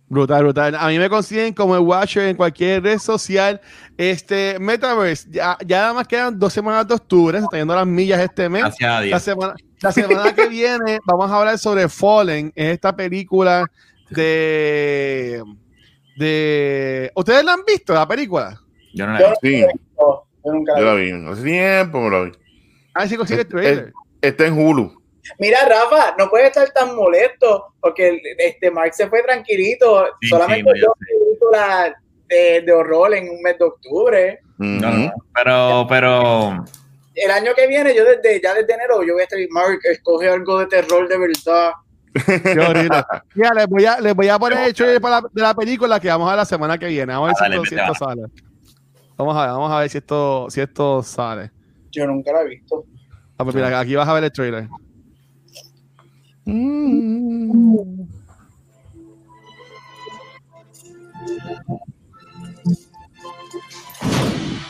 Brutal, 0.08 0.44
brutal. 0.44 0.74
A 0.76 0.88
mí 0.88 0.98
me 0.98 1.10
consiguen 1.10 1.52
como 1.52 1.74
el 1.74 1.82
Watcher 1.82 2.22
en 2.22 2.34
cualquier 2.34 2.82
red 2.82 2.98
social. 2.98 3.60
Este 3.98 4.58
Metaverse, 4.58 5.28
ya, 5.30 5.58
ya 5.66 5.80
nada 5.82 5.92
más 5.92 6.08
quedan 6.08 6.38
dos 6.38 6.54
semanas 6.54 6.88
de 6.88 6.94
octubre, 6.94 7.36
se 7.36 7.44
están 7.44 7.60
yendo 7.60 7.74
las 7.74 7.86
millas 7.86 8.18
este 8.20 8.48
mes. 8.48 8.62
Gracias 8.62 8.90
a 8.90 9.02
La 9.02 9.20
semana, 9.20 9.54
la 9.82 9.92
semana 9.92 10.34
que 10.34 10.48
viene 10.48 11.00
vamos 11.04 11.30
a 11.30 11.38
hablar 11.38 11.58
sobre 11.58 11.86
Fallen, 11.90 12.50
en 12.56 12.70
esta 12.70 12.96
película 12.96 13.70
de. 14.08 15.42
de 16.16 17.12
¿Ustedes 17.14 17.44
la 17.44 17.52
han 17.52 17.64
visto, 17.66 17.92
la 17.92 18.08
película? 18.08 18.58
Yo 18.94 19.06
no 19.06 19.12
la 19.12 19.20
Yo, 19.20 19.26
he 19.26 19.48
visto. 19.50 19.68
Sí, 19.68 19.76
yo 20.46 20.50
nunca 20.50 20.72
yo 20.78 20.84
la 20.86 20.94
la 20.94 20.94
vi. 20.94 21.12
vi, 21.12 21.28
hace 21.28 21.42
tiempo 21.42 22.00
me 22.00 22.10
la 22.10 22.22
vi. 22.22 22.32
A 22.94 23.00
ver 23.00 23.08
si 23.10 23.16
consigue 23.18 23.42
el 23.42 23.48
trailer. 23.48 23.92
Está 24.22 24.46
en 24.46 24.54
Hulu. 24.54 25.05
Mira, 25.38 25.64
Rafa, 25.68 26.14
no 26.18 26.28
puede 26.28 26.46
estar 26.48 26.68
tan 26.70 26.94
molesto 26.94 27.66
porque 27.80 28.08
el- 28.08 28.20
este 28.38 28.70
Mark 28.70 28.94
se 28.94 29.08
fue 29.08 29.22
tranquilito. 29.22 30.06
Sí, 30.20 30.28
solamente 30.28 30.70
sí, 30.74 30.80
no, 30.80 30.92
películas 30.98 31.92
de, 32.28 32.62
de 32.62 32.72
horror 32.72 33.14
en 33.14 33.28
un 33.30 33.42
mes 33.42 33.58
de 33.58 33.64
octubre. 33.64 34.38
No, 34.58 35.12
pero, 35.34 35.86
pero 35.88 36.64
El 37.14 37.30
año 37.30 37.52
que 37.54 37.66
viene, 37.66 37.94
yo 37.94 38.04
desde 38.04 38.40
ya 38.42 38.54
desde 38.54 38.74
enero, 38.74 39.02
yo 39.02 39.12
voy 39.14 39.22
a 39.22 39.24
estar 39.24 39.38
Mark, 39.50 39.78
escoge 39.84 40.28
algo 40.28 40.58
de 40.60 40.66
terror 40.66 41.08
de 41.08 41.18
verdad. 41.18 41.72
Mira, 43.34 43.52
les 43.54 43.66
voy 43.66 43.84
a, 43.84 44.00
les 44.00 44.14
voy 44.14 44.28
a 44.28 44.38
poner 44.38 44.58
el 44.68 44.74
trailer 44.74 45.00
para 45.00 45.20
la- 45.20 45.28
de 45.30 45.42
la 45.42 45.54
película 45.54 46.00
que 46.00 46.08
vamos 46.08 46.26
a 46.28 46.32
ver 46.32 46.38
la 46.38 46.44
semana 46.44 46.78
que 46.78 46.86
viene. 46.86 47.12
Vamos 47.12 47.28
a 47.28 47.28
ver 47.28 47.34
Ah, 47.34 47.36
si, 47.36 47.42
dale, 47.44 47.56
esto, 47.56 47.64
si 47.68 47.74
vete, 47.74 47.92
esto 47.92 48.04
sale. 48.04 48.22
Vamos 49.18 49.36
a 49.36 49.40
ver, 49.42 49.50
vamos 49.50 49.72
a 49.72 49.78
ver 49.80 49.90
si 49.90 49.98
esto, 49.98 50.46
si 50.50 50.60
esto 50.60 51.02
sale. 51.02 51.50
Yo 51.92 52.06
nunca 52.06 52.32
la 52.32 52.42
he 52.42 52.48
visto. 52.48 52.84
Ah, 53.38 53.44
pues 53.44 53.54
mira, 53.54 53.78
aquí 53.78 53.94
vas 53.94 54.08
a 54.08 54.14
ver 54.14 54.24
el 54.24 54.32
trailer. 54.32 54.68
Mm. 56.46 58.06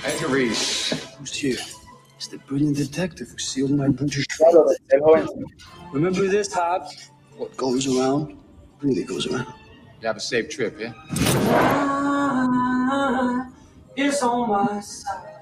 Edgar 0.05 0.29
Reese. 0.29 0.93
Who's 1.17 1.35
here? 1.35 1.59
It's 2.17 2.29
the 2.29 2.39
brilliant 2.47 2.77
detective 2.77 3.29
who 3.29 3.39
sealed 3.39 3.73
my 3.73 3.89
British. 3.89 4.27
Claro. 4.29 4.75
Remember 5.93 6.27
this, 6.29 6.53
Hobbs? 6.53 7.11
What 7.37 7.55
goes 7.57 7.87
around 7.87 8.39
really 8.81 9.05
goes 9.05 9.27
around. 9.27 9.47
You 10.01 10.07
have 10.07 10.17
a 10.17 10.21
safe 10.21 10.49
trip, 10.49 10.79
yeah? 10.81 10.93
Ah, 11.59 13.51
it's 13.97 14.23
on 14.23 14.49
my 14.49 14.81
side. 14.81 15.37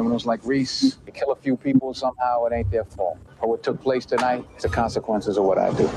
Criminals 0.00 0.24
like 0.24 0.40
Reese, 0.46 0.96
they 1.04 1.12
kill 1.12 1.30
a 1.30 1.36
few 1.36 1.58
people, 1.58 1.92
somehow 1.92 2.46
it 2.46 2.54
ain't 2.54 2.70
their 2.70 2.86
fault. 2.86 3.18
But 3.38 3.50
what 3.50 3.62
took 3.62 3.82
place 3.82 4.06
tonight 4.06 4.46
is 4.56 4.62
the 4.62 4.70
consequences 4.70 5.36
of 5.36 5.44
what 5.44 5.58
I 5.58 5.74
do. 5.76 5.90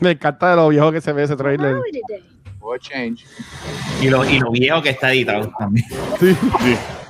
Me 0.00 0.12
encanta 0.12 0.48
de 0.48 0.56
lo 0.56 0.70
viejo 0.70 0.90
que 0.90 1.02
se 1.02 1.12
ve 1.12 1.24
ese 1.24 1.36
trailer. 1.36 1.82
Boy, 2.58 2.78
change. 2.78 3.26
y 4.00 4.08
lo, 4.08 4.24
y 4.24 4.38
lo 4.38 4.50
viejo 4.50 4.80
que 4.80 4.92
está 4.92 5.12
editado 5.12 5.52
también. 5.58 5.84
Sí. 6.18 6.34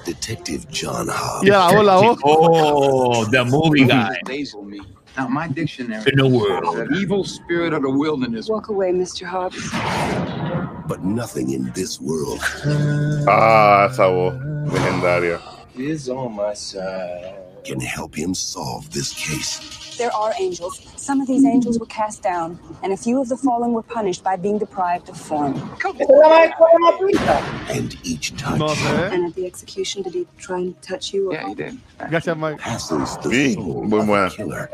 Detective 0.04 0.66
John 0.72 1.06
Hobbs. 1.08 1.46
Y 1.46 1.50
la 1.50 1.98
voz. 1.98 2.18
Oh, 2.24 3.24
the 3.30 3.44
movie 3.44 3.84
guy 3.84 4.18
Days 4.24 4.56
will 4.56 4.64
meet. 4.64 4.82
Now, 5.16 5.28
my 5.28 5.46
dictionary 5.46 6.02
in 6.10 6.18
the 6.18 6.26
world. 6.26 6.76
says 6.76 6.88
an 6.88 6.96
evil 6.96 7.22
spirit 7.24 7.72
of 7.72 7.82
the 7.82 7.90
wilderness. 7.90 8.48
Walk 8.48 8.68
away, 8.68 8.90
Mr. 8.92 9.24
Hobbs. 9.24 9.70
But 10.86 11.02
nothing 11.02 11.50
in 11.50 11.70
this 11.72 12.00
world 12.00 12.40
Ah, 13.28 13.86
esa 13.90 14.08
voz 14.10 14.34
legendaria. 14.72 15.40
Is 15.76 16.08
on 16.08 16.34
my 16.36 16.54
side. 16.54 17.34
can 17.64 17.80
help 17.80 18.14
him 18.14 18.34
solve 18.34 18.90
this 18.90 19.12
case. 19.14 19.60
There 19.96 20.12
are 20.12 20.32
angels. 20.40 20.80
Some 20.96 21.20
of 21.20 21.28
these 21.28 21.44
angels 21.44 21.78
were 21.78 21.86
cast 21.86 22.22
down, 22.22 22.58
and 22.82 22.92
a 22.92 22.96
few 22.96 23.20
of 23.20 23.28
the 23.28 23.36
fallen 23.36 23.72
were 23.72 23.82
punished 23.82 24.24
by 24.24 24.36
being 24.36 24.58
deprived 24.58 25.08
of 25.08 25.16
form. 25.16 25.54
¿Esa 25.54 25.88
es 26.02 26.08
la 26.08 26.28
más 26.28 26.50
buena 26.58 26.98
pinta? 26.98 27.72
And 27.72 27.96
each 28.02 28.36
touch 28.36 28.58
No. 28.58 28.68
And 29.12 29.24
at 29.26 29.34
the 29.34 29.46
execution, 29.46 30.02
did 30.02 30.14
he 30.14 30.26
try 30.38 30.58
and 30.58 30.82
touch 30.82 31.12
you? 31.14 31.32
Yeah, 31.32 31.48
he 31.48 31.54
did. 31.54 31.78
Gracias, 32.08 32.36
Mike. 32.36 32.58
passes 32.58 33.16
the 33.18 33.28
Sí, 33.28 33.54
soul 33.54 33.84
muy 33.84 34.00
of 34.00 34.06
buena. 34.06 34.28
the 34.30 34.36
killer 34.36 34.70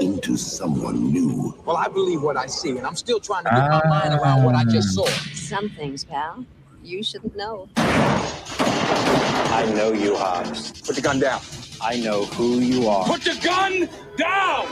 into 0.00 0.36
someone 0.36 1.12
new. 1.12 1.54
Well, 1.64 1.76
I 1.76 1.88
believe 1.88 2.22
what 2.22 2.36
I 2.36 2.46
see, 2.46 2.70
and 2.76 2.86
I'm 2.86 2.96
still 2.96 3.20
trying 3.20 3.44
to 3.44 3.50
get 3.50 3.68
my 3.68 3.80
ah. 3.84 3.88
mind 3.88 4.14
around 4.20 4.44
what 4.44 4.54
I 4.56 4.64
just 4.64 4.94
saw. 4.94 5.06
Some 5.34 5.68
things, 5.70 6.04
pal. 6.04 6.44
You 6.82 7.02
shouldn't 7.04 7.36
know. 7.36 7.68
I 7.76 9.70
know 9.74 9.92
you, 9.92 10.16
Hobbs. 10.16 10.80
Put 10.82 10.96
the 10.96 11.02
gun 11.02 11.20
down. 11.20 11.40
I 11.80 11.96
know 12.00 12.24
who 12.24 12.58
you 12.58 12.88
are. 12.88 13.06
Put 13.06 13.22
the 13.22 13.38
gun 13.42 13.88
down! 14.16 14.66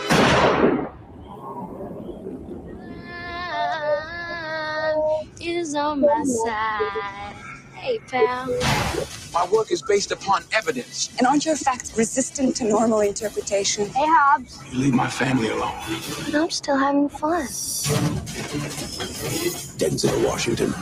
Is 5.41 5.75
on 5.77 6.01
my 6.01 6.25
side. 6.25 7.36
Hey, 7.77 7.99
pal. 8.11 8.47
My 9.33 9.47
work 9.53 9.71
is 9.71 9.83
based 9.83 10.11
upon 10.11 10.43
evidence. 10.53 11.11
And 11.19 11.27
aren't 11.27 11.45
your 11.45 11.57
facts 11.57 11.97
resistant 11.97 12.57
to 12.57 12.65
normal 12.65 13.01
interpretation? 13.01 13.87
Hey, 13.91 14.07
Hobbs. 14.07 14.59
You 14.73 14.79
leave 14.81 14.95
my 14.95 15.09
family 15.09 15.51
alone. 15.51 15.75
But 16.25 16.35
I'm 16.35 16.51
still 16.51 16.77
having 16.79 17.09
fun. 17.09 17.47
Denzel 19.79 20.27
Washington, 20.27 20.73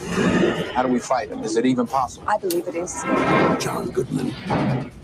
How 0.75 0.83
do 0.83 0.89
we 0.89 0.99
fight 1.01 1.29
him? 1.31 1.43
Is 1.43 1.57
it 1.57 1.67
even 1.67 1.87
possible? 1.87 2.29
I 2.29 2.39
believe 2.39 2.69
it 2.69 2.77
is. 2.77 2.95
John 3.63 3.91
Goodman, 3.91 4.33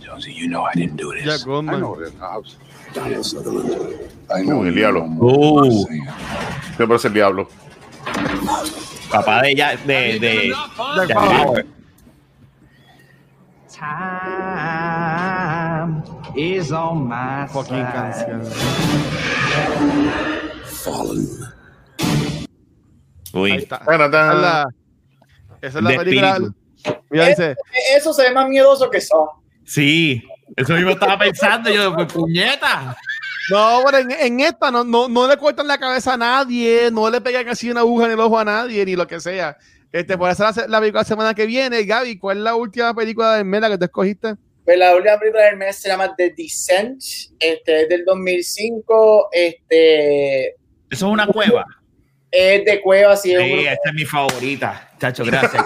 Jonesy, 0.01 0.33
you 0.33 0.49
know 0.49 0.63
I 0.63 0.73
didn't 0.75 0.97
do 0.97 1.13
this. 1.13 1.25
Jack 1.25 1.45
Goldman. 1.47 1.81
this, 1.99 2.15
Hobbs. 2.15 2.57
Donald 2.95 3.27
Sutherland, 3.27 4.11
I 4.31 4.43
Uh, 4.43 4.63
el 4.63 4.75
diablo. 4.75 5.03
Uh, 5.21 5.87
Me 6.79 6.87
parece 6.87 7.09
el 7.09 7.15
diablo. 7.15 7.49
papá 9.11 9.43
de 9.43 9.55
ya, 9.57 9.77
de, 9.77 10.19
de, 10.19 10.55
Jack 10.97 11.09
de 11.09 11.15
Bauer. 11.15 11.67
Time 14.71 16.03
is 16.37 16.71
on 16.71 17.09
my 17.09 17.47
Fucking 17.49 17.77
side. 17.77 17.93
canción. 17.95 18.43
Fallen, 20.67 21.27
Ahí 23.33 23.41
Uy, 23.41 23.53
está. 23.53 23.81
Bueno, 23.87 24.05
Esa 24.07 24.33
es 24.33 24.39
la, 24.39 24.67
esa 25.63 25.79
es 25.79 25.85
la 25.85 25.97
película. 25.97 26.39
Mira, 27.11 27.27
dice. 27.29 27.57
Eso 27.97 28.13
se 28.13 28.25
ve 28.25 28.33
más 28.35 28.49
miedoso 28.49 28.91
que 28.91 29.01
son. 29.01 29.29
sí, 29.65 30.23
eso 30.57 30.75
mismo 30.75 30.91
estaba 30.91 31.19
pensando 31.19 31.71
yo, 31.71 31.95
pues 31.95 32.13
puñeta. 32.13 32.95
No, 33.51 33.81
pero 33.87 33.99
en, 33.99 34.11
en 34.11 34.41
esta 34.41 34.71
no, 34.71 34.85
no, 34.85 35.09
no 35.09 35.27
le 35.27 35.39
cortan 35.39 35.67
la 35.67 35.79
cabeza 35.79 36.13
a 36.15 36.17
nadie, 36.19 36.91
no 36.93 37.09
le 37.09 37.21
pegan 37.23 37.49
así 37.49 37.71
una 37.71 37.81
aguja 37.81 38.05
en 38.07 38.13
el 38.13 38.21
ojo 38.21 38.39
a 38.39 38.45
nadie, 38.45 38.85
ni 38.85 38.95
lo 38.95 39.07
que 39.07 39.21
sea. 39.21 39.57
Este, 39.93 40.17
por 40.17 40.31
eso 40.31 40.45
la, 40.45 40.67
la 40.69 40.81
película 40.81 41.01
la 41.01 41.05
semana 41.05 41.35
que 41.35 41.47
viene. 41.47 41.85
Gaby, 41.85 42.19
¿cuál 42.19 42.39
es 42.39 42.43
la 42.45 42.55
última 42.55 42.95
película 42.95 43.37
de 43.37 43.45
Mela 43.45 43.69
que 43.69 43.79
te 43.79 43.87
escogiste? 43.87 44.35
Pues 44.65 44.79
la 44.79 44.95
última 44.95 45.19
película 45.19 45.45
del 45.47 45.57
mes 45.57 45.77
se 45.77 45.89
llama 45.89 46.15
The 46.15 46.33
Descent, 46.37 47.03
este, 47.41 47.83
es 47.83 47.89
del 47.89 48.05
2005, 48.05 49.29
este, 49.33 50.47
Eso 50.51 50.55
es 50.91 51.03
una 51.03 51.27
cueva. 51.27 51.65
es 52.31 52.65
de 52.65 52.81
cueva, 52.81 53.17
sí, 53.17 53.35
Sí, 53.37 53.67
esta 53.67 53.89
es 53.89 53.95
mi 53.95 54.05
favorita. 54.05 54.91
Chacho, 55.01 55.25
gracias. 55.25 55.65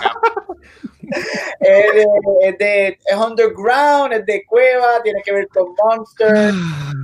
Es 1.61 1.95
de, 1.95 2.07
es 2.43 2.59
de- 2.59 2.99
es 3.05 3.17
underground, 3.17 4.13
es 4.13 4.27
de 4.27 4.45
cueva, 4.47 5.03
tiene 5.03 5.21
que 5.25 5.33
ver 5.33 5.49
con 5.49 5.75
monsters, 5.75 6.55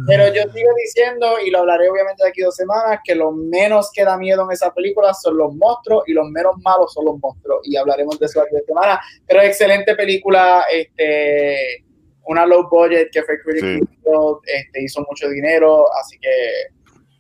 pero 0.07 0.27
yo 0.29 0.43
sigo 0.53 0.71
diciendo, 0.83 1.37
y 1.45 1.51
lo 1.51 1.61
hablaré 1.61 1.89
obviamente 1.91 2.23
de 2.23 2.31
aquí 2.31 2.41
dos 2.43 2.57
semanas, 2.57 3.01
que 3.05 3.15
lo 3.15 3.33
menos 3.33 3.91
que 3.93 4.05
da 4.05 4.17
miedo 4.17 4.45
en 4.45 4.53
esa 4.53 4.73
película 4.73 5.13
son 5.15 5.37
los 5.37 5.55
monstruos 5.55 6.05
y 6.07 6.13
los 6.13 6.27
menos 6.29 6.55
malos 6.63 6.93
son 6.93 7.05
los 7.05 7.19
monstruos, 7.19 7.61
y 7.65 7.77
hablaremos 7.77 8.19
de 8.19 8.27
eso 8.27 8.41
aquí 8.41 8.55
dos 8.55 8.65
semanas, 8.67 8.99
pero 9.27 9.41
excelente 9.43 9.95
película, 9.95 10.65
este, 10.73 11.85
una 12.25 12.47
low 12.47 12.69
budget 12.69 13.11
que 13.13 13.23
fue 13.23 13.41
Critical 13.41 13.89
Role, 14.05 14.39
este, 14.47 14.83
hizo 14.83 15.05
mucho 15.09 15.29
dinero, 15.29 15.87
así 16.01 16.19
que 16.19 16.31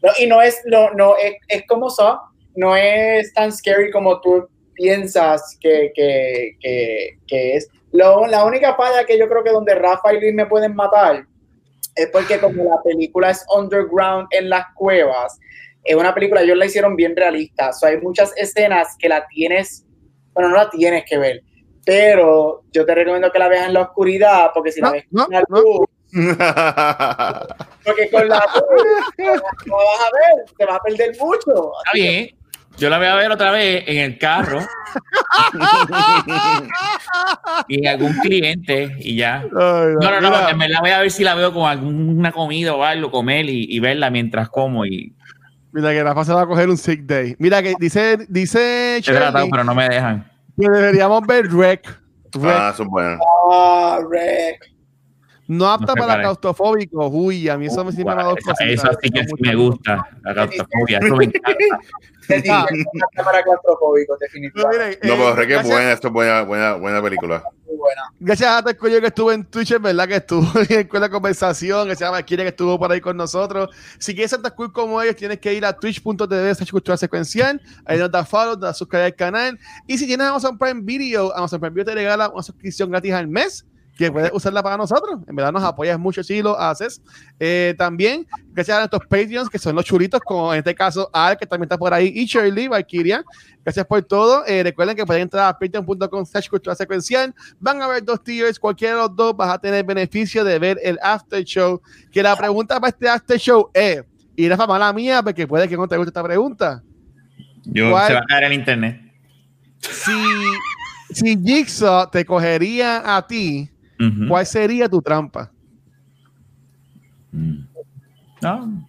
no, 0.02 0.11
y 0.19 0.27
no 0.27 0.40
es, 0.40 0.61
no, 0.65 0.90
no, 0.93 1.16
es, 1.16 1.35
es 1.48 1.66
como 1.66 1.90
Saw, 1.90 2.19
no 2.57 2.74
es 2.77 3.32
tan 3.35 3.52
scary 3.52 3.90
como 3.90 4.20
tú 4.20 4.48
piensas 4.81 5.59
que, 5.61 5.93
que, 5.94 6.57
que, 6.61 7.19
que 7.27 7.57
es. 7.57 7.69
Lo- 7.93 8.27
la 8.27 8.44
única 8.44 8.74
falla 8.77 9.05
que 9.05 9.19
yo 9.19 9.28
creo 9.28 9.44
que 9.44 9.51
donde 9.51 9.74
Rafa 9.74 10.15
y 10.15 10.20
Luis 10.20 10.35
me 10.35 10.47
pueden 10.47 10.74
matar 10.74 11.27
es 11.94 12.07
porque 12.11 12.40
como 12.40 12.65
la 12.65 12.81
película 12.82 13.31
es 13.31 13.44
underground 13.55 14.28
en 14.31 14.48
las 14.48 14.65
cuevas, 14.74 15.39
es 15.85 15.94
una 15.97 16.15
película, 16.15 16.40
ellos 16.43 16.57
la 16.57 16.66
hicieron 16.66 16.97
bien 16.97 17.15
realista, 17.16 17.70
o 17.70 17.73
sea, 17.73 17.90
hay 17.90 17.98
muchas 18.01 18.32
escenas 18.36 18.97
que 18.98 19.09
la 19.09 19.27
tienes, 19.27 19.85
bueno, 20.32 20.48
no 20.51 20.57
la 20.57 20.70
tienes 20.70 21.05
que 21.09 21.19
ver, 21.19 21.43
pero 21.85 22.62
yo 22.73 22.86
te 22.86 22.94
recomiendo 22.94 23.31
que 23.32 23.39
la 23.39 23.48
veas 23.48 23.66
en 23.66 23.74
la 23.74 23.82
oscuridad, 23.82 24.51
porque 24.55 24.73
si 24.73 24.81
la 24.81 24.89
No, 24.89 24.93
ves 24.94 25.05
no, 25.11 25.24
con 25.24 25.32
la 25.35 25.44
no. 25.48 25.61
luz, 25.61 25.86
porque 27.85 28.11
con 28.11 28.28
la 28.28 28.44
luz 28.55 29.55
no 29.66 29.77
vas 29.77 30.01
a 30.01 30.11
ver, 30.12 30.44
te 30.57 30.65
va 30.66 30.77
a 30.77 30.81
perder 30.81 31.16
mucho. 31.19 31.73
Está 31.85 31.93
bien. 31.94 32.31
Yo 32.81 32.89
la 32.89 32.97
voy 32.98 33.07
a 33.09 33.15
ver 33.15 33.31
otra 33.31 33.51
vez 33.51 33.85
en 33.86 33.98
el 33.98 34.19
carro. 34.19 34.61
y 37.69 37.86
algún 37.86 38.12
cliente 38.20 38.97
y 39.01 39.16
ya. 39.16 39.43
Ay, 39.43 39.48
No, 39.52 40.11
no, 40.11 40.20
no, 40.20 40.31
mira, 40.31 40.51
en 40.51 40.59
verdad 40.59 40.78
voy 40.81 40.90
a 40.90 41.01
ver 41.01 41.11
si 41.11 41.24
la 41.24 41.35
veo 41.35 41.52
con 41.52 41.69
alguna 41.69 42.32
comida 42.32 42.74
o 42.74 42.82
algo, 42.82 43.11
comer 43.11 43.47
y, 43.48 43.66
y 43.69 43.81
verla 43.81 44.11
mientras 44.11 44.48
como 44.48 44.85
y 44.86 45.15
mira 45.73 45.90
que 45.93 46.02
Rafa 46.02 46.24
se 46.24 46.32
va 46.32 46.43
a 46.43 46.47
coger 46.47 46.69
un 46.69 46.77
sick 46.78 47.02
day. 47.02 47.36
Mira 47.39 47.62
que 47.62 47.74
dice, 47.78 48.19
dice 48.28 48.97
he 48.97 49.02
tratado, 49.02 49.47
pero 49.51 49.62
no 49.62 49.74
me 49.74 49.89
dejan. 49.89 50.28
que 50.59 50.69
deberíamos 50.69 51.23
ver 51.27 51.51
Rec. 51.52 51.86
Rec. 52.32 52.55
ah, 52.57 52.73
son 52.77 52.89
buenas. 52.89 53.20
Ah, 53.52 53.98
Rec. 54.11 54.70
No 55.47 55.66
apta 55.69 55.94
No 55.97 56.01
para 56.01 56.15
es. 56.15 56.20
claustrofóbicos. 56.20 57.11
Uy, 57.12 57.48
a 57.48 57.59
mí 57.59 57.66
eso 57.66 57.85
me 57.85 57.90
siempre 57.90 58.15
me 58.15 58.20
ha 58.20 58.24
dado 58.24 58.36
Esa- 58.39 58.52
cositas. 58.52 58.85
Eso 58.85 58.98
sí 59.02 59.11
que 59.11 59.24
sí 59.24 59.32
me 59.40 59.55
gusta. 59.57 60.07
La 60.23 60.32
claustrofobia, 60.32 60.98
eso 60.98 61.16
me 61.16 61.24
encanta. 61.35 61.81
Te 62.31 62.40
digo, 62.43 62.55
una 62.93 63.24
para 63.24 63.43
claustrofóbicos, 63.43 64.16
Pero 64.19 64.28
definitivamente. 64.32 65.09
No, 65.09 65.15
eh, 65.15 65.16
pero 65.19 65.35
Rec 65.36 65.44
es 65.51 65.55
gracias- 65.57 65.74
buena, 65.74 65.93
esto 65.93 66.07
es 66.09 66.12
buena, 66.12 66.43
buena, 66.43 66.74
buena 66.74 67.02
película. 67.02 67.43
Muy 67.66 67.77
buena. 67.77 68.02
Gracias 68.19 68.51
a 68.51 68.62
Tercoyo 68.62 69.01
que 69.01 69.07
estuvo 69.07 69.32
en 69.32 69.44
Twitch, 69.44 69.70
es 69.73 69.81
verdad 69.82 70.09
que 70.09 70.16
estuvo 70.16 70.47
en 70.69 70.89
con 70.89 71.01
la 71.01 71.09
conversación. 71.09 71.86
Gracias 71.86 72.09
a 72.09 72.11
Valkyria 72.12 72.44
que 72.44 72.48
estuvo 72.51 72.78
por 72.78 72.90
ahí 72.93 73.01
con 73.01 73.16
nosotros. 73.16 73.69
Si 73.98 74.12
quieres 74.15 74.31
ser 74.31 74.43
tan 74.43 74.52
cool 74.52 74.73
como 74.73 75.01
ellos, 75.01 75.16
tienes 75.16 75.39
que 75.39 75.52
ir 75.55 75.65
a 75.65 75.73
twitch.tv 75.73 76.55
slash 76.55 76.70
cultura 76.70 76.97
secuencial. 76.97 77.61
Ahí 77.85 77.98
nos 77.98 78.11
da 78.11 78.24
follow, 78.24 78.52
nos 78.55 78.61
da 78.61 78.74
suscribir 78.74 79.05
al 79.07 79.15
canal. 79.15 79.59
Y 79.86 79.98
si 79.98 80.07
tienes 80.07 80.27
Amazon 80.27 80.59
Prime 80.59 80.81
Video, 80.82 81.35
Amazon 81.36 81.61
Prime 81.61 81.74
Video 81.74 81.85
te 81.86 81.94
regala 81.94 82.28
una 82.28 82.43
suscripción 82.43 82.90
gratis 82.90 83.12
al 83.12 83.28
mes 83.28 83.65
que 84.01 84.10
puedes 84.10 84.32
usarla 84.32 84.62
para 84.62 84.78
nosotros. 84.78 85.20
En 85.28 85.36
verdad 85.36 85.52
nos 85.52 85.62
apoyas 85.62 85.98
mucho 85.98 86.24
si 86.24 86.40
lo 86.40 86.59
haces. 86.59 87.02
Eh, 87.39 87.74
también, 87.77 88.27
gracias 88.52 88.77
a 88.77 88.81
nuestros 88.81 89.02
Patreons, 89.02 89.51
que 89.51 89.59
son 89.59 89.77
los 89.77 89.85
chulitos, 89.85 90.20
como 90.20 90.52
en 90.55 90.60
este 90.60 90.74
caso 90.74 91.10
Al, 91.12 91.36
que 91.36 91.44
también 91.44 91.64
está 91.64 91.77
por 91.77 91.93
ahí, 91.93 92.10
y 92.14 92.24
Shirley, 92.24 92.68
Valkyria. 92.68 93.22
Gracias 93.62 93.85
por 93.85 94.02
todo. 94.02 94.44
Eh, 94.47 94.62
recuerden 94.62 94.97
que 94.97 95.05
pueden 95.05 95.22
entrar 95.22 95.48
a 95.48 95.59
patreon.com 95.59 96.24
slash 96.24 96.48
cultura 96.48 96.74
secuencial. 96.74 97.35
Van 97.59 97.82
a 97.82 97.89
ver 97.89 98.02
dos 98.02 98.24
tiers, 98.24 98.59
cualquiera 98.59 98.94
de 98.94 99.01
los 99.02 99.14
dos 99.14 99.36
vas 99.36 99.52
a 99.52 99.59
tener 99.59 99.85
beneficio 99.85 100.44
de 100.44 100.59
ver 100.59 100.78
el 100.82 100.98
after 101.02 101.44
show. 101.44 101.82
Que 102.10 102.22
la 102.22 102.35
pregunta 102.36 102.81
para 102.81 102.89
este 102.89 103.06
after 103.06 103.39
show 103.39 103.70
es, 103.74 104.02
y 104.35 104.47
era 104.47 104.56
para 104.56 104.68
mala 104.68 104.93
mía, 104.94 105.22
porque 105.22 105.47
puede 105.47 105.68
que 105.68 105.77
no 105.77 105.86
te 105.86 105.98
guste 105.98 106.09
esta 106.09 106.22
pregunta. 106.22 106.82
Yo, 107.64 107.90
¿Cuál? 107.90 108.06
se 108.06 108.14
va 108.14 108.20
a 108.20 108.24
caer 108.24 108.44
el 108.44 108.55
internet. 108.55 108.98
Si, 109.81 110.12
si 111.12 111.39
Jigsaw 111.39 112.10
te 112.10 112.24
cogería 112.24 113.16
a 113.16 113.27
ti, 113.27 113.70
¿cuál 114.28 114.47
sería 114.47 114.89
tu 114.89 115.02
trampa? 115.02 115.51
No. 118.43 118.86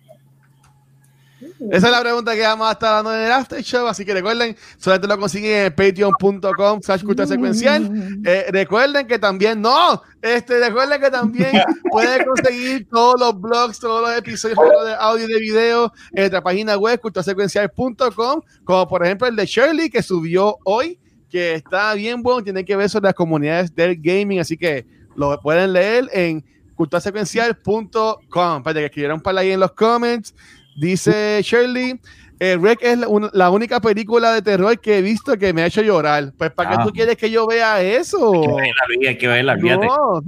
Esa 1.72 1.88
es 1.88 1.92
la 1.92 2.02
pregunta 2.02 2.36
que 2.36 2.42
vamos 2.42 2.68
a 2.68 2.72
estar 2.72 2.96
dando 2.96 3.16
en 3.16 3.26
el 3.26 3.32
after 3.32 3.62
show, 3.62 3.88
así 3.88 4.06
que 4.06 4.14
recuerden, 4.14 4.56
solamente 4.78 5.08
lo 5.08 5.20
consiguen 5.20 5.66
en 5.66 5.76
patreon.com 5.76 6.82
slash 6.82 7.04
cultura 7.04 7.28
secuencial. 7.28 7.90
Eh, 8.26 8.46
recuerden 8.52 9.08
que 9.08 9.20
también, 9.20 9.62
no, 9.62 10.02
este, 10.22 10.60
recuerden 10.60 11.02
que 11.02 11.10
también 11.10 11.52
pueden 11.92 12.26
conseguir 12.26 12.88
todos 12.90 13.20
los 13.20 13.40
blogs, 13.40 13.80
todos 13.80 14.10
los 14.10 14.18
episodios 14.18 14.58
de 14.86 14.94
audio 15.00 15.26
y 15.26 15.34
de 15.34 15.40
video 15.40 15.94
en 16.12 16.22
nuestra 16.22 16.42
página 16.42 16.78
web, 16.78 17.00
culturasecuencial.com, 17.00 18.42
como 18.64 18.88
por 18.88 19.06
ejemplo 19.06 19.28
el 19.28 19.36
de 19.36 19.46
Shirley 19.46 19.90
que 19.90 20.02
subió 20.02 20.58
hoy, 20.64 21.00
que 21.30 21.56
está 21.56 21.94
bien 21.94 22.22
bueno, 22.22 22.44
tiene 22.44 22.66
que 22.66 22.76
ver 22.76 22.90
sobre 22.90 23.06
las 23.06 23.16
comunidades 23.16 23.74
del 23.74 23.98
gaming, 24.00 24.40
así 24.40 24.58
que 24.58 24.86
lo 25.16 25.40
pueden 25.42 25.74
leer 25.74 26.10
en 26.14 26.44
culturasecuencial.com. 26.76 28.64
Para 28.64 28.80
que 28.80 28.86
escribieron 28.86 29.22
para 29.22 29.42
ahí 29.42 29.52
en 29.52 29.60
los 29.60 29.72
comments. 29.74 30.34
Dice 30.78 31.42
Shirley, 31.44 32.00
eh, 32.40 32.58
Rec 32.60 32.80
es 32.82 32.98
la, 32.98 33.08
un- 33.08 33.30
la 33.34 33.50
única 33.52 33.80
película 33.82 34.34
de 34.34 34.42
terror 34.42 34.80
que 34.80 34.98
he 34.98 35.02
visto 35.02 35.38
que 35.38 35.54
me 35.54 35.64
ha 35.64 35.66
hecho 35.68 35.82
llorar. 35.82 36.32
Pues, 36.38 36.50
¿para 36.52 36.70
qué 36.72 36.76
Ah. 36.80 36.84
tú 36.86 36.92
quieres 36.92 37.18
que 37.18 37.30
yo 37.30 37.46
vea 37.46 37.82
eso? 37.82 38.32
Hay 38.58 39.18
que 39.18 39.28
verla, 39.28 39.54
hay 39.54 39.60
que 39.62 39.68
verla. 39.68 39.86
No, 39.86 40.22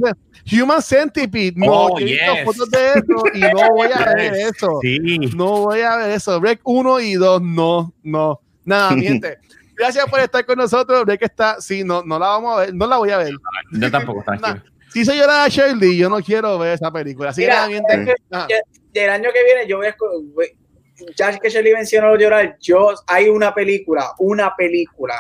Human 0.51 0.81
Centipede, 0.81 1.53
no, 1.55 1.72
Oh, 1.72 1.97
yo 1.99 2.05
he 2.05 2.11
visto 2.11 2.34
fotos 2.43 2.69
de 2.69 2.89
eso 2.89 3.23
y 3.34 3.39
no 3.39 3.69
voy 3.73 3.89
a 3.93 4.14
ver 4.14 4.34
eso. 4.34 4.80
Sí. 4.81 4.99
No 5.35 5.61
voy 5.61 5.80
a 5.80 5.95
ver 5.95 6.11
eso. 6.11 6.39
Rec 6.41 6.60
1 6.65 6.99
y 6.99 7.14
2, 7.14 7.41
no, 7.41 7.93
no. 8.03 8.41
Nada, 8.65 8.91
mi 8.95 9.03
gente. 9.03 9.38
Gracias 9.76 10.05
por 10.10 10.19
estar 10.19 10.45
con 10.45 10.57
nosotros. 10.57 11.05
Rec 11.05 11.22
está, 11.23 11.61
sí, 11.61 11.84
no, 11.85 12.03
no 12.03 12.19
la 12.19 12.27
vamos 12.27 12.53
a 12.57 12.60
ver, 12.65 12.76
no 12.76 12.85
la 12.85 12.97
voy 12.97 13.10
a 13.11 13.18
ver. 13.18 13.34
Yo 13.72 13.89
tampoco, 13.89 14.22
tranquilo. 14.23 14.61
Si 14.65 14.73
se 15.06 15.15
llora 15.18 15.44
a 15.44 15.48
Shirley, 15.49 15.98
yo 15.98 16.10
no 16.10 16.20
quiero 16.22 16.57
ver 16.60 16.74
esa 16.74 16.91
película. 16.91 17.30
Así 17.32 17.41
que 17.41 17.48
Mira, 17.48 17.68
nada, 17.68 18.06
que- 18.06 18.14
Ah. 18.32 18.48
que 18.94 19.03
el 19.06 19.10
año 19.10 19.30
que 19.34 19.44
viene 19.44 19.68
yo 19.68 19.78
voy 19.78 19.88
a 19.88 19.95
ya 21.18 21.38
que 21.38 21.49
Shelly 21.49 21.74
mencionó 21.74 22.15
llorar, 22.15 22.56
yo 22.61 22.91
hay 23.07 23.28
una 23.28 23.53
película, 23.53 24.11
una 24.20 24.56
película 24.56 25.15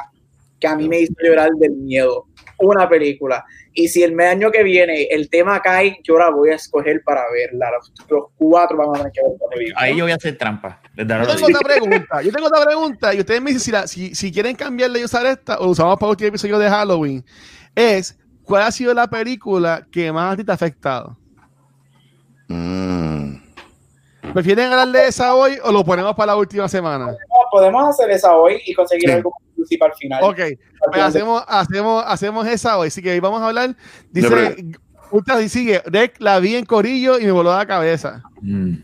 que 0.59 0.67
a 0.67 0.75
mí 0.75 0.87
me 0.87 0.99
hizo 1.01 1.13
llorar 1.21 1.49
del 1.59 1.71
miedo, 1.71 2.27
una 2.59 2.87
película. 2.87 3.43
Y 3.73 3.87
si 3.89 4.03
el 4.03 4.17
año 4.21 4.49
que 4.51 4.63
viene 4.63 5.07
el 5.09 5.29
tema 5.29 5.59
cae, 5.61 5.97
yo 6.03 6.17
la 6.17 6.29
voy 6.29 6.51
a 6.51 6.55
escoger 6.55 7.01
para 7.03 7.23
verla. 7.31 7.71
Los, 7.71 7.91
los 8.09 8.25
cuatro 8.37 8.77
vamos 8.77 8.99
a 8.99 8.99
tener 8.99 9.11
que 9.11 9.21
ver. 9.59 9.73
Ahí 9.75 9.97
yo 9.97 10.05
voy 10.05 10.11
a 10.13 10.15
hacer 10.15 10.37
trampa. 10.37 10.79
Yo 10.95 11.05
tengo 11.05 11.23
otra 11.47 11.59
pregunta. 11.59 12.21
Yo 12.21 12.31
tengo 12.31 12.47
otra 12.47 12.63
pregunta. 12.65 13.13
Y 13.13 13.19
ustedes 13.19 13.41
me 13.41 13.49
dicen 13.51 13.59
si, 13.65 13.71
la- 13.71 13.87
si, 13.87 14.15
si 14.15 14.31
quieren 14.31 14.55
cambiarle 14.55 14.99
y 14.99 15.03
usar 15.03 15.25
esta 15.25 15.57
o 15.59 15.67
usamos 15.69 15.95
para 15.95 16.09
el 16.09 16.11
último 16.11 16.27
episodio 16.29 16.59
de 16.59 16.69
Halloween. 16.69 17.25
Es 17.75 18.17
¿cuál 18.43 18.63
ha 18.63 18.71
sido 18.71 18.93
la 18.93 19.09
película 19.09 19.85
que 19.91 20.11
más 20.11 20.33
a 20.33 20.37
ti 20.37 20.43
te 20.43 20.51
ha 20.51 20.55
afectado? 20.55 21.17
Mm. 22.47 23.35
¿Prefieren 24.33 24.71
hablar 24.71 24.87
de 24.89 25.07
esa 25.07 25.35
hoy 25.35 25.57
o 25.63 25.71
lo 25.71 25.83
ponemos 25.83 26.15
para 26.15 26.27
la 26.33 26.37
última 26.37 26.67
semana? 26.67 27.07
No, 27.07 27.15
podemos 27.51 27.87
hacer 27.89 28.09
esa 28.11 28.35
hoy 28.35 28.61
y 28.65 28.73
conseguir 28.73 29.09
Sí. 29.09 29.15
algo 29.15 29.33
exclusivo 29.47 29.85
al 29.85 29.93
final. 29.93 30.23
Ok, 30.23 30.39
pues 30.91 31.01
hacemos, 31.03 31.43
hacemos, 31.47 32.03
hacemos 32.07 32.47
esa 32.47 32.77
hoy. 32.77 32.87
Así 32.87 33.01
que 33.01 33.11
hoy 33.11 33.19
vamos 33.19 33.41
a 33.41 33.47
hablar. 33.47 33.75
Dice, 34.11 34.55
Ultra 35.11 35.41
y 35.41 35.49
sigue, 35.49 35.81
Rec 35.85 36.15
la 36.19 36.39
vi 36.39 36.55
en 36.55 36.65
Corillo 36.65 37.19
y 37.19 37.25
me 37.25 37.31
voló 37.31 37.55
la 37.55 37.65
cabeza. 37.65 38.23
Mm. 38.41 38.77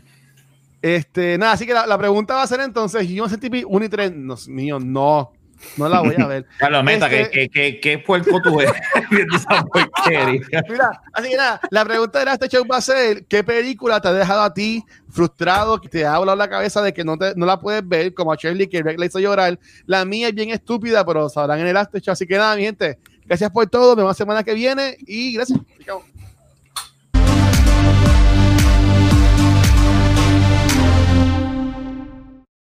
Este, 0.82 1.36
nada, 1.36 1.52
así 1.52 1.66
que 1.66 1.74
la, 1.74 1.86
la 1.86 1.98
pregunta 1.98 2.34
va 2.34 2.42
a 2.42 2.46
ser 2.46 2.60
entonces, 2.60 3.06
Human 3.10 3.28
Centipede 3.28 3.64
1 3.66 3.84
y 3.84 3.88
3, 3.88 4.12
no, 4.14 4.34
mío, 4.48 4.78
no, 4.78 5.32
no 5.76 5.88
la 5.88 6.00
voy 6.00 6.14
a 6.18 6.26
ver. 6.26 6.46
Carlos, 6.58 6.84
meta, 6.84 7.06
Este- 7.06 7.30
¿qué, 7.30 7.48
qué, 7.48 7.50
qué, 7.50 7.80
qué 7.80 7.98
puerco 7.98 8.40
tú 8.42 8.60
eres 8.60 8.72
viendo 9.10 9.36
esa 9.36 9.64
porquería? 9.64 10.62
Mira, 10.68 11.02
así 11.12 11.28
que 11.30 11.36
nada, 11.36 11.60
la 11.70 11.84
pregunta 11.84 12.24
de 12.24 12.32
este 12.32 12.48
show 12.48 12.66
va 12.66 12.76
a 12.78 12.80
ser: 12.80 13.24
¿qué 13.26 13.44
película 13.44 14.00
te 14.00 14.08
ha 14.08 14.12
dejado 14.12 14.42
a 14.42 14.52
ti 14.54 14.84
frustrado, 15.10 15.80
que 15.80 15.88
te 15.88 16.06
ha 16.06 16.18
volado 16.18 16.36
la 16.36 16.48
cabeza 16.48 16.82
de 16.82 16.92
que 16.92 17.04
no, 17.04 17.16
te, 17.16 17.34
no 17.36 17.46
la 17.46 17.58
puedes 17.58 17.86
ver, 17.86 18.14
como 18.14 18.32
a 18.32 18.36
Shirley, 18.36 18.66
que 18.68 18.82
Greg 18.82 18.98
le 18.98 19.06
hizo 19.06 19.18
llorar? 19.18 19.58
La 19.86 20.04
mía 20.04 20.28
es 20.28 20.34
bien 20.34 20.50
estúpida, 20.50 21.04
pero 21.04 21.28
sabrán 21.28 21.60
en 21.60 21.66
el 21.66 21.76
after 21.76 22.00
show. 22.00 22.12
Así 22.12 22.26
que 22.26 22.36
nada, 22.36 22.56
mi 22.56 22.62
gente, 22.62 22.98
gracias 23.26 23.50
por 23.50 23.66
todo. 23.68 23.88
Nos 23.90 23.96
vemos 23.96 24.10
la 24.10 24.14
semana 24.14 24.42
que 24.44 24.54
viene 24.54 24.96
y 25.06 25.32
gracias. 25.34 25.58